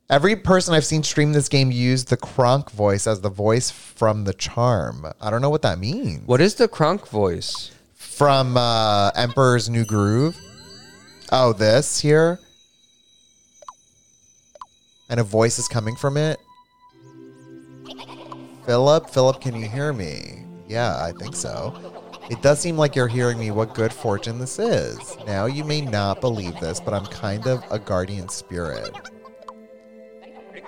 Every 0.09 0.37
person 0.37 0.73
I've 0.73 0.85
seen 0.85 1.03
stream 1.03 1.33
this 1.33 1.49
game 1.49 1.69
used 1.69 2.07
the 2.07 2.15
Kronk 2.15 2.71
voice 2.71 3.07
as 3.07 3.19
the 3.19 3.29
voice 3.29 3.69
from 3.69 4.23
the 4.23 4.33
charm. 4.33 5.05
I 5.19 5.29
don't 5.29 5.41
know 5.41 5.49
what 5.49 5.63
that 5.63 5.79
means. 5.79 6.25
What 6.25 6.39
is 6.39 6.55
the 6.55 6.69
Kronk 6.69 7.09
voice? 7.09 7.71
From 7.93 8.55
uh, 8.55 9.11
Emperor's 9.17 9.69
New 9.69 9.83
Groove. 9.83 10.37
Oh, 11.29 11.51
this 11.51 11.99
here. 11.99 12.39
And 15.09 15.19
a 15.19 15.23
voice 15.23 15.59
is 15.59 15.67
coming 15.67 15.97
from 15.97 16.15
it. 16.15 16.39
Philip, 18.65 19.09
Philip, 19.09 19.41
can 19.41 19.55
you 19.55 19.67
hear 19.67 19.91
me? 19.91 20.45
Yeah, 20.69 21.03
I 21.03 21.11
think 21.19 21.35
so. 21.35 21.75
It 22.29 22.41
does 22.41 22.61
seem 22.61 22.77
like 22.77 22.95
you're 22.95 23.09
hearing 23.09 23.39
me. 23.39 23.51
What 23.51 23.75
good 23.75 23.91
fortune 23.91 24.39
this 24.39 24.57
is. 24.57 25.17
Now, 25.25 25.47
you 25.47 25.65
may 25.65 25.81
not 25.81 26.21
believe 26.21 26.57
this, 26.61 26.79
but 26.79 26.93
I'm 26.93 27.05
kind 27.07 27.45
of 27.45 27.61
a 27.69 27.77
guardian 27.77 28.29
spirit. 28.29 28.95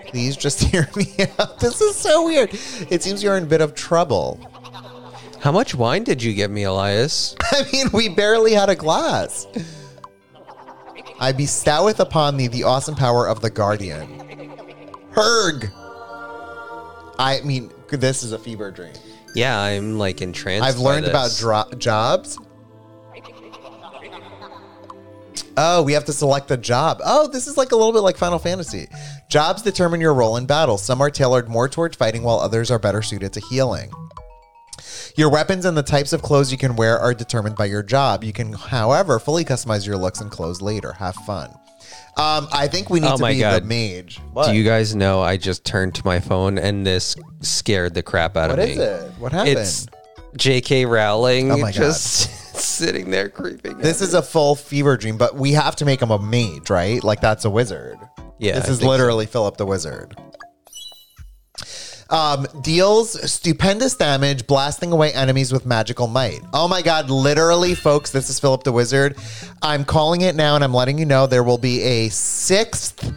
Please 0.09 0.35
just 0.35 0.59
hear 0.71 0.87
me 0.95 1.05
out. 1.37 1.59
This 1.59 1.81
is 1.81 1.95
so 1.95 2.25
weird. 2.25 2.49
It 2.89 3.03
seems 3.03 3.23
you're 3.23 3.37
in 3.37 3.43
a 3.43 3.47
bit 3.47 3.61
of 3.61 3.75
trouble. 3.75 4.39
How 5.39 5.51
much 5.51 5.73
wine 5.73 6.03
did 6.03 6.21
you 6.21 6.33
get 6.33 6.51
me, 6.51 6.63
Elias? 6.63 7.35
I 7.51 7.63
mean, 7.71 7.87
we 7.93 8.09
barely 8.09 8.53
had 8.53 8.69
a 8.69 8.75
glass. 8.75 9.47
I 11.19 11.31
bestoweth 11.31 11.99
upon 11.99 12.37
thee 12.37 12.47
the 12.47 12.63
awesome 12.63 12.95
power 12.95 13.27
of 13.27 13.41
the 13.41 13.49
guardian. 13.49 14.07
Herg! 15.11 15.71
I 17.19 17.41
mean, 17.43 17.71
this 17.89 18.23
is 18.23 18.31
a 18.31 18.39
fever 18.39 18.71
dream. 18.71 18.93
Yeah, 19.35 19.59
I'm 19.59 19.97
like 19.97 20.21
entranced. 20.21 20.67
I've 20.67 20.79
learned 20.79 21.05
about 21.05 21.35
dro- 21.37 21.69
jobs. 21.77 22.37
Oh, 25.57 25.83
we 25.83 25.91
have 25.93 26.05
to 26.05 26.13
select 26.13 26.51
a 26.51 26.57
job. 26.57 27.01
Oh, 27.03 27.27
this 27.27 27.45
is 27.47 27.57
like 27.57 27.73
a 27.73 27.75
little 27.75 27.91
bit 27.91 27.99
like 27.99 28.15
Final 28.17 28.39
Fantasy. 28.39 28.87
Jobs 29.29 29.61
determine 29.61 30.01
your 30.01 30.13
role 30.15 30.37
in 30.37 30.45
battle. 30.47 30.77
Some 30.77 31.01
are 31.01 31.11
tailored 31.11 31.47
more 31.47 31.69
towards 31.69 31.95
fighting, 31.95 32.23
while 32.23 32.39
others 32.39 32.71
are 32.71 32.79
better 32.79 33.01
suited 33.03 33.31
to 33.33 33.39
healing. 33.41 33.91
Your 35.15 35.29
weapons 35.29 35.65
and 35.65 35.77
the 35.77 35.83
types 35.83 36.13
of 36.13 36.21
clothes 36.21 36.51
you 36.51 36.57
can 36.57 36.75
wear 36.75 36.97
are 36.97 37.13
determined 37.13 37.55
by 37.55 37.65
your 37.65 37.83
job. 37.83 38.23
You 38.23 38.33
can, 38.33 38.53
however, 38.53 39.19
fully 39.19 39.45
customize 39.45 39.85
your 39.85 39.97
looks 39.97 40.21
and 40.21 40.31
clothes 40.31 40.61
later. 40.61 40.93
Have 40.93 41.15
fun. 41.15 41.51
Um, 42.17 42.47
I 42.51 42.67
think 42.67 42.89
we 42.89 42.99
need 42.99 43.11
Oh 43.11 43.17
to 43.17 43.25
be 43.27 43.39
God. 43.39 43.61
the 43.63 43.67
mage. 43.67 44.19
What? 44.33 44.47
Do 44.47 44.55
you 44.55 44.63
guys 44.63 44.95
know 44.95 45.21
I 45.21 45.37
just 45.37 45.63
turned 45.63 45.93
to 45.95 46.05
my 46.05 46.19
phone 46.19 46.57
and 46.57 46.85
this 46.85 47.15
scared 47.41 47.93
the 47.93 48.01
crap 48.03 48.35
out 48.35 48.49
what 48.49 48.59
of 48.59 48.67
me? 48.69 48.77
What 48.77 48.83
is 48.83 49.03
it? 49.03 49.11
What 49.19 49.31
happened? 49.31 49.57
It's 49.59 49.87
J.K. 50.37 50.85
Rowling 50.85 51.51
Oh 51.51 51.57
my 51.57 51.71
God. 51.71 51.73
just 51.73 52.55
sitting 52.55 53.11
there 53.11 53.29
creeping. 53.29 53.77
This 53.77 54.01
me. 54.01 54.07
is 54.07 54.13
a 54.15 54.21
full 54.21 54.55
fever 54.55 54.97
dream, 54.97 55.17
but 55.17 55.35
we 55.35 55.51
have 55.53 55.75
to 55.77 55.85
make 55.85 56.01
him 56.01 56.11
a 56.11 56.19
mage, 56.19 56.69
right? 56.69 57.03
Like 57.03 57.21
that's 57.21 57.45
a 57.45 57.49
wizard. 57.49 57.97
Yeah, 58.39 58.55
This 58.55 58.65
I 58.67 58.71
is 58.71 58.79
think 58.79 58.89
literally 58.89 59.25
Philip 59.25 59.57
the 59.57 59.65
Wizard. 59.65 60.15
Um, 62.09 62.47
deals 62.63 63.31
stupendous 63.31 63.95
damage, 63.95 64.47
blasting 64.47 64.91
away 64.91 65.13
enemies 65.13 65.51
with 65.53 65.67
magical 65.67 66.07
might. 66.07 66.39
Oh 66.53 66.67
my 66.67 66.81
god, 66.81 67.11
literally, 67.11 67.75
folks, 67.75 68.09
this 68.09 68.31
is 68.31 68.39
Philip 68.39 68.63
the 68.63 68.71
Wizard. 68.71 69.15
I'm 69.61 69.85
calling 69.85 70.21
it 70.21 70.35
now 70.35 70.55
and 70.55 70.63
I'm 70.63 70.73
letting 70.73 70.97
you 70.97 71.05
know 71.05 71.27
there 71.27 71.43
will 71.43 71.59
be 71.59 71.83
a 71.83 72.09
sixth 72.09 73.13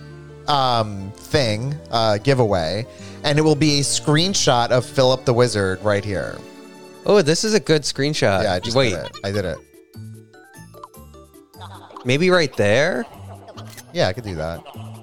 um, 0.46 1.10
thing, 1.12 1.74
uh, 1.90 2.18
giveaway, 2.18 2.86
and 3.24 3.38
it 3.38 3.42
will 3.42 3.54
be 3.54 3.78
a 3.78 3.82
screenshot 3.82 4.70
of 4.70 4.84
Philip 4.84 5.24
the 5.24 5.32
Wizard 5.32 5.82
right 5.82 6.04
here. 6.04 6.36
Oh, 7.06 7.22
this 7.22 7.44
is 7.44 7.54
a 7.54 7.60
good 7.60 7.82
screenshot. 7.82 8.42
Yeah, 8.42 8.52
I 8.52 8.60
just 8.60 8.76
Wait, 8.76 8.90
did 8.90 8.98
it. 9.06 9.12
I 9.24 9.30
did 9.32 9.44
it. 9.46 9.58
maybe 12.04 12.28
right 12.28 12.54
there. 12.56 13.06
Yeah, 13.94 14.08
I 14.08 14.12
could 14.12 14.24
do 14.24 14.34
that. 14.34 14.62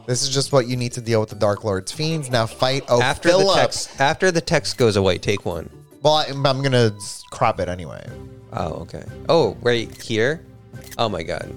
This 0.10 0.24
is 0.24 0.30
just 0.30 0.52
what 0.52 0.66
you 0.66 0.76
need 0.76 0.94
to 0.94 1.02
deal 1.02 1.20
with 1.20 1.30
the 1.30 1.36
Dark 1.36 1.64
Lord's 1.64 1.92
fiends. 1.92 2.32
Now 2.32 2.48
fight. 2.48 2.84
Oh, 2.90 3.00
after 3.00 3.30
Philip. 3.30 3.56
the 3.56 3.62
text, 3.62 4.02
after 4.02 4.32
the 4.32 4.42
text 4.42 4.76
goes 4.76 4.96
away, 4.96 5.20
take 5.20 5.46
one. 5.46 5.70
Well, 6.02 6.14
I, 6.14 6.26
I'm 6.26 6.64
gonna 6.64 6.92
crop 7.30 7.60
it 7.60 7.70
anyway. 7.70 8.04
Oh, 8.52 8.70
okay. 8.82 9.04
Oh, 9.30 9.56
right 9.62 10.02
here. 10.02 10.44
Oh 10.98 11.10
my 11.10 11.22
god. 11.22 11.54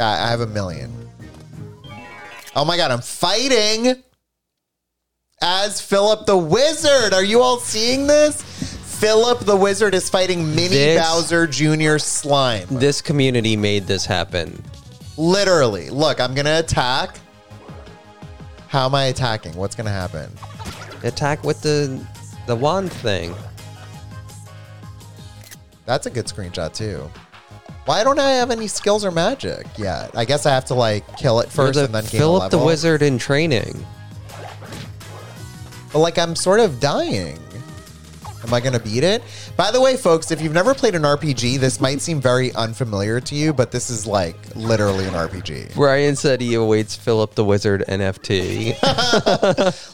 I 0.00 0.24
I 0.24 0.30
have 0.30 0.40
a 0.40 0.48
million. 0.48 0.90
Oh 2.56 2.64
my 2.64 2.76
god, 2.76 2.90
I'm 2.90 3.00
fighting 3.00 4.02
as 5.40 5.80
Philip 5.80 6.26
the 6.26 6.36
Wizard. 6.36 7.14
Are 7.14 7.22
you 7.22 7.40
all 7.40 7.58
seeing 7.60 8.08
this? 8.08 8.42
Philip 8.98 9.44
the 9.46 9.56
Wizard 9.56 9.94
is 9.94 10.10
fighting 10.10 10.56
Mini 10.56 10.70
This- 10.70 11.00
Bowser 11.00 11.46
Jr. 11.46 11.98
slime. 11.98 12.66
This 12.68 13.00
community 13.00 13.56
made 13.56 13.86
this 13.86 14.06
happen. 14.06 14.60
Literally. 15.22 15.88
Look, 15.88 16.20
I'm 16.20 16.34
gonna 16.34 16.58
attack. 16.58 17.16
How 18.66 18.86
am 18.86 18.94
I 18.96 19.04
attacking? 19.04 19.54
What's 19.54 19.76
gonna 19.76 19.90
happen? 19.90 20.28
Attack 21.04 21.44
with 21.44 21.62
the 21.62 22.04
the 22.48 22.56
wand 22.56 22.92
thing. 22.92 23.32
That's 25.86 26.06
a 26.06 26.10
good 26.10 26.26
screenshot 26.26 26.74
too. 26.74 27.08
Why 27.84 28.02
don't 28.02 28.18
I 28.18 28.30
have 28.32 28.50
any 28.50 28.66
skills 28.66 29.04
or 29.04 29.12
magic 29.12 29.66
yet? 29.78 30.10
I 30.16 30.24
guess 30.24 30.44
I 30.44 30.50
have 30.50 30.64
to 30.66 30.74
like 30.74 31.16
kill 31.16 31.38
it 31.38 31.48
1st 31.50 31.56
You're 31.56 31.72
the 31.72 31.84
and 31.84 31.94
then 31.94 32.04
a 32.04 32.08
Philip 32.08 32.50
the. 32.50 32.58
Wizard 32.58 33.02
in 33.02 33.16
training. 33.16 33.86
But 35.92 36.00
like 36.00 36.18
I'm 36.18 36.34
sort 36.34 36.58
of 36.58 36.80
dying. 36.80 37.38
Am 38.44 38.52
I 38.52 38.60
gonna 38.60 38.80
beat 38.80 39.04
it? 39.04 39.22
By 39.56 39.70
the 39.70 39.80
way, 39.80 39.96
folks, 39.96 40.30
if 40.30 40.40
you've 40.40 40.52
never 40.52 40.74
played 40.74 40.94
an 40.94 41.02
RPG, 41.02 41.58
this 41.58 41.80
might 41.80 42.00
seem 42.00 42.20
very 42.20 42.52
unfamiliar 42.54 43.20
to 43.20 43.34
you, 43.34 43.52
but 43.52 43.70
this 43.70 43.90
is 43.90 44.06
like 44.06 44.36
literally 44.56 45.04
an 45.06 45.14
RPG. 45.14 45.76
Ryan 45.76 46.16
said 46.16 46.40
he 46.40 46.54
awaits 46.54 46.96
Philip 46.96 47.34
the 47.34 47.44
Wizard 47.44 47.84
NFT. 47.88 48.80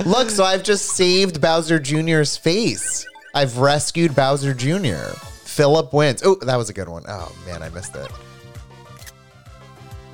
Look, 0.06 0.30
so 0.30 0.44
I've 0.44 0.62
just 0.62 0.86
saved 0.90 1.40
Bowser 1.40 1.78
Jr.'s 1.78 2.36
face. 2.36 3.06
I've 3.34 3.58
rescued 3.58 4.14
Bowser 4.16 4.54
Jr. 4.54 5.14
Philip 5.44 5.92
wins. 5.92 6.22
Oh, 6.24 6.36
that 6.42 6.56
was 6.56 6.70
a 6.70 6.72
good 6.72 6.88
one. 6.88 7.04
Oh 7.08 7.34
man, 7.46 7.62
I 7.62 7.68
missed 7.70 7.96
it. 7.96 8.08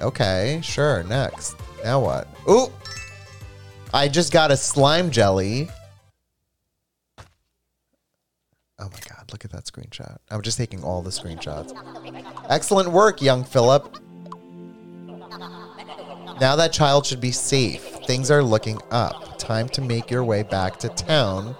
Okay, 0.00 0.60
sure. 0.62 1.02
Next. 1.04 1.56
Now 1.82 2.00
what? 2.00 2.28
Oh, 2.46 2.72
I 3.92 4.08
just 4.08 4.32
got 4.32 4.50
a 4.50 4.56
slime 4.56 5.10
jelly. 5.10 5.68
Oh 8.78 8.84
my 8.92 8.98
god, 9.08 9.30
look 9.32 9.44
at 9.44 9.52
that 9.52 9.64
screenshot. 9.64 10.16
I'm 10.30 10.42
just 10.42 10.58
taking 10.58 10.82
all 10.82 11.00
the 11.02 11.10
screenshots. 11.10 11.72
Excellent 12.48 12.90
work, 12.90 13.22
young 13.22 13.44
Philip. 13.44 13.96
Now 16.40 16.56
that 16.56 16.72
child 16.72 17.06
should 17.06 17.20
be 17.20 17.30
safe. 17.30 17.82
Things 18.06 18.30
are 18.30 18.42
looking 18.42 18.80
up. 18.90 19.38
Time 19.38 19.68
to 19.70 19.80
make 19.80 20.10
your 20.10 20.24
way 20.24 20.42
back 20.42 20.78
to 20.80 20.88
town. 20.88 21.54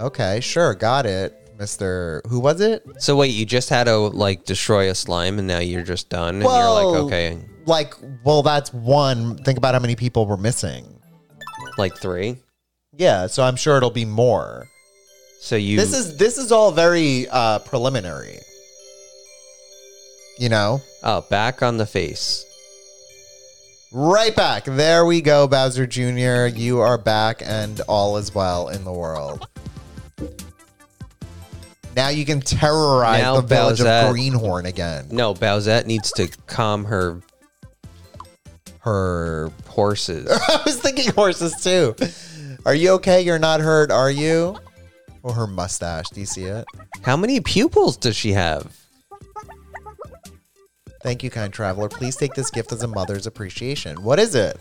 Okay, 0.00 0.40
sure, 0.40 0.74
got 0.74 1.04
it. 1.04 1.38
Mr. 1.58 2.26
Who 2.28 2.40
was 2.40 2.60
it? 2.60 2.82
so 2.98 3.14
wait, 3.14 3.28
you 3.28 3.44
just 3.44 3.68
had 3.68 3.84
to 3.84 3.96
like 3.96 4.44
destroy 4.46 4.90
a 4.90 4.94
slime 4.94 5.38
and 5.38 5.46
now 5.46 5.58
you're 5.58 5.82
just 5.82 6.08
done 6.08 6.36
and 6.36 6.44
Well- 6.44 6.82
you're 6.82 6.92
like, 6.92 7.02
okay, 7.04 7.38
Like, 7.66 7.94
well, 8.24 8.42
that's 8.42 8.72
one. 8.72 9.36
Think 9.44 9.58
about 9.58 9.74
how 9.74 9.80
many 9.80 9.94
people 9.94 10.26
were 10.26 10.38
missing. 10.38 10.98
like 11.78 11.96
three. 11.96 12.38
Yeah, 12.96 13.26
so 13.28 13.42
I'm 13.44 13.56
sure 13.56 13.76
it'll 13.76 13.90
be 13.90 14.04
more. 14.06 14.66
So 15.42 15.56
you 15.56 15.76
This 15.76 15.92
is 15.92 16.16
this 16.16 16.38
is 16.38 16.52
all 16.52 16.70
very 16.70 17.26
uh 17.28 17.58
preliminary. 17.58 18.38
You 20.38 20.48
know? 20.48 20.80
oh 21.02 21.22
back 21.22 21.64
on 21.64 21.78
the 21.78 21.84
face. 21.86 22.46
Right 23.90 24.34
back. 24.36 24.64
There 24.66 25.04
we 25.04 25.20
go, 25.20 25.48
Bowser 25.48 25.84
Jr. 25.84 26.46
You 26.56 26.78
are 26.78 26.96
back 26.96 27.42
and 27.44 27.80
all 27.88 28.18
is 28.18 28.32
well 28.32 28.68
in 28.68 28.84
the 28.84 28.92
world. 28.92 29.48
Now 31.96 32.08
you 32.10 32.24
can 32.24 32.40
terrorize 32.40 33.20
Now 33.20 33.40
the 33.40 33.46
village 33.46 33.80
Bowsette- 33.80 34.10
of 34.10 34.14
Greenhorn 34.14 34.66
again. 34.66 35.08
No, 35.10 35.34
Bowsette 35.34 35.86
needs 35.86 36.12
to 36.12 36.28
calm 36.46 36.84
her 36.84 37.20
Her 38.78 39.50
horses. 39.66 40.30
I 40.48 40.62
was 40.64 40.78
thinking 40.80 41.12
horses 41.12 41.60
too. 41.60 41.96
Are 42.64 42.76
you 42.76 42.90
okay? 42.92 43.22
You're 43.22 43.40
not 43.40 43.60
hurt, 43.60 43.90
are 43.90 44.10
you? 44.10 44.56
Oh, 45.24 45.32
her 45.32 45.46
mustache. 45.46 46.08
Do 46.10 46.20
you 46.20 46.26
see 46.26 46.44
it? 46.44 46.64
How 47.02 47.16
many 47.16 47.40
pupils 47.40 47.96
does 47.96 48.16
she 48.16 48.32
have? 48.32 48.76
Thank 51.02 51.22
you, 51.22 51.30
kind 51.30 51.52
traveler. 51.52 51.88
Please 51.88 52.16
take 52.16 52.34
this 52.34 52.50
gift 52.50 52.72
as 52.72 52.82
a 52.82 52.88
mother's 52.88 53.26
appreciation. 53.26 54.02
What 54.02 54.18
is 54.18 54.34
it? 54.34 54.56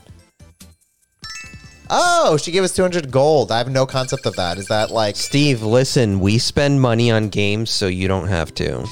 Oh, 1.93 2.37
she 2.37 2.51
gave 2.51 2.63
us 2.63 2.73
200 2.73 3.11
gold. 3.11 3.51
I 3.51 3.57
have 3.57 3.69
no 3.69 3.85
concept 3.85 4.25
of 4.25 4.37
that. 4.37 4.57
Is 4.57 4.67
that 4.69 4.91
like 4.91 5.17
Steve, 5.17 5.61
listen, 5.61 6.21
we 6.21 6.37
spend 6.37 6.79
money 6.79 7.11
on 7.11 7.27
games 7.27 7.69
so 7.69 7.87
you 7.87 8.07
don't 8.07 8.29
have 8.29 8.53
to. 8.55 8.87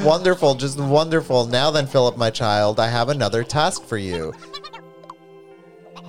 wonderful? 0.04 0.54
Just 0.54 0.78
wonderful. 0.78 1.46
Now 1.46 1.72
then, 1.72 1.88
Philip, 1.88 2.16
my 2.16 2.30
child, 2.30 2.78
I 2.78 2.86
have 2.86 3.08
another 3.08 3.42
task 3.42 3.82
for 3.84 3.98
you. 3.98 4.32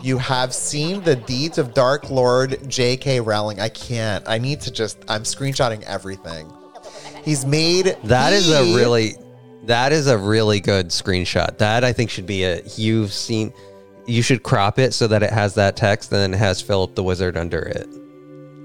You 0.02 0.18
have 0.18 0.54
seen 0.54 1.02
the 1.04 1.16
deeds 1.16 1.58
of 1.58 1.74
Dark 1.74 2.10
Lord 2.10 2.68
J.K. 2.68 3.20
Rowling. 3.20 3.60
I 3.60 3.70
can't. 3.70 4.28
I 4.28 4.38
need 4.38 4.62
to 4.62 4.72
just. 4.72 4.98
I'm 5.08 5.24
screenshotting 5.24 5.84
everything. 5.84 6.52
He's 7.24 7.46
made. 7.46 7.98
That 8.06 8.34
is 8.34 8.50
a 8.50 8.76
really 8.76 9.16
that 9.64 9.92
is 9.92 10.08
a 10.08 10.18
really 10.18 10.60
good 10.60 10.88
screenshot. 10.88 11.58
That 11.60 11.84
I 11.84 11.94
think 11.94 12.10
should 12.10 12.26
be 12.26 12.44
a 12.44 12.62
you've 12.76 13.14
seen 13.14 13.54
you 14.08 14.24
should 14.24 14.44
crop 14.44 14.80
it 14.80 14.94
so 14.94 15.08
that 15.08 15.22
it 15.24 15.32
has 15.32 15.54
that 15.56 15.76
text 15.76 16.12
and 16.12 16.22
then 16.22 16.34
it 16.34 16.38
has 16.38 16.62
Philip 16.62 16.96
the 16.96 17.04
Wizard 17.04 17.38
under 17.38 17.60
it. 17.60 17.88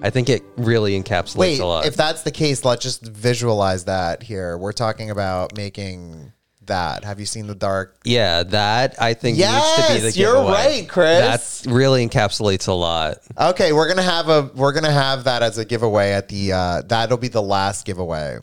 I 0.03 0.11
think 0.11 0.29
it 0.29 0.43
really 0.57 1.01
encapsulates 1.01 1.39
Wait, 1.39 1.61
a 1.61 1.67
lot. 1.67 1.87
if 1.87 1.97
that's 1.97 2.23
the 2.23 2.31
case, 2.31 2.65
let's 2.65 2.83
just 2.83 3.05
visualize 3.05 3.85
that 3.85 4.23
here. 4.23 4.57
We're 4.57 4.73
talking 4.73 5.11
about 5.11 5.57
making 5.57 6.33
that? 6.67 7.05
Have 7.05 7.21
you 7.21 7.27
seen 7.27 7.47
the 7.47 7.55
dark? 7.55 7.99
Yeah, 8.05 8.43
that 8.45 9.01
I 9.01 9.15
think 9.15 9.39
needs 9.39 9.49
to 9.49 9.93
be 9.93 9.99
the 10.01 10.07
Yes, 10.07 10.17
you're 10.17 10.43
right, 10.43 10.89
Chris. 10.89 11.63
That 11.63 11.73
really 11.73 12.07
encapsulates 12.07 12.69
a 12.69 12.73
lot. 12.73 13.19
Okay, 13.39 13.73
we're 13.73 13.89
gonna 13.89 14.03
have 14.03 14.29
a 14.29 14.51
we're 14.55 14.73
gonna 14.73 14.93
have 14.93 15.25
that 15.25 15.43
as 15.43 15.59
a 15.59 15.65
giveaway 15.65 16.13
at 16.13 16.29
the 16.29 16.53
uh, 16.53 16.83
that'll 16.83 17.19
be 17.19 17.29
the 17.29 17.43
last 17.43 17.87
giveaway. 17.87 18.39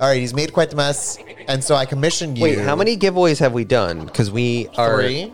All 0.00 0.08
right, 0.08 0.18
he's 0.18 0.34
made 0.34 0.52
quite 0.52 0.70
the 0.70 0.76
mess, 0.76 1.18
and 1.48 1.62
so 1.62 1.74
I 1.74 1.86
commissioned 1.86 2.36
you. 2.36 2.44
Wait, 2.44 2.58
how 2.58 2.74
many 2.74 2.96
giveaways 2.96 3.38
have 3.38 3.52
we 3.52 3.64
done? 3.64 4.06
Because 4.06 4.30
we 4.30 4.68
are. 4.76 5.02
Three. 5.02 5.32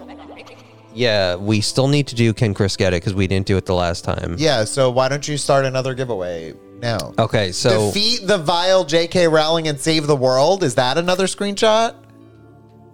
Yeah, 0.93 1.37
we 1.37 1.61
still 1.61 1.87
need 1.87 2.09
to 2.09 2.17
do 2.17 2.35
Can 2.35 2.53
Chris 2.53 2.77
Get 2.77 2.93
It 2.93 2.97
because 2.97 3.15
we 3.15 3.27
didn't 3.27 3.47
do 3.47 3.57
it 3.57 3.65
the 3.65 3.75
last 3.75 4.05
time. 4.05 4.35
Yeah, 4.39 4.65
so 4.65 4.91
why 4.91 5.09
don't 5.09 5.27
you 5.27 5.39
start 5.39 5.65
another 5.65 5.95
giveaway 5.95 6.55
now? 6.81 7.15
Okay, 7.19 7.53
so 7.53 7.93
Defeat 7.93 8.27
the 8.27 8.39
vile 8.39 8.85
J.K. 8.85 9.29
Rowling 9.29 9.69
and 9.69 9.79
save 9.79 10.07
the 10.07 10.17
world. 10.17 10.63
Is 10.63 10.75
that 10.77 10.99
another 10.99 11.27
screenshot? 11.27 11.95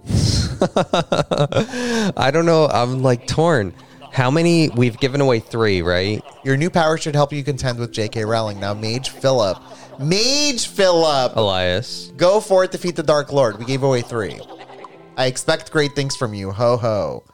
I 2.16 2.30
don't 2.30 2.46
know. 2.46 2.66
I'm 2.66 3.02
like 3.02 3.26
torn. 3.26 3.74
How 4.12 4.30
many? 4.30 4.70
We've 4.70 4.98
given 4.98 5.20
away 5.20 5.40
three, 5.40 5.82
right? 5.82 6.22
Your 6.44 6.56
new 6.56 6.70
power 6.70 6.96
should 6.96 7.14
help 7.14 7.32
you 7.32 7.44
contend 7.44 7.78
with 7.78 7.92
J.K. 7.92 8.24
Rowling. 8.24 8.60
Now, 8.60 8.72
Mage 8.72 9.10
Phillip. 9.10 9.58
Mage 9.98 10.68
Phillip! 10.68 11.36
Elias. 11.36 12.12
Go 12.16 12.40
for 12.40 12.64
it, 12.64 12.70
defeat 12.70 12.96
the 12.96 13.02
Dark 13.02 13.32
Lord. 13.32 13.58
We 13.58 13.64
gave 13.64 13.82
away 13.82 14.02
three. 14.02 14.38
I 15.16 15.26
expect 15.26 15.72
great 15.72 15.94
things 15.94 16.16
from 16.16 16.34
you. 16.34 16.52
Ho 16.52 16.76
ho. 16.76 17.24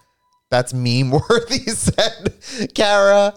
That's 0.51 0.73
meme 0.73 1.11
worthy, 1.31 1.59
said 1.70 2.35
Kara. 2.74 3.35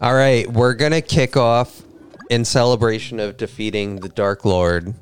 All 0.00 0.14
right, 0.14 0.50
we're 0.50 0.74
gonna 0.74 1.02
kick 1.02 1.36
off 1.36 1.82
in 2.30 2.44
celebration 2.44 3.20
of 3.20 3.36
defeating 3.36 3.96
the 3.96 4.08
Dark 4.08 4.44
Lord. 4.44 4.94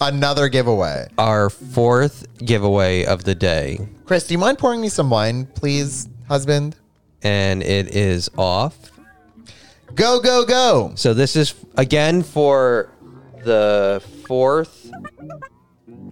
Another 0.00 0.48
giveaway. 0.48 1.08
Our 1.18 1.50
fourth 1.50 2.26
giveaway 2.38 3.04
of 3.04 3.24
the 3.24 3.34
day, 3.34 3.86
Chris, 4.04 4.26
do 4.26 4.34
you 4.34 4.38
mind 4.38 4.58
pouring 4.58 4.80
me 4.80 4.88
some 4.88 5.10
wine, 5.10 5.46
please, 5.46 6.08
husband? 6.28 6.76
and 7.22 7.62
it 7.62 7.94
is 7.94 8.30
off. 8.36 8.90
Go, 9.94 10.20
go, 10.20 10.44
go. 10.44 10.92
So 10.94 11.14
this 11.14 11.36
is 11.36 11.54
again 11.76 12.22
for 12.22 12.90
the 13.44 14.02
fourth 14.26 14.90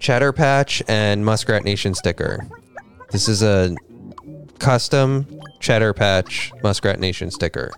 Cheddar 0.00 0.32
Patch 0.32 0.82
and 0.88 1.24
Muskrat 1.24 1.64
Nation 1.64 1.94
sticker. 1.94 2.46
This 3.10 3.28
is 3.28 3.42
a 3.42 3.74
custom 4.58 5.26
Cheddar 5.60 5.92
Patch 5.92 6.52
Muskrat 6.62 6.98
Nation 6.98 7.30
sticker. 7.30 7.70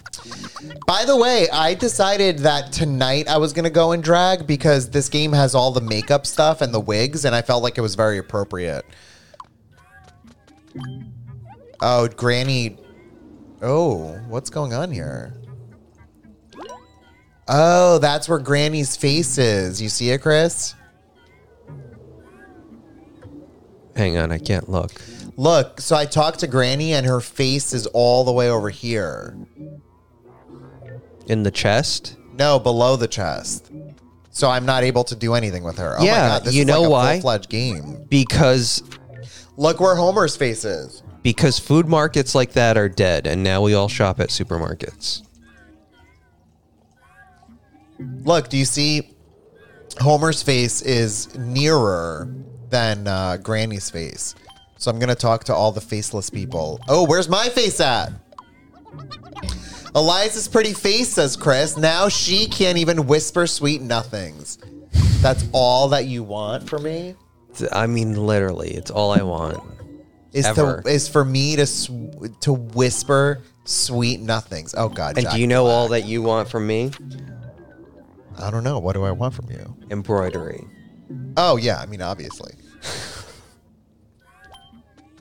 By 0.87 1.05
the 1.05 1.17
way, 1.17 1.49
I 1.51 1.75
decided 1.75 2.41
that 2.41 2.73
tonight 2.73 3.29
I 3.29 3.39
was 3.39 3.53
going 3.53 3.65
to 3.65 3.71
go 3.71 3.93
and 3.93 4.03
drag 4.03 4.47
because 4.47 4.91
this 4.91 5.09
game 5.09 5.33
has 5.33 5.55
all 5.55 5.71
the 5.71 5.81
makeup 5.81 6.27
stuff 6.27 6.61
and 6.61 6.75
the 6.75 6.81
wigs, 6.81 7.25
and 7.25 7.35
I 7.35 7.43
felt 7.43 7.63
like 7.63 7.79
it 7.79 7.81
was 7.81 7.95
very 7.95 8.19
appropriate. 8.19 8.85
Oh, 11.81 12.09
Granny. 12.09 12.77
Oh, 13.63 14.19
what's 14.29 14.51
going 14.51 14.75
on 14.75 14.91
here? 14.91 15.35
Oh, 17.49 17.99
that's 17.99 18.29
where 18.29 18.39
Granny's 18.39 18.97
face 18.97 19.39
is. 19.39 19.83
You 19.83 19.89
see 19.89 20.11
it, 20.11 20.23
Chris? 20.23 20.75
Hang 23.97 24.17
on, 24.17 24.31
I 24.31 24.39
can't 24.39 24.69
look. 24.69 24.93
Look, 25.37 25.81
so 25.81 25.97
I 25.97 26.05
talked 26.05 26.41
to 26.41 26.47
Granny, 26.47 26.93
and 26.93 27.07
her 27.07 27.21
face 27.21 27.73
is 27.73 27.87
all 27.89 28.25
the 28.25 28.33
way 28.33 28.51
over 28.51 28.71
here. 28.71 29.37
In 31.31 31.43
the 31.45 31.51
chest? 31.51 32.17
No, 32.39 32.59
below 32.59 32.97
the 32.97 33.07
chest. 33.09 33.71
So 34.31 34.49
I'm 34.51 34.67
not 34.67 34.83
able 34.83 35.05
to 35.05 35.15
do 35.17 35.35
anything 35.35 35.63
with 35.63 35.79
her. 35.79 35.97
Oh 35.99 36.05
Yeah, 36.05 36.13
my 36.13 36.19
god, 36.29 36.45
this 36.45 36.55
you 36.55 36.63
is 36.63 36.67
know 36.67 36.81
like 36.83 36.87
a 36.87 36.91
why? 36.91 37.13
full-fledged 37.15 37.49
game. 37.49 38.07
Because 38.09 38.83
Look 39.57 39.81
where 39.81 39.95
Homer's 39.95 40.37
face 40.37 40.65
is. 40.65 41.03
because 41.23 41.59
food 41.59 41.87
markets 41.87 42.35
like 42.35 42.53
that 42.53 42.77
are 42.77 42.89
dead 42.89 43.27
and 43.27 43.43
now 43.45 43.61
we 43.63 43.75
all 43.75 43.89
shop 43.89 44.19
at 44.21 44.31
supermarkets. 44.31 45.23
Look, 48.25 48.49
do 48.49 48.57
you 48.57 48.65
see 48.65 49.11
Homer's 49.99 50.43
face 50.43 50.81
is 50.83 51.37
nearer 51.37 52.33
than 52.71 53.07
uh, 53.07 53.37
Granny's 53.37 53.91
face. 53.91 54.35
So 54.79 54.91
I'm 54.91 54.99
going 54.99 55.09
to 55.11 55.15
talk 55.15 55.45
to 55.45 55.55
all 55.55 55.73
the 55.73 55.81
faceless 55.81 56.31
people. 56.31 56.81
Oh, 56.89 57.05
where's 57.05 57.29
my 57.29 57.49
face 57.51 57.81
at? 57.81 58.13
Eliza's 59.95 60.49
pretty 60.49 60.73
face, 60.73 61.09
says 61.11 61.37
Chris. 61.37 61.77
Now 61.77 62.09
she 62.09 62.47
can't 62.47 62.79
even 62.79 63.07
whisper 63.07 63.47
sweet 63.47 63.83
nothings. 63.83 64.59
That's 65.21 65.45
all 65.53 65.89
that 65.89 66.07
you 66.07 66.23
want 66.23 66.69
for 66.69 66.79
me? 66.79 67.15
I 67.73 67.87
mean 67.87 68.15
literally, 68.15 68.71
it's 68.71 68.91
all 68.91 69.13
I 69.13 69.23
want. 69.23 69.63
Is 70.33 70.47
Ever. 70.47 70.83
to 70.83 70.89
is 70.89 71.09
for 71.09 71.25
me 71.25 71.57
to 71.57 71.67
sw- 71.67 71.91
to 72.41 72.53
whisper 72.53 73.43
sweet 73.65 74.21
nothings. 74.21 74.75
Oh 74.77 74.89
God! 74.89 75.17
And 75.17 75.25
Jack 75.27 75.35
do 75.35 75.41
you 75.41 75.49
know 75.49 75.67
all 75.67 75.89
that 75.89 76.05
you 76.05 76.23
want 76.23 76.49
from 76.49 76.69
me? 76.69 76.93
I 78.39 78.51
don't 78.51 78.63
know. 78.63 78.79
What 78.79 78.95
do 78.95 79.05
I 79.05 79.11
want 79.11 79.35
from 79.35 79.51
you? 79.51 79.77
Embroidery. 79.91 80.65
Oh 81.37 81.57
yeah, 81.57 81.79
I 81.79 81.87
mean 81.87 82.01
obviously. 82.01 82.55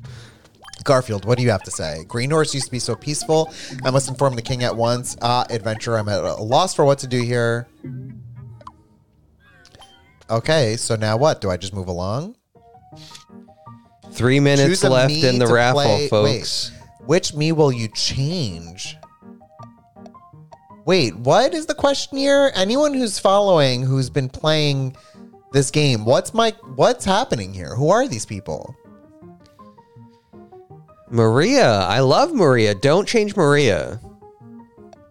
Garfield, 0.88 1.26
what 1.26 1.38
do 1.38 1.44
you 1.44 1.52
have 1.52 1.64
to 1.64 1.72
say? 1.72 2.06
Greenhorn 2.08 2.46
used 2.54 2.66
to 2.66 2.72
be 2.72 2.80
so 2.80 2.96
peaceful. 2.96 3.54
I 3.84 3.92
must 3.92 4.08
inform 4.08 4.36
the 4.36 4.42
king 4.42 4.64
at 4.64 4.76
once. 4.76 5.18
Ah, 5.22 5.46
adventure, 5.50 5.98
I'm 5.98 6.08
at 6.08 6.24
a 6.24 6.36
loss 6.36 6.74
for 6.74 6.86
what 6.86 6.98
to 7.00 7.08
do 7.08 7.22
here. 7.22 7.68
Okay, 10.30 10.78
so 10.78 10.96
now 10.96 11.18
what? 11.18 11.42
Do 11.42 11.50
I 11.50 11.58
just 11.58 11.74
move 11.74 11.90
along? 11.90 12.38
Three 14.14 14.40
minutes 14.40 14.64
Choose 14.68 14.84
a 14.86 14.90
left 14.90 15.14
me 15.14 15.28
in 15.28 15.40
the 15.40 15.46
to 15.46 15.54
raffle, 15.54 15.82
play- 15.82 16.08
folks. 16.08 16.72
Wait, 16.72 16.82
which 17.06 17.34
me 17.34 17.52
will 17.52 17.72
you 17.72 17.90
change? 17.90 18.98
Wait, 20.86 21.16
what 21.18 21.54
is 21.54 21.66
the 21.66 21.76
question 21.76 22.18
here? 22.18 22.50
Anyone 22.56 22.94
who's 22.94 23.20
following, 23.20 23.84
who's 23.84 24.10
been 24.10 24.30
playing 24.30 24.96
this 25.52 25.70
game, 25.70 26.06
what's 26.06 26.34
my 26.34 26.54
what's 26.76 27.04
happening 27.04 27.54
here? 27.54 27.76
Who 27.76 27.90
are 27.90 28.08
these 28.08 28.26
people? 28.26 28.74
Maria, 31.10 31.80
I 31.82 32.00
love 32.00 32.34
Maria. 32.34 32.76
Don't 32.76 33.08
change 33.08 33.36
Maria. 33.36 34.00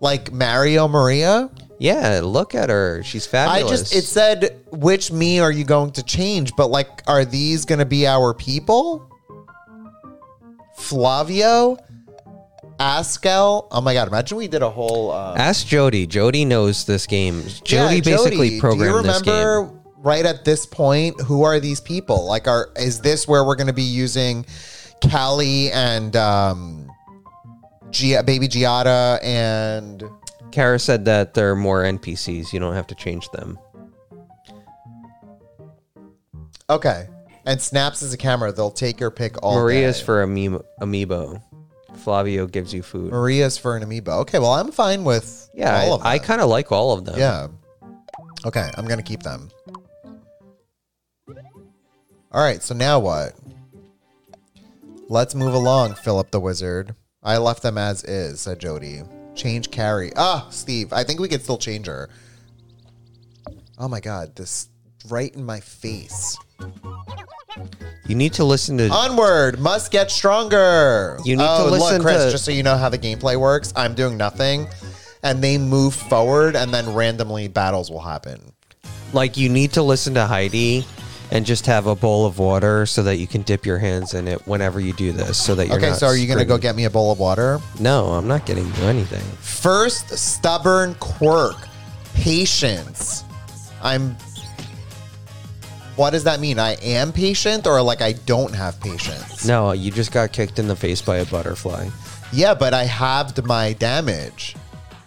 Like 0.01 0.32
Mario 0.32 0.89
Maria? 0.89 1.51
Yeah, 1.78 2.20
look 2.23 2.55
at 2.55 2.70
her. 2.70 3.02
She's 3.02 3.27
fabulous. 3.27 3.64
I 3.64 3.68
just 3.77 3.94
it 3.94 4.02
said 4.02 4.64
which 4.70 5.10
me 5.12 5.40
are 5.40 5.52
you 5.52 5.64
going 5.64 5.93
to 5.93 6.02
change, 6.02 6.52
but 6.56 6.68
like 6.68 7.02
are 7.06 7.24
these 7.24 7.64
going 7.64 7.78
to 7.78 7.85
be 7.86 8.06
our 8.06 8.32
people? 8.35 9.10
Flavio, 10.77 11.77
Askel. 12.78 13.66
Oh 13.70 13.81
my 13.81 13.94
god! 13.94 14.09
Imagine 14.09 14.39
we 14.39 14.48
did 14.48 14.62
a 14.62 14.70
whole. 14.70 15.10
Uh, 15.10 15.35
Ask 15.36 15.66
Jody. 15.66 16.06
Jody 16.06 16.44
knows 16.44 16.85
this 16.85 17.06
game. 17.06 17.43
Jody 17.64 17.97
Yeah, 17.97 18.01
basically 18.02 18.48
Jody, 18.51 18.60
programmed 18.60 19.05
do 19.05 19.09
you 19.09 19.14
this 19.14 19.23
game. 19.23 19.81
right 19.98 20.24
at 20.24 20.44
this 20.44 20.66
point 20.66 21.20
who 21.23 21.43
are 21.43 21.59
these 21.60 21.81
people? 21.81 22.27
Like, 22.27 22.47
are 22.47 22.70
is 22.77 23.01
this 23.01 23.27
where 23.27 23.44
we're 23.44 23.56
going 23.56 23.66
to 23.66 23.73
be 23.73 23.82
using 23.82 24.44
Callie 25.10 25.70
and 25.73 26.14
um, 26.16 26.90
Gia, 27.90 28.23
baby 28.23 28.48
Giada 28.48 29.23
and 29.23 30.02
Kara 30.52 30.78
said 30.78 31.05
that 31.05 31.35
there 31.35 31.51
are 31.51 31.56
more 31.56 31.82
NPCs. 31.82 32.52
You 32.52 32.60
don't 32.60 32.74
have 32.74 32.86
to 32.89 32.94
change 32.94 33.28
them. 33.31 33.59
okay, 36.70 37.09
and 37.44 37.60
Snaps 37.60 38.02
is 38.02 38.12
a 38.12 38.16
camera. 38.16 38.52
They'll 38.52 38.70
take 38.70 38.98
your 39.01 39.10
pick 39.10 39.43
all. 39.43 39.55
Maria's 39.55 39.98
day. 39.98 40.05
for 40.05 40.27
amiibo. 40.27 40.64
amiibo. 40.81 41.43
Flavio 41.97 42.47
gives 42.47 42.74
you 42.74 42.82
food. 42.82 43.10
Maria's 43.10 43.56
for 43.56 43.77
an 43.77 43.82
amiibo. 43.82 44.20
Okay, 44.20 44.39
well 44.39 44.52
I'm 44.52 44.70
fine 44.73 45.05
with 45.05 45.48
yeah, 45.55 45.82
all 45.82 45.94
of 45.94 46.01
them. 46.01 46.06
I, 46.06 46.14
I 46.14 46.18
kind 46.18 46.40
of 46.40 46.48
like 46.48 46.73
all 46.73 46.93
of 46.93 47.05
them. 47.05 47.18
yeah. 47.18 47.48
Okay, 48.44 48.70
I'm 48.77 48.86
gonna 48.86 49.02
keep 49.02 49.23
them. 49.23 49.51
All 52.32 52.43
right, 52.43 52.62
so 52.62 52.74
now 52.74 52.98
what? 52.98 53.32
Let's 55.08 55.36
move 55.36 55.54
along, 55.54 55.94
Philip 55.94 56.32
the 56.32 56.40
Wizard. 56.40 56.94
I 57.22 57.38
left 57.38 57.62
them 57.62 57.78
as 57.78 58.02
is, 58.04 58.40
said 58.40 58.58
Jody. 58.58 59.02
Change 59.36 59.70
Carrie. 59.70 60.12
Ah, 60.16 60.48
Steve, 60.50 60.92
I 60.92 61.04
think 61.04 61.20
we 61.20 61.28
could 61.28 61.42
still 61.42 61.58
change 61.58 61.86
her. 61.86 62.08
Oh 63.78 63.86
my 63.88 64.00
god, 64.00 64.34
this 64.34 64.68
right 65.08 65.32
in 65.34 65.44
my 65.44 65.60
face. 65.60 66.36
You 68.08 68.16
need 68.16 68.32
to 68.34 68.44
listen 68.44 68.78
to. 68.78 68.88
Onward, 68.88 69.60
must 69.60 69.92
get 69.92 70.10
stronger. 70.10 71.18
You 71.24 71.36
need 71.36 71.42
to 71.42 71.50
oh, 71.50 71.68
listen 71.70 71.98
look, 71.98 72.02
Chris, 72.02 72.24
to- 72.24 72.30
just 72.32 72.44
so 72.44 72.50
you 72.50 72.62
know 72.64 72.76
how 72.76 72.88
the 72.88 72.98
gameplay 72.98 73.36
works. 73.36 73.72
I'm 73.76 73.94
doing 73.94 74.16
nothing, 74.16 74.66
and 75.22 75.42
they 75.42 75.56
move 75.56 75.94
forward, 75.94 76.56
and 76.56 76.74
then 76.74 76.94
randomly 76.94 77.46
battles 77.46 77.90
will 77.90 78.00
happen. 78.00 78.52
like 79.12 79.36
you 79.36 79.48
need 79.48 79.72
to 79.74 79.82
listen 79.82 80.14
to 80.14 80.26
Heidi 80.26 80.84
and 81.31 81.44
just 81.44 81.66
have 81.66 81.86
a 81.86 81.94
bowl 81.94 82.24
of 82.27 82.39
water 82.39 82.86
so 82.86 83.03
that 83.03 83.16
you 83.16 83.27
can 83.27 83.43
dip 83.43 83.66
your 83.66 83.78
hands 83.78 84.15
in 84.15 84.28
it 84.28 84.47
whenever 84.47 84.81
you 84.81 84.93
do 84.93 85.12
this 85.12 85.36
so 85.36 85.55
that 85.55 85.66
you're 85.66 85.77
Okay, 85.77 85.93
so 85.93 86.07
are 86.07 86.16
you 86.16 86.27
gonna 86.27 86.44
go 86.44 86.59
get 86.59 86.77
me 86.77 86.85
a 86.85 86.90
bowl 86.90 87.11
of 87.11 87.19
water? 87.19 87.61
No, 87.81 88.07
I'm 88.12 88.28
not 88.28 88.47
getting 88.47 88.66
you 88.66 88.82
anything. 88.85 89.23
First, 89.40 90.11
stubborn 90.11 90.94
quirk, 91.01 91.57
patience. 92.15 93.24
I'm. 93.82 94.16
what 95.97 96.11
does 96.11 96.24
that 96.24 96.40
mean? 96.40 96.59
I 96.59 96.74
am 96.82 97.12
patient 97.12 97.66
or 97.66 97.82
like 97.82 98.03
I 98.03 98.12
don't 98.12 98.55
have 98.55 98.81
patience? 98.81 99.44
No, 99.44 99.73
you 99.73 99.90
just 99.90 100.12
got 100.12 100.32
kicked 100.32 100.59
in 100.59 100.69
the 100.69 100.77
face 100.77 101.03
by 101.03 101.19
a 101.19 101.27
butterfly. 101.27 101.89
Yeah, 102.32 102.55
but 102.55 102.74
I 102.74 102.85
halved 102.85 103.44
my 103.44 103.73
damage, 103.74 104.57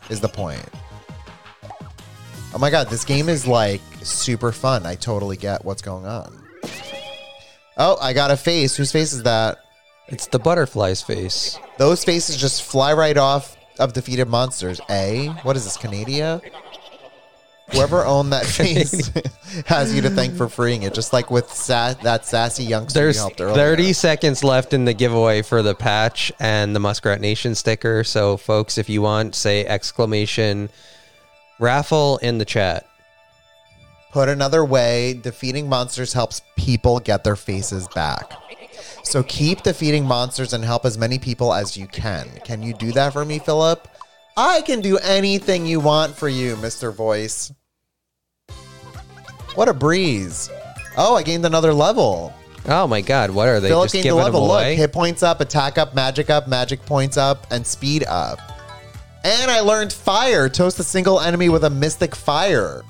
is 0.09 0.19
the 0.19 0.29
point. 0.29 0.67
Oh 2.53 2.57
my 2.57 2.69
god, 2.69 2.89
this 2.89 3.05
game 3.05 3.29
is 3.29 3.45
like 3.45 3.81
super 4.01 4.51
fun. 4.51 4.85
I 4.85 4.95
totally 4.95 5.37
get 5.37 5.63
what's 5.63 5.81
going 5.81 6.05
on. 6.05 6.35
Oh, 7.77 7.97
I 8.01 8.13
got 8.13 8.31
a 8.31 8.37
face. 8.37 8.75
Whose 8.75 8.91
face 8.91 9.13
is 9.13 9.23
that? 9.23 9.59
It's 10.07 10.27
the 10.27 10.39
butterfly's 10.39 11.01
face. 11.01 11.59
Those 11.77 12.03
faces 12.03 12.35
just 12.35 12.63
fly 12.63 12.93
right 12.93 13.15
off 13.15 13.55
of 13.79 13.93
defeated 13.93 14.27
monsters. 14.27 14.81
A? 14.89 15.27
What 15.43 15.55
is 15.55 15.63
this, 15.63 15.77
Canada? 15.77 16.41
Whoever 17.71 18.03
owned 18.03 18.33
that 18.33 18.45
face 18.47 19.11
has 19.67 19.93
you 19.93 20.01
to 20.01 20.09
thank 20.09 20.35
for 20.35 20.49
freeing 20.49 20.81
it, 20.83 20.95
just 20.95 21.13
like 21.13 21.29
with 21.29 21.53
sa- 21.53 21.93
that 22.01 22.25
sassy 22.25 22.63
youngster 22.63 22.99
There's 22.99 23.17
you 23.17 23.21
helped 23.21 23.39
earlier. 23.39 23.55
30 23.55 23.93
seconds 23.93 24.43
left 24.43 24.73
in 24.73 24.85
the 24.85 24.93
giveaway 24.95 25.43
for 25.43 25.61
the 25.61 25.75
patch 25.75 26.31
and 26.39 26.75
the 26.75 26.79
Muskrat 26.79 27.21
Nation 27.21 27.53
sticker. 27.53 28.03
So, 28.03 28.37
folks, 28.37 28.79
if 28.79 28.89
you 28.89 29.03
want, 29.03 29.35
say 29.35 29.65
exclamation 29.65 30.69
raffle 31.59 32.17
in 32.17 32.37
the 32.37 32.45
chat. 32.45 32.87
Put 34.11 34.27
another 34.27 34.65
way, 34.65 35.13
defeating 35.13 35.69
monsters 35.69 36.13
helps 36.13 36.41
people 36.57 36.99
get 36.99 37.23
their 37.23 37.35
faces 37.35 37.87
back. 37.89 38.31
So 39.03 39.21
keep 39.23 39.61
defeating 39.61 40.05
monsters 40.05 40.53
and 40.53 40.63
help 40.63 40.85
as 40.85 40.97
many 40.97 41.19
people 41.19 41.53
as 41.53 41.77
you 41.77 41.85
can. 41.87 42.27
Can 42.43 42.63
you 42.63 42.73
do 42.73 42.91
that 42.93 43.13
for 43.13 43.23
me, 43.23 43.39
Philip? 43.39 43.87
I 44.35 44.61
can 44.61 44.81
do 44.81 44.97
anything 44.99 45.65
you 45.65 45.79
want 45.79 46.15
for 46.15 46.29
you, 46.29 46.55
Mr. 46.55 46.93
Voice. 46.93 47.53
What 49.55 49.67
a 49.67 49.73
breeze. 49.73 50.49
Oh, 50.97 51.15
I 51.15 51.23
gained 51.23 51.45
another 51.45 51.73
level. 51.73 52.33
Oh 52.67 52.87
my 52.87 53.01
God, 53.01 53.31
what 53.31 53.47
are 53.47 53.59
they 53.59 53.69
Philip 53.69 53.85
just 53.85 53.95
gained 53.95 54.07
a 54.07 54.15
level. 54.15 54.47
Look, 54.47 54.65
hit 54.65 54.91
points 54.91 55.23
up, 55.23 55.41
attack 55.41 55.77
up, 55.77 55.95
magic 55.95 56.29
up, 56.29 56.47
magic 56.47 56.85
points 56.85 57.17
up, 57.17 57.47
and 57.51 57.65
speed 57.65 58.03
up. 58.05 58.39
And 59.23 59.51
I 59.51 59.59
learned 59.59 59.91
fire. 59.91 60.49
Toast 60.49 60.79
a 60.79 60.83
single 60.83 61.19
enemy 61.19 61.49
with 61.49 61.63
a 61.63 61.69
mystic 61.69 62.15
fire. 62.15 62.83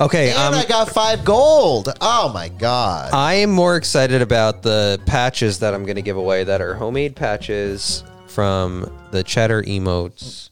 okay, 0.00 0.30
And 0.30 0.38
um, 0.38 0.54
I 0.54 0.64
got 0.64 0.88
five 0.88 1.24
gold. 1.24 1.90
Oh 2.00 2.30
my 2.32 2.48
god. 2.48 3.12
I 3.12 3.34
am 3.34 3.50
more 3.50 3.76
excited 3.76 4.22
about 4.22 4.62
the 4.62 5.00
patches 5.06 5.58
that 5.58 5.74
I'm 5.74 5.84
going 5.84 5.96
to 5.96 6.02
give 6.02 6.16
away 6.16 6.44
that 6.44 6.60
are 6.60 6.74
homemade 6.74 7.14
patches 7.14 8.04
from 8.26 8.90
the 9.10 9.22
Cheddar 9.22 9.64
emotes 9.64 10.48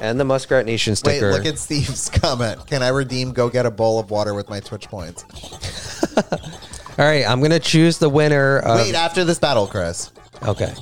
and 0.00 0.20
the 0.20 0.24
Muskrat 0.24 0.66
Nation 0.66 0.94
sticker. 0.94 1.30
Wait, 1.30 1.36
look 1.38 1.46
at 1.46 1.58
Steve's 1.58 2.08
comment. 2.12 2.66
Can 2.66 2.82
I 2.82 2.88
redeem 2.88 3.32
go 3.32 3.48
get 3.48 3.66
a 3.66 3.70
bowl 3.70 3.98
of 3.98 4.10
water 4.10 4.34
with 4.34 4.48
my 4.48 4.60
Twitch 4.60 4.88
points? 4.88 5.24
All 6.98 7.04
right, 7.04 7.26
I'm 7.28 7.40
going 7.40 7.50
to 7.50 7.60
choose 7.60 7.98
the 7.98 8.08
winner. 8.08 8.58
Of, 8.58 8.80
Wait, 8.80 8.94
after 8.94 9.24
this 9.24 9.38
battle, 9.38 9.66
Chris. 9.66 10.10
okay. 10.42 10.74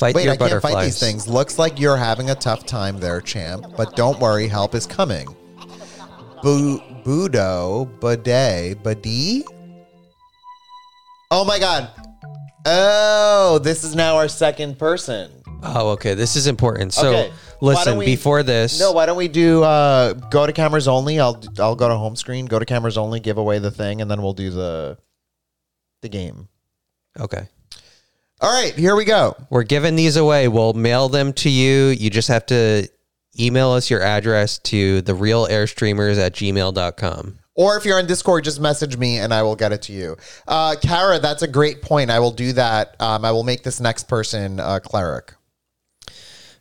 Fight 0.00 0.14
Wait, 0.14 0.24
your 0.24 0.32
I 0.32 0.36
can't 0.38 0.48
butterflies. 0.50 0.72
fight 0.72 0.84
these 0.84 0.98
things. 0.98 1.28
Looks 1.28 1.58
like 1.58 1.78
you're 1.78 1.98
having 1.98 2.30
a 2.30 2.34
tough 2.34 2.64
time 2.64 2.98
there, 3.00 3.20
champ. 3.20 3.66
But 3.76 3.96
don't 3.96 4.18
worry, 4.18 4.48
help 4.48 4.74
is 4.74 4.86
coming. 4.86 5.26
Bu- 6.42 6.80
Budo, 7.04 7.84
Bidet, 8.00 8.82
Badi? 8.82 9.44
Oh 11.30 11.44
my 11.44 11.58
god. 11.58 11.90
Oh, 12.64 13.58
this 13.62 13.84
is 13.84 13.94
now 13.94 14.16
our 14.16 14.26
second 14.28 14.78
person. 14.78 15.30
Oh, 15.62 15.90
okay. 15.90 16.14
This 16.14 16.34
is 16.34 16.46
important. 16.46 16.94
So, 16.94 17.08
Okay, 17.10 17.28
why 17.58 17.74
don't 17.74 17.78
listen, 17.78 17.98
we- 17.98 18.06
before 18.06 18.42
this, 18.42 18.80
No, 18.80 18.92
why 18.92 19.04
don't 19.04 19.18
we 19.18 19.28
do 19.28 19.62
uh 19.62 20.14
go 20.14 20.46
to 20.46 20.52
cameras 20.54 20.88
only? 20.88 21.20
I'll 21.20 21.42
I'll 21.58 21.76
go 21.76 21.88
to 21.88 21.96
home 21.96 22.16
screen, 22.16 22.46
go 22.46 22.58
to 22.58 22.64
cameras 22.64 22.96
only, 22.96 23.20
give 23.20 23.36
away 23.36 23.58
the 23.58 23.70
thing, 23.70 24.00
and 24.00 24.10
then 24.10 24.22
we'll 24.22 24.32
do 24.32 24.48
the 24.50 24.96
the 26.00 26.08
game. 26.08 26.48
okay. 27.18 27.48
All 28.42 28.50
right, 28.50 28.74
here 28.74 28.96
we 28.96 29.04
go. 29.04 29.36
We're 29.50 29.64
giving 29.64 29.96
these 29.96 30.16
away. 30.16 30.48
We'll 30.48 30.72
mail 30.72 31.08
them 31.08 31.32
to 31.34 31.50
you. 31.50 31.88
You 31.88 32.08
just 32.08 32.28
have 32.28 32.46
to 32.46 32.88
email 33.38 33.70
us 33.70 33.90
your 33.90 34.00
address 34.02 34.58
to 34.58 35.02
the 35.02 35.14
real 35.14 35.46
airstreamers 35.46 36.18
at 36.18 36.32
gmail.com. 36.34 37.38
Or 37.54 37.76
if 37.76 37.84
you're 37.84 37.98
on 37.98 38.06
Discord, 38.06 38.44
just 38.44 38.58
message 38.60 38.96
me 38.96 39.18
and 39.18 39.34
I 39.34 39.42
will 39.42 39.56
get 39.56 39.72
it 39.72 39.82
to 39.82 39.92
you. 39.92 40.16
Uh, 40.48 40.76
Kara, 40.80 41.18
that's 41.18 41.42
a 41.42 41.48
great 41.48 41.82
point. 41.82 42.10
I 42.10 42.18
will 42.20 42.30
do 42.30 42.54
that. 42.54 42.96
Um, 42.98 43.24
I 43.26 43.32
will 43.32 43.44
make 43.44 43.62
this 43.62 43.78
next 43.80 44.04
person 44.08 44.58
uh, 44.58 44.78
cleric. 44.82 45.34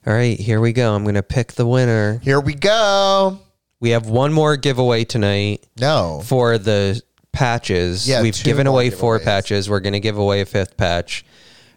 All 0.05 0.13
right, 0.13 0.37
here 0.37 0.59
we 0.59 0.73
go. 0.73 0.93
I'm 0.95 1.03
going 1.03 1.15
to 1.15 1.23
pick 1.23 1.53
the 1.53 1.65
winner. 1.67 2.19
Here 2.23 2.41
we 2.41 2.53
go. 2.55 3.39
We 3.79 3.91
have 3.91 4.07
one 4.09 4.33
more 4.33 4.57
giveaway 4.57 5.05
tonight 5.05 5.65
No. 5.79 6.21
for 6.25 6.57
the 6.57 7.01
patches. 7.31 8.07
Yeah, 8.07 8.21
We've 8.21 8.43
given 8.43 8.67
away 8.67 8.89
four 8.89 9.19
patches. 9.19 9.69
We're 9.69 9.79
going 9.79 9.93
to 9.93 9.99
give 10.01 10.17
away 10.17 10.41
a 10.41 10.45
fifth 10.45 10.75
patch. 10.75 11.23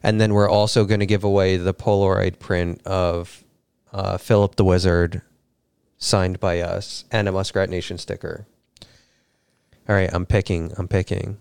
And 0.03 0.21
then 0.21 0.35
we're 0.35 0.49
also 0.51 0.85
going 0.85 1.01
to 1.01 1.07
give 1.07 1.25
away 1.25 1.57
the 1.57 1.75
Polaroid 1.75 2.39
print 2.39 2.81
of 2.85 3.45
uh, 3.93 4.19
Philip 4.19 4.57
the 4.57 4.65
Wizard 4.65 5.23
signed 5.99 6.41
by 6.41 6.61
us 6.61 7.05
and 7.13 7.29
a 7.29 7.33
Muskrat 7.33 7.71
Nation 7.71 7.99
sticker. 7.99 8.47
All 9.89 9.95
right, 9.95 10.11
I'm 10.13 10.27
picking. 10.27 10.73
I'm 10.77 10.89
picking. 10.89 11.39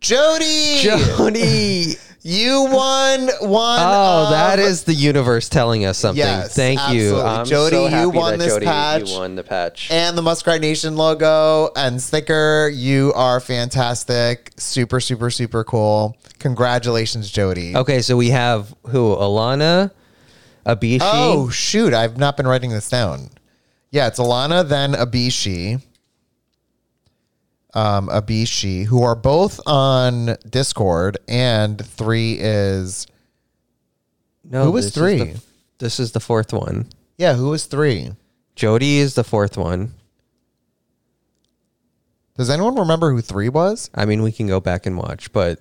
Jody, 0.00 0.78
Jody. 0.80 1.94
you 2.22 2.64
won 2.64 3.28
one. 3.42 3.80
Oh, 3.80 4.24
of- 4.24 4.30
that 4.30 4.58
is 4.58 4.84
the 4.84 4.94
universe 4.94 5.48
telling 5.50 5.84
us 5.84 5.98
something. 5.98 6.18
Yes, 6.24 6.54
Thank 6.56 6.80
you. 6.90 7.20
I'm 7.20 7.44
Jody, 7.44 7.76
so 7.76 8.00
you 8.00 8.08
won 8.08 8.38
this 8.38 8.54
Jody, 8.54 8.64
patch. 8.66 9.10
You 9.10 9.18
won 9.18 9.34
the 9.34 9.44
patch. 9.44 9.90
and 9.90 10.16
the 10.16 10.22
Muskrat 10.22 10.62
Nation 10.62 10.96
logo 10.96 11.70
and 11.76 12.00
sticker. 12.00 12.70
You 12.72 13.12
are 13.14 13.40
fantastic. 13.40 14.52
Super, 14.56 15.00
super, 15.00 15.30
super 15.30 15.64
cool. 15.64 16.16
Congratulations, 16.40 17.30
Jody. 17.30 17.76
Okay, 17.76 18.02
so 18.02 18.16
we 18.16 18.30
have 18.30 18.74
who? 18.88 19.14
Alana, 19.14 19.90
Abishi. 20.66 20.98
Oh 21.02 21.48
shoot! 21.50 21.94
I've 21.94 22.16
not 22.18 22.36
been 22.36 22.46
writing 22.48 22.70
this 22.70 22.88
down. 22.88 23.28
Yeah, 23.92 24.06
it's 24.08 24.18
Alana, 24.18 24.66
then 24.68 24.92
Abishi, 24.94 25.82
um, 27.74 28.08
Abishi, 28.08 28.84
who 28.86 29.02
are 29.02 29.14
both 29.14 29.60
on 29.66 30.36
Discord, 30.48 31.18
and 31.28 31.84
three 31.84 32.36
is 32.40 33.06
no, 34.44 34.64
who 34.64 34.72
was 34.72 34.86
this 34.86 34.96
is 34.96 35.00
three? 35.02 35.32
the- 35.32 35.42
this 35.78 36.00
is 36.00 36.12
the 36.12 36.20
fourth 36.20 36.52
one. 36.52 36.86
yeah, 37.18 37.34
who 37.34 37.52
is 37.52 37.64
three? 37.66 38.10
Jody 38.56 38.98
is 38.98 39.14
the 39.14 39.24
fourth 39.24 39.56
one. 39.56 39.94
Does 42.36 42.50
anyone 42.50 42.76
remember 42.76 43.10
who 43.12 43.20
three 43.20 43.48
was? 43.48 43.90
I 43.94 44.04
mean, 44.06 44.22
we 44.22 44.32
can 44.32 44.46
go 44.46 44.60
back 44.60 44.86
and 44.86 44.96
watch, 44.96 45.32
but 45.32 45.58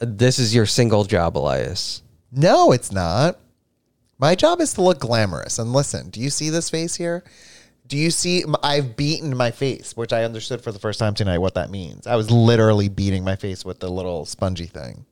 this 0.00 0.38
is 0.38 0.54
your 0.54 0.66
single 0.66 1.04
job, 1.04 1.36
Elias. 1.36 2.02
No, 2.32 2.72
it's 2.72 2.92
not. 2.92 3.38
My 4.18 4.34
job 4.34 4.60
is 4.60 4.72
to 4.74 4.82
look 4.82 5.00
glamorous. 5.00 5.58
And 5.58 5.72
listen, 5.72 6.10
do 6.10 6.20
you 6.20 6.30
see 6.30 6.50
this 6.50 6.70
face 6.70 6.94
here? 6.94 7.24
Do 7.86 7.96
you 7.96 8.10
see? 8.10 8.44
I've 8.62 8.96
beaten 8.96 9.36
my 9.36 9.50
face, 9.50 9.96
which 9.96 10.12
I 10.12 10.24
understood 10.24 10.62
for 10.62 10.72
the 10.72 10.78
first 10.78 10.98
time 10.98 11.14
tonight 11.14 11.38
what 11.38 11.54
that 11.54 11.70
means. 11.70 12.06
I 12.06 12.16
was 12.16 12.30
literally 12.30 12.88
beating 12.88 13.24
my 13.24 13.36
face 13.36 13.64
with 13.64 13.80
the 13.80 13.90
little 13.90 14.24
spongy 14.24 14.66
thing. 14.66 15.04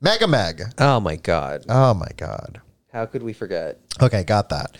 Mega 0.00 0.28
Meg. 0.28 0.62
Oh 0.78 1.00
my 1.00 1.16
God. 1.16 1.64
Oh 1.68 1.94
my 1.94 2.08
God. 2.16 2.60
How 2.92 3.06
could 3.06 3.22
we 3.22 3.32
forget? 3.32 3.80
Okay, 4.00 4.24
got 4.24 4.50
that. 4.50 4.78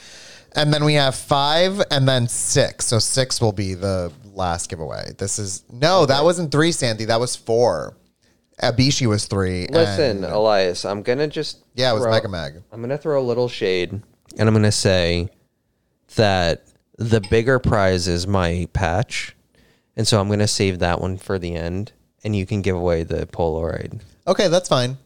And 0.55 0.73
then 0.73 0.85
we 0.85 0.95
have 0.95 1.15
five 1.15 1.83
and 1.91 2.09
then 2.09 2.29
six. 2.29 2.87
So 2.87 2.99
six 2.99 3.41
will 3.41 3.53
be 3.53 3.75
the 3.75 4.13
last 4.25 4.71
giveaway. 4.71 5.13
This 5.19 5.39
is 5.39 5.65
no, 5.71 6.07
that 6.07 6.23
wasn't 6.23 6.53
three, 6.53 6.73
Sandy. 6.73 7.07
That 7.07 7.21
was 7.21 7.35
four. 7.35 7.97
Abishi 8.63 9.07
was 9.07 9.27
three. 9.27 9.67
Listen, 9.71 10.25
and- 10.25 10.33
Elias, 10.33 10.85
I'm 10.85 11.03
going 11.03 11.19
to 11.19 11.27
just. 11.27 11.59
yeah, 11.75 11.91
it 11.91 11.95
was 11.95 12.03
throw- 12.05 12.13
Mega 12.13 12.29
Meg. 12.29 12.63
I'm 12.73 12.87
to 12.89 12.99
throw 12.99 13.21
a 13.21 13.23
little 13.23 13.49
shade 13.49 13.93
and 14.39 14.49
I'm 14.49 14.55
going 14.55 14.63
to 14.65 14.73
say 14.73 15.29
that 16.17 16.65
the 16.99 17.21
bigger 17.31 17.59
prize 17.59 18.09
is 18.09 18.27
my 18.27 18.69
patch. 18.73 19.35
And 19.97 20.07
so 20.07 20.21
I'm 20.21 20.27
going 20.29 20.41
to 20.41 20.49
save 20.49 20.79
that 20.81 21.01
one 21.01 21.17
for 21.17 21.39
the 21.39 21.55
end 21.55 21.93
and 22.25 22.35
you 22.37 22.45
can 22.47 22.61
give 22.63 22.77
away 22.77 23.03
the 23.03 23.27
Polaroid. 23.27 24.01
Okay, 24.27 24.49
that's 24.49 24.69
fine. 24.69 24.99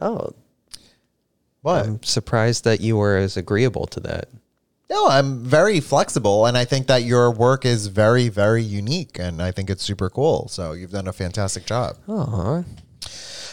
Oh, 0.00 0.32
What? 1.62 1.86
I'm 1.86 2.02
surprised 2.02 2.64
that 2.64 2.80
you 2.80 2.96
were 2.96 3.16
as 3.16 3.36
agreeable 3.36 3.86
to 3.88 4.00
that. 4.00 4.28
No, 4.90 5.08
I'm 5.08 5.42
very 5.42 5.80
flexible, 5.80 6.46
and 6.46 6.58
I 6.58 6.64
think 6.66 6.86
that 6.88 7.04
your 7.04 7.30
work 7.30 7.64
is 7.64 7.86
very, 7.86 8.28
very 8.28 8.62
unique, 8.62 9.18
and 9.18 9.40
I 9.40 9.50
think 9.50 9.70
it's 9.70 9.82
super 9.82 10.10
cool. 10.10 10.48
So 10.48 10.72
you've 10.72 10.90
done 10.90 11.08
a 11.08 11.12
fantastic 11.12 11.64
job. 11.64 11.96
Aw. 12.08 12.62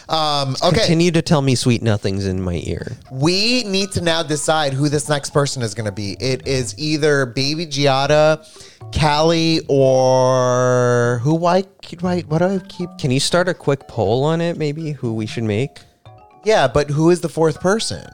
Um, 0.08 0.56
okay, 0.62 0.78
Continue 0.80 1.10
to 1.12 1.22
tell 1.22 1.40
me 1.40 1.54
sweet 1.54 1.80
nothings 1.80 2.26
in 2.26 2.42
my 2.42 2.60
ear. 2.64 2.96
we 3.10 3.62
need 3.64 3.92
to 3.92 4.00
now 4.02 4.22
decide 4.22 4.74
who 4.74 4.88
this 4.88 5.08
next 5.08 5.30
person 5.30 5.62
is 5.62 5.74
going 5.74 5.86
to 5.86 5.92
be. 5.92 6.16
It 6.20 6.46
is 6.46 6.74
either 6.78 7.24
Baby 7.24 7.66
Giada, 7.66 8.44
Callie, 8.98 9.60
or 9.68 11.20
who? 11.22 11.34
Why? 11.34 11.64
Why? 12.00 12.20
What 12.22 12.38
do 12.38 12.44
I 12.46 12.58
keep? 12.68 12.90
Can 12.98 13.10
you 13.10 13.20
start 13.20 13.48
a 13.48 13.54
quick 13.54 13.88
poll 13.88 14.24
on 14.24 14.40
it, 14.42 14.58
maybe, 14.58 14.92
who 14.92 15.14
we 15.14 15.24
should 15.24 15.44
make? 15.44 15.78
Yeah, 16.44 16.66
but 16.68 16.90
who 16.90 17.08
is 17.10 17.20
the 17.20 17.28
fourth 17.30 17.60
person? 17.60 18.04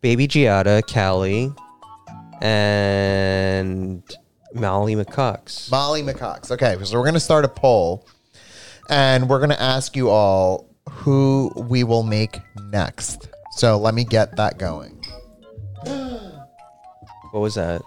Baby 0.00 0.26
Giada, 0.26 0.82
Callie, 0.92 1.52
and 2.44 4.02
Molly 4.52 4.94
McCox. 4.94 5.70
Molly 5.70 6.02
McCox. 6.02 6.50
Okay, 6.50 6.76
so 6.84 6.98
we're 6.98 7.06
gonna 7.06 7.18
start 7.18 7.44
a 7.46 7.48
poll, 7.48 8.06
and 8.90 9.28
we're 9.28 9.40
gonna 9.40 9.56
ask 9.58 9.96
you 9.96 10.10
all 10.10 10.68
who 10.88 11.50
we 11.56 11.84
will 11.84 12.02
make 12.02 12.38
next. 12.70 13.28
So 13.52 13.78
let 13.78 13.94
me 13.94 14.04
get 14.04 14.36
that 14.36 14.58
going. 14.58 15.02
What 15.84 17.40
was 17.40 17.54
that? 17.54 17.82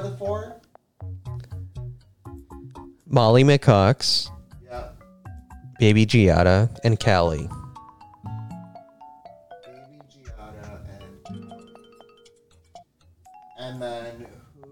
The 0.00 0.16
four? 0.16 0.60
Molly 3.06 3.44
McCox, 3.44 4.30
Yeah. 4.64 4.88
Baby 5.78 6.06
Giada, 6.06 6.70
and 6.82 6.98
Callie. 6.98 7.48
Baby 9.66 10.00
Giada 10.10 10.80
and 11.28 11.52
and 13.58 13.82
then 13.82 14.26
who? 14.56 14.62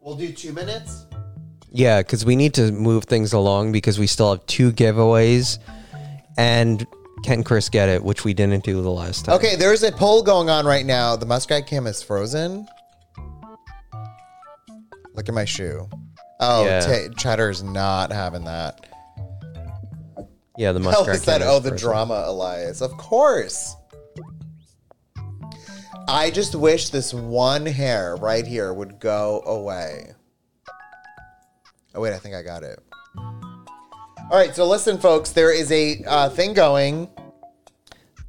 We'll 0.00 0.16
do 0.16 0.32
two 0.32 0.52
minutes. 0.52 1.06
Yeah, 1.70 2.00
because 2.00 2.24
we 2.24 2.34
need 2.34 2.54
to 2.54 2.72
move 2.72 3.04
things 3.04 3.32
along 3.32 3.72
because 3.72 3.98
we 3.98 4.06
still 4.06 4.30
have 4.34 4.46
two 4.46 4.72
giveaways 4.72 5.58
and 6.36 6.86
can 7.24 7.42
Chris 7.42 7.68
get 7.68 7.88
it, 7.88 8.02
which 8.02 8.24
we 8.24 8.34
didn't 8.34 8.64
do 8.64 8.80
the 8.82 8.90
last 8.90 9.24
time. 9.24 9.34
Okay, 9.36 9.56
there's 9.56 9.82
a 9.82 9.92
poll 9.92 10.22
going 10.22 10.48
on 10.50 10.66
right 10.66 10.86
now. 10.86 11.16
The 11.16 11.26
muskrat 11.26 11.66
cam 11.66 11.86
is 11.86 12.02
frozen. 12.02 12.66
Look 15.14 15.28
at 15.28 15.34
my 15.34 15.44
shoe. 15.44 15.88
Oh, 16.40 16.64
Yeah. 16.64 16.80
Ta- 16.80 17.14
Cheddar's 17.16 17.62
not 17.62 18.12
having 18.12 18.44
that. 18.44 18.86
Yeah, 20.56 20.72
the 20.72 20.80
muskrat. 20.80 21.20
said, 21.20 21.40
came 21.40 21.48
"Oh, 21.50 21.58
the 21.60 21.70
drama, 21.70 22.24
Elias. 22.26 22.80
Of 22.82 22.96
course." 22.96 23.74
I 26.08 26.30
just 26.30 26.54
wish 26.54 26.88
this 26.88 27.12
one 27.12 27.66
hair 27.66 28.16
right 28.16 28.46
here 28.46 28.72
would 28.72 28.98
go 28.98 29.42
away. 29.44 30.12
Oh 31.94 32.00
wait, 32.00 32.14
I 32.14 32.18
think 32.18 32.34
I 32.34 32.42
got 32.42 32.62
it. 32.62 32.80
All 34.30 34.36
right, 34.36 34.54
so 34.54 34.66
listen, 34.66 34.98
folks. 34.98 35.32
There 35.32 35.50
is 35.54 35.72
a 35.72 36.04
uh, 36.06 36.28
thing 36.28 36.52
going. 36.52 37.08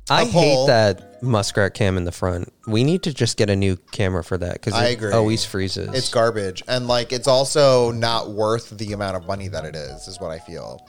I 0.10 0.24
poll. 0.24 0.32
hate 0.32 0.68
that 0.68 1.22
muskrat 1.22 1.74
cam 1.74 1.98
in 1.98 2.06
the 2.06 2.12
front. 2.14 2.54
We 2.66 2.86
need 2.86 3.04
to 3.04 3.14
just 3.14 3.36
get 3.36 3.50
a 3.50 3.56
new 3.56 3.76
camera 3.92 4.24
for 4.24 4.38
that 4.38 4.54
because 4.54 4.74
I 4.74 4.88
it 4.88 4.94
agree. 4.94 5.12
always 5.12 5.44
freezes. 5.44 5.94
It's 5.94 6.10
garbage, 6.10 6.64
and 6.70 6.88
like 6.88 7.12
it's 7.12 7.28
also 7.28 7.92
not 7.92 8.32
worth 8.32 8.70
the 8.70 8.94
amount 8.94 9.18
of 9.18 9.26
money 9.28 9.50
that 9.50 9.66
it 9.66 9.76
is. 9.76 10.08
Is 10.08 10.22
what 10.22 10.32
I 10.32 10.40
feel. 10.40 10.80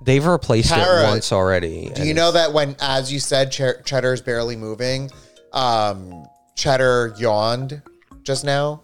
They've 0.00 0.24
replaced 0.24 0.68
Tara, 0.68 1.02
it 1.02 1.10
once 1.10 1.32
already. 1.32 1.90
Do 1.92 2.06
you 2.06 2.14
know 2.14 2.30
that 2.30 2.52
when, 2.52 2.76
as 2.80 3.12
you 3.12 3.18
said, 3.18 3.50
Ch- 3.50 3.84
Cheddar's 3.84 4.22
barely 4.22 4.54
moving, 4.54 5.10
um, 5.52 6.24
Cheddar 6.54 7.16
yawned 7.18 7.82
just 8.22 8.44
now? 8.44 8.80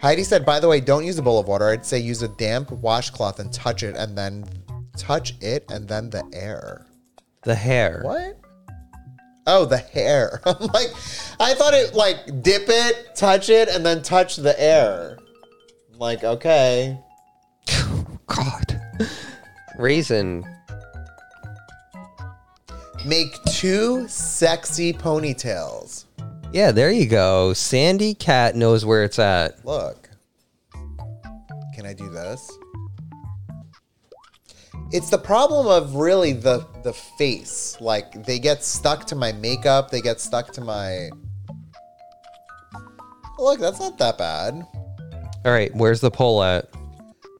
Heidi 0.00 0.24
said, 0.24 0.46
by 0.46 0.58
the 0.60 0.66
way, 0.66 0.80
don't 0.80 1.04
use 1.04 1.18
a 1.18 1.22
bowl 1.22 1.38
of 1.38 1.46
water. 1.46 1.68
I'd 1.68 1.84
say 1.84 1.98
use 1.98 2.22
a 2.22 2.28
damp 2.28 2.70
washcloth 2.70 3.38
and 3.38 3.52
touch 3.52 3.82
it 3.82 3.96
and 3.96 4.16
then 4.16 4.46
touch 4.96 5.34
it 5.42 5.70
and 5.70 5.86
then 5.86 6.08
the 6.08 6.24
air. 6.32 6.86
the 7.42 7.54
hair? 7.54 8.00
What? 8.02 8.38
Oh, 9.46 9.66
the 9.66 9.76
hair. 9.76 10.40
I'm 10.46 10.68
like, 10.68 10.88
I 11.38 11.52
thought 11.52 11.74
it 11.74 11.94
like 11.94 12.42
dip 12.42 12.64
it, 12.68 13.14
touch 13.14 13.50
it, 13.50 13.68
and 13.68 13.84
then 13.84 14.02
touch 14.02 14.36
the 14.36 14.58
air. 14.58 15.18
I'm 15.92 15.98
like, 15.98 16.24
okay. 16.24 16.98
God. 18.26 18.80
Raisin. 19.76 20.46
Make 23.04 23.34
two 23.44 24.08
sexy 24.08 24.94
ponytails. 24.94 26.04
Yeah, 26.52 26.72
there 26.72 26.90
you 26.90 27.06
go. 27.06 27.52
Sandy 27.52 28.12
Cat 28.12 28.56
knows 28.56 28.84
where 28.84 29.04
it's 29.04 29.20
at. 29.20 29.64
Look. 29.64 30.10
Can 31.74 31.86
I 31.86 31.92
do 31.94 32.10
this? 32.10 32.50
It's 34.90 35.10
the 35.10 35.18
problem 35.18 35.68
of 35.68 35.94
really 35.94 36.32
the 36.32 36.66
the 36.82 36.92
face. 36.92 37.76
Like 37.80 38.26
they 38.26 38.40
get 38.40 38.64
stuck 38.64 39.06
to 39.06 39.14
my 39.14 39.30
makeup, 39.30 39.90
they 39.90 40.00
get 40.00 40.20
stuck 40.20 40.52
to 40.54 40.60
my 40.60 41.10
Look, 43.38 43.60
that's 43.60 43.78
not 43.78 43.96
that 43.98 44.18
bad. 44.18 44.54
All 45.44 45.52
right, 45.52 45.74
where's 45.74 46.00
the 46.00 46.10
poll 46.10 46.42
at? 46.42 46.68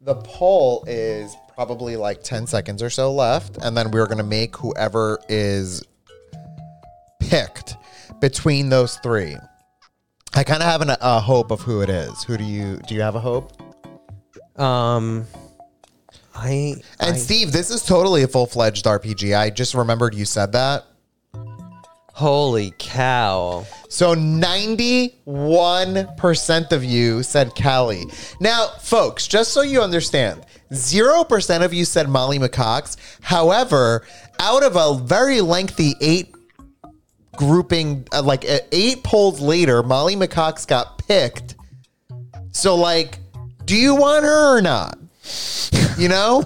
The 0.02 0.14
poll 0.14 0.84
is 0.86 1.36
probably 1.54 1.96
like 1.96 2.22
10 2.22 2.46
seconds 2.46 2.82
or 2.82 2.88
so 2.88 3.12
left 3.12 3.58
and 3.60 3.76
then 3.76 3.90
we're 3.90 4.06
going 4.06 4.18
to 4.18 4.24
make 4.24 4.56
whoever 4.56 5.18
is 5.28 5.84
picked 7.18 7.74
between 8.20 8.68
those 8.68 8.96
three. 8.98 9.36
I 10.34 10.44
kind 10.44 10.62
of 10.62 10.68
have 10.68 10.80
an, 10.82 10.90
a 11.00 11.18
hope 11.20 11.50
of 11.50 11.60
who 11.60 11.80
it 11.82 11.90
is. 11.90 12.22
Who 12.24 12.36
do 12.36 12.44
you 12.44 12.76
do 12.86 12.94
you 12.94 13.00
have 13.00 13.16
a 13.16 13.20
hope? 13.20 13.52
Um, 14.56 15.26
I 16.34 16.76
And 17.00 17.14
I- 17.14 17.18
Steve, 17.18 17.50
this 17.52 17.70
is 17.70 17.82
totally 17.84 18.22
a 18.22 18.28
full 18.28 18.46
fledged 18.46 18.84
RPG. 18.86 19.36
I 19.36 19.50
just 19.50 19.74
remembered 19.74 20.14
you 20.14 20.24
said 20.24 20.52
that. 20.52 20.84
holy 22.12 22.72
cow. 22.78 23.66
So 23.88 24.14
91% 24.14 26.72
of 26.72 26.84
you 26.84 27.22
said 27.22 27.52
Callie. 27.60 28.04
Now, 28.40 28.68
folks, 28.80 29.26
just 29.26 29.52
so 29.52 29.62
you 29.62 29.80
understand, 29.80 30.44
0% 30.72 31.64
of 31.64 31.72
you 31.72 31.86
said 31.86 32.08
Molly 32.10 32.38
McCox. 32.38 32.96
However, 33.22 34.02
out 34.38 34.62
of 34.62 34.76
a 34.76 34.94
very 35.02 35.40
lengthy 35.40 35.94
eight 36.02 36.34
grouping, 37.40 38.06
uh, 38.12 38.22
like 38.22 38.44
uh, 38.44 38.58
eight 38.70 39.02
polls 39.02 39.40
later, 39.40 39.82
Molly 39.82 40.14
McCox 40.14 40.68
got 40.68 40.98
picked. 41.08 41.56
So, 42.52 42.76
like, 42.76 43.18
do 43.64 43.74
you 43.74 43.94
want 43.94 44.24
her 44.24 44.58
or 44.58 44.60
not? 44.60 44.98
You 45.96 46.10
know? 46.10 46.44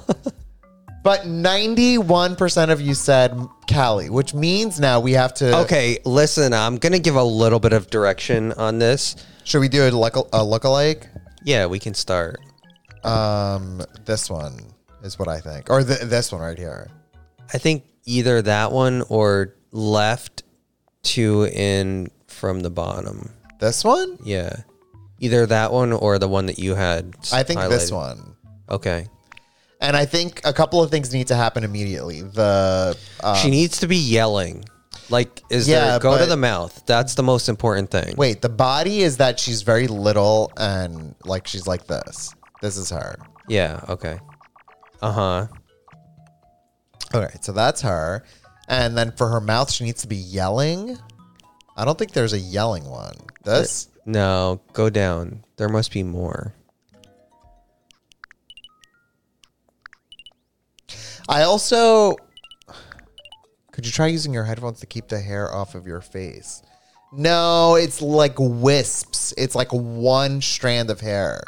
but 1.02 1.22
91% 1.22 2.70
of 2.70 2.80
you 2.80 2.94
said 2.94 3.36
Callie, 3.68 4.08
which 4.08 4.34
means 4.34 4.78
now 4.78 5.00
we 5.00 5.12
have 5.12 5.34
to. 5.34 5.58
Okay, 5.62 5.98
listen, 6.04 6.52
I'm 6.52 6.76
going 6.76 6.92
to 6.92 7.00
give 7.00 7.16
a 7.16 7.24
little 7.24 7.58
bit 7.58 7.72
of 7.72 7.90
direction 7.90 8.52
on 8.52 8.78
this. 8.78 9.16
Should 9.42 9.58
we 9.58 9.68
do 9.68 9.88
a, 9.88 9.90
look, 9.90 10.14
a 10.14 10.38
lookalike? 10.38 11.08
Yeah, 11.42 11.66
we 11.66 11.80
can 11.80 11.94
start. 11.94 12.38
Um, 13.02 13.82
this 14.04 14.30
one 14.30 14.60
is 15.02 15.18
what 15.18 15.26
I 15.26 15.40
think, 15.40 15.70
or 15.70 15.82
th- 15.82 16.02
this 16.02 16.30
one 16.30 16.40
right 16.40 16.56
here. 16.56 16.88
I 17.52 17.58
think 17.58 17.84
either 18.06 18.40
that 18.42 18.70
one 18.70 19.02
or 19.08 19.56
left 19.72 20.43
two 21.04 21.44
in 21.46 22.10
from 22.26 22.60
the 22.60 22.70
bottom. 22.70 23.30
This 23.60 23.84
one? 23.84 24.18
Yeah. 24.24 24.56
Either 25.20 25.46
that 25.46 25.72
one 25.72 25.92
or 25.92 26.18
the 26.18 26.28
one 26.28 26.46
that 26.46 26.58
you 26.58 26.74
had. 26.74 27.14
I 27.32 27.42
think 27.44 27.60
this 27.60 27.90
highlighted. 27.90 27.94
one. 27.94 28.36
Okay. 28.68 29.06
And 29.80 29.96
I 29.96 30.04
think 30.06 30.40
a 30.44 30.52
couple 30.52 30.82
of 30.82 30.90
things 30.90 31.12
need 31.12 31.28
to 31.28 31.34
happen 31.34 31.62
immediately. 31.62 32.22
The 32.22 32.96
uh, 33.22 33.34
she 33.36 33.50
needs 33.50 33.78
to 33.80 33.86
be 33.86 33.96
yelling. 33.96 34.64
Like, 35.10 35.42
is 35.50 35.68
Yeah, 35.68 35.90
there 35.90 35.98
go 36.00 36.12
to 36.14 36.24
but- 36.24 36.28
the 36.28 36.36
mouth? 36.36 36.82
That's 36.86 37.14
the 37.14 37.22
most 37.22 37.48
important 37.48 37.90
thing. 37.90 38.14
wait, 38.16 38.40
the 38.42 38.48
body 38.48 39.02
is 39.02 39.18
that 39.18 39.38
she's 39.38 39.62
very 39.62 39.86
little 39.86 40.50
and 40.56 41.14
like 41.24 41.46
she's 41.46 41.66
like 41.66 41.86
this. 41.86 42.34
This 42.62 42.76
is 42.78 42.90
her. 42.90 43.16
Yeah. 43.48 43.80
Okay. 43.88 44.18
Uh 45.02 45.12
huh. 45.12 45.46
All 47.12 47.20
right, 47.20 47.44
so 47.44 47.52
that's 47.52 47.80
her. 47.82 48.24
And 48.68 48.96
then 48.96 49.12
for 49.12 49.28
her 49.28 49.40
mouth, 49.40 49.70
she 49.70 49.84
needs 49.84 50.02
to 50.02 50.08
be 50.08 50.16
yelling. 50.16 50.98
I 51.76 51.84
don't 51.84 51.98
think 51.98 52.12
there's 52.12 52.32
a 52.32 52.38
yelling 52.38 52.84
one. 52.84 53.16
This? 53.44 53.88
No, 54.06 54.60
go 54.72 54.90
down. 54.90 55.44
There 55.56 55.68
must 55.68 55.92
be 55.92 56.02
more. 56.02 56.54
I 61.28 61.42
also. 61.42 62.16
Could 63.72 63.86
you 63.86 63.92
try 63.92 64.06
using 64.06 64.32
your 64.32 64.44
headphones 64.44 64.80
to 64.80 64.86
keep 64.86 65.08
the 65.08 65.20
hair 65.20 65.52
off 65.52 65.74
of 65.74 65.86
your 65.86 66.00
face? 66.00 66.62
No, 67.12 67.76
it's 67.76 68.00
like 68.00 68.34
wisps. 68.38 69.34
It's 69.36 69.54
like 69.54 69.72
one 69.72 70.40
strand 70.40 70.90
of 70.90 71.00
hair. 71.00 71.42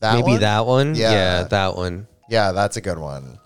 That 0.00 0.14
Maybe 0.14 0.32
one? 0.32 0.40
that 0.40 0.66
one. 0.66 0.94
Yeah. 0.94 1.12
yeah, 1.12 1.42
that 1.44 1.76
one. 1.76 2.06
Yeah, 2.28 2.52
that's 2.52 2.76
a 2.76 2.80
good 2.80 2.98
one. 2.98 3.38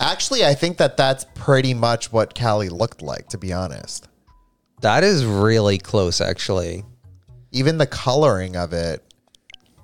Actually, 0.00 0.44
I 0.44 0.54
think 0.54 0.76
that 0.78 0.96
that's 0.96 1.26
pretty 1.34 1.74
much 1.74 2.12
what 2.12 2.38
Callie 2.38 2.68
looked 2.68 3.02
like, 3.02 3.28
to 3.30 3.38
be 3.38 3.52
honest. 3.52 4.08
That 4.80 5.02
is 5.02 5.24
really 5.24 5.78
close, 5.78 6.20
actually. 6.20 6.84
Even 7.50 7.78
the 7.78 7.86
coloring 7.86 8.56
of 8.56 8.72
it. 8.72 9.02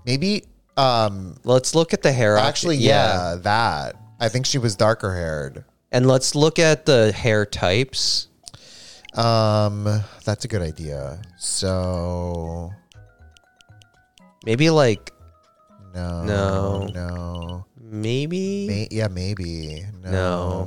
Maybe, 0.07 0.45
um, 0.77 1.37
Let's 1.45 1.75
look 1.75 1.93
at 1.93 2.03
the 2.03 2.13
hair. 2.13 2.37
actually, 2.37 2.77
yeah, 2.77 3.37
that. 3.41 3.97
I 4.21 4.29
think 4.29 4.47
she 4.47 4.59
was 4.59 4.77
darker 4.77 5.15
haired. 5.15 5.65
And 5.91 6.07
let's 6.07 6.35
look 6.35 6.59
at 6.59 6.87
the 6.87 7.13
hair 7.13 7.45
types. 7.47 8.29
Um, 9.15 9.85
that's 10.25 10.45
a 10.45 10.49
good 10.49 10.63
idea. 10.63 11.23
So 11.39 12.73
Maybe 14.45 14.71
like 14.71 15.13
no, 15.95 16.25
No. 16.25 16.87
no, 16.93 17.67
maybe 17.85 18.67
May- 18.67 18.89
yeah, 18.91 19.09
maybe 19.09 19.85
no, 20.03 20.11
no 20.11 20.67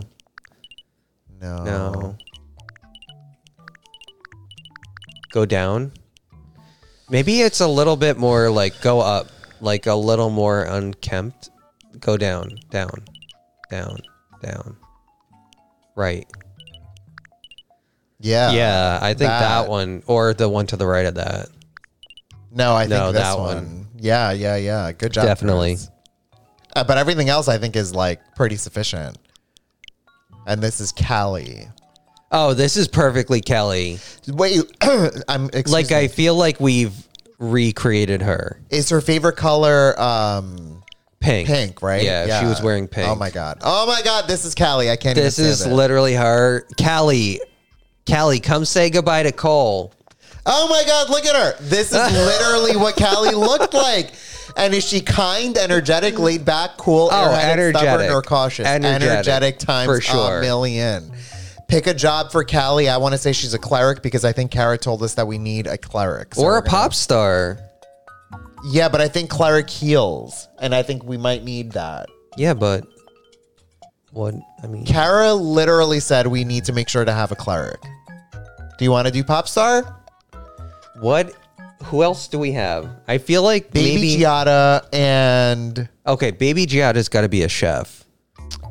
no, 1.41 1.64
no. 1.64 2.18
Go 5.31 5.45
down. 5.45 5.91
Maybe 7.10 7.41
it's 7.41 7.60
a 7.61 7.68
little 7.68 7.95
bit 7.95 8.18
more 8.18 8.49
like 8.49 8.81
go 8.81 8.99
up, 9.02 9.27
like 9.61 9.85
a 9.88 9.94
little 9.95 10.30
more 10.30 10.64
unkempt. 10.64 11.49
Go 11.99 12.18
down, 12.18 12.57
down, 12.69 13.03
down, 13.69 13.98
down. 14.41 14.77
Right. 15.95 16.27
Yeah, 18.19 18.52
yeah, 18.52 18.99
I 19.02 19.10
think 19.10 19.19
that. 19.19 19.61
that. 19.61 19.69
one 19.69 20.03
or 20.07 20.34
the 20.34 20.49
one 20.49 20.65
to 20.68 20.77
the 20.77 20.88
right 20.88 21.06
of 21.06 21.15
that. 21.15 21.49
No, 22.52 22.76
I 22.76 22.81
think 22.81 22.91
No, 22.91 23.11
this 23.11 23.22
that 23.22 23.38
one. 23.38 23.56
one. 23.56 23.88
Yeah, 23.99 24.31
yeah, 24.31 24.56
yeah. 24.56 24.91
Good 24.91 25.14
job. 25.14 25.26
Definitely. 25.26 25.76
Chris. 25.76 25.89
Uh, 26.77 26.83
but 26.83 26.97
everything 26.97 27.27
else, 27.29 27.47
I 27.47 27.57
think, 27.57 27.75
is 27.75 27.93
like 27.95 28.21
pretty 28.35 28.55
sufficient. 28.55 29.17
And 30.45 30.61
this 30.61 30.79
is 30.79 30.91
Callie. 30.91 31.67
Oh, 32.31 32.53
this 32.53 32.77
is 32.77 32.87
perfectly 32.87 33.41
Kelly. 33.41 33.99
Wait, 34.27 34.61
I'm 35.27 35.45
excuse 35.45 35.71
Like 35.71 35.89
me. 35.89 35.95
I 35.97 36.07
feel 36.07 36.35
like 36.35 36.59
we've 36.59 36.93
recreated 37.39 38.21
her. 38.21 38.61
is 38.69 38.89
her 38.89 39.01
favorite 39.01 39.37
color 39.37 39.99
um 39.99 40.83
Pink. 41.19 41.47
pink, 41.47 41.81
right? 41.81 42.03
Yeah, 42.03 42.39
she 42.39 42.45
was 42.45 42.61
wearing 42.61 42.87
pink. 42.87 43.09
Oh 43.09 43.15
my 43.15 43.31
god. 43.31 43.57
Oh 43.61 43.87
my 43.87 44.01
god, 44.03 44.27
this 44.27 44.45
is 44.45 44.53
Callie. 44.53 44.91
I 44.91 44.95
can't 44.97 45.15
This 45.15 45.39
even 45.39 45.51
is 45.51 45.59
stand 45.59 45.73
it. 45.73 45.75
literally 45.75 46.13
her. 46.13 46.65
Callie, 46.79 47.41
Callie, 48.07 48.39
come 48.39 48.65
say 48.65 48.91
goodbye 48.91 49.23
to 49.23 49.31
Cole. 49.31 49.93
Oh 50.45 50.67
my 50.69 50.83
god, 50.85 51.09
look 51.09 51.25
at 51.25 51.35
her. 51.35 51.55
This 51.63 51.91
is 51.91 51.97
literally 52.25 52.77
what 52.77 52.95
Callie 52.97 53.33
looked 53.35 53.73
like. 53.73 54.11
And 54.57 54.73
is 54.73 54.84
she 54.88 55.01
kind, 55.01 55.55
energetic, 55.57 56.17
laid 56.17 56.43
back, 56.43 56.77
cool, 56.77 57.09
Oh, 57.11 57.15
airheaded, 57.15 57.69
stubborn, 57.69 57.88
energetic. 57.89 58.11
or 58.11 58.21
cautious? 58.23 58.65
Energetic, 58.67 59.59
times 59.59 59.85
for 59.88 60.01
sure. 60.01 60.39
a 60.39 60.41
million. 60.41 61.11
Pick 61.67 61.85
a 61.85 61.93
job 61.93 62.31
for 62.31 62.43
Callie. 62.43 62.89
I 62.89 62.97
want 62.97 63.13
to 63.13 63.17
say 63.19 63.34
she's 63.34 63.53
a 63.53 63.59
cleric 63.59 64.01
because 64.01 64.25
I 64.25 64.31
think 64.31 64.49
Kara 64.51 64.77
told 64.77 65.03
us 65.03 65.13
that 65.15 65.27
we 65.27 65.38
need 65.38 65.67
a 65.67 65.77
cleric. 65.77 66.34
So 66.34 66.41
or 66.43 66.57
a 66.57 66.61
gonna- 66.61 66.69
pop 66.71 66.93
star. 66.93 67.59
Yeah, 68.71 68.89
but 68.89 68.99
I 69.01 69.07
think 69.07 69.29
cleric 69.29 69.69
heals, 69.69 70.47
and 70.59 70.73
I 70.73 70.81
think 70.81 71.03
we 71.03 71.17
might 71.17 71.43
need 71.43 71.73
that. 71.73 72.07
Yeah, 72.35 72.55
but 72.55 72.85
what? 74.11 74.34
I 74.63 74.67
mean, 74.67 74.85
Kara 74.85 75.34
literally 75.34 75.99
said 75.99 76.25
we 76.27 76.43
need 76.43 76.65
to 76.65 76.73
make 76.73 76.89
sure 76.89 77.05
to 77.05 77.13
have 77.13 77.31
a 77.31 77.35
cleric. 77.35 77.79
Do 78.79 78.85
you 78.85 78.89
want 78.91 79.05
to 79.07 79.13
do 79.13 79.23
pop 79.23 79.47
star? 79.47 79.84
what? 80.99 81.31
Who 81.85 82.03
else 82.03 82.27
do 82.27 82.39
we 82.39 82.51
have? 82.53 82.89
I 83.07 83.17
feel 83.17 83.43
like 83.43 83.71
Baby 83.71 83.95
maybe. 83.95 84.23
Giada 84.23 84.85
and 84.93 85.87
okay, 86.05 86.31
Baby 86.31 86.65
Giada's 86.65 87.07
got 87.09 87.21
to 87.21 87.29
be 87.29 87.43
a 87.43 87.49
chef. 87.49 88.03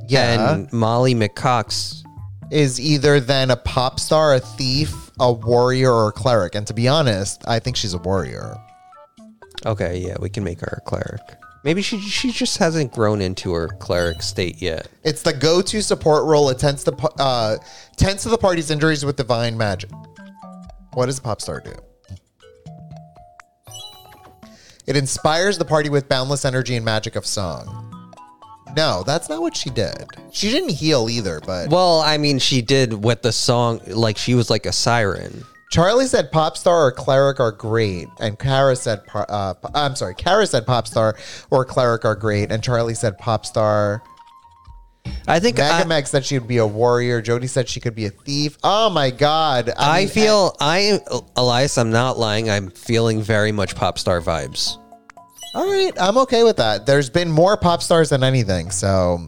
yeah, 0.08 0.52
And 0.54 0.72
Molly 0.72 1.14
McCox. 1.14 2.02
is 2.50 2.80
either 2.80 3.20
then 3.20 3.50
a 3.50 3.56
pop 3.56 3.98
star, 4.00 4.34
a 4.34 4.40
thief, 4.40 5.10
a 5.18 5.32
warrior, 5.32 5.92
or 5.92 6.08
a 6.08 6.12
cleric. 6.12 6.54
And 6.54 6.66
to 6.66 6.74
be 6.74 6.88
honest, 6.88 7.42
I 7.48 7.58
think 7.58 7.76
she's 7.76 7.94
a 7.94 7.98
warrior. 7.98 8.56
Okay, 9.64 9.98
yeah, 9.98 10.16
we 10.20 10.28
can 10.28 10.44
make 10.44 10.60
her 10.60 10.78
a 10.78 10.80
cleric. 10.88 11.20
Maybe 11.64 11.82
she 11.82 11.98
she 12.00 12.30
just 12.30 12.58
hasn't 12.58 12.92
grown 12.92 13.20
into 13.20 13.52
her 13.54 13.66
cleric 13.66 14.22
state 14.22 14.62
yet. 14.62 14.86
It's 15.02 15.22
the 15.22 15.32
go-to 15.32 15.82
support 15.82 16.24
role. 16.24 16.48
It 16.50 16.58
tends 16.60 16.84
to 16.84 16.92
uh, 17.18 17.56
tends 17.96 18.22
to 18.24 18.28
the 18.28 18.38
party's 18.38 18.70
injuries 18.70 19.04
with 19.04 19.16
divine 19.16 19.56
magic. 19.58 19.90
What 20.92 21.06
does 21.06 21.18
a 21.18 21.22
pop 21.22 21.40
star 21.40 21.60
do? 21.60 21.72
It 24.86 24.96
inspires 24.96 25.58
the 25.58 25.64
party 25.64 25.88
with 25.88 26.08
boundless 26.08 26.44
energy 26.44 26.76
and 26.76 26.84
magic 26.84 27.16
of 27.16 27.26
song. 27.26 27.82
No, 28.76 29.02
that's 29.04 29.28
not 29.28 29.40
what 29.40 29.56
she 29.56 29.70
did. 29.70 30.06
She 30.30 30.50
didn't 30.50 30.70
heal 30.70 31.08
either, 31.08 31.40
but 31.40 31.70
Well, 31.70 32.00
I 32.02 32.18
mean, 32.18 32.38
she 32.38 32.62
did 32.62 33.04
with 33.04 33.22
the 33.22 33.32
song, 33.32 33.80
like 33.86 34.18
she 34.18 34.34
was 34.34 34.50
like 34.50 34.66
a 34.66 34.72
siren. 34.72 35.44
Charlie 35.72 36.06
said 36.06 36.30
pop 36.30 36.56
star 36.56 36.86
or 36.86 36.92
cleric 36.92 37.40
are 37.40 37.50
great, 37.52 38.06
and 38.20 38.38
Kara 38.38 38.76
said, 38.76 39.00
uh, 39.14 39.54
I'm 39.74 39.96
sorry, 39.96 40.14
Kara 40.14 40.46
said 40.46 40.66
pop 40.66 40.86
star 40.86 41.16
or 41.50 41.64
cleric 41.64 42.04
are 42.04 42.14
great, 42.14 42.52
and 42.52 42.62
Charlie 42.62 42.94
said 42.94 43.18
pop 43.18 43.44
star. 43.44 44.02
I 45.28 45.40
think 45.40 45.58
I, 45.58 45.68
uh, 45.68 45.84
Megameg 45.84 46.06
said 46.06 46.24
she 46.24 46.38
would 46.38 46.48
be 46.48 46.58
a 46.58 46.66
warrior. 46.66 47.20
Jody 47.20 47.46
said 47.46 47.68
she 47.68 47.80
could 47.80 47.94
be 47.94 48.06
a 48.06 48.10
thief. 48.10 48.58
Oh 48.62 48.90
my 48.90 49.10
god! 49.10 49.72
I 49.76 50.00
mean, 50.00 50.08
feel 50.08 50.56
I 50.60 51.00
Elias. 51.36 51.78
I'm 51.78 51.90
not 51.90 52.18
lying. 52.18 52.48
I'm 52.50 52.70
feeling 52.70 53.22
very 53.22 53.52
much 53.52 53.74
pop 53.74 53.98
star 53.98 54.20
vibes. 54.20 54.78
all 55.54 55.66
right. 55.70 55.92
I'm 56.00 56.18
okay 56.18 56.44
with 56.44 56.56
that. 56.58 56.86
There's 56.86 57.10
been 57.10 57.30
more 57.30 57.56
pop 57.56 57.82
stars 57.82 58.10
than 58.10 58.22
anything, 58.22 58.70
so 58.70 59.26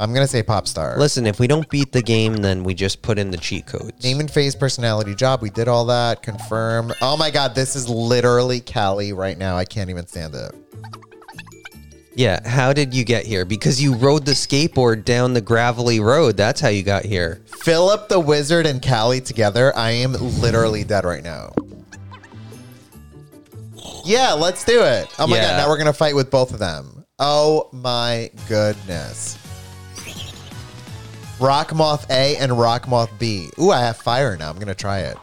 I'm 0.00 0.14
gonna 0.14 0.28
say 0.28 0.42
pop 0.44 0.68
star. 0.68 0.96
Listen, 0.96 1.26
if 1.26 1.40
we 1.40 1.48
don't 1.48 1.68
beat 1.70 1.90
the 1.90 2.02
game, 2.02 2.36
then 2.36 2.62
we 2.62 2.72
just 2.72 3.02
put 3.02 3.18
in 3.18 3.30
the 3.32 3.36
cheat 3.36 3.66
codes. 3.66 4.02
Name 4.04 4.20
and 4.20 4.30
phase 4.30 4.54
personality 4.54 5.14
job. 5.14 5.42
We 5.42 5.50
did 5.50 5.66
all 5.66 5.84
that. 5.86 6.22
Confirm. 6.22 6.92
Oh 7.02 7.16
my 7.16 7.30
god, 7.30 7.54
this 7.56 7.74
is 7.74 7.88
literally 7.88 8.60
Callie 8.60 9.12
right 9.12 9.36
now. 9.36 9.56
I 9.56 9.64
can't 9.64 9.90
even 9.90 10.06
stand 10.06 10.34
it. 10.36 10.54
Yeah. 12.18 12.40
How 12.48 12.72
did 12.72 12.92
you 12.92 13.04
get 13.04 13.24
here? 13.24 13.44
Because 13.44 13.80
you 13.80 13.94
rode 13.94 14.26
the 14.26 14.32
skateboard 14.32 15.04
down 15.04 15.34
the 15.34 15.40
gravelly 15.40 16.00
road. 16.00 16.36
That's 16.36 16.60
how 16.60 16.66
you 16.66 16.82
got 16.82 17.04
here. 17.04 17.40
Philip 17.46 18.08
the 18.08 18.18
Wizard 18.18 18.66
and 18.66 18.84
Callie 18.84 19.20
together, 19.20 19.72
I 19.76 19.92
am 19.92 20.14
literally 20.40 20.82
dead 20.82 21.04
right 21.04 21.22
now. 21.22 21.52
Yeah, 24.04 24.32
let's 24.32 24.64
do 24.64 24.82
it. 24.82 25.06
Oh 25.20 25.28
my 25.28 25.36
Yeah. 25.36 25.50
god, 25.50 25.56
now 25.58 25.68
we're 25.68 25.78
gonna 25.78 25.92
fight 25.92 26.16
with 26.16 26.28
both 26.28 26.52
of 26.52 26.58
them. 26.58 27.04
Oh 27.20 27.68
my 27.70 28.32
goodness. 28.48 29.38
Rock 31.38 31.72
Moth 31.72 32.10
A 32.10 32.36
and 32.38 32.58
Rock 32.58 32.88
Moth 32.88 33.12
B. 33.20 33.48
Ooh, 33.60 33.70
I 33.70 33.78
have 33.78 33.96
fire 33.96 34.36
now. 34.36 34.50
I'm 34.50 34.58
gonna 34.58 34.74
try 34.74 35.00
it. 35.02 35.16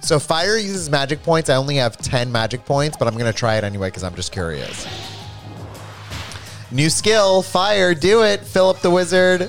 So 0.00 0.18
fire 0.18 0.56
uses 0.56 0.90
magic 0.90 1.22
points. 1.22 1.48
I 1.48 1.54
only 1.54 1.76
have 1.76 1.96
10 1.96 2.32
magic 2.32 2.64
points, 2.64 2.96
but 2.96 3.06
I'm 3.06 3.16
gonna 3.16 3.32
try 3.32 3.54
it 3.54 3.62
anyway 3.62 3.86
because 3.86 4.02
I'm 4.02 4.16
just 4.16 4.32
curious. 4.32 4.84
New 6.70 6.90
skill, 6.90 7.42
fire, 7.42 7.94
do 7.94 8.22
it, 8.22 8.40
Philip 8.40 8.80
the 8.80 8.90
Wizard. 8.90 9.42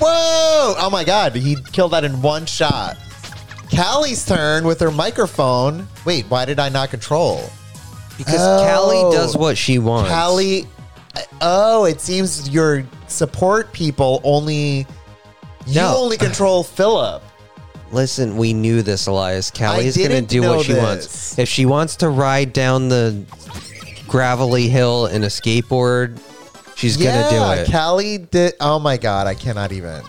Whoa! 0.00 0.74
Oh 0.78 0.88
my 0.90 1.04
god, 1.04 1.34
he 1.36 1.56
killed 1.72 1.92
that 1.92 2.04
in 2.04 2.20
one 2.22 2.46
shot. 2.46 2.96
Callie's 3.74 4.24
turn 4.24 4.64
with 4.66 4.80
her 4.80 4.90
microphone. 4.90 5.86
Wait, 6.04 6.24
why 6.28 6.44
did 6.44 6.58
I 6.58 6.68
not 6.68 6.90
control? 6.90 7.50
Because 8.16 8.40
Oh. 8.40 8.64
Callie 8.66 9.14
does 9.16 9.36
what 9.36 9.58
she 9.58 9.78
wants. 9.78 10.10
Callie. 10.10 10.66
Oh, 11.40 11.84
it 11.84 12.00
seems 12.00 12.48
your 12.48 12.84
support 13.08 13.72
people 13.72 14.20
only. 14.24 14.86
You 15.66 15.74
No. 15.80 15.96
only 15.96 16.16
control 16.16 16.62
Philip. 16.62 17.22
Listen, 17.92 18.36
we 18.36 18.52
knew 18.52 18.82
this, 18.82 19.06
Elias. 19.06 19.50
Callie 19.50 19.86
is 19.86 19.96
going 19.96 20.10
to 20.10 20.20
do 20.22 20.42
what 20.42 20.64
she 20.66 20.72
this. 20.72 20.82
wants. 20.82 21.38
If 21.38 21.48
she 21.48 21.64
wants 21.66 21.96
to 21.96 22.08
ride 22.08 22.52
down 22.52 22.88
the 22.88 23.22
gravelly 24.06 24.68
hill 24.68 25.06
in 25.06 25.24
a 25.24 25.28
skateboard, 25.28 26.20
she's 26.76 26.96
yeah, 26.96 27.28
to 27.28 27.30
do 27.30 27.62
it. 27.62 27.72
Callie 27.72 28.18
did. 28.18 28.54
Oh 28.60 28.78
my 28.78 28.96
god, 28.96 29.26
I 29.26 29.34
cannot 29.34 29.72
even. 29.72 30.02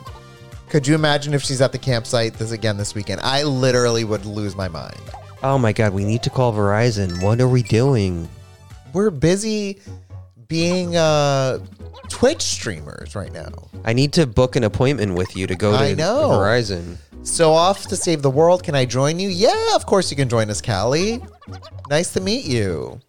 Could 0.70 0.88
you 0.88 0.96
imagine 0.96 1.34
if 1.34 1.44
she's 1.44 1.62
at 1.62 1.72
the 1.72 1.78
campsite 1.78 2.34
this 2.34 2.52
again 2.52 2.78
this 2.78 2.96
weekend? 2.96 3.22
I 3.22 3.44
literally 3.44 4.04
would 4.04 4.26
lose 4.26 4.56
my 4.56 4.68
mind. 4.68 5.00
oh 5.44 5.58
my 5.58 5.72
God, 5.72 5.94
we 5.94 6.04
need 6.04 6.24
to 6.24 6.30
call 6.30 6.52
Verizon. 6.54 7.22
What 7.22 7.40
are 7.40 7.48
we 7.48 7.64
doing? 7.64 8.28
We're 8.94 9.12
busy 9.12 9.80
being 10.48 10.96
uh, 10.96 11.60
Twitch 12.10 12.42
streamers 12.42 13.16
right 13.16 13.32
now. 13.32 13.70
I 13.84 13.94
need 13.94 14.14
to 14.14 14.26
book 14.26 14.56
an 14.56 14.64
appointment 14.64 15.14
with 15.16 15.36
you 15.36 15.48
to 15.48 15.56
go 15.56 15.72
to 15.72 15.78
I 15.78 15.94
know. 15.94 16.30
Verizon. 16.30 16.98
So 17.24 17.54
off 17.54 17.88
to 17.88 17.96
save 17.96 18.22
the 18.22 18.30
world. 18.30 18.64
Can 18.64 18.76
I 18.76 18.86
join 18.86 19.20
you? 19.20 19.30
Yeah, 19.30 19.76
of 19.76 19.86
course 19.86 20.12
you 20.12 20.18
can 20.18 20.30
join 20.30 20.50
us, 20.50 20.62
Callie. 20.62 21.22
Nice 21.90 22.14
to 22.14 22.22
meet 22.22 22.46
you. 22.46 23.00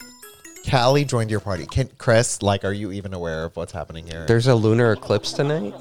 Callie 0.68 1.04
joined 1.04 1.30
your 1.30 1.40
party. 1.40 1.66
Can 1.66 1.88
Chris, 1.98 2.42
like, 2.42 2.64
are 2.64 2.72
you 2.72 2.92
even 2.92 3.14
aware 3.14 3.44
of 3.44 3.56
what's 3.56 3.72
happening 3.72 4.06
here? 4.06 4.26
There's 4.26 4.46
a 4.46 4.54
lunar 4.54 4.92
eclipse 4.92 5.32
tonight. 5.32 5.74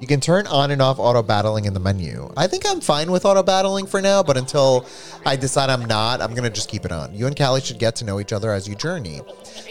You 0.00 0.06
can 0.08 0.20
turn 0.20 0.48
on 0.48 0.72
and 0.72 0.82
off 0.82 0.98
auto 0.98 1.22
battling 1.22 1.64
in 1.64 1.74
the 1.74 1.80
menu. 1.80 2.30
I 2.36 2.48
think 2.48 2.64
I'm 2.66 2.80
fine 2.80 3.12
with 3.12 3.24
auto 3.24 3.42
battling 3.42 3.86
for 3.86 4.02
now, 4.02 4.22
but 4.22 4.36
until 4.36 4.84
I 5.24 5.36
decide 5.36 5.70
I'm 5.70 5.84
not, 5.84 6.20
I'm 6.20 6.34
gonna 6.34 6.50
just 6.50 6.68
keep 6.68 6.84
it 6.84 6.90
on. 6.90 7.14
You 7.14 7.28
and 7.28 7.36
Callie 7.36 7.60
should 7.60 7.78
get 7.78 7.94
to 7.96 8.04
know 8.04 8.18
each 8.18 8.32
other 8.32 8.50
as 8.50 8.66
you 8.66 8.74
journey. 8.74 9.20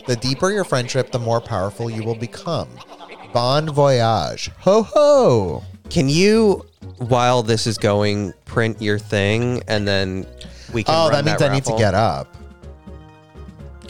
The 0.07 0.15
deeper 0.15 0.49
your 0.49 0.63
friendship, 0.63 1.11
the 1.11 1.19
more 1.19 1.41
powerful 1.41 1.89
you 1.89 2.03
will 2.03 2.15
become. 2.15 2.69
Bon 3.33 3.69
voyage. 3.69 4.49
Ho 4.59 4.83
ho. 4.83 5.63
Can 5.89 6.07
you, 6.07 6.65
while 6.97 7.43
this 7.43 7.67
is 7.67 7.77
going, 7.77 8.33
print 8.45 8.81
your 8.81 8.97
thing 8.97 9.61
and 9.67 9.85
then 9.85 10.25
we 10.73 10.85
can 10.85 10.95
Oh, 10.97 11.09
that 11.11 11.25
means 11.25 11.41
I 11.41 11.53
need 11.53 11.65
to 11.65 11.71
raffle? 11.71 11.77
get 11.77 11.93
up. 11.93 12.37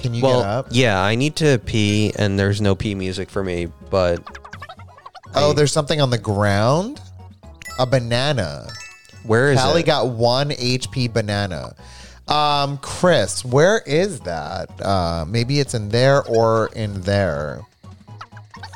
Can 0.01 0.13
you 0.13 0.23
well, 0.23 0.41
get 0.41 0.49
up? 0.49 0.67
yeah, 0.71 1.01
I 1.01 1.15
need 1.15 1.35
to 1.37 1.59
pee, 1.65 2.11
and 2.17 2.37
there's 2.39 2.59
no 2.59 2.75
pee 2.75 2.95
music 2.95 3.29
for 3.29 3.43
me. 3.43 3.67
But 3.89 4.25
Oh, 5.33 5.53
there's 5.53 5.71
something 5.71 6.01
on 6.01 6.09
the 6.09 6.17
ground? 6.17 6.99
A 7.79 7.85
banana. 7.85 8.67
Where 9.23 9.51
is 9.51 9.59
Callie 9.59 9.81
it? 9.81 9.85
got 9.85 10.09
one 10.09 10.49
HP 10.49 11.11
banana. 11.13 11.75
Um, 12.27 12.77
Chris, 12.79 13.45
where 13.45 13.81
is 13.85 14.19
that? 14.21 14.69
Uh, 14.81 15.25
maybe 15.27 15.59
it's 15.59 15.73
in 15.73 15.89
there 15.89 16.23
or 16.23 16.69
in 16.75 17.01
there. 17.01 17.61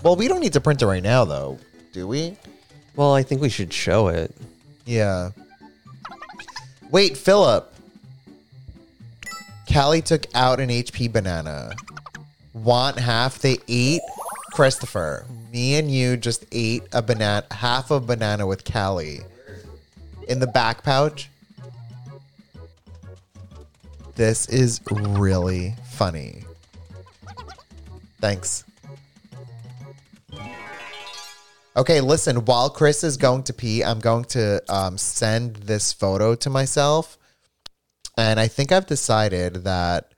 Well, 0.03 0.15
we 0.15 0.27
don't 0.27 0.39
need 0.39 0.53
to 0.53 0.61
print 0.61 0.81
it 0.81 0.85
right 0.85 1.03
now, 1.03 1.25
though, 1.25 1.57
do 1.91 2.07
we? 2.07 2.37
well, 2.95 3.13
I 3.13 3.23
think 3.23 3.41
we 3.41 3.49
should 3.49 3.73
show 3.73 4.07
it. 4.07 4.33
Yeah. 4.85 5.31
Wait, 6.91 7.17
Philip. 7.17 7.73
Callie 9.75 10.01
took 10.01 10.25
out 10.33 10.61
an 10.61 10.69
HP 10.69 11.11
banana. 11.11 11.75
Want 12.53 12.97
half? 12.97 13.39
They 13.39 13.57
ate. 13.67 13.99
Christopher, 14.53 15.25
me 15.51 15.75
and 15.75 15.91
you 15.91 16.15
just 16.15 16.45
ate 16.53 16.83
a 16.93 17.01
banana, 17.01 17.45
half 17.51 17.91
a 17.91 17.99
banana 17.99 18.47
with 18.47 18.63
Callie 18.63 19.19
in 20.29 20.39
the 20.39 20.47
back 20.47 20.81
pouch. 20.81 21.29
This 24.15 24.47
is 24.47 24.79
really 24.89 25.75
funny. 25.91 26.45
Thanks. 28.21 28.63
Okay, 31.75 31.99
listen, 31.99 32.45
while 32.45 32.69
Chris 32.69 33.03
is 33.03 33.17
going 33.17 33.43
to 33.43 33.53
pee, 33.53 33.83
I'm 33.83 33.99
going 33.99 34.23
to 34.23 34.63
um, 34.73 34.97
send 34.97 35.57
this 35.57 35.91
photo 35.91 36.33
to 36.35 36.49
myself. 36.49 37.17
And 38.17 38.39
I 38.39 38.47
think 38.47 38.71
I've 38.71 38.85
decided 38.85 39.63
that 39.65 40.13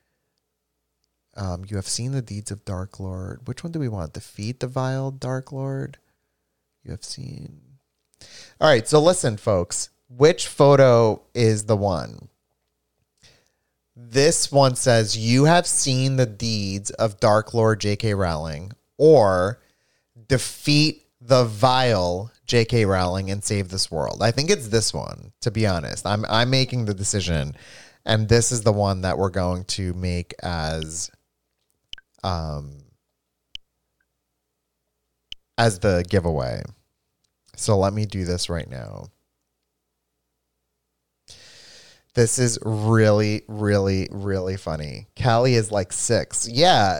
um, 1.36 1.64
you 1.68 1.76
have 1.76 1.88
seen 1.88 2.11
the 2.11 2.22
deeds 2.22 2.52
of 2.52 2.65
Dark 2.65 2.99
Lord. 2.99 3.48
Which 3.48 3.64
one 3.64 3.72
do 3.72 3.80
we 3.80 3.88
want? 3.88 4.14
Defeat 4.14 4.60
the 4.60 4.68
vile 4.68 5.11
Dark 5.11 5.52
Lord? 5.52 5.98
You 6.84 6.91
have 6.91 7.03
seen. 7.03 7.61
All 8.60 8.69
right, 8.69 8.88
so 8.88 8.99
listen, 8.99 9.38
folks. 9.38 9.90
Which 10.10 10.48
photo 10.48 11.22
is 11.34 11.65
the 11.65 11.76
one? 11.76 12.30
This 13.95 14.52
one 14.52 14.76
says, 14.76 15.18
You 15.18 15.45
have 15.45 15.68
seen 15.68 16.15
the 16.15 16.26
deeds 16.26 16.91
of 16.91 17.19
Dark 17.19 17.53
Lord 17.53 17.80
J.K. 17.80 18.14
Rowling, 18.14 18.72
or 18.98 19.60
defeat 20.28 21.03
the 21.19 21.45
vile 21.45 22.32
J.K. 22.45 22.86
Rowling 22.86 23.30
and 23.32 23.44
save 23.44 23.69
this 23.69 23.91
world. 23.91 24.22
I 24.22 24.32
think 24.32 24.49
it's 24.49 24.68
this 24.69 24.94
one, 24.94 25.34
to 25.41 25.52
be 25.52 25.68
honest. 25.68 26.06
I'm 26.06 26.26
I'm 26.30 26.49
making 26.49 26.86
the 26.86 26.94
decision, 26.94 27.56
and 28.07 28.29
this 28.29 28.51
is 28.53 28.63
the 28.63 28.71
one 28.71 29.01
that 29.01 29.17
we're 29.17 29.29
going 29.29 29.65
to 29.65 29.93
make 29.93 30.34
as 30.41 31.11
um 32.23 32.71
as 35.57 35.79
the 35.79 36.05
giveaway. 36.09 36.63
So 37.55 37.77
let 37.77 37.93
me 37.93 38.05
do 38.05 38.23
this 38.25 38.49
right 38.49 38.69
now. 38.69 39.07
This 42.13 42.39
is 42.39 42.57
really, 42.63 43.43
really, 43.47 44.07
really 44.11 44.55
funny. 44.57 45.07
Callie 45.21 45.55
is 45.55 45.71
like 45.71 45.91
six. 45.91 46.47
Yeah. 46.47 46.99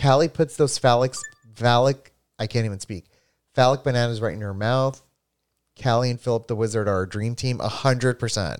Callie 0.00 0.28
puts 0.28 0.56
those 0.56 0.78
phallic, 0.78 1.14
phallic, 1.54 2.12
I 2.38 2.46
can't 2.46 2.66
even 2.66 2.80
speak, 2.80 3.06
phallic 3.54 3.82
bananas 3.82 4.20
right 4.20 4.34
in 4.34 4.40
her 4.40 4.54
mouth. 4.54 5.02
Callie 5.82 6.10
and 6.10 6.20
Philip 6.20 6.46
the 6.46 6.56
Wizard 6.56 6.88
are 6.88 7.02
a 7.02 7.08
dream 7.08 7.34
team, 7.34 7.58
100%. 7.58 8.58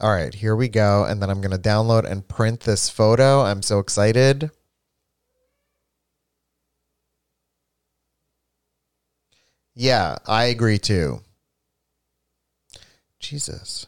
All 0.00 0.12
right, 0.12 0.32
here 0.32 0.54
we 0.54 0.68
go. 0.68 1.04
And 1.04 1.20
then 1.20 1.28
I'm 1.28 1.40
going 1.40 1.50
to 1.50 1.58
download 1.58 2.04
and 2.04 2.26
print 2.26 2.60
this 2.60 2.88
photo. 2.88 3.40
I'm 3.40 3.62
so 3.62 3.80
excited. 3.80 4.50
Yeah, 9.74 10.18
I 10.26 10.44
agree 10.44 10.78
too. 10.78 11.20
Jesus. 13.18 13.86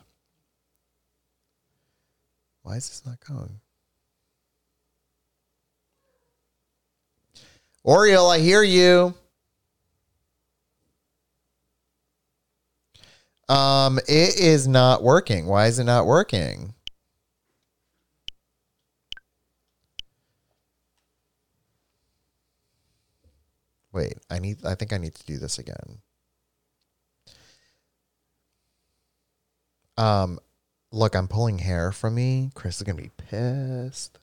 Why 2.63 2.77
is 2.77 2.89
this 2.89 3.07
not 3.07 3.21
going? 3.21 3.61
Oriole, 7.83 8.31
I 8.31 8.41
hear 8.41 8.63
you. 8.63 9.15
Um, 13.51 13.99
it 14.09 14.39
is 14.39 14.69
not 14.69 15.03
working. 15.03 15.47
Why 15.47 15.67
is 15.67 15.79
it 15.81 15.85
not 15.85 16.07
working? 16.07 16.73
Wait, 23.93 24.19
I 24.31 24.39
need 24.39 24.65
I 24.65 24.75
think 24.75 24.93
I 24.93 24.99
need 24.99 25.15
to 25.15 25.25
do 25.27 25.39
this 25.39 25.59
again. 25.59 26.01
Um 29.97 30.39
look, 30.93 31.15
I'm 31.15 31.29
pulling 31.29 31.59
hair 31.59 31.93
from 31.93 32.15
me. 32.17 32.51
Chris 32.55 32.77
is 32.79 32.83
gonna 32.83 33.01
be 33.01 33.11
pissed. 33.17 34.19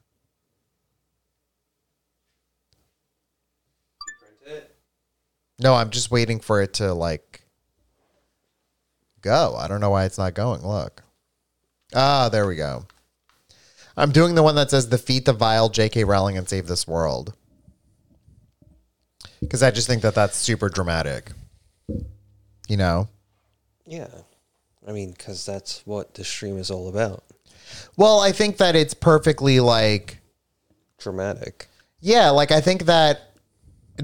No, 5.59 5.73
I'm 5.75 5.89
just 5.89 6.11
waiting 6.11 6.39
for 6.39 6.61
it 6.61 6.73
to 6.75 6.93
like 6.93 7.26
go. 9.27 9.55
I 9.57 9.67
don't 9.67 9.81
know 9.81 9.89
why 9.89 10.05
it's 10.05 10.17
not 10.17 10.33
going. 10.33 10.65
Look. 10.65 11.03
Ah, 11.93 12.29
there 12.29 12.47
we 12.47 12.55
go. 12.55 12.85
I'm 13.95 14.11
doing 14.11 14.35
the 14.35 14.43
one 14.43 14.55
that 14.55 14.69
says 14.71 14.85
defeat 14.85 15.25
the 15.25 15.33
vile 15.33 15.69
J.K. 15.69 16.03
Rowling 16.03 16.37
and 16.37 16.47
save 16.47 16.67
this 16.67 16.87
world. 16.87 17.33
Because 19.41 19.61
I 19.63 19.71
just 19.71 19.87
think 19.87 20.01
that 20.03 20.15
that's 20.15 20.37
super 20.37 20.69
dramatic. 20.69 21.31
You 22.67 22.77
know? 22.77 23.09
Yeah. 23.85 24.07
I 24.87 24.91
mean, 24.91 25.11
because 25.11 25.45
that's 25.45 25.85
what 25.85 26.13
the 26.13 26.23
stream 26.23 26.57
is 26.57 26.71
all 26.71 26.87
about. 26.89 27.23
Well, 27.97 28.19
I 28.19 28.31
think 28.31 28.57
that 28.57 28.75
it's 28.75 28.93
perfectly 28.93 29.59
like, 29.59 30.19
Dramatic. 30.99 31.67
yeah, 31.99 32.29
like 32.29 32.51
I 32.51 32.61
think 32.61 32.83
that 32.85 33.33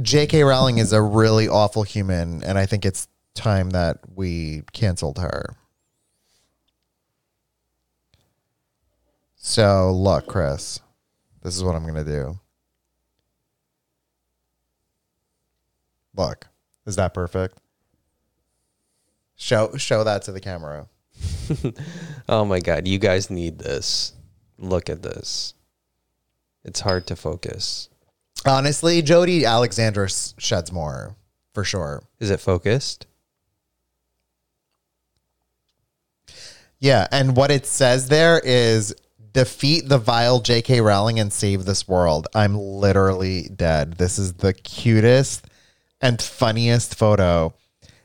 J.K. 0.01 0.43
Rowling 0.43 0.79
is 0.79 0.91
a 0.91 1.01
really 1.01 1.47
awful 1.47 1.83
human, 1.83 2.43
and 2.43 2.57
I 2.57 2.65
think 2.65 2.85
it's 2.85 3.07
time 3.33 3.71
that 3.71 3.99
we 4.15 4.63
canceled 4.73 5.19
her. 5.19 5.55
So, 9.35 9.91
look, 9.91 10.27
Chris, 10.27 10.79
this 11.41 11.55
is 11.55 11.63
what 11.63 11.75
I'm 11.75 11.83
going 11.83 11.95
to 11.95 12.03
do. 12.03 12.39
Look, 16.15 16.47
is 16.85 16.95
that 16.95 17.13
perfect? 17.13 17.57
Show 19.35 19.75
show 19.77 20.03
that 20.03 20.21
to 20.23 20.31
the 20.31 20.39
camera. 20.39 20.87
Oh 22.29 22.45
my 22.45 22.61
God. 22.61 22.87
You 22.87 22.99
guys 22.99 23.29
need 23.29 23.59
this. 23.59 24.13
Look 24.57 24.89
at 24.89 25.03
this. 25.03 25.53
It's 26.63 26.79
hard 26.79 27.05
to 27.07 27.17
focus. 27.17 27.89
Honestly, 28.45 29.01
Jody 29.01 29.45
Alexander 29.45 30.07
sheds 30.07 30.71
more 30.71 31.17
for 31.53 31.65
sure. 31.65 32.03
Is 32.19 32.29
it 32.29 32.39
focused? 32.39 33.07
Yeah, 36.83 37.07
and 37.13 37.37
what 37.37 37.49
it 37.49 37.65
says 37.65 38.09
there 38.09 38.41
is 38.43 38.93
defeat 39.31 39.87
the 39.87 39.97
vile 39.97 40.41
J.K. 40.41 40.81
Rowling 40.81 41.17
and 41.17 41.31
save 41.31 41.63
this 41.63 41.87
world. 41.87 42.27
I'm 42.35 42.57
literally 42.57 43.43
dead. 43.43 43.93
This 43.93 44.19
is 44.19 44.33
the 44.33 44.51
cutest 44.51 45.45
and 46.01 46.21
funniest 46.21 46.95
photo. 46.95 47.53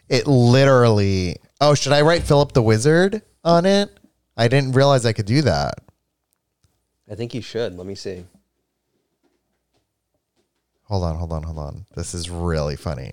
It 0.08 0.28
literally. 0.28 1.38
Oh, 1.60 1.74
should 1.74 1.92
I 1.92 2.02
write 2.02 2.22
Philip 2.22 2.52
the 2.52 2.62
Wizard 2.62 3.22
on 3.42 3.66
it? 3.66 3.90
I 4.36 4.46
didn't 4.46 4.76
realize 4.76 5.04
I 5.04 5.12
could 5.12 5.26
do 5.26 5.42
that. 5.42 5.80
I 7.10 7.16
think 7.16 7.34
you 7.34 7.42
should. 7.42 7.76
Let 7.76 7.84
me 7.84 7.96
see. 7.96 8.26
Hold 10.84 11.02
on, 11.02 11.16
hold 11.16 11.32
on, 11.32 11.42
hold 11.42 11.58
on. 11.58 11.86
This 11.96 12.14
is 12.14 12.30
really 12.30 12.76
funny. 12.76 13.12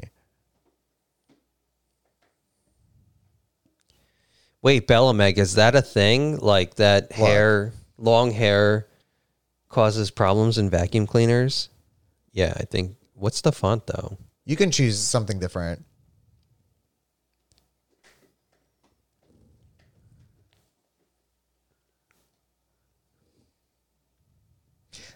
Wait, 4.66 4.88
Bellameg, 4.88 5.38
is 5.38 5.54
that 5.54 5.76
a 5.76 5.82
thing? 5.84 6.38
Like 6.38 6.74
that 6.78 7.12
hair, 7.12 7.72
long 8.00 8.32
hair 8.32 8.88
causes 9.70 10.10
problems 10.10 10.58
in 10.58 10.72
vacuum 10.72 11.06
cleaners? 11.06 11.70
Yeah, 12.32 12.52
I 12.58 12.64
think. 12.64 12.96
What's 13.14 13.42
the 13.42 13.52
font 13.52 13.86
though? 13.86 14.18
You 14.44 14.56
can 14.56 14.72
choose 14.72 14.98
something 14.98 15.38
different. 15.38 15.86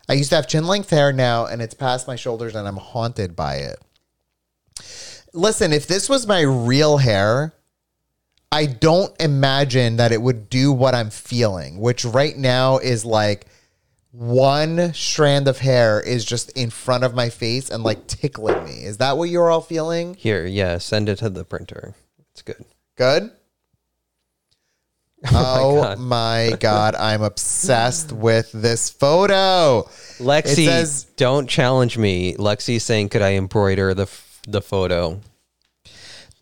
I 0.07 0.13
used 0.13 0.29
to 0.29 0.35
have 0.35 0.47
chin 0.47 0.67
length 0.67 0.91
hair 0.91 1.11
now, 1.11 1.47
and 1.47 1.59
it's 1.59 1.73
past 1.73 2.07
my 2.07 2.15
shoulders, 2.15 2.53
and 2.53 2.67
I'm 2.67 2.77
haunted 2.77 3.35
by 3.35 3.55
it. 3.55 3.79
Listen, 5.33 5.73
if 5.73 5.87
this 5.87 6.07
was 6.07 6.27
my 6.27 6.41
real 6.41 6.97
hair, 6.97 7.55
I 8.51 8.65
don't 8.65 9.13
imagine 9.21 9.97
that 9.97 10.11
it 10.11 10.21
would 10.21 10.49
do 10.49 10.71
what 10.71 10.95
I'm 10.95 11.09
feeling, 11.11 11.79
which 11.79 12.03
right 12.03 12.35
now 12.35 12.77
is 12.79 13.05
like 13.05 13.45
one 14.11 14.91
strand 14.93 15.47
of 15.47 15.59
hair 15.59 16.01
is 16.01 16.25
just 16.25 16.49
in 16.57 16.71
front 16.71 17.03
of 17.03 17.13
my 17.13 17.29
face 17.29 17.69
and 17.69 17.83
like 17.83 18.07
tickling 18.07 18.63
me. 18.65 18.83
Is 18.83 18.97
that 18.97 19.17
what 19.17 19.29
you're 19.29 19.51
all 19.51 19.61
feeling? 19.61 20.15
Here, 20.15 20.45
yeah, 20.47 20.79
send 20.79 21.09
it 21.09 21.17
to 21.17 21.29
the 21.29 21.45
printer. 21.45 21.93
It's 22.31 22.41
good. 22.41 22.65
Good. 22.95 23.31
Oh, 25.33 25.79
oh 25.79 25.81
God. 25.83 25.99
my 25.99 26.55
god, 26.61 26.95
I'm 26.95 27.21
obsessed 27.23 28.13
with 28.13 28.53
this 28.53 28.89
photo. 28.89 29.81
Lexi, 30.17 30.63
says- 30.65 31.03
don't 31.17 31.49
challenge 31.49 31.97
me. 31.97 32.35
Lexi's 32.35 32.83
saying, 32.85 33.09
could 33.09 33.21
I 33.21 33.33
embroider 33.33 33.93
the 33.93 34.03
f- 34.03 34.41
the 34.47 34.61
photo? 34.61 35.19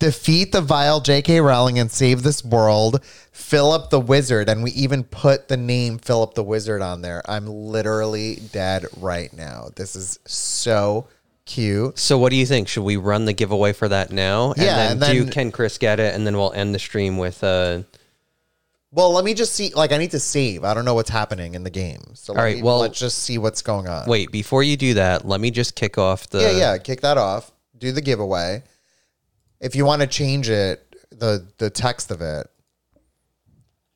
Defeat 0.00 0.52
the 0.52 0.60
vile 0.60 1.00
J.K. 1.00 1.40
Rowling 1.40 1.78
and 1.80 1.90
save 1.90 2.22
this 2.22 2.44
world. 2.44 3.02
Philip 3.32 3.90
the 3.90 3.98
Wizard, 3.98 4.48
and 4.48 4.62
we 4.62 4.70
even 4.72 5.02
put 5.02 5.48
the 5.48 5.56
name 5.56 5.98
Philip 5.98 6.34
the 6.34 6.44
Wizard 6.44 6.82
on 6.82 7.02
there. 7.02 7.20
I'm 7.28 7.46
literally 7.48 8.36
dead 8.52 8.86
right 8.98 9.32
now. 9.32 9.70
This 9.74 9.96
is 9.96 10.20
so 10.24 11.08
cute. 11.46 11.98
So, 11.98 12.16
what 12.16 12.30
do 12.30 12.36
you 12.36 12.46
think? 12.46 12.68
Should 12.68 12.84
we 12.84 12.96
run 12.96 13.24
the 13.24 13.32
giveaway 13.32 13.72
for 13.72 13.88
that 13.88 14.12
now? 14.12 14.52
And 14.52 14.62
Yeah, 14.62 14.76
then, 14.76 14.90
and 14.92 15.00
do 15.00 15.24
then- 15.24 15.32
can 15.32 15.50
Chris 15.50 15.78
get 15.78 15.98
it, 15.98 16.14
and 16.14 16.24
then 16.24 16.36
we'll 16.36 16.52
end 16.52 16.74
the 16.74 16.78
stream 16.78 17.18
with 17.18 17.42
uh. 17.42 17.82
Well, 18.92 19.12
let 19.12 19.24
me 19.24 19.34
just 19.34 19.54
see. 19.54 19.72
Like, 19.74 19.90
I 19.92 19.96
need 19.98 20.12
to 20.12 20.20
save. 20.20 20.62
I 20.64 20.74
don't 20.74 20.84
know 20.84 20.94
what's 20.94 21.10
happening 21.10 21.54
in 21.54 21.62
the 21.64 21.70
game. 21.70 22.02
So, 22.14 22.34
All 22.34 22.42
right, 22.42 22.56
me- 22.56 22.62
well- 22.62 22.78
let's 22.78 22.98
just 23.00 23.18
see 23.18 23.36
what's 23.36 23.62
going 23.62 23.88
on. 23.88 24.06
Wait, 24.08 24.30
before 24.30 24.62
you 24.62 24.76
do 24.76 24.94
that, 24.94 25.26
let 25.26 25.40
me 25.40 25.50
just 25.50 25.74
kick 25.74 25.98
off 25.98 26.28
the. 26.30 26.40
Yeah, 26.40 26.50
yeah. 26.52 26.78
Kick 26.78 27.00
that 27.00 27.18
off. 27.18 27.50
Do 27.76 27.90
the 27.90 28.00
giveaway. 28.00 28.62
If 29.60 29.74
you 29.74 29.84
want 29.84 30.02
to 30.02 30.06
change 30.06 30.48
it, 30.48 30.84
the 31.10 31.46
the 31.58 31.70
text 31.70 32.10
of 32.10 32.20
it. 32.20 32.48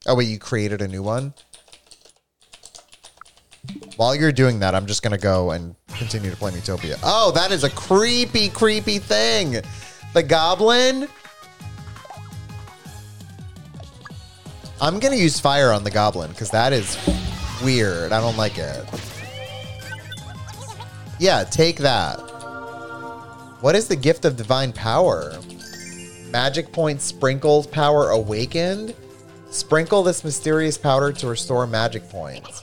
Oh 0.07 0.17
wait, 0.17 0.29
you 0.29 0.39
created 0.39 0.83
a 0.83 0.89
new 0.89 1.03
one. 1.03 1.35
While 3.97 4.17
you're 4.17 4.33
doing 4.33 4.59
that, 4.61 4.75
I'm 4.75 4.87
just 4.87 5.03
gonna 5.03 5.19
go 5.19 5.53
and 5.53 5.77
continue 5.97 6.31
to 6.31 6.37
play 6.37 6.51
Miitopia. 6.51 6.99
Oh, 7.05 7.31
that 7.33 7.53
is 7.53 7.63
a 7.63 7.71
creepy, 7.71 8.49
creepy 8.49 8.99
thing. 8.99 9.63
The 10.15 10.23
goblin. 10.23 11.09
I'm 14.81 14.99
gonna 14.99 15.15
use 15.15 15.39
fire 15.39 15.71
on 15.71 15.85
the 15.85 15.91
goblin 15.93 16.31
because 16.31 16.51
that 16.51 16.73
is 16.73 16.99
weird. 17.63 18.11
I 18.11 18.21
don't 18.21 18.37
like 18.37 18.59
it. 18.59 18.85
Yeah, 21.21 21.45
take 21.45 21.77
that. 21.77 22.17
What 23.61 23.77
is 23.77 23.87
the 23.87 23.95
gift 23.95 24.25
of 24.25 24.37
divine 24.37 24.73
power? 24.73 25.39
Magic 26.33 26.73
point 26.73 27.03
sprinkles 27.03 27.67
power 27.67 28.09
awakened. 28.09 28.95
Sprinkle 29.51 30.03
this 30.03 30.25
mysterious 30.25 30.79
powder 30.79 31.13
to 31.13 31.27
restore 31.27 31.67
magic 31.67 32.09
points. 32.09 32.63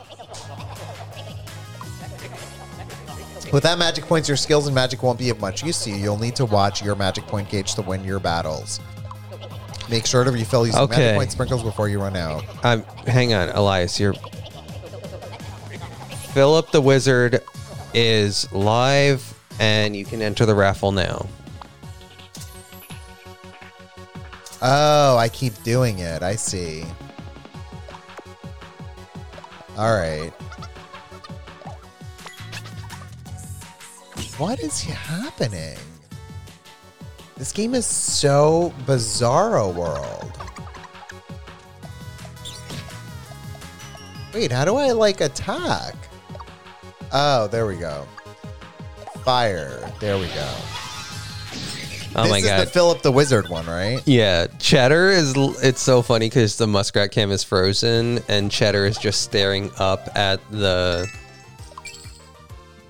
Without 3.53 3.77
magic 3.77 4.05
points, 4.05 4.27
your 4.27 4.37
skills 4.37 4.65
and 4.65 4.73
magic 4.73 5.03
won't 5.03 5.19
be 5.19 5.29
of 5.29 5.39
much 5.39 5.63
use 5.63 5.83
to 5.83 5.91
you. 5.91 5.97
You'll 5.97 6.17
need 6.17 6.35
to 6.37 6.45
watch 6.45 6.83
your 6.83 6.95
magic 6.95 7.25
point 7.27 7.47
gauge 7.49 7.75
to 7.75 7.83
win 7.83 8.03
your 8.03 8.19
battles. 8.19 8.79
Make 9.87 10.07
sure 10.07 10.23
to 10.23 10.31
refill 10.31 10.65
using 10.65 10.81
Okay. 10.81 10.97
magic 10.97 11.15
point 11.17 11.31
sprinkles 11.31 11.61
before 11.61 11.89
you 11.89 11.99
run 11.99 12.15
out. 12.15 12.43
I'm. 12.63 12.81
Hang 13.05 13.33
on, 13.35 13.49
Elias. 13.49 13.99
You're. 13.99 14.13
Philip 16.33 16.71
the 16.71 16.81
Wizard 16.81 17.43
is 17.93 18.51
live, 18.51 19.31
and 19.59 19.95
you 19.95 20.05
can 20.05 20.23
enter 20.23 20.47
the 20.47 20.55
raffle 20.55 20.91
now. 20.91 21.27
Oh, 24.61 25.17
I 25.17 25.29
keep 25.29 25.61
doing 25.63 25.99
it. 25.99 26.21
I 26.21 26.35
see. 26.35 26.83
All 29.77 29.95
right. 29.95 30.31
What 34.37 34.59
is 34.59 34.81
happening? 34.81 35.77
This 37.37 37.53
game 37.53 37.73
is 37.73 37.85
so 37.85 38.73
bizarro 38.85 39.73
world. 39.73 40.31
Wait, 44.33 44.51
how 44.51 44.65
do 44.65 44.75
I 44.75 44.91
like 44.91 45.21
attack? 45.21 45.95
Oh, 47.11 47.47
there 47.47 47.65
we 47.65 47.77
go. 47.77 48.05
Fire. 49.23 49.89
There 49.99 50.17
we 50.17 50.27
go. 50.27 50.53
Oh 52.15 52.23
this 52.23 52.31
my 52.31 52.37
is 52.37 52.45
god. 52.45 52.61
the 52.61 52.71
Philip 52.71 53.01
the 53.01 53.11
Wizard 53.11 53.49
one, 53.49 53.65
right? 53.67 54.01
Yeah, 54.05 54.47
Cheddar 54.59 55.09
is. 55.09 55.33
It's 55.61 55.81
so 55.81 56.01
funny 56.01 56.27
because 56.27 56.57
the 56.57 56.67
muskrat 56.67 57.11
cam 57.11 57.31
is 57.31 57.43
frozen, 57.43 58.19
and 58.27 58.49
Cheddar 58.51 58.85
is 58.85 58.97
just 58.97 59.21
staring 59.21 59.71
up 59.77 60.09
at 60.15 60.39
the 60.49 61.07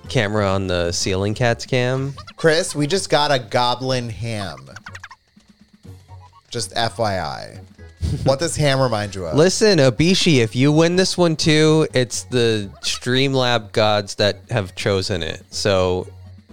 camera 0.08 0.46
on 0.48 0.66
the 0.66 0.90
ceiling 0.92 1.34
cat's 1.34 1.66
cam. 1.66 2.14
Chris, 2.36 2.74
we 2.74 2.86
just 2.86 3.10
got 3.10 3.30
a 3.30 3.38
goblin 3.38 4.08
ham. 4.08 4.58
Just 6.50 6.74
FYI. 6.74 7.60
what 8.24 8.38
does 8.38 8.56
ham 8.56 8.80
remind 8.80 9.14
you 9.14 9.26
of? 9.26 9.36
Listen, 9.36 9.78
Abishi, 9.78 10.38
if 10.38 10.56
you 10.56 10.72
win 10.72 10.96
this 10.96 11.16
one 11.16 11.36
too, 11.36 11.86
it's 11.94 12.24
the 12.24 12.70
Streamlab 12.82 13.72
gods 13.72 14.16
that 14.16 14.38
have 14.50 14.74
chosen 14.74 15.22
it, 15.22 15.44
so 15.50 16.08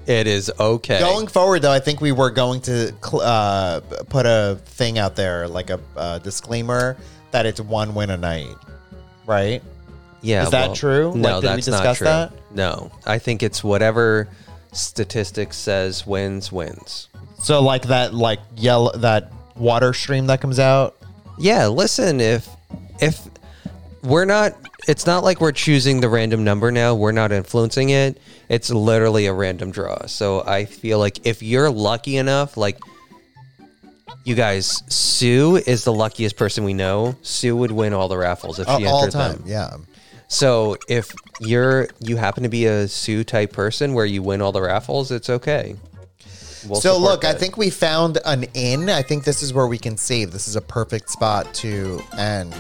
it 0.08 0.28
is 0.28 0.52
okay. 0.60 1.00
Going 1.00 1.28
forward, 1.28 1.62
though, 1.62 1.72
I 1.72 1.80
think 1.80 2.02
we 2.02 2.12
were 2.12 2.32
going 2.32 2.62
to 2.62 2.94
cl- 3.04 3.22
uh, 3.22 3.82
put 4.10 4.26
a 4.26 4.60
thing 4.66 4.98
out 4.98 5.16
there, 5.16 5.48
like 5.48 5.70
a 5.70 5.80
uh, 5.96 6.20
disclaimer 6.20 6.98
that 7.32 7.46
it's 7.46 7.60
one 7.62 7.94
win 7.94 8.10
a 8.10 8.18
night, 8.18 8.56
right? 9.26 9.62
yeah, 10.22 10.44
is 10.44 10.52
that 10.52 10.76
true? 10.76 11.14
No, 11.16 11.34
Like, 11.34 11.42
did 11.42 11.50
we 11.50 11.62
that's 11.62 11.68
not 11.68 11.96
true. 11.98 12.06
that? 12.06 12.34
No, 12.52 12.92
I 13.06 13.20
think 13.20 13.44
it's 13.44 13.64
whatever 13.64 14.28
statistics 14.74 15.58
says 15.58 16.06
wins 16.08 16.52
wins. 16.52 17.10
So, 17.40 17.62
like 17.62 17.84
that, 17.84 18.14
like 18.14 18.40
yellow, 18.56 18.92
that 18.98 19.32
water 19.56 19.94
stream 19.94 20.28
that 20.28 20.42
comes 20.42 20.58
out. 20.60 20.96
Yeah, 21.38 21.68
listen, 21.68 22.20
if 22.20 22.50
if 23.00 23.22
we're 24.04 24.26
not 24.26 24.54
it's 24.88 25.06
not 25.06 25.24
like 25.24 25.42
we're 25.42 25.52
choosing 25.52 26.00
the 26.00 26.10
random 26.10 26.44
number 26.44 26.72
now, 26.72 26.96
we're 26.96 27.12
not 27.12 27.32
influencing 27.32 27.90
it. 27.90 28.20
It's 28.50 28.70
literally 28.70 29.26
a 29.26 29.34
random 29.34 29.72
draw. 29.72 30.06
So 30.06 30.44
I 30.46 30.66
feel 30.66 30.98
like 30.98 31.26
if 31.26 31.44
you're 31.44 31.70
lucky 31.70 32.18
enough, 32.18 32.56
like 32.56 32.80
you 34.24 34.36
guys, 34.36 34.84
Sue 34.88 35.58
is 35.58 35.84
the 35.84 35.94
luckiest 35.94 36.38
person 36.38 36.64
we 36.64 36.74
know. 36.74 37.16
Sue 37.22 37.56
would 37.56 37.72
win 37.72 37.94
all 37.94 38.08
the 38.08 38.18
raffles 38.18 38.60
if 38.60 38.68
she 38.68 38.86
all 38.86 39.04
entered 39.04 39.12
time, 39.12 39.38
them. 39.40 39.44
yeah. 39.46 39.78
So 40.30 40.78
if 40.90 41.14
you're 41.40 41.88
you 42.00 42.18
happen 42.18 42.44
to 42.44 42.50
be 42.50 42.66
a 42.66 42.88
Sue 42.88 43.24
type 43.24 43.54
person 43.54 43.94
where 43.94 44.06
you 44.06 44.22
win 44.22 44.42
all 44.42 44.52
the 44.52 44.62
raffles, 44.62 45.12
it's 45.12 45.30
okay. 45.30 45.76
We'll 46.68 46.82
so 46.82 46.98
look, 46.98 47.24
I 47.24 47.34
think 47.34 47.56
we 47.56 47.70
found 47.70 48.20
an 48.26 48.44
inn. 48.54 48.90
I 48.90 49.02
think 49.02 49.24
this 49.24 49.42
is 49.42 49.54
where 49.54 49.68
we 49.68 49.78
can 49.78 49.96
save. 49.96 50.32
This 50.32 50.48
is 50.48 50.56
a 50.56 50.62
perfect 50.62 51.10
spot 51.10 51.54
to 51.56 52.02
end. 52.18 52.54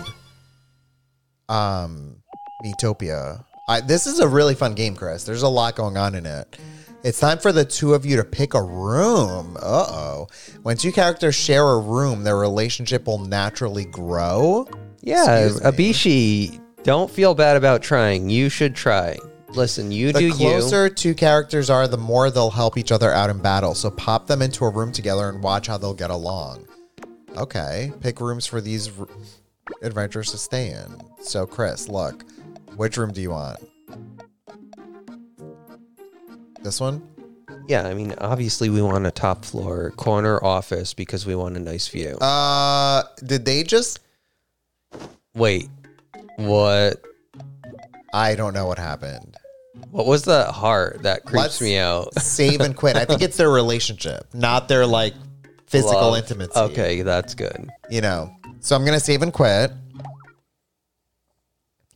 Um, 1.50 2.18
Miitopia. 2.66 3.44
I, 3.70 3.82
this 3.82 4.08
is 4.08 4.20
a 4.20 4.28
really 4.28 4.56
fun 4.56 4.74
game, 4.76 4.96
Chris. 4.96 5.24
There's 5.24 5.44
a 5.44 5.48
lot 5.50 5.76
going 5.76 5.98
on 5.98 6.16
in 6.16 6.26
it. 6.26 6.58
It's 7.04 7.20
time 7.20 7.38
for 7.38 7.52
the 7.52 7.64
two 7.64 7.94
of 7.94 8.06
you 8.06 8.18
to 8.18 8.24
pick 8.24 8.54
a 8.54 8.62
room. 8.62 9.56
Uh 9.58 9.86
oh. 9.90 10.28
When 10.64 10.78
two 10.78 10.92
characters 10.92 11.36
share 11.36 11.64
a 11.66 11.80
room, 11.80 12.24
their 12.24 12.38
relationship 12.38 13.06
will 13.08 13.20
naturally 13.20 13.86
grow. 13.86 14.68
Yeah, 15.02 15.48
Abishi, 15.64 16.60
don't 16.84 17.10
feel 17.10 17.34
bad 17.36 17.56
about 17.56 17.82
trying. 17.84 18.30
You 18.30 18.50
should 18.50 18.76
try. 18.76 19.18
Listen, 19.50 19.92
you 19.92 20.12
The 20.12 20.20
do 20.20 20.26
you. 20.28 20.34
closer 20.34 20.90
two 20.90 21.14
characters 21.14 21.70
are, 21.70 21.88
the 21.88 21.98
more 21.98 22.30
they'll 22.30 22.50
help 22.50 22.78
each 22.78 22.92
other 22.92 23.12
out 23.14 23.30
in 23.30 23.38
battle. 23.40 23.74
So 23.76 23.90
pop 23.90 24.28
them 24.28 24.42
into 24.42 24.66
a 24.66 24.70
room 24.70 24.92
together 24.92 25.30
and 25.30 25.42
watch 25.42 25.68
how 25.68 25.78
they'll 25.78 25.94
get 25.94 26.10
along. 26.10 26.68
Okay, 27.38 27.94
pick 28.02 28.20
rooms 28.20 28.46
for 28.46 28.60
these 28.60 28.92
adventurers 29.82 30.32
to 30.32 30.38
stay 30.38 30.70
in. 30.72 30.98
So, 31.22 31.46
Chris, 31.46 31.88
look, 31.90 32.24
which 32.76 32.98
room 32.98 33.12
do 33.12 33.22
you 33.22 33.32
want? 33.32 33.60
This 36.64 36.80
one? 36.82 37.08
Yeah, 37.68 37.86
I 37.88 37.94
mean, 37.94 38.14
obviously 38.20 38.70
we 38.70 38.82
want 38.82 39.06
a 39.06 39.12
top 39.12 39.44
floor 39.46 39.92
corner 39.92 40.44
office 40.44 40.94
because 40.94 41.26
we 41.26 41.36
want 41.36 41.58
a 41.58 41.60
nice 41.60 41.88
view. 41.88 42.16
Uh, 42.18 43.04
did 43.26 43.46
they 43.46 43.64
just? 43.64 44.00
Wait, 45.36 45.70
what? 46.38 47.02
I 48.14 48.36
don't 48.36 48.54
know 48.54 48.66
what 48.68 48.80
happened. 48.80 49.36
What 49.92 50.08
was 50.08 50.24
the 50.24 50.46
heart 50.46 51.04
that 51.04 51.24
creeps 51.26 51.42
Let's- 51.44 51.62
me 51.62 51.78
out? 51.78 52.14
Save 52.20 52.62
and 52.62 52.76
quit. 52.76 52.96
I 52.96 53.06
think 53.06 53.22
it's 53.22 53.38
their 53.38 53.50
relationship, 53.50 54.28
not 54.34 54.68
their 54.68 54.86
like 54.86 55.14
physical 55.68 56.12
Love. 56.12 56.18
intimacy. 56.20 56.58
Okay, 56.60 57.02
that's 57.02 57.36
good. 57.36 57.70
you 57.90 58.02
know. 58.02 58.32
So 58.68 58.76
I'm 58.76 58.84
gonna 58.84 59.00
save 59.00 59.22
and 59.22 59.32
quit. 59.32 59.72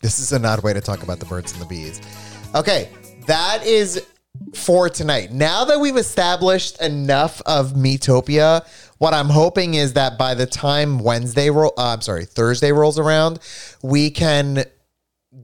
This 0.01 0.19
is 0.19 0.31
an 0.31 0.45
odd 0.45 0.63
way 0.63 0.71
to 0.71 0.79
talk 0.79 1.03
about 1.03 1.19
the 1.19 1.25
birds 1.25 1.51
and 1.51 1.61
the 1.61 1.65
bees. 1.65 1.99
Okay, 2.55 2.87
that 3.27 3.65
is 3.65 4.01
for 4.55 4.89
tonight. 4.89 5.33
Now 5.33 5.65
that 5.65 5.81
we've 5.81 5.97
established 5.97 6.81
enough 6.81 7.41
of 7.45 7.73
Miitopia, 7.73 8.65
what 8.99 9.13
I'm 9.13 9.27
hoping 9.27 9.73
is 9.73 9.91
that 9.93 10.17
by 10.17 10.33
the 10.33 10.45
time 10.45 10.99
Wednesday 10.99 11.49
roll, 11.49 11.73
uh, 11.77 11.89
I'm 11.89 11.99
sorry, 11.99 12.23
Thursday 12.23 12.71
rolls 12.71 12.97
around, 12.97 13.39
we 13.83 14.09
can 14.09 14.63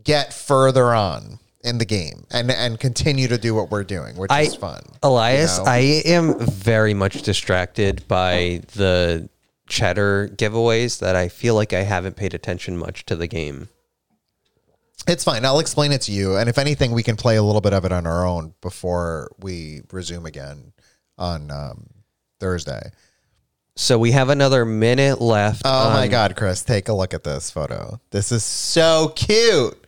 get 0.05 0.33
further 0.33 0.93
on. 0.93 1.39
in 1.61 1.77
the 1.77 1.85
game 1.85 2.25
and 2.31 2.49
and 2.49 2.79
continue 2.79 3.27
to 3.27 3.37
do 3.37 3.53
what 3.53 3.69
we're 3.69 3.83
doing, 3.83 4.15
which 4.15 4.31
I, 4.31 4.43
is 4.43 4.55
fun. 4.55 4.81
Elias, 5.03 5.57
you 5.57 5.65
know? 5.65 5.69
I 5.69 5.77
am 6.05 6.39
very 6.39 6.93
much 6.93 7.21
distracted 7.23 8.07
by 8.07 8.61
the 8.75 9.27
cheddar 9.68 10.30
giveaways 10.30 10.99
that 10.99 11.15
I 11.15 11.27
feel 11.27 11.56
like 11.56 11.73
I 11.73 11.84
haven't 11.84 12.15
paid 12.15 12.34
attention 12.34 12.77
much 12.77 13.06
to 13.06 13.15
the 13.15 13.27
game. 13.27 13.69
It's 15.07 15.23
fine. 15.23 15.45
I'll 15.45 15.60
explain 15.60 15.91
it 15.91 16.02
to 16.02 16.11
you. 16.11 16.38
And 16.38 16.49
if 16.49 16.57
anything, 16.57 16.91
we 16.91 17.03
can 17.03 17.15
play 17.15 17.38
a 17.38 17.44
little 17.44 17.61
bit 17.61 17.73
of 17.73 17.85
it 17.85 17.91
on 17.91 18.07
our 18.07 18.26
own 18.26 18.53
before 18.61 19.31
we 19.39 19.81
resume 19.91 20.26
again 20.26 20.73
on 21.18 21.52
um, 21.52 21.88
Thursday. 22.39 22.91
So 23.76 23.99
we 23.99 24.11
have 24.11 24.30
another 24.30 24.65
minute 24.65 25.22
left. 25.22 25.61
Oh 25.64 25.91
my 25.91 26.07
God, 26.07 26.35
Chris, 26.35 26.64
take 26.64 26.89
a 26.89 26.94
look 26.94 27.14
at 27.14 27.23
this 27.23 27.52
photo. 27.52 28.02
This 28.10 28.31
is 28.31 28.44
so 28.44 29.14
cute. 29.15 29.86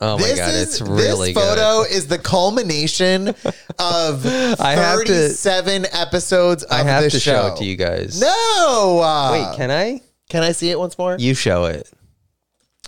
Oh 0.00 0.18
my 0.18 0.22
this 0.24 0.38
god, 0.38 0.54
is, 0.54 0.62
it's 0.62 0.80
really 0.82 1.32
good. 1.32 1.40
this 1.40 1.48
photo 1.56 1.82
good. 1.84 1.92
is 1.96 2.06
the 2.08 2.18
culmination 2.18 3.28
of 3.28 4.26
I 4.60 4.72
have 4.72 5.00
to- 5.04 5.06
37 5.06 5.86
episodes 5.92 6.62
of 6.64 6.72
I 6.72 6.82
have 6.82 7.04
to 7.10 7.18
show. 7.18 7.18
show. 7.32 7.46
it 7.54 7.56
to 7.58 7.64
you 7.64 7.76
guys. 7.76 8.20
No. 8.20 9.00
uh, 9.02 9.30
Wait, 9.32 9.56
can 9.56 9.70
I? 9.70 10.00
can 10.28 10.42
I 10.42 10.52
see 10.52 10.70
it 10.70 10.78
once 10.78 10.98
more? 10.98 11.16
You 11.18 11.34
show 11.34 11.64
it. 11.64 11.90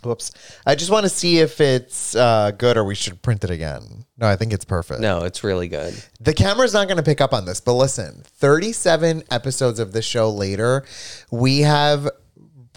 Whoops. 0.05 0.33
I 0.65 0.77
just 0.77 0.91
want 0.93 1.05
to 1.05 1.09
see 1.09 1.39
if 1.41 1.61
it's 1.61 2.15
uh, 2.15 2.53
good 2.53 2.77
or 2.77 2.85
we 2.85 2.95
should 2.95 3.21
print 3.21 3.43
it 3.43 3.51
again. 3.51 4.05
No, 4.17 4.29
I 4.29 4.37
think 4.37 4.53
it's 4.53 4.65
perfect. 4.65 5.01
No, 5.01 5.25
it's 5.25 5.43
really 5.43 5.67
good. 5.67 5.93
The 6.21 6.33
camera's 6.35 6.73
not 6.73 6.87
going 6.87 6.99
to 6.99 7.03
pick 7.03 7.21
up 7.21 7.33
on 7.33 7.47
this, 7.47 7.61
but 7.61 7.73
listen 7.75 8.23
37 8.25 9.25
episodes 9.31 9.81
of 9.81 9.93
this 9.93 10.05
show 10.05 10.31
later, 10.31 10.85
we 11.33 11.61
have 11.61 12.09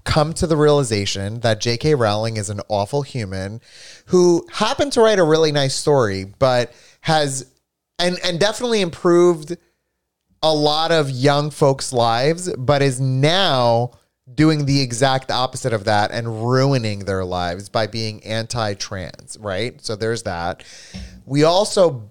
come 0.03 0.33
to 0.33 0.47
the 0.47 0.57
realization 0.57 1.41
that 1.41 1.61
J.K. 1.61 1.95
Rowling 1.95 2.37
is 2.37 2.49
an 2.49 2.61
awful 2.67 3.01
human 3.01 3.61
who 4.07 4.45
happened 4.51 4.93
to 4.93 5.01
write 5.01 5.19
a 5.19 5.23
really 5.23 5.51
nice 5.51 5.75
story, 5.75 6.25
but 6.39 6.73
has 7.01 7.51
and 7.99 8.17
and 8.23 8.39
definitely 8.39 8.81
improved 8.81 9.57
a 10.43 10.53
lot 10.53 10.91
of 10.91 11.09
young 11.09 11.51
folks' 11.51 11.93
lives, 11.93 12.51
but 12.57 12.81
is 12.81 12.99
now 12.99 13.91
doing 14.33 14.65
the 14.65 14.81
exact 14.81 15.29
opposite 15.29 15.73
of 15.73 15.85
that 15.85 16.11
and 16.11 16.49
ruining 16.49 16.99
their 16.99 17.25
lives 17.25 17.69
by 17.69 17.85
being 17.85 18.23
anti-trans, 18.23 19.37
right? 19.39 19.83
So 19.83 19.95
there's 19.95 20.23
that. 20.23 20.63
We 21.25 21.43
also 21.43 22.09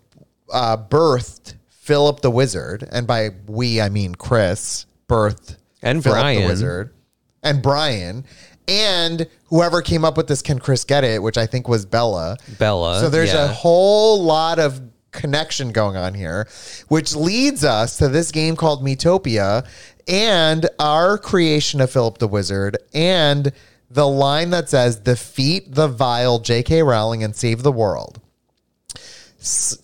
uh, 0.53 0.77
birthed 0.77 1.55
Philip 1.69 2.21
the 2.21 2.31
Wizard, 2.31 2.89
and 2.93 3.07
by 3.07 3.31
we 3.47 3.81
I 3.81 3.89
mean 3.89 4.15
Chris 4.15 4.87
birthed 5.09 5.57
And 5.83 6.03
Philip 6.03 6.21
Brian. 6.21 6.43
the 6.43 6.49
Wizard, 6.49 6.95
and 7.43 7.63
Brian, 7.63 8.25
and 8.69 9.27
whoever 9.47 9.83
came 9.83 10.05
up 10.05 10.17
with 10.17 10.29
this 10.29 10.43
"Can 10.43 10.59
Chris 10.59 10.85
Get 10.85 11.05
It," 11.05 11.23
which 11.23 11.39
I 11.39 11.47
think 11.47 11.69
was 11.69 11.87
Bella. 11.87 12.37
Bella. 12.59 13.01
So 13.01 13.09
there's 13.09 13.33
a 13.33 13.49
whole 13.49 14.23
lot 14.23 14.59
of 14.59 14.81
connection 15.13 15.73
going 15.73 15.97
on 15.97 16.15
here, 16.15 16.49
which 16.89 17.15
leads 17.15 17.65
us 17.65 17.97
to 17.97 18.09
this 18.09 18.31
game 18.31 18.57
called 18.57 18.85
Miitopia 18.85 19.67
and 20.07 20.69
our 20.79 21.19
creation 21.19 21.81
of 21.81 21.91
Philip 21.91 22.19
the 22.19 22.29
Wizard 22.29 22.77
and 22.95 23.53
the 23.91 24.07
line 24.07 24.51
that 24.51 24.69
says, 24.69 24.97
Defeat 24.97 25.75
the 25.75 25.89
vile 25.89 26.39
J.K. 26.39 26.83
Rowling 26.83 27.25
and 27.25 27.35
save 27.35 27.63
the 27.63 27.73
world. 27.73 28.21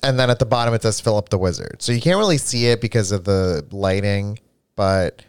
And 0.03 0.19
then 0.19 0.31
at 0.31 0.39
the 0.39 0.47
bottom 0.47 0.75
it 0.75 0.83
says 0.83 1.01
Philip 1.01 1.31
the 1.31 1.39
Wizard. 1.39 1.81
So 1.81 1.93
you 1.93 2.01
can't 2.01 2.19
really 2.19 2.39
see 2.39 2.67
it 2.67 2.81
because 2.81 3.11
of 3.11 3.25
the 3.25 3.67
lighting, 3.71 4.39
but 4.77 5.23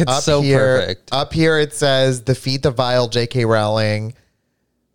It's 0.00 0.10
up 0.10 0.22
so 0.22 0.40
here, 0.40 0.80
perfect. 0.80 1.08
Up 1.12 1.32
here 1.32 1.58
it 1.58 1.72
says 1.72 2.20
defeat 2.20 2.62
the 2.62 2.70
vile 2.70 3.08
J.K. 3.08 3.44
Rowling, 3.44 4.14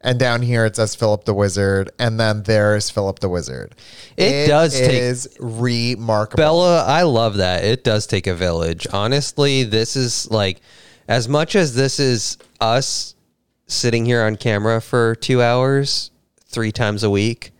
and 0.01 0.19
down 0.19 0.41
here 0.41 0.65
it 0.65 0.75
says 0.75 0.95
Philip 0.95 1.25
the 1.25 1.33
Wizard, 1.33 1.91
and 1.99 2.19
then 2.19 2.43
there's 2.43 2.89
Philip 2.89 3.19
the 3.19 3.29
Wizard. 3.29 3.75
It 4.17 4.47
does 4.47 4.73
take- 4.77 4.91
is 4.91 5.29
remarkable. 5.39 6.41
Bella, 6.41 6.83
I 6.85 7.03
love 7.03 7.37
that. 7.37 7.63
It 7.63 7.83
does 7.83 8.05
take 8.07 8.27
a 8.27 8.33
village. 8.35 8.85
Honestly, 8.91 9.63
this 9.63 9.95
is 9.95 10.29
like 10.29 10.59
as 11.07 11.27
much 11.29 11.55
as 11.55 11.75
this 11.75 11.99
is 11.99 12.37
us 12.59 13.15
sitting 13.67 14.05
here 14.05 14.21
on 14.23 14.35
camera 14.35 14.81
for 14.81 15.15
2 15.15 15.41
hours 15.41 16.11
3 16.47 16.71
times 16.71 17.03
a 17.03 17.09
week. 17.09 17.52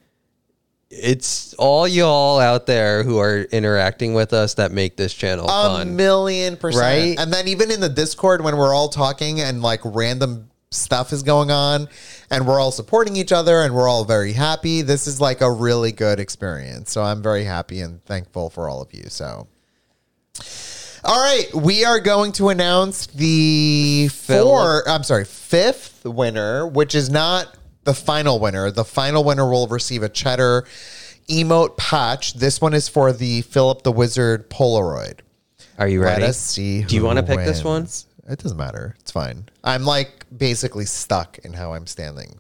It's 0.96 1.54
all 1.56 1.88
y'all 1.88 2.40
out 2.40 2.66
there 2.66 3.04
who 3.04 3.20
are 3.20 3.42
interacting 3.42 4.14
with 4.14 4.34
us 4.34 4.54
that 4.56 4.72
make 4.72 4.96
this 4.96 5.14
channel 5.14 5.46
a 5.46 5.48
fun. 5.48 5.96
million 5.96 6.58
percent. 6.58 6.82
Right? 6.82 7.20
And 7.20 7.34
then 7.34 7.48
even 7.48 7.72
in 7.72 7.80
the 7.80 7.90
Discord 7.90 8.44
when 8.44 8.58
we're 8.58 8.74
all 8.74 8.90
talking 8.90 9.42
and 9.42 9.62
like 9.62 9.82
random 9.84 10.50
stuff 10.70 11.14
is 11.14 11.24
going 11.24 11.52
on 11.52 11.88
and 12.30 12.48
we're 12.48 12.60
all 12.60 12.72
supporting 12.72 13.16
each 13.16 13.32
other 13.32 13.62
and 13.62 13.74
we're 13.74 13.88
all 13.88 14.06
very 14.06 14.34
happy. 14.34 14.82
This 14.82 15.08
is 15.08 15.22
like 15.22 15.42
a 15.42 15.52
really 15.52 15.92
good 15.92 16.20
experience. 16.20 16.92
So 16.92 17.04
I'm 17.04 17.22
very 17.22 17.44
happy 17.44 17.82
and 17.82 18.04
thankful 18.06 18.50
for 18.50 18.70
all 18.70 18.82
of 18.82 18.94
you. 18.94 19.06
So 19.10 19.48
all 21.06 21.22
right, 21.22 21.54
we 21.54 21.84
are 21.84 22.00
going 22.00 22.32
to 22.34 22.48
announce 22.48 23.08
the 23.08 24.08
four, 24.08 24.88
I'm 24.88 25.04
sorry, 25.04 25.26
fifth 25.26 26.06
winner, 26.06 26.66
which 26.66 26.96
is 26.96 27.10
not 27.10 27.58
the 27.84 27.94
final 27.94 28.40
winner. 28.40 28.72
The 28.72 28.86
final 28.86 29.24
winner 29.24 29.50
will 29.50 29.68
receive 29.68 30.04
a 30.04 30.10
cheddar 30.10 30.66
emote 31.28 31.78
patch. 31.78 32.34
This 32.34 32.62
one 32.62 32.74
is 32.74 32.88
for 32.90 33.14
the 33.14 33.42
Philip 33.44 33.84
the 33.84 33.92
Wizard 33.92 34.50
Polaroid. 34.50 35.20
Are 35.78 35.88
you 35.88 36.04
ready? 36.04 36.22
Let 36.22 36.30
us 36.32 36.38
see. 36.38 36.84
Do 36.84 36.96
you 36.96 37.04
wanna 37.04 37.24
pick 37.24 37.40
this 37.40 37.64
one? 37.64 37.88
It 38.28 38.40
doesn't 38.40 38.58
matter. 38.58 38.96
It's 39.00 39.12
fine. 39.12 39.50
I'm 39.64 39.84
like 39.84 40.26
basically 40.36 40.86
stuck 40.86 41.40
in 41.40 41.54
how 41.54 41.74
I'm 41.74 41.88
standing. 41.88 42.40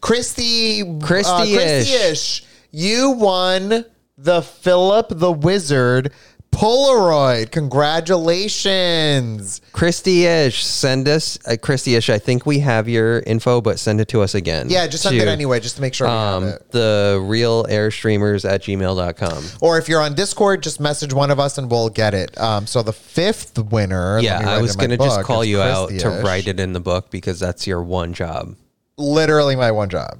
Christy, 0.00 0.82
uh, 0.82 0.98
Christy-ish. 1.00 1.54
Christy-ish, 1.54 2.44
you 2.70 3.10
won 3.10 3.84
the 4.16 4.42
Philip 4.42 5.08
the 5.10 5.32
Wizard 5.32 6.12
Polaroid. 6.52 7.50
Congratulations. 7.52 9.60
Christy 9.72 10.26
Ish, 10.26 10.64
send 10.64 11.08
us 11.08 11.38
uh, 11.46 11.56
Christy 11.60 11.94
Ish. 11.94 12.10
I 12.10 12.18
think 12.18 12.44
we 12.44 12.58
have 12.58 12.88
your 12.88 13.20
info, 13.20 13.60
but 13.60 13.78
send 13.78 14.00
it 14.00 14.08
to 14.08 14.20
us 14.20 14.34
again. 14.34 14.68
Yeah, 14.68 14.86
just 14.86 15.04
send 15.04 15.16
to, 15.16 15.22
it 15.22 15.28
anyway, 15.28 15.60
just 15.60 15.76
to 15.76 15.82
make 15.82 15.94
sure 15.94 16.06
we 16.08 16.12
Um, 16.12 16.44
have 16.44 16.54
it. 16.54 16.70
the 16.72 17.20
real 17.22 17.64
airstreamers 17.64 18.48
at 18.48 18.62
gmail.com. 18.62 19.44
Or 19.60 19.78
if 19.78 19.88
you're 19.88 20.02
on 20.02 20.14
Discord, 20.14 20.62
just 20.62 20.80
message 20.80 21.12
one 21.14 21.30
of 21.30 21.38
us 21.40 21.56
and 21.56 21.70
we'll 21.70 21.88
get 21.88 22.12
it. 22.14 22.38
Um, 22.38 22.66
so 22.66 22.82
the 22.82 22.92
fifth 22.92 23.58
winner. 23.58 24.18
Yeah, 24.20 24.42
I 24.46 24.60
was 24.60 24.76
going 24.76 24.90
to 24.90 24.98
just 24.98 25.22
call 25.22 25.44
you 25.44 25.62
out 25.62 25.90
to 25.90 26.08
write 26.24 26.46
it 26.48 26.60
in 26.60 26.72
the 26.74 26.80
book 26.80 27.10
because 27.10 27.40
that's 27.40 27.66
your 27.66 27.82
one 27.82 28.12
job. 28.12 28.56
Literally 28.98 29.56
my 29.56 29.70
one 29.70 29.88
job. 29.88 30.18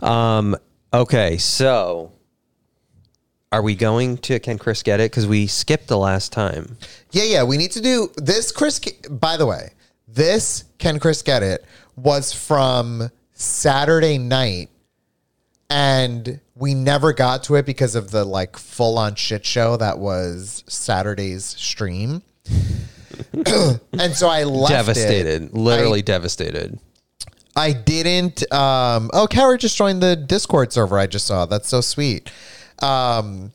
Um, 0.00 0.56
okay, 0.92 1.36
so 1.38 2.12
are 3.50 3.62
we 3.62 3.74
going 3.74 4.18
to 4.18 4.38
Can 4.40 4.58
Chris 4.58 4.82
Get 4.82 5.00
It? 5.00 5.10
Because 5.10 5.26
we 5.26 5.46
skipped 5.46 5.88
the 5.88 5.98
last 5.98 6.32
time. 6.32 6.76
Yeah, 7.12 7.24
yeah. 7.24 7.42
We 7.44 7.56
need 7.56 7.72
to 7.72 7.80
do 7.80 8.10
this. 8.16 8.52
Chris, 8.52 8.78
by 9.10 9.36
the 9.36 9.46
way, 9.46 9.70
this 10.06 10.64
can 10.78 10.98
Chris 10.98 11.22
get 11.22 11.42
it 11.42 11.64
was 11.96 12.32
from 12.32 13.10
Saturday 13.32 14.18
night, 14.18 14.68
and 15.70 16.40
we 16.54 16.74
never 16.74 17.12
got 17.12 17.44
to 17.44 17.54
it 17.54 17.66
because 17.66 17.94
of 17.94 18.10
the 18.10 18.24
like 18.24 18.56
full 18.56 18.98
on 18.98 19.14
shit 19.14 19.46
show 19.46 19.76
that 19.76 19.98
was 19.98 20.64
Saturday's 20.66 21.44
stream. 21.44 22.22
and 23.32 24.14
so 24.14 24.28
I 24.28 24.44
left 24.44 24.72
it. 24.72 24.76
devastated. 24.76 25.52
Literally 25.54 26.02
devastated. 26.02 26.78
I 27.56 27.72
didn't. 27.72 28.50
Um, 28.52 29.10
oh, 29.12 29.26
Kara 29.26 29.58
just 29.58 29.76
joined 29.76 30.02
the 30.02 30.14
Discord 30.14 30.72
server. 30.72 30.98
I 30.98 31.06
just 31.06 31.26
saw. 31.26 31.44
That's 31.46 31.68
so 31.68 31.80
sweet. 31.80 32.30
Um, 32.82 33.52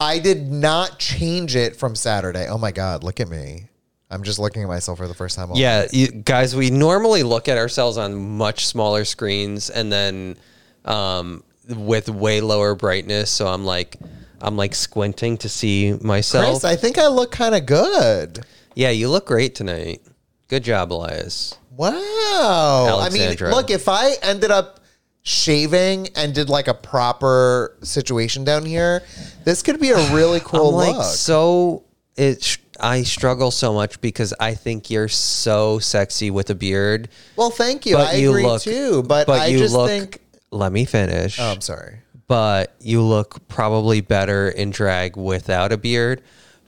I 0.00 0.18
did 0.18 0.50
not 0.50 0.98
change 0.98 1.54
it 1.56 1.76
from 1.76 1.94
Saturday. 1.94 2.48
Oh 2.48 2.58
my 2.58 2.72
god, 2.72 3.04
look 3.04 3.20
at 3.20 3.28
me. 3.28 3.68
I'm 4.10 4.24
just 4.24 4.38
looking 4.38 4.62
at 4.62 4.68
myself 4.68 4.98
for 4.98 5.08
the 5.08 5.14
first 5.14 5.36
time. 5.36 5.50
all 5.50 5.56
Yeah, 5.56 5.86
you, 5.90 6.08
guys, 6.08 6.54
we 6.54 6.70
normally 6.70 7.22
look 7.22 7.48
at 7.48 7.56
ourselves 7.56 7.96
on 7.96 8.36
much 8.36 8.66
smaller 8.66 9.06
screens 9.06 9.70
and 9.70 9.90
then 9.90 10.36
um, 10.84 11.42
with 11.68 12.10
way 12.10 12.42
lower 12.42 12.74
brightness. 12.74 13.30
So 13.30 13.46
I'm 13.46 13.64
like, 13.64 13.96
I'm 14.40 14.56
like 14.56 14.74
squinting 14.74 15.38
to 15.38 15.48
see 15.48 15.94
myself. 16.02 16.60
Chris, 16.60 16.64
I 16.64 16.76
think 16.76 16.98
I 16.98 17.06
look 17.06 17.30
kind 17.32 17.54
of 17.54 17.64
good. 17.64 18.44
yeah, 18.74 18.90
you 18.90 19.08
look 19.08 19.26
great 19.26 19.54
tonight. 19.54 20.02
Good 20.48 20.64
job, 20.64 20.92
Elias. 20.92 21.56
Wow. 21.70 22.98
I 23.00 23.08
mean, 23.08 23.22
Alexandra. 23.22 23.50
look, 23.50 23.70
if 23.70 23.88
I 23.88 24.12
ended 24.22 24.50
up 24.50 24.80
shaving 25.22 26.08
and 26.16 26.34
did 26.34 26.48
like 26.48 26.68
a 26.68 26.74
proper 26.74 27.76
situation 27.82 28.44
down 28.44 28.64
here, 28.66 29.02
this 29.44 29.62
could 29.62 29.80
be 29.80 29.90
a 29.90 30.14
really 30.14 30.40
cool 30.44 30.70
I'm 30.80 30.88
like 30.88 30.96
look. 30.96 31.04
so 31.04 31.84
it. 32.16 32.58
I 32.80 33.02
struggle 33.02 33.50
so 33.52 33.72
much 33.74 34.00
because 34.00 34.34
I 34.40 34.54
think 34.54 34.90
you're 34.90 35.06
so 35.08 35.78
sexy 35.78 36.30
with 36.30 36.50
a 36.50 36.54
beard. 36.54 37.08
well, 37.36 37.50
thank 37.50 37.86
you. 37.86 37.94
But 37.96 38.08
I 38.08 38.16
you 38.16 38.30
agree 38.30 38.42
look 38.44 38.62
too. 38.62 39.02
But, 39.04 39.28
I 39.28 39.46
you 39.46 39.58
just 39.58 39.74
look. 39.74 39.88
think. 39.88 40.18
let 40.50 40.72
me 40.72 40.84
finish. 40.84 41.38
Oh, 41.38 41.52
I'm 41.52 41.60
sorry. 41.60 41.98
but 42.26 42.74
you 42.80 43.02
look 43.02 43.46
probably 43.46 44.00
better 44.00 44.48
in 44.48 44.70
drag 44.70 45.16
without 45.16 45.70
a 45.70 45.76
beard. 45.76 46.22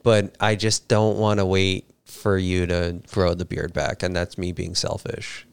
But 0.04 0.36
I 0.38 0.54
just 0.54 0.86
don't 0.86 1.16
want 1.18 1.40
to 1.40 1.46
wait 1.46 1.86
for 2.04 2.36
you 2.38 2.66
to 2.66 3.00
grow 3.10 3.34
the 3.34 3.46
beard 3.46 3.72
back, 3.72 4.02
and 4.02 4.14
that's 4.14 4.36
me 4.38 4.52
being 4.52 4.74
selfish. 4.74 5.46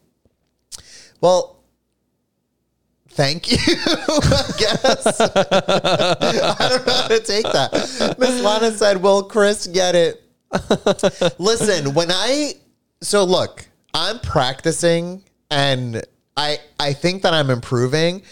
Well, 1.22 1.61
thank 3.12 3.52
you, 3.52 3.58
I 3.68 4.52
guess. 4.58 5.22
I 5.22 6.70
don't 6.70 6.88
know 6.88 6.94
how 6.94 7.08
to 7.08 7.20
take 7.20 7.44
that. 7.44 8.16
Miss 8.18 8.42
Lana 8.42 8.72
said, 8.72 9.02
Will 9.02 9.24
Chris 9.24 9.68
get 9.68 9.96
it? 9.96 10.24
Listen, 11.40 11.94
when 11.94 12.12
I 12.12 12.54
so 13.02 13.24
look, 13.24 13.66
I'm 13.94 14.20
practicing 14.20 15.24
and 15.50 16.04
I 16.38 16.60
I 16.80 16.94
think 16.94 17.24
that 17.24 17.34
I'm 17.34 17.50
improving, 17.50 18.24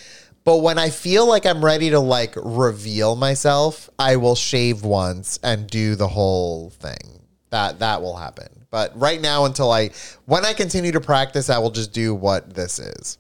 but 0.44 0.58
when 0.58 0.78
I 0.78 0.90
feel 0.90 1.28
like 1.28 1.46
I'm 1.46 1.64
ready 1.64 1.90
to 1.92 2.00
like 2.00 2.34
reveal 2.36 3.16
myself, 3.16 3.90
I 4.00 4.16
will 4.16 4.36
shave 4.36 4.84
once 4.84 5.40
and 5.44 5.68
do 5.68 5.96
the 5.96 6.08
whole 6.08 6.72
thing. 6.72 7.22
That 7.52 7.80
that 7.80 8.02
will 8.02 8.16
happen. 8.16 8.48
But 8.72 8.98
right 9.00 9.20
now 9.20 9.46
until 9.46 9.72
I 9.72 9.92
when 10.26 10.46
I 10.46 10.54
continue 10.54 10.92
to 10.92 11.02
practice, 11.02 11.50
I 11.50 11.58
will 11.58 11.72
just 11.72 11.94
do 11.94 12.14
what 12.14 12.54
this 12.54 12.80
is. 12.80 13.18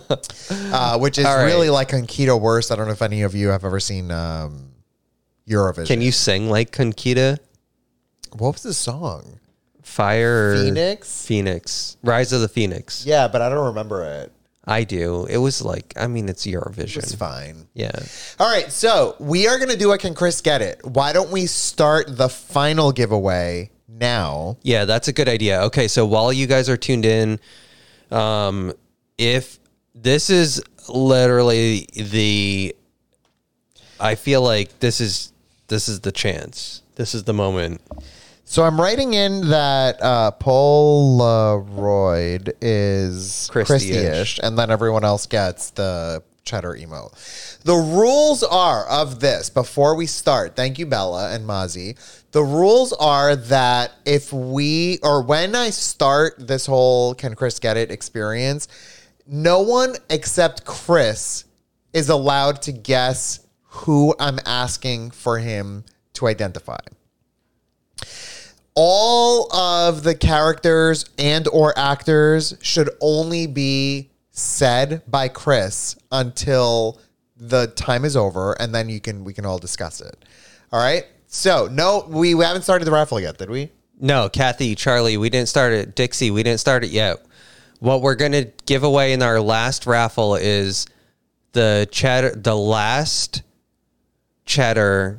uh, 0.50 0.98
which 0.98 1.18
is 1.18 1.24
right. 1.24 1.44
really 1.44 1.70
like 1.70 1.88
Conchita 1.88 2.36
Wurst. 2.36 2.70
I 2.70 2.76
don't 2.76 2.86
know 2.86 2.92
if 2.92 3.02
any 3.02 3.22
of 3.22 3.34
you 3.34 3.48
have 3.48 3.64
ever 3.64 3.80
seen 3.80 4.10
um, 4.10 4.72
Eurovision. 5.48 5.86
Can 5.86 6.00
you 6.00 6.12
sing 6.12 6.48
like 6.48 6.72
Conchita? 6.72 7.38
What 8.36 8.52
was 8.54 8.62
the 8.62 8.74
song? 8.74 9.38
Fire 9.82 10.56
Phoenix? 10.56 11.26
Phoenix. 11.26 11.96
Rise 12.02 12.32
of 12.32 12.40
the 12.40 12.48
Phoenix. 12.48 13.04
Yeah, 13.04 13.28
but 13.28 13.42
I 13.42 13.48
don't 13.48 13.66
remember 13.66 14.04
it. 14.04 14.32
I 14.64 14.84
do. 14.84 15.26
It 15.26 15.38
was 15.38 15.62
like 15.62 15.92
I 15.96 16.06
mean 16.06 16.28
it's 16.28 16.46
Eurovision. 16.46 16.98
It's 16.98 17.14
fine. 17.14 17.66
Yeah. 17.74 17.90
All 18.38 18.50
right, 18.50 18.70
so 18.70 19.16
we 19.18 19.48
are 19.48 19.58
gonna 19.58 19.76
do 19.76 19.92
a 19.92 19.98
Can 19.98 20.14
Chris 20.14 20.40
Get 20.40 20.62
It? 20.62 20.80
Why 20.84 21.12
don't 21.12 21.30
we 21.30 21.46
start 21.46 22.16
the 22.16 22.28
final 22.28 22.92
giveaway 22.92 23.70
now? 23.88 24.56
Yeah, 24.62 24.84
that's 24.84 25.08
a 25.08 25.12
good 25.12 25.28
idea. 25.28 25.62
Okay, 25.62 25.88
so 25.88 26.06
while 26.06 26.32
you 26.32 26.46
guys 26.46 26.68
are 26.68 26.76
tuned 26.76 27.04
in, 27.04 27.40
um, 28.12 28.72
if 29.18 29.58
this 29.94 30.30
is 30.30 30.62
literally 30.88 31.86
the, 31.94 32.74
I 34.00 34.14
feel 34.14 34.42
like 34.42 34.80
this 34.80 35.00
is 35.00 35.32
this 35.68 35.88
is 35.88 36.00
the 36.00 36.12
chance. 36.12 36.82
This 36.96 37.14
is 37.14 37.24
the 37.24 37.32
moment. 37.32 37.80
So 38.44 38.64
I'm 38.64 38.78
writing 38.78 39.14
in 39.14 39.48
that 39.48 40.02
uh, 40.02 40.32
Polaroid 40.38 42.52
is 42.60 43.48
Christy-ish. 43.50 43.94
Christy-ish, 43.94 44.40
and 44.42 44.58
then 44.58 44.70
everyone 44.70 45.04
else 45.04 45.26
gets 45.26 45.70
the 45.70 46.22
cheddar 46.44 46.76
emo. 46.76 47.10
The 47.64 47.74
rules 47.74 48.42
are 48.42 48.86
of 48.88 49.20
this 49.20 49.48
before 49.48 49.94
we 49.94 50.06
start. 50.06 50.56
Thank 50.56 50.78
you, 50.78 50.84
Bella 50.84 51.32
and 51.32 51.46
Mazi. 51.46 51.96
The 52.32 52.42
rules 52.42 52.92
are 52.94 53.36
that 53.36 53.92
if 54.04 54.32
we 54.32 54.98
or 55.02 55.22
when 55.22 55.54
I 55.54 55.70
start 55.70 56.34
this 56.38 56.66
whole 56.66 57.14
"Can 57.14 57.34
Chris 57.34 57.58
get 57.58 57.78
it?" 57.78 57.90
experience, 57.90 58.68
no 59.26 59.60
one 59.62 59.94
except 60.10 60.64
Chris 60.64 61.44
is 61.92 62.08
allowed 62.08 62.62
to 62.62 62.72
guess 62.72 63.40
who 63.62 64.14
I'm 64.18 64.38
asking 64.46 65.12
for 65.12 65.38
him 65.38 65.84
to 66.14 66.26
identify 66.26 66.78
all 68.74 69.54
of 69.54 70.02
the 70.02 70.14
characters 70.14 71.04
and 71.18 71.46
or 71.48 71.76
actors 71.78 72.56
should 72.62 72.90
only 73.00 73.46
be 73.46 74.10
said 74.30 75.02
by 75.06 75.28
Chris 75.28 75.96
until 76.10 76.98
the 77.36 77.66
time 77.68 78.04
is 78.04 78.16
over 78.16 78.52
and 78.60 78.74
then 78.74 78.88
you 78.88 79.00
can 79.00 79.24
we 79.24 79.34
can 79.34 79.44
all 79.44 79.58
discuss 79.58 80.00
it. 80.00 80.24
All 80.72 80.80
right? 80.80 81.06
So, 81.26 81.68
no 81.70 82.06
we 82.08 82.34
we 82.34 82.44
haven't 82.44 82.62
started 82.62 82.84
the 82.84 82.92
raffle 82.92 83.20
yet, 83.20 83.38
did 83.38 83.50
we? 83.50 83.70
No, 84.00 84.28
Kathy, 84.28 84.74
Charlie, 84.74 85.16
we 85.16 85.30
didn't 85.30 85.48
start 85.48 85.72
it. 85.72 85.94
Dixie, 85.94 86.30
we 86.30 86.42
didn't 86.42 86.60
start 86.60 86.82
it 86.82 86.90
yet. 86.90 87.24
What 87.82 88.00
we're 88.00 88.14
gonna 88.14 88.44
give 88.64 88.84
away 88.84 89.12
in 89.12 89.22
our 89.22 89.40
last 89.40 89.86
raffle 89.86 90.36
is 90.36 90.86
the 91.50 91.88
cheddar, 91.90 92.30
the 92.36 92.56
last 92.56 93.42
cheddar 94.44 95.18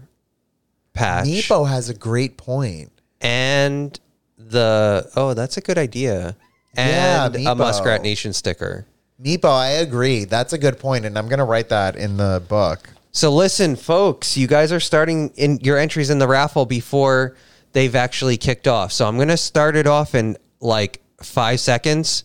patch. 0.94 1.26
Nepo 1.26 1.66
has 1.66 1.90
a 1.90 1.94
great 1.94 2.38
point. 2.38 2.90
and 3.20 4.00
the 4.38 5.10
oh, 5.18 5.34
that's 5.34 5.58
a 5.58 5.62
good 5.62 5.78
idea. 5.78 6.38
Yeah, 6.76 7.26
And 7.26 7.36
a 7.36 7.40
Meepo. 7.40 7.58
Muskrat 7.58 8.02
Nation 8.02 8.32
sticker. 8.32 8.86
Nepo, 9.20 9.50
I 9.50 9.68
agree. 9.68 10.24
That's 10.24 10.54
a 10.54 10.58
good 10.58 10.80
point 10.80 11.04
and 11.04 11.18
I'm 11.18 11.28
going 11.28 11.40
to 11.40 11.46
write 11.46 11.68
that 11.70 11.98
in 11.98 12.16
the 12.16 12.42
book. 12.48 12.90
So 13.12 13.30
listen, 13.30 13.76
folks, 13.76 14.38
you 14.38 14.48
guys 14.48 14.72
are 14.72 14.80
starting 14.80 15.32
in 15.36 15.60
your 15.62 15.78
entries 15.78 16.10
in 16.10 16.18
the 16.20 16.28
raffle 16.30 16.66
before 16.66 17.36
they've 17.74 17.94
actually 17.96 18.38
kicked 18.38 18.68
off. 18.70 18.94
So 18.94 19.06
I'm 19.06 19.18
gonna 19.18 19.36
start 19.36 19.76
it 19.76 19.86
off 19.86 20.16
in 20.16 20.38
like 20.62 21.02
five 21.22 21.60
seconds. 21.60 22.24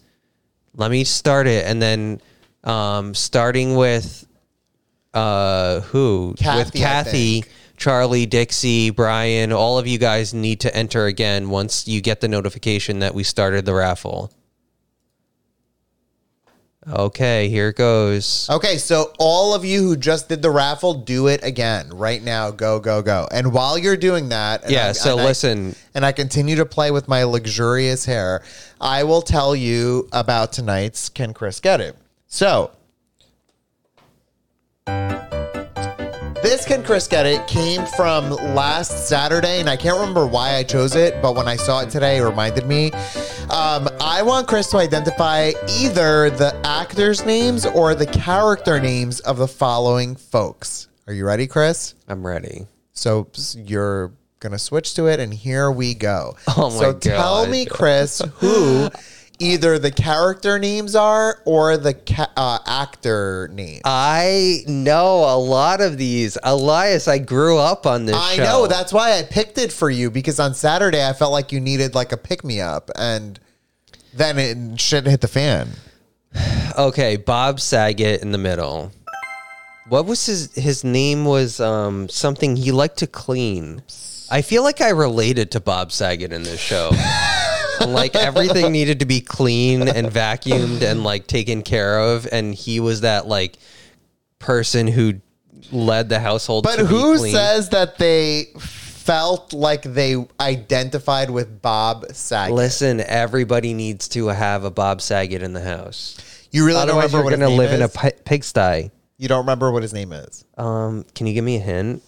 Let 0.78 0.90
me 0.90 1.04
start 1.04 1.46
it, 1.46 1.66
and 1.66 1.82
then 1.82 2.22
um, 2.64 3.12
starting 3.12 3.74
with 3.74 4.26
uh, 5.12 5.80
who 5.80 6.28
with 6.28 6.38
Kathy, 6.38 6.78
I 6.78 6.82
Kathy. 6.82 7.44
Charlie, 7.76 8.26
Dixie, 8.26 8.90
Brian, 8.90 9.52
all 9.52 9.78
of 9.78 9.86
you 9.86 9.98
guys 9.98 10.34
need 10.34 10.60
to 10.60 10.76
enter 10.76 11.06
again 11.06 11.48
once 11.48 11.86
you 11.86 12.00
get 12.00 12.20
the 12.20 12.26
notification 12.26 12.98
that 12.98 13.14
we 13.14 13.22
started 13.22 13.66
the 13.66 13.74
raffle. 13.74 14.32
Okay, 16.90 17.48
here 17.48 17.68
it 17.68 17.76
goes. 17.76 18.48
Okay, 18.50 18.78
so 18.78 19.12
all 19.18 19.54
of 19.54 19.64
you 19.64 19.82
who 19.82 19.96
just 19.96 20.28
did 20.28 20.40
the 20.42 20.50
raffle, 20.50 20.94
do 20.94 21.26
it 21.26 21.42
again 21.42 21.90
right 21.92 22.22
now. 22.22 22.50
Go, 22.50 22.80
go, 22.80 23.02
go. 23.02 23.28
And 23.30 23.52
while 23.52 23.76
you're 23.76 23.96
doing 23.96 24.30
that, 24.30 24.62
and 24.62 24.72
Yeah, 24.72 24.88
I- 24.88 24.92
so 24.92 25.12
and 25.12 25.20
I- 25.20 25.24
listen. 25.24 25.76
and 25.94 26.06
I 26.06 26.12
continue 26.12 26.56
to 26.56 26.64
play 26.64 26.90
with 26.90 27.06
my 27.08 27.24
luxurious 27.24 28.04
hair, 28.06 28.42
I 28.80 29.04
will 29.04 29.22
tell 29.22 29.54
you 29.54 30.08
about 30.12 30.52
tonight's 30.52 31.08
Can 31.08 31.34
Chris 31.34 31.60
Get 31.60 31.80
It? 31.80 31.96
So, 32.26 32.70
this 36.48 36.64
Can 36.64 36.82
Chris 36.82 37.06
Get 37.06 37.26
It 37.26 37.46
came 37.46 37.84
from 37.84 38.30
last 38.30 39.06
Saturday, 39.06 39.60
and 39.60 39.68
I 39.68 39.76
can't 39.76 39.98
remember 39.98 40.26
why 40.26 40.54
I 40.54 40.62
chose 40.62 40.96
it, 40.96 41.20
but 41.20 41.36
when 41.36 41.46
I 41.46 41.56
saw 41.56 41.80
it 41.80 41.90
today, 41.90 42.16
it 42.16 42.22
reminded 42.22 42.66
me. 42.66 42.90
Um, 43.50 43.86
I 44.00 44.22
want 44.22 44.48
Chris 44.48 44.70
to 44.70 44.78
identify 44.78 45.52
either 45.78 46.30
the 46.30 46.58
actors' 46.64 47.22
names 47.26 47.66
or 47.66 47.94
the 47.94 48.06
character 48.06 48.80
names 48.80 49.20
of 49.20 49.36
the 49.36 49.46
following 49.46 50.16
folks. 50.16 50.88
Are 51.06 51.12
you 51.12 51.26
ready, 51.26 51.46
Chris? 51.46 51.94
I'm 52.08 52.26
ready. 52.26 52.66
So 52.94 53.28
you're 53.54 54.12
gonna 54.40 54.58
switch 54.58 54.94
to 54.94 55.06
it, 55.06 55.20
and 55.20 55.34
here 55.34 55.70
we 55.70 55.92
go. 55.92 56.34
Oh 56.56 56.70
my 56.70 56.92
god. 56.92 57.04
so 57.04 57.10
tell 57.10 57.46
me, 57.46 57.66
Chris, 57.66 58.22
who 58.36 58.88
either 59.38 59.78
the 59.78 59.90
character 59.90 60.58
names 60.58 60.94
are 60.94 61.40
or 61.44 61.76
the 61.76 61.94
ca- 61.94 62.30
uh, 62.36 62.58
actor 62.66 63.48
name. 63.52 63.80
I 63.84 64.64
know 64.66 65.18
a 65.24 65.38
lot 65.38 65.80
of 65.80 65.96
these. 65.98 66.36
Elias, 66.42 67.08
I 67.08 67.18
grew 67.18 67.58
up 67.58 67.86
on 67.86 68.06
this 68.06 68.16
I 68.16 68.36
show. 68.36 68.42
know 68.44 68.66
that's 68.66 68.92
why 68.92 69.18
I 69.18 69.22
picked 69.22 69.58
it 69.58 69.72
for 69.72 69.90
you 69.90 70.10
because 70.10 70.40
on 70.40 70.54
Saturday 70.54 71.06
I 71.06 71.12
felt 71.12 71.32
like 71.32 71.52
you 71.52 71.60
needed 71.60 71.94
like 71.94 72.12
a 72.12 72.16
pick 72.16 72.42
me 72.44 72.60
up, 72.60 72.90
and 72.96 73.38
then 74.14 74.38
it 74.38 74.80
shit 74.80 75.06
hit 75.06 75.20
the 75.20 75.28
fan. 75.28 75.68
Okay, 76.78 77.16
Bob 77.16 77.58
Saget 77.58 78.22
in 78.22 78.30
the 78.30 78.38
middle. 78.38 78.92
What 79.88 80.06
was 80.06 80.24
his 80.26 80.54
his 80.54 80.84
name 80.84 81.24
was 81.24 81.58
um 81.58 82.08
something 82.08 82.54
he 82.54 82.70
liked 82.70 82.98
to 82.98 83.08
clean. 83.08 83.82
I 84.30 84.42
feel 84.42 84.62
like 84.62 84.80
I 84.80 84.90
related 84.90 85.50
to 85.52 85.60
Bob 85.60 85.90
Saget 85.90 86.32
in 86.32 86.44
this 86.44 86.60
show. 86.60 86.90
Like 87.86 88.14
everything 88.14 88.72
needed 88.72 89.00
to 89.00 89.06
be 89.06 89.20
clean 89.20 89.88
and 89.88 90.08
vacuumed 90.08 90.82
and 90.82 91.04
like 91.04 91.26
taken 91.26 91.62
care 91.62 91.98
of 91.98 92.28
and 92.30 92.54
he 92.54 92.80
was 92.80 93.00
that 93.02 93.26
like 93.26 93.58
person 94.38 94.86
who 94.86 95.14
led 95.72 96.08
the 96.08 96.20
household 96.20 96.64
But 96.64 96.78
who 96.80 97.18
says 97.18 97.70
that 97.70 97.98
they 97.98 98.46
felt 98.58 99.52
like 99.52 99.82
they 99.82 100.16
identified 100.38 101.30
with 101.30 101.62
Bob 101.62 102.04
Saget? 102.12 102.54
Listen, 102.54 103.00
everybody 103.00 103.74
needs 103.74 104.08
to 104.08 104.26
have 104.28 104.64
a 104.64 104.70
Bob 104.70 105.00
Saget 105.00 105.42
in 105.42 105.52
the 105.54 105.62
house. 105.62 106.46
you 106.50 106.64
really 106.66 106.80
don't 106.80 106.90
Otherwise, 106.90 107.12
remember 107.12 107.16
you're 107.16 107.24
what 107.24 107.32
his 107.32 107.40
going 107.40 107.50
to 107.50 107.56
name 107.56 107.90
live 107.90 108.04
in 108.04 108.10
a 108.10 108.12
pigsty. 108.24 108.90
You 109.16 109.28
don't 109.28 109.40
remember 109.40 109.72
what 109.72 109.82
his 109.82 109.92
name 109.92 110.12
is. 110.12 110.44
Um, 110.56 111.04
can 111.14 111.26
you 111.26 111.34
give 111.34 111.44
me 111.44 111.56
a 111.56 111.60
hint? 111.60 112.02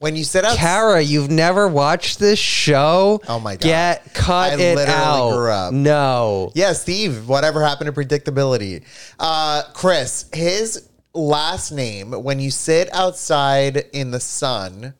When 0.00 0.16
you 0.16 0.24
sit 0.24 0.46
out, 0.46 0.56
Kara, 0.56 1.02
you've 1.02 1.30
never 1.30 1.68
watched 1.68 2.18
this 2.18 2.38
show? 2.38 3.20
Oh 3.28 3.38
my 3.38 3.52
God. 3.56 3.60
Get 3.60 4.14
cut 4.14 4.52
I 4.52 4.62
it 4.62 4.74
literally 4.74 4.98
out. 4.98 5.30
grew 5.36 5.50
up. 5.50 5.72
No. 5.74 6.52
yeah, 6.54 6.72
Steve. 6.72 7.28
Whatever 7.28 7.62
happened 7.62 7.94
to 7.94 8.00
predictability? 8.00 8.82
Uh, 9.18 9.62
Chris, 9.74 10.24
his 10.32 10.88
last 11.12 11.70
name. 11.70 12.12
When 12.12 12.40
you 12.40 12.50
sit 12.50 12.88
outside 12.94 13.76
in 13.92 14.10
the 14.10 14.20
sun 14.20 14.94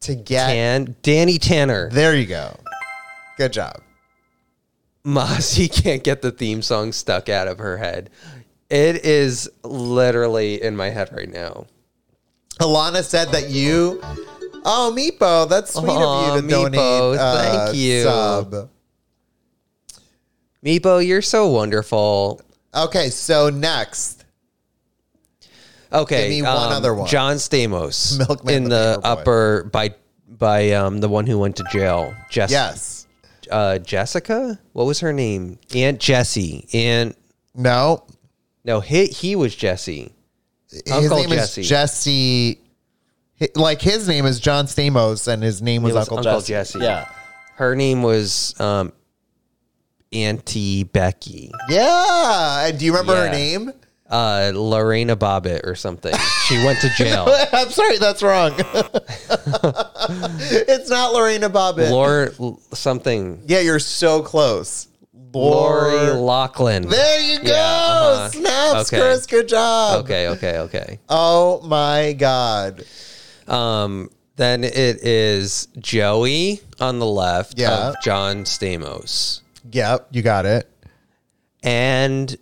to 0.00 0.16
get, 0.16 0.48
Tan 0.48 0.96
Danny 1.02 1.38
Tanner. 1.38 1.88
there 1.90 2.16
you 2.16 2.26
go. 2.26 2.58
Good 3.38 3.52
job. 3.52 3.80
Mossy 5.04 5.68
can't 5.72 6.02
get 6.02 6.20
the 6.20 6.32
theme 6.32 6.62
song 6.62 6.90
stuck 6.90 7.28
out 7.28 7.46
of 7.46 7.58
her 7.58 7.76
head. 7.76 8.10
It 8.70 9.04
is 9.04 9.48
literally 9.62 10.60
in 10.60 10.74
my 10.74 10.90
head 10.90 11.10
right 11.12 11.30
now. 11.32 11.66
Alana 12.60 13.02
said 13.02 13.28
that 13.32 13.50
you. 13.50 14.00
Oh, 14.64 14.92
Meepo, 14.96 15.48
that's 15.48 15.74
sweet 15.74 15.90
Aw, 15.90 16.36
of 16.36 16.36
you 16.36 16.48
to 16.48 16.54
Meepo, 16.54 16.62
donate. 16.72 17.20
uh, 17.20 17.64
thank 17.66 17.76
you. 17.76 18.02
Sub. 18.02 18.70
Meepo, 20.64 21.06
you're 21.06 21.20
so 21.22 21.48
wonderful. 21.48 22.40
Okay, 22.74 23.10
so 23.10 23.50
next, 23.50 24.24
Okay, 25.92 26.22
Give 26.22 26.30
me 26.30 26.42
one 26.42 26.72
other 26.72 26.92
one. 26.92 27.06
John 27.06 27.36
Stamos 27.36 28.18
Milkman 28.28 28.54
in 28.54 28.64
the 28.64 28.98
the 29.00 29.06
upper 29.06 29.64
by 29.70 29.94
by 30.28 30.72
um 30.72 30.98
the 30.98 31.08
one 31.08 31.24
who 31.26 31.38
went 31.38 31.56
to 31.56 31.64
jail. 31.70 32.12
Jess, 32.30 32.50
yes, 32.50 33.06
uh, 33.50 33.78
Jessica. 33.78 34.58
What 34.72 34.86
was 34.86 34.98
her 35.00 35.12
name? 35.12 35.58
Aunt 35.74 36.00
Jessie. 36.00 36.66
Aunt. 36.74 37.16
no, 37.54 38.02
No, 38.64 38.80
he 38.80 39.06
he 39.06 39.36
was 39.36 39.54
Jesse. 39.54 40.12
His 40.84 40.92
Uncle 40.92 41.18
name 41.18 41.30
Jesse. 41.30 41.60
is 41.62 41.68
Jesse. 41.68 42.58
hi- 43.40 43.48
Like 43.54 43.80
his 43.80 44.06
name 44.08 44.26
is 44.26 44.40
John 44.40 44.66
Stamos, 44.66 45.26
and 45.28 45.42
his 45.42 45.60
name 45.62 45.82
was, 45.82 45.92
It 45.92 45.96
was 45.98 46.08
Uncle, 46.08 46.22
Jesse. 46.24 46.52
Jesse. 46.52 46.78
Yeah, 46.80 47.08
Her 47.56 47.74
name 47.76 48.02
was 48.02 48.54
um, 48.60 48.92
Auntie 50.12 50.84
Becky. 50.84 51.50
yeah. 51.68 52.66
And 52.66 52.78
do 52.78 52.84
you 52.84 52.92
remember 52.92 53.16
her 53.16 53.26
Yeah. 53.26 53.32
name? 53.32 53.72
Uh, 54.10 54.52
Lorena 54.54 55.16
Bobbitt 55.16 55.66
or 55.66 55.74
something. 55.74 56.14
She 56.46 56.56
went 56.64 56.78
to 56.80 56.90
jail. 56.90 57.26
I'm 57.52 57.70
sorry, 57.70 57.96
that's 57.98 58.22
wrong. 58.22 58.52
it's 60.38 60.90
not 60.90 61.12
Lorena 61.12 61.48
Bobbitt. 61.50 61.90
Lor 61.90 62.32
something. 62.72 63.42
yeah, 63.46 63.60
you're 63.60 63.78
so 63.78 64.22
close. 64.22 64.88
Lori 65.34 65.92
Lor- 65.92 66.14
Loughlin. 66.16 66.88
There 66.88 67.20
you 67.20 67.38
go. 67.40 67.44
Yeah, 67.50 67.54
uh-huh. 67.56 68.28
Snaps, 68.30 68.92
Okay. 68.92 69.00
Chris. 69.02 69.26
Good 69.26 69.48
job. 69.48 70.04
Okay, 70.04 70.28
okay, 70.28 70.58
okay. 70.58 70.98
Oh 71.08 71.60
my 71.62 72.12
God. 72.14 72.84
Um, 73.48 74.10
then 74.36 74.64
it 74.64 74.74
is 75.04 75.68
Joey 75.78 76.60
on 76.80 76.98
the 76.98 77.06
left 77.06 77.58
Yeah. 77.58 77.88
of 77.88 77.94
John 78.02 78.44
Stamos. 78.44 79.40
Yep, 79.72 80.08
you 80.12 80.22
got 80.22 80.46
it. 80.46 80.68
And 81.62 82.36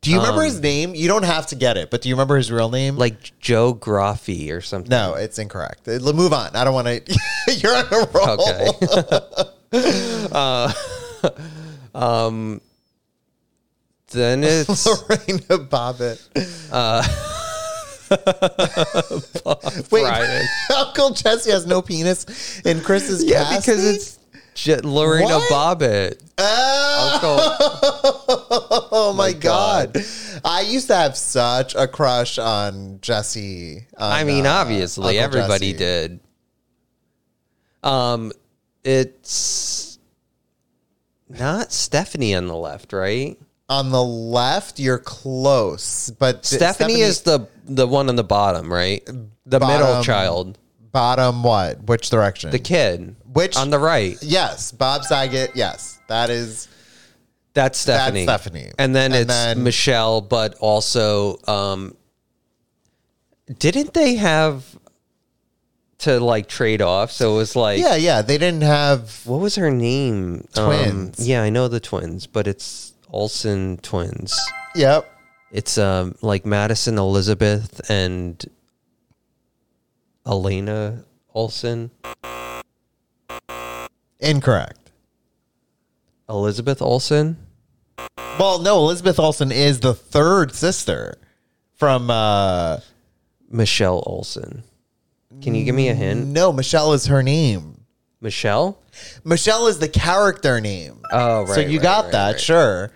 Do 0.00 0.10
you 0.12 0.18
remember 0.18 0.42
Um, 0.42 0.46
his 0.46 0.60
name? 0.60 0.94
You 0.94 1.08
don't 1.08 1.24
have 1.24 1.48
to 1.48 1.56
get 1.56 1.76
it, 1.76 1.90
but 1.90 2.02
do 2.02 2.08
you 2.08 2.14
remember 2.14 2.36
his 2.36 2.52
real 2.52 2.70
name? 2.70 2.96
like 2.96 3.38
Joe 3.40 3.74
Groffy 3.74 4.52
or 4.52 4.60
something. 4.60 4.88
no, 4.90 5.14
it's 5.14 5.38
incorrect. 5.40 5.88
Uh, 5.88 5.98
Move 6.12 6.32
on. 6.32 6.54
I 6.54 6.62
don't 6.64 6.72
want 6.72 6.86
to. 6.86 7.18
You're 7.56 7.74
on 7.74 7.84
a 7.92 8.08
roll. 8.14 8.40
Okay. 8.40 8.68
uh, 10.32 10.72
um, 11.98 12.60
then 14.10 14.42
it's 14.44 14.86
Lorena 14.86 15.58
Bobbitt. 15.68 16.20
Uh, 16.72 17.02
Wait, 19.90 20.02
Brian. 20.02 20.46
Uncle 20.76 21.10
Jesse 21.10 21.50
has 21.50 21.66
no 21.66 21.82
penis 21.82 22.60
in 22.64 22.80
Chris's 22.80 23.22
Yeah, 23.24 23.42
casting? 23.44 23.60
because 23.60 23.84
it's 23.84 24.18
J- 24.54 24.80
Lorena 24.80 25.26
What? 25.38 25.78
Bobbitt. 25.78 26.22
Oh, 26.38 27.18
oh 28.92 29.12
my, 29.12 29.32
God. 29.32 29.92
god. 29.92 30.04
I 30.44 30.62
used 30.62 30.86
to 30.88 30.94
have 30.96 31.16
such 31.16 31.74
a 31.74 31.86
crush 31.86 32.38
on 32.38 32.98
Jesse. 33.02 33.86
on, 33.98 34.12
I 34.12 34.24
mean, 34.24 34.46
uh, 34.46 34.52
obviously, 34.52 35.18
Uncle 35.18 35.40
everybody 35.40 35.72
Jesse. 35.72 35.78
did. 35.84 36.20
Um, 37.82 38.32
it's 38.84 39.97
not 41.28 41.72
Stephanie 41.72 42.34
on 42.34 42.46
the 42.46 42.56
left, 42.56 42.92
right? 42.92 43.38
On 43.68 43.90
the 43.90 44.02
left, 44.02 44.78
you're 44.80 44.98
close, 44.98 46.10
but 46.10 46.46
Stephanie, 46.46 47.00
is 47.00 47.20
the 47.22 47.46
the 47.66 47.86
one 47.86 48.08
on 48.08 48.16
the 48.16 48.24
bottom, 48.24 48.72
right? 48.72 49.04
The 49.04 49.60
middle 49.60 49.66
Bottom. 49.86 50.02
child, 50.04 50.58
bottom. 50.90 51.42
What? 51.42 51.82
Which 51.84 52.08
direction? 52.08 52.50
the 52.50 52.58
kid, 52.58 53.14
Which- 53.32 53.56
on 53.56 53.68
the 53.70 53.78
right. 53.78 54.16
yes, 54.22 54.72
Bob 54.72 55.04
Saget. 55.04 55.50
Yes, 55.54 55.98
that 56.08 56.30
is. 56.30 56.68
That's 57.54 57.78
Stephanie. 57.78 58.22
Stephanie. 58.22 58.70
And 58.78 58.94
then 58.94 59.12
And 59.12 59.22
it's 59.22 59.28
then- 59.34 59.62
Michelle, 59.64 60.20
but 60.22 60.54
also 60.60 61.38
um 61.46 61.94
didn't 63.58 63.94
they 63.94 64.14
have 64.16 64.64
to 65.98 66.20
like 66.20 66.48
trade 66.48 66.80
off? 66.82 67.10
So 67.10 67.34
it 67.34 67.36
was 67.38 67.56
like 67.56 67.80
Yeah, 67.80 67.96
yeah. 67.96 68.22
They 68.22 68.38
didn't 68.38 68.62
have. 68.62 69.26
what 69.26 69.40
was 69.40 69.56
her 69.56 69.70
name? 69.70 70.46
Um, 70.56 70.66
Twins. 70.66 71.26
yeah, 71.28 71.42
I 71.42 71.50
know 71.50 71.68
the 71.68 71.80
twins, 71.80 72.26
but 72.26 72.46
it's 72.46 72.92
Olsen 73.10 73.78
twins. 73.78 74.38
Yep. 74.74 75.10
It's 75.50 75.78
um 75.78 76.14
like 76.22 76.44
Madison 76.46 76.98
Elizabeth 76.98 77.80
and 77.90 78.44
Elena 80.26 81.04
Olsen. 81.34 81.90
Incorrect. 84.20 84.90
Elizabeth 86.28 86.82
Olsen? 86.82 87.38
Well, 88.38 88.58
no. 88.60 88.76
Elizabeth 88.78 89.18
Olsen 89.18 89.50
is 89.50 89.80
the 89.80 89.94
third 89.94 90.54
sister 90.54 91.16
from. 91.74 92.10
uh 92.10 92.78
Michelle 93.50 94.02
Olsen. 94.06 94.62
Can 95.42 95.54
you 95.54 95.64
give 95.64 95.74
me 95.74 95.88
a 95.88 95.94
hint? 95.94 96.26
No, 96.26 96.52
Michelle 96.52 96.92
is 96.92 97.06
her 97.06 97.22
name. 97.22 97.84
Michelle? 98.20 98.82
Michelle 99.24 99.66
is 99.68 99.78
the 99.78 99.88
character 99.88 100.60
name. 100.60 101.00
Oh, 101.12 101.42
right. 101.42 101.48
so 101.48 101.60
you 101.60 101.78
right, 101.78 101.82
got 101.82 102.04
right, 102.04 102.12
that, 102.12 102.30
right. 102.32 102.40
sure. 102.40 102.90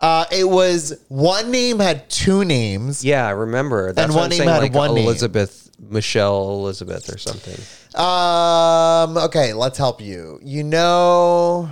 Uh, 0.00 0.24
it 0.32 0.48
was 0.48 0.98
one 1.08 1.50
name 1.50 1.78
had 1.78 2.08
two 2.08 2.44
names. 2.44 3.04
Yeah, 3.04 3.26
I 3.26 3.30
remember. 3.30 3.92
That's 3.92 4.06
And 4.06 4.14
one 4.14 4.30
name 4.30 4.42
had 4.46 4.58
like 4.58 4.74
one 4.74 4.94
name. 4.94 5.04
Elizabeth, 5.04 5.70
Michelle 5.78 6.50
Elizabeth 6.52 7.12
or 7.12 7.18
something. 7.18 7.58
Um. 8.00 9.16
Okay, 9.16 9.52
let's 9.52 9.76
help 9.76 10.00
you. 10.00 10.38
You 10.42 10.62
know, 10.62 11.70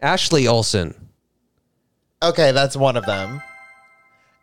Ashley 0.00 0.46
Olsen. 0.48 0.94
okay, 2.22 2.52
that's 2.52 2.76
one 2.76 2.96
of 2.96 3.04
them. 3.06 3.42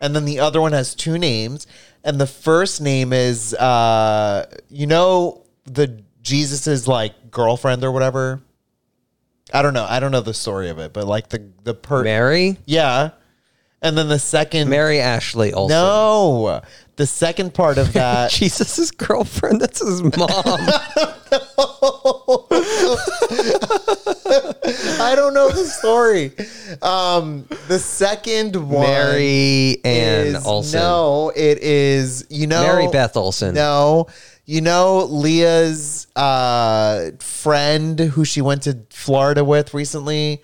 And 0.05 0.15
then 0.15 0.25
the 0.25 0.39
other 0.39 0.61
one 0.61 0.73
has 0.73 0.93
two 0.93 1.17
names, 1.17 1.65
and 2.03 2.21
the 2.21 2.27
first 2.27 2.79
name 2.79 3.11
is, 3.11 3.55
uh, 3.55 4.45
you 4.69 4.85
know, 4.85 5.41
the 5.63 6.03
Jesus's 6.21 6.87
like 6.87 7.31
girlfriend 7.31 7.83
or 7.83 7.91
whatever. 7.91 8.39
I 9.51 9.63
don't 9.63 9.73
know. 9.73 9.87
I 9.89 9.99
don't 9.99 10.11
know 10.11 10.21
the 10.21 10.35
story 10.35 10.69
of 10.69 10.77
it, 10.77 10.93
but 10.93 11.07
like 11.07 11.29
the 11.29 11.49
the 11.63 11.73
per 11.73 12.03
Mary? 12.03 12.57
yeah. 12.65 13.11
And 13.81 13.97
then 13.97 14.07
the 14.07 14.19
second 14.19 14.69
Mary 14.69 14.99
Ashley 14.99 15.53
Olsen. 15.53 15.75
no, 15.75 16.61
the 16.97 17.07
second 17.07 17.55
part 17.55 17.79
of 17.79 17.91
that 17.93 18.29
Jesus's 18.29 18.91
girlfriend. 18.91 19.59
That's 19.59 19.79
his 19.79 20.03
mom. 20.03 20.11
I 24.99 25.13
don't 25.15 25.33
know 25.33 25.49
the 25.49 25.65
story. 25.65 26.31
Um, 26.81 27.47
the 27.67 27.79
second 27.79 28.55
one, 28.55 28.81
Mary 28.87 29.77
Ann 29.85 30.27
is, 30.35 30.45
Olsen. 30.45 30.79
No, 30.79 31.31
it 31.35 31.59
is 31.59 32.25
you 32.29 32.47
know 32.47 32.63
Mary 32.63 32.87
Beth 32.91 33.15
Olsen. 33.17 33.53
No, 33.55 34.07
you 34.45 34.61
know 34.61 35.05
Leah's 35.05 36.07
uh, 36.15 37.11
friend 37.19 37.99
who 37.99 38.25
she 38.25 38.41
went 38.41 38.63
to 38.63 38.79
Florida 38.89 39.43
with 39.43 39.73
recently. 39.73 40.41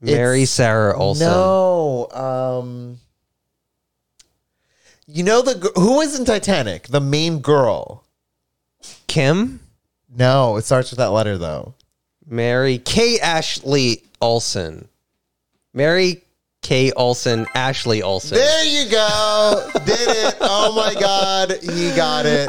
Mary 0.00 0.38
It's- 0.42 0.50
Sarah 0.50 0.96
Olsen. 0.98 1.26
No, 1.28 2.08
um, 2.10 2.98
you 5.06 5.22
know 5.22 5.42
the 5.42 5.54
gr- 5.54 5.80
who 5.80 5.96
was 5.96 6.18
in 6.18 6.24
Titanic? 6.24 6.88
The 6.88 7.00
main 7.00 7.38
girl. 7.40 8.04
Kim? 9.06 9.60
No, 10.14 10.56
it 10.56 10.64
starts 10.64 10.90
with 10.90 10.98
that 10.98 11.10
letter 11.12 11.38
though. 11.38 11.74
Mary 12.26 12.78
Kate 12.78 13.20
Ashley 13.20 14.02
Olsen. 14.20 14.88
Mary 15.74 16.22
Kay 16.62 16.92
Olsen, 16.92 17.46
Ashley 17.54 18.02
Olsen. 18.02 18.36
There 18.36 18.64
you 18.64 18.90
go. 18.90 19.70
Did 19.84 20.08
it. 20.08 20.36
Oh 20.40 20.72
my 20.76 20.98
God. 21.00 21.52
He 21.62 21.94
got 21.96 22.26
it. 22.26 22.48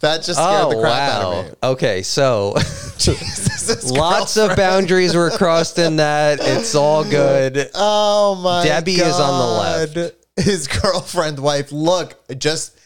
That 0.00 0.22
just 0.22 0.34
scared 0.34 0.66
Oh 0.66 0.70
the 0.70 0.80
crap 0.80 1.10
out 1.10 1.32
of 1.32 1.46
me. 1.46 1.52
Okay, 1.62 2.02
so 2.02 2.50
lots 3.86 4.36
of 4.36 4.56
boundaries 4.56 5.14
were 5.16 5.30
crossed 5.30 5.78
in 5.78 5.96
that. 5.96 6.38
It's 6.40 6.74
all 6.74 7.02
good. 7.02 7.70
Oh 7.74 8.36
my 8.36 8.62
god. 8.62 8.64
Debbie 8.64 8.92
is 8.92 9.18
on 9.18 9.88
the 9.88 9.94
God. 9.96 10.12
His 10.36 10.68
girlfriend, 10.68 11.40
wife. 11.40 11.72
Look, 11.72 12.16
just 12.38 12.77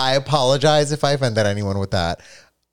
I 0.00 0.14
apologize 0.14 0.92
if 0.92 1.04
I 1.04 1.12
offended 1.12 1.44
anyone 1.44 1.78
with 1.78 1.90
that. 1.90 2.22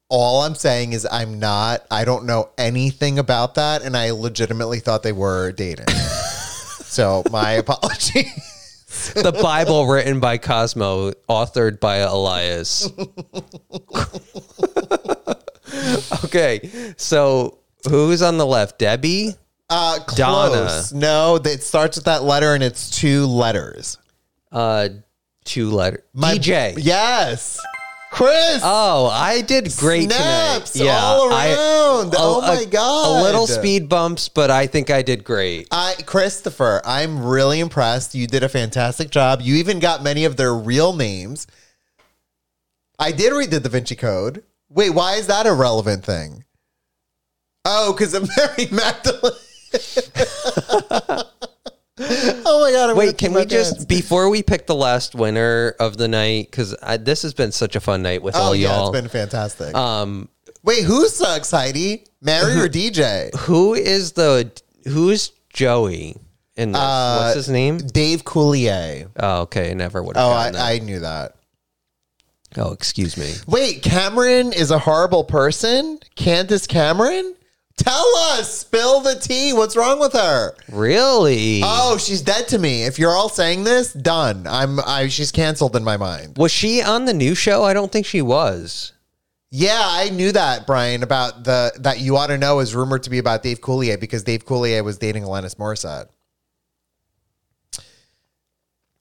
All 0.08 0.44
I'm 0.44 0.56
saying 0.56 0.94
is 0.94 1.06
I'm 1.12 1.40
not, 1.40 1.86
I 1.92 2.06
don't 2.06 2.26
know 2.26 2.52
anything 2.58 3.20
about 3.20 3.56
that, 3.56 3.82
and 3.82 3.98
I 3.98 4.12
legitimately 4.12 4.80
thought 4.80 5.04
they 5.04 5.12
were 5.12 5.52
dating. 5.52 5.88
so 5.90 7.24
my 7.30 7.52
apology. 7.52 8.32
The 9.14 9.38
Bible 9.42 9.88
written 9.88 10.22
by 10.22 10.38
Cosmo, 10.38 11.12
authored 11.30 11.82
by 11.82 11.98
Elias. 11.98 12.90
okay, 16.24 16.72
so 16.96 17.60
who's 17.90 18.22
on 18.22 18.38
the 18.38 18.46
left? 18.46 18.80
Debbie? 18.80 19.36
Uh 19.70 20.00
Donna. 20.16 20.82
No, 20.94 21.36
it 21.36 21.62
starts 21.62 21.98
with 21.98 22.06
that 22.06 22.24
letter 22.24 22.54
and 22.54 22.64
it's 22.64 22.90
two 22.90 23.26
letters. 23.26 23.98
Uh, 24.50 24.88
two 25.48 25.72
letter. 25.72 26.04
My- 26.14 26.36
DJ. 26.38 26.76
Yes. 26.78 27.60
Chris. 28.10 28.62
Oh, 28.64 29.08
I 29.12 29.42
did 29.42 29.72
great 29.78 30.10
Snaps 30.12 30.72
tonight. 30.72 30.86
Yeah, 30.86 31.00
all 31.04 31.32
I- 31.34 31.48
around. 31.50 32.14
a- 32.14 32.18
oh 32.20 32.42
my 32.42 32.62
a- 32.62 32.66
god. 32.66 33.20
A 33.20 33.24
little 33.24 33.46
speed 33.48 33.90
bumps, 33.90 34.30
but 34.30 34.50
I 34.50 34.66
think 34.66 34.90
I 34.90 35.02
did 35.02 35.24
great. 35.24 35.68
I 35.72 35.96
Christopher, 36.06 36.82
I'm 36.86 37.24
really 37.24 37.60
impressed. 37.60 38.16
You 38.16 38.26
did 38.26 38.44
a 38.44 38.50
fantastic 38.50 39.10
job. 39.10 39.42
You 39.42 39.56
even 39.56 39.80
got 39.80 40.04
many 40.04 40.24
of 40.26 40.38
their 40.38 40.54
real 40.54 40.94
names. 40.94 41.48
I 42.98 43.12
did 43.12 43.34
read 43.34 43.52
the 43.52 43.60
Da 43.60 43.70
Vinci 43.70 43.96
Code. 43.96 44.42
Wait, 44.70 44.92
why 44.92 45.16
is 45.16 45.28
that 45.28 45.46
a 45.46 45.54
relevant 45.54 46.04
thing? 46.06 46.46
Oh, 47.66 47.92
because 47.94 48.14
of 48.14 48.28
Mary 48.38 48.68
Magdalene. 48.72 49.34
oh 52.00 52.62
my 52.64 52.72
god! 52.72 52.92
I'm 52.92 52.96
Wait, 52.98 53.18
can 53.18 53.34
we 53.34 53.46
just 53.46 53.72
pants. 53.74 53.86
before 53.86 54.30
we 54.30 54.44
pick 54.44 54.68
the 54.68 54.76
last 54.76 55.16
winner 55.16 55.74
of 55.80 55.98
the 55.98 56.08
night 56.08 56.48
because 56.52 56.76
this 57.00 57.24
has 57.24 57.34
been 57.34 57.52
such 57.52 57.76
a 57.76 57.80
fun 57.80 58.02
night 58.04 58.22
with 58.22 58.36
Oh 58.36 58.40
all 58.40 58.56
yeah, 58.56 58.68
y'all. 58.76 58.90
it's 58.90 59.02
been 59.02 59.10
fantastic. 59.10 59.74
um, 59.76 60.30
Wait, 60.64 60.84
who 60.84 61.08
sucks, 61.08 61.50
Heidi? 61.50 62.04
Mary 62.22 62.54
or 62.60 62.68
DJ? 62.70 63.34
who 63.36 63.74
is 63.74 64.12
the 64.14 64.52
who's 64.86 65.32
Joey 65.52 66.16
in 66.56 66.72
this? 66.74 66.82
Uh, 66.82 67.20
What's 67.24 67.36
his 67.36 67.50
name? 67.50 67.78
Dave 67.80 68.24
Coulier. 68.24 69.10
Oh, 69.18 69.42
okay, 69.42 69.74
never 69.74 70.04
would 70.04 70.16
have. 70.18 70.26
Oh, 70.26 70.32
I, 70.32 70.52
that. 70.52 70.62
I 70.62 70.80
knew 70.80 71.00
that. 71.00 71.36
oh, 72.58 72.74
excuse 72.74 73.18
me. 73.18 73.34
Wait, 73.48 73.82
Cameron 73.82 74.54
is 74.54 74.70
a 74.72 74.78
horrible 74.80 75.24
person? 75.24 76.00
Candace 76.16 76.68
Cameron? 76.68 77.36
Tell 77.78 78.16
us, 78.32 78.52
spill 78.60 79.02
the 79.02 79.16
tea. 79.16 79.54
What's 79.54 79.78
wrong 79.78 80.00
with 80.00 80.14
her? 80.14 80.56
Really? 80.70 81.62
Oh, 81.64 81.98
she's 81.98 82.22
dead 82.22 82.48
to 82.50 82.58
me. 82.58 82.84
If 82.84 82.98
you're 83.00 83.12
all 83.16 83.30
saying 83.30 83.64
this, 83.64 83.94
done. 83.94 84.46
I'm 84.50 84.80
I 84.80 85.08
she's 85.08 85.32
canceled 85.32 85.76
in 85.76 85.84
my 85.84 85.96
mind. 85.96 86.38
was 86.38 86.52
she 86.52 86.82
on 86.82 87.06
the 87.06 87.14
new 87.14 87.36
show? 87.36 87.64
I 87.64 87.74
don't 87.74 87.92
think 87.92 88.06
she 88.06 88.22
was. 88.22 88.94
Yeah, 89.52 89.80
I 89.80 90.10
knew 90.10 90.34
that, 90.34 90.68
Brian, 90.68 91.04
about 91.04 91.44
the 91.46 91.72
that 91.80 92.00
you 92.00 92.18
ought 92.18 92.28
to 92.28 92.38
know 92.38 92.60
is 92.60 92.76
rumored 92.76 93.04
to 93.04 93.10
be 93.10 93.20
about 93.20 93.44
Dave 93.44 93.62
Coulier 93.62 93.98
because 94.00 94.24
Dave 94.24 94.44
Coulier 94.46 94.84
was 94.84 94.98
dating 94.98 95.24
Alanis 95.24 95.56
Morissette. 95.56 96.08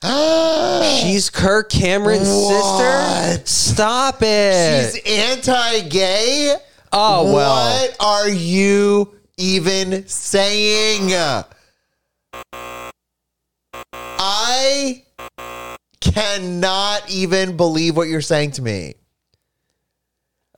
Ah, 0.03 1.01
She's 1.03 1.31
Kirk 1.31 1.71
Cameron's 1.71 2.29
sister. 2.29 3.43
Stop 3.47 4.19
it. 4.21 4.93
she's 4.93 5.03
anti-gay. 5.19 6.55
Oh 6.93 7.33
well. 7.33 7.81
What 7.81 7.97
are 8.01 8.29
you 8.29 9.15
even 9.37 10.07
saying? 10.09 11.13
I 14.19 15.03
cannot 16.01 17.11
even 17.11 17.57
believe 17.57 17.97
what 17.97 18.09
you're 18.09 18.21
saying 18.21 18.53
to 18.53 18.63
me. 18.63 18.95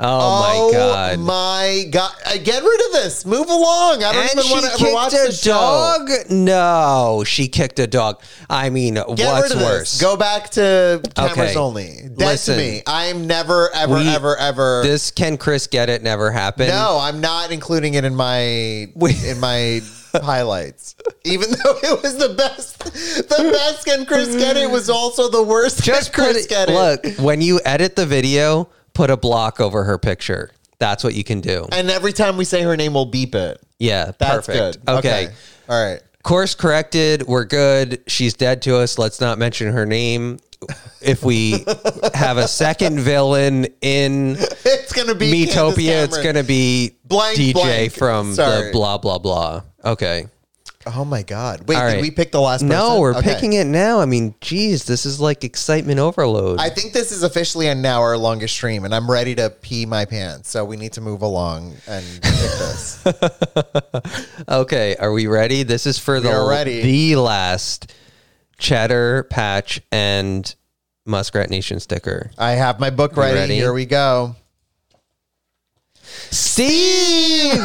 Oh, 0.00 0.70
my 0.70 0.78
god. 0.78 1.18
my 1.18 1.84
god! 1.90 2.12
Uh, 2.24 2.36
Get 2.38 2.62
rid 2.62 2.80
of 2.86 2.92
this. 2.92 3.26
Move 3.26 3.48
along. 3.50 4.04
I 4.04 4.12
don't 4.12 4.30
and 4.30 4.38
even 4.38 4.50
want 4.52 4.64
to 4.66 4.72
ever 4.84 4.94
watch 4.94 5.10
the 5.12 5.32
show. 5.32 5.50
dog. 5.50 6.30
No, 6.30 7.24
she 7.26 7.48
kicked 7.48 7.80
a 7.80 7.86
dog. 7.88 8.22
I 8.48 8.70
mean, 8.70 8.94
Get 8.94 9.08
what's 9.08 9.48
rid 9.50 9.56
of 9.56 9.62
worse? 9.64 9.90
this. 9.92 10.00
Go 10.00 10.16
back 10.16 10.50
to 10.50 11.02
cameras 11.16 11.38
Okay. 11.50 11.54
only. 11.56 11.96
Dead 12.16 12.16
Listen. 12.16 12.56
to 12.58 12.60
me. 12.62 12.82
I'm 12.86 13.26
never, 13.26 13.74
ever, 13.74 13.94
We- 13.94 14.08
ever, 14.08 14.36
ever. 14.36 14.82
This 14.84 15.10
can 15.10 15.36
Chris 15.36 15.66
get 15.66 15.88
it? 15.88 16.04
Never 16.04 16.30
happened. 16.30 16.68
no, 16.68 16.98
I'm 17.00 17.20
not 17.20 17.50
including 17.50 17.94
it 17.94 18.04
in 18.04 18.14
my 18.14 18.88
We- 18.94 19.16
in 19.26 19.40
my 19.40 19.80
highlights. 20.14 20.94
Even 21.24 21.50
though 21.64 21.76
it 21.82 22.02
was 22.02 22.16
the 22.16 22.34
best, 22.34 22.78
the 22.84 23.50
best 23.52 23.84
can 23.84 24.06
Chris 24.06 24.28
get 24.36 24.56
it 24.56 24.70
was 24.70 24.88
also 24.88 25.28
the 25.28 25.42
worst. 25.42 25.82
Just 25.82 26.12
can 26.12 26.24
put 26.24 26.32
Chris 26.34 26.44
it, 26.46 26.48
get 26.48 26.68
it. 26.70 26.72
look 26.72 27.04
when 27.18 27.40
you 27.40 27.60
edit 27.64 27.96
the 27.96 28.06
video, 28.06 28.68
put 28.98 29.10
a 29.10 29.16
block 29.16 29.60
over 29.60 29.84
her 29.84 29.96
picture. 29.96 30.50
That's 30.80 31.04
what 31.04 31.14
you 31.14 31.22
can 31.22 31.40
do. 31.40 31.66
And 31.70 31.88
every 31.88 32.12
time 32.12 32.36
we 32.36 32.44
say 32.44 32.62
her 32.62 32.76
name, 32.76 32.94
we'll 32.94 33.06
beep 33.06 33.32
it. 33.36 33.62
Yeah, 33.78 34.10
That's 34.18 34.48
perfect. 34.48 34.84
good. 34.84 34.92
Okay. 34.98 35.28
All 35.68 35.84
right. 35.84 36.02
Course 36.24 36.56
corrected. 36.56 37.22
We're 37.28 37.44
good. 37.44 38.02
She's 38.08 38.34
dead 38.34 38.60
to 38.62 38.76
us. 38.78 38.98
Let's 38.98 39.20
not 39.20 39.38
mention 39.38 39.72
her 39.72 39.86
name. 39.86 40.40
If 41.00 41.24
we 41.24 41.64
have 42.14 42.38
a 42.38 42.48
second 42.48 42.98
villain 42.98 43.66
in 43.80 44.36
It's 44.64 44.92
gonna 44.92 45.14
be 45.14 45.46
Candace 45.46 45.54
Miitopia, 45.54 46.04
it's 46.04 46.16
Cameron. 46.16 46.22
going 46.24 46.34
to 46.34 46.42
be 46.48 46.96
Blank, 47.04 47.38
DJ 47.38 47.52
blank. 47.52 47.92
from 47.92 48.34
Sorry. 48.34 48.66
the 48.66 48.72
blah, 48.72 48.98
blah, 48.98 49.18
blah. 49.18 49.62
Okay. 49.84 50.26
Oh 50.94 51.04
my 51.04 51.22
god! 51.22 51.68
Wait, 51.68 51.76
All 51.76 51.86
did 51.86 51.94
right. 51.94 52.00
we 52.02 52.10
pick 52.10 52.32
the 52.32 52.40
last? 52.40 52.62
No, 52.62 53.00
we're 53.00 53.14
Okay. 53.16 53.34
picking 53.34 53.52
it 53.54 53.66
now. 53.66 54.00
I 54.00 54.04
mean, 54.06 54.34
geez, 54.40 54.84
this 54.84 55.04
is 55.06 55.20
like 55.20 55.44
excitement 55.44 55.98
overload. 55.98 56.58
I 56.60 56.70
think 56.70 56.92
this 56.92 57.12
is 57.12 57.22
officially 57.22 57.68
a 57.68 57.74
now 57.74 58.00
our 58.00 58.16
longest 58.16 58.54
stream, 58.54 58.84
and 58.84 58.94
I'm 58.94 59.10
ready 59.10 59.34
to 59.36 59.50
pee 59.50 59.86
my 59.86 60.04
pants. 60.04 60.50
So 60.50 60.64
we 60.64 60.76
need 60.76 60.92
to 60.94 61.00
move 61.00 61.22
along 61.22 61.74
and 61.86 62.04
pick 62.22 62.22
this. 62.22 63.04
okay, 64.48 64.96
are 64.96 65.12
we 65.12 65.26
ready? 65.26 65.62
This 65.62 65.86
is 65.86 65.98
for 65.98 66.20
the, 66.20 66.46
ready. 66.48 66.82
the 66.82 67.16
last 67.16 67.92
Cheddar 68.58 69.24
Patch 69.24 69.80
and 69.92 70.54
Muskrat 71.06 71.50
Nation 71.50 71.80
sticker. 71.80 72.30
I 72.38 72.52
have 72.52 72.80
my 72.80 72.90
book 72.90 73.16
ready. 73.16 73.38
ready? 73.38 73.54
Here 73.54 73.72
we 73.72 73.86
go. 73.86 74.36
Steve! 76.30 77.60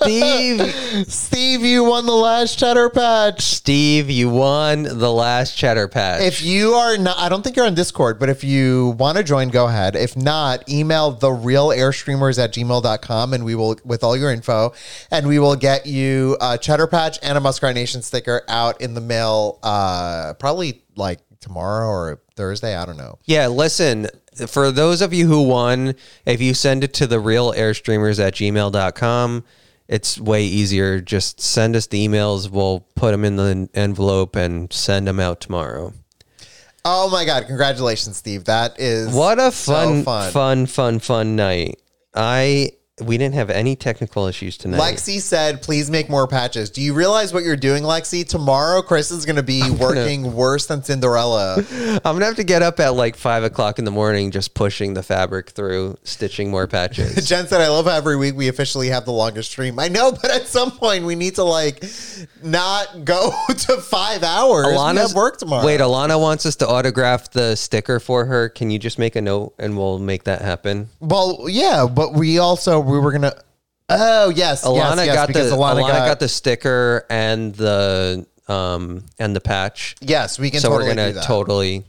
Steve! 0.00 1.06
Steve, 1.08 1.62
you 1.62 1.84
won 1.84 2.06
the 2.06 2.12
last 2.12 2.58
cheddar 2.58 2.90
patch. 2.90 3.42
Steve, 3.42 4.10
you 4.10 4.30
won 4.30 4.84
the 4.84 5.12
last 5.12 5.56
Cheddar 5.56 5.88
Patch. 5.88 6.20
If 6.22 6.42
you 6.42 6.74
are 6.74 6.96
not, 6.96 7.18
I 7.18 7.28
don't 7.28 7.42
think 7.42 7.56
you're 7.56 7.66
on 7.66 7.74
Discord, 7.74 8.18
but 8.18 8.28
if 8.28 8.44
you 8.44 8.94
want 8.98 9.18
to 9.18 9.24
join, 9.24 9.48
go 9.48 9.66
ahead. 9.66 9.96
If 9.96 10.16
not, 10.16 10.68
email 10.68 11.10
the 11.10 11.32
real 11.32 11.68
airstreamers 11.68 12.42
at 12.42 12.52
gmail.com 12.52 13.32
and 13.32 13.44
we 13.44 13.54
will, 13.54 13.76
with 13.84 14.04
all 14.04 14.16
your 14.16 14.32
info, 14.32 14.72
and 15.10 15.26
we 15.26 15.38
will 15.38 15.56
get 15.56 15.86
you 15.86 16.36
a 16.40 16.56
cheddar 16.58 16.86
patch 16.86 17.18
and 17.22 17.36
a 17.36 17.40
Muskrat 17.40 17.74
Nation 17.74 18.02
sticker 18.02 18.42
out 18.48 18.80
in 18.80 18.94
the 18.94 19.00
mail, 19.00 19.58
uh, 19.62 20.34
probably 20.38 20.82
like 20.94 21.20
tomorrow 21.40 21.88
or 21.88 22.20
Thursday. 22.36 22.76
I 22.76 22.86
don't 22.86 22.96
know. 22.96 23.18
Yeah, 23.24 23.48
listen, 23.48 24.06
for 24.46 24.70
those 24.70 25.02
of 25.02 25.12
you 25.12 25.26
who 25.26 25.42
won, 25.42 25.94
if 26.24 26.40
you 26.40 26.54
send 26.54 26.84
it 26.84 26.92
to 26.94 27.06
the 27.06 27.20
real 27.20 27.52
airstreamers 27.52 28.24
at 28.24 28.34
gmail.com, 28.34 29.44
it's 29.88 30.18
way 30.18 30.44
easier. 30.44 31.00
Just 31.00 31.40
send 31.40 31.76
us 31.76 31.86
the 31.86 32.06
emails. 32.06 32.50
We'll 32.50 32.80
put 32.96 33.12
them 33.12 33.24
in 33.24 33.36
the 33.36 33.68
envelope 33.74 34.34
and 34.36 34.72
send 34.72 35.06
them 35.06 35.20
out 35.20 35.40
tomorrow. 35.40 35.92
Oh 36.84 37.10
my 37.10 37.24
God. 37.24 37.46
Congratulations, 37.46 38.16
Steve. 38.16 38.44
That 38.44 38.78
is 38.80 39.12
What 39.14 39.38
a 39.38 39.50
so 39.52 39.74
fun, 39.74 40.02
fun. 40.04 40.32
fun, 40.32 40.66
fun, 40.66 40.98
fun 41.00 41.36
night. 41.36 41.80
I 42.14 42.70
we 43.02 43.18
didn't 43.18 43.34
have 43.34 43.50
any 43.50 43.76
technical 43.76 44.26
issues 44.26 44.56
tonight. 44.56 44.80
Lexi 44.80 45.20
said, 45.20 45.60
please 45.60 45.90
make 45.90 46.08
more 46.08 46.26
patches. 46.26 46.70
Do 46.70 46.80
you 46.80 46.94
realize 46.94 47.30
what 47.34 47.44
you're 47.44 47.54
doing, 47.54 47.82
Lexi? 47.82 48.26
Tomorrow, 48.26 48.80
Chris 48.80 49.10
is 49.10 49.26
going 49.26 49.36
to 49.36 49.42
be 49.42 49.70
working 49.78 50.34
worse 50.34 50.64
than 50.64 50.82
Cinderella. 50.82 51.56
I'm 51.70 52.14
gonna 52.14 52.24
have 52.24 52.36
to 52.36 52.44
get 52.44 52.62
up 52.62 52.80
at 52.80 52.94
like 52.94 53.14
five 53.14 53.44
o'clock 53.44 53.78
in 53.78 53.84
the 53.84 53.90
morning, 53.90 54.30
just 54.30 54.54
pushing 54.54 54.94
the 54.94 55.02
fabric 55.02 55.50
through, 55.50 55.98
stitching 56.04 56.50
more 56.50 56.66
patches. 56.66 57.14
Jen 57.28 57.46
said, 57.46 57.60
I 57.60 57.68
love 57.68 57.84
how 57.84 57.96
every 57.96 58.16
week 58.16 58.34
we 58.34 58.48
officially 58.48 58.88
have 58.88 59.04
the 59.04 59.12
longest 59.12 59.50
stream. 59.50 59.78
I 59.78 59.88
know, 59.88 60.12
but 60.12 60.30
at 60.30 60.46
some 60.46 60.70
point 60.70 61.04
we 61.04 61.16
need 61.16 61.34
to 61.34 61.44
like 61.44 61.84
not 62.42 63.04
go 63.04 63.30
to 63.48 63.76
five 63.76 64.22
hours. 64.22 64.66
we 64.68 64.98
have 64.98 65.12
work 65.14 65.36
tomorrow. 65.36 65.66
Wait, 65.66 65.80
Alana 65.80 66.18
wants 66.18 66.46
us 66.46 66.56
to 66.56 66.68
autograph 66.68 67.30
the 67.30 67.56
sticker 67.56 68.00
for 68.00 68.24
her. 68.24 68.48
Can 68.48 68.70
you 68.70 68.78
just 68.78 68.98
make 68.98 69.16
a 69.16 69.20
note 69.20 69.54
and 69.58 69.76
we'll 69.76 69.98
make 69.98 70.24
that 70.24 70.40
happen? 70.40 70.88
well, 71.00 71.46
yeah, 71.48 71.86
but 71.86 72.14
we 72.14 72.38
also, 72.38 72.85
we 72.86 72.98
were 72.98 73.18
to, 73.18 73.36
oh, 73.88 74.30
yes. 74.30 74.64
Alana 74.64 74.96
yes, 74.98 75.06
yes, 75.06 75.14
got 75.14 75.26
the 75.26 75.32
because 75.32 75.52
Alana, 75.52 75.82
Alana 75.82 75.88
got, 76.06 76.20
the 76.20 76.28
sticker 76.28 77.04
and 77.10 77.54
the 77.54 78.26
um 78.48 79.04
and 79.18 79.34
the 79.34 79.40
patch. 79.40 79.96
Yes, 80.00 80.38
we 80.38 80.50
can 80.50 80.60
so 80.60 80.68
totally 80.68 80.90
we're 80.90 80.94
gonna 81.12 81.22
totally. 81.22 81.84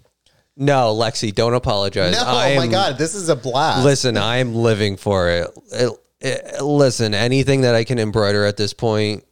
No, 0.56 0.96
Lexi, 0.96 1.34
don't 1.34 1.54
apologize. 1.54 2.14
No, 2.14 2.24
I 2.26 2.54
oh 2.54 2.56
my 2.58 2.68
God, 2.68 2.98
this 2.98 3.14
is 3.14 3.30
a 3.30 3.36
blast. 3.36 3.86
Listen, 3.86 4.18
I 4.34 4.38
am 4.38 4.56
living 4.56 4.98
for 4.98 5.30
it. 5.30 5.50
It- 5.72 5.92
it- 6.20 6.62
Listen, 6.64 7.14
anything 7.14 7.62
that 7.62 7.76
I 7.76 7.84
can 7.84 8.00
embroider 8.00 8.44
at 8.44 8.58
this 8.58 8.74
point, 8.74 9.24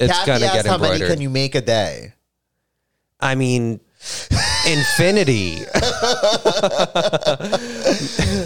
it's 0.00 0.12
Kathy 0.12 0.26
gonna 0.26 0.52
get 0.52 0.66
how 0.66 0.76
many 0.76 0.94
embroidered. 0.94 1.08
can 1.12 1.20
you 1.20 1.30
make 1.30 1.54
a 1.54 1.60
day? 1.60 2.14
I 3.20 3.36
mean, 3.36 3.78
infinity. 4.66 5.56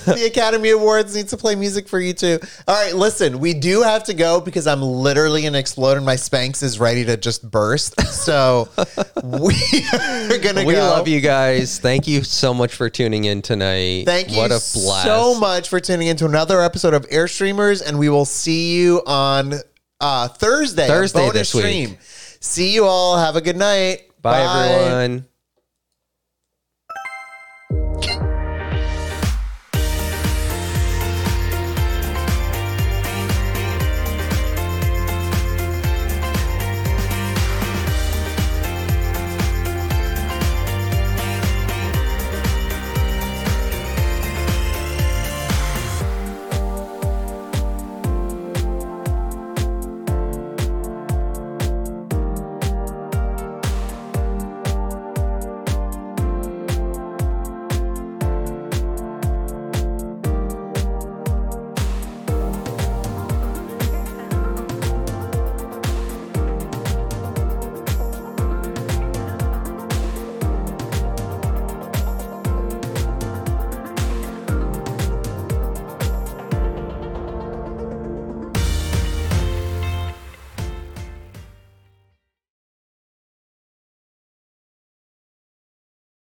the 0.07 0.25
Academy 0.27 0.71
Awards 0.71 1.15
needs 1.15 1.31
to 1.31 1.37
play 1.37 1.55
music 1.55 1.89
for 1.89 2.01
you 2.01 2.13
too. 2.13 2.39
All 2.67 2.75
right, 2.85 2.95
listen, 2.95 3.39
we 3.39 3.55
do 3.55 3.83
have 3.83 4.05
to 4.05 4.15
go 4.15 4.41
because 4.41 4.67
I'm 4.67 4.83
literally 4.83 5.43
gonna 5.43 5.59
explode 5.59 5.97
and 5.97 6.07
my 6.07 6.15
Spanx 6.17 6.63
is 6.63 6.79
ready 6.81 7.05
to 7.07 7.17
just 7.17 7.49
burst. 7.51 8.01
So 8.27 8.69
we 9.25 9.55
are 9.93 10.39
gonna 10.39 10.65
we 10.65 10.75
go. 10.75 10.81
love 10.81 11.09
you 11.09 11.21
guys. 11.21 11.79
Thank 11.79 12.07
you 12.07 12.23
so 12.23 12.53
much 12.55 12.75
for 12.75 12.89
tuning 12.91 13.25
in 13.25 13.43
tonight. 13.43 14.05
Thank 14.07 14.31
you 14.31 14.39
What 14.39 14.47
a 14.51 14.61
blast. 14.75 15.05
so 15.05 15.39
much 15.39 15.69
for 15.69 15.81
tuning 15.81 16.09
into 16.09 16.27
another 16.27 16.61
episode 16.61 16.95
of 16.95 17.09
Airstreamers, 17.09 17.87
and 17.87 17.99
we 17.99 18.09
will 18.09 18.25
see 18.25 18.77
you 18.77 19.03
on 19.07 19.55
uh, 20.01 20.29
Thursday. 20.29 20.87
Thursday 20.87 21.31
this 21.31 21.55
week. 21.55 21.63
stream. 21.65 21.97
See 22.41 22.75
you 22.75 22.85
all. 22.85 23.19
Have 23.19 23.37
a 23.37 23.41
good 23.41 23.57
night. 23.57 24.03
Bye, 24.23 24.43
everyone. 24.43 25.27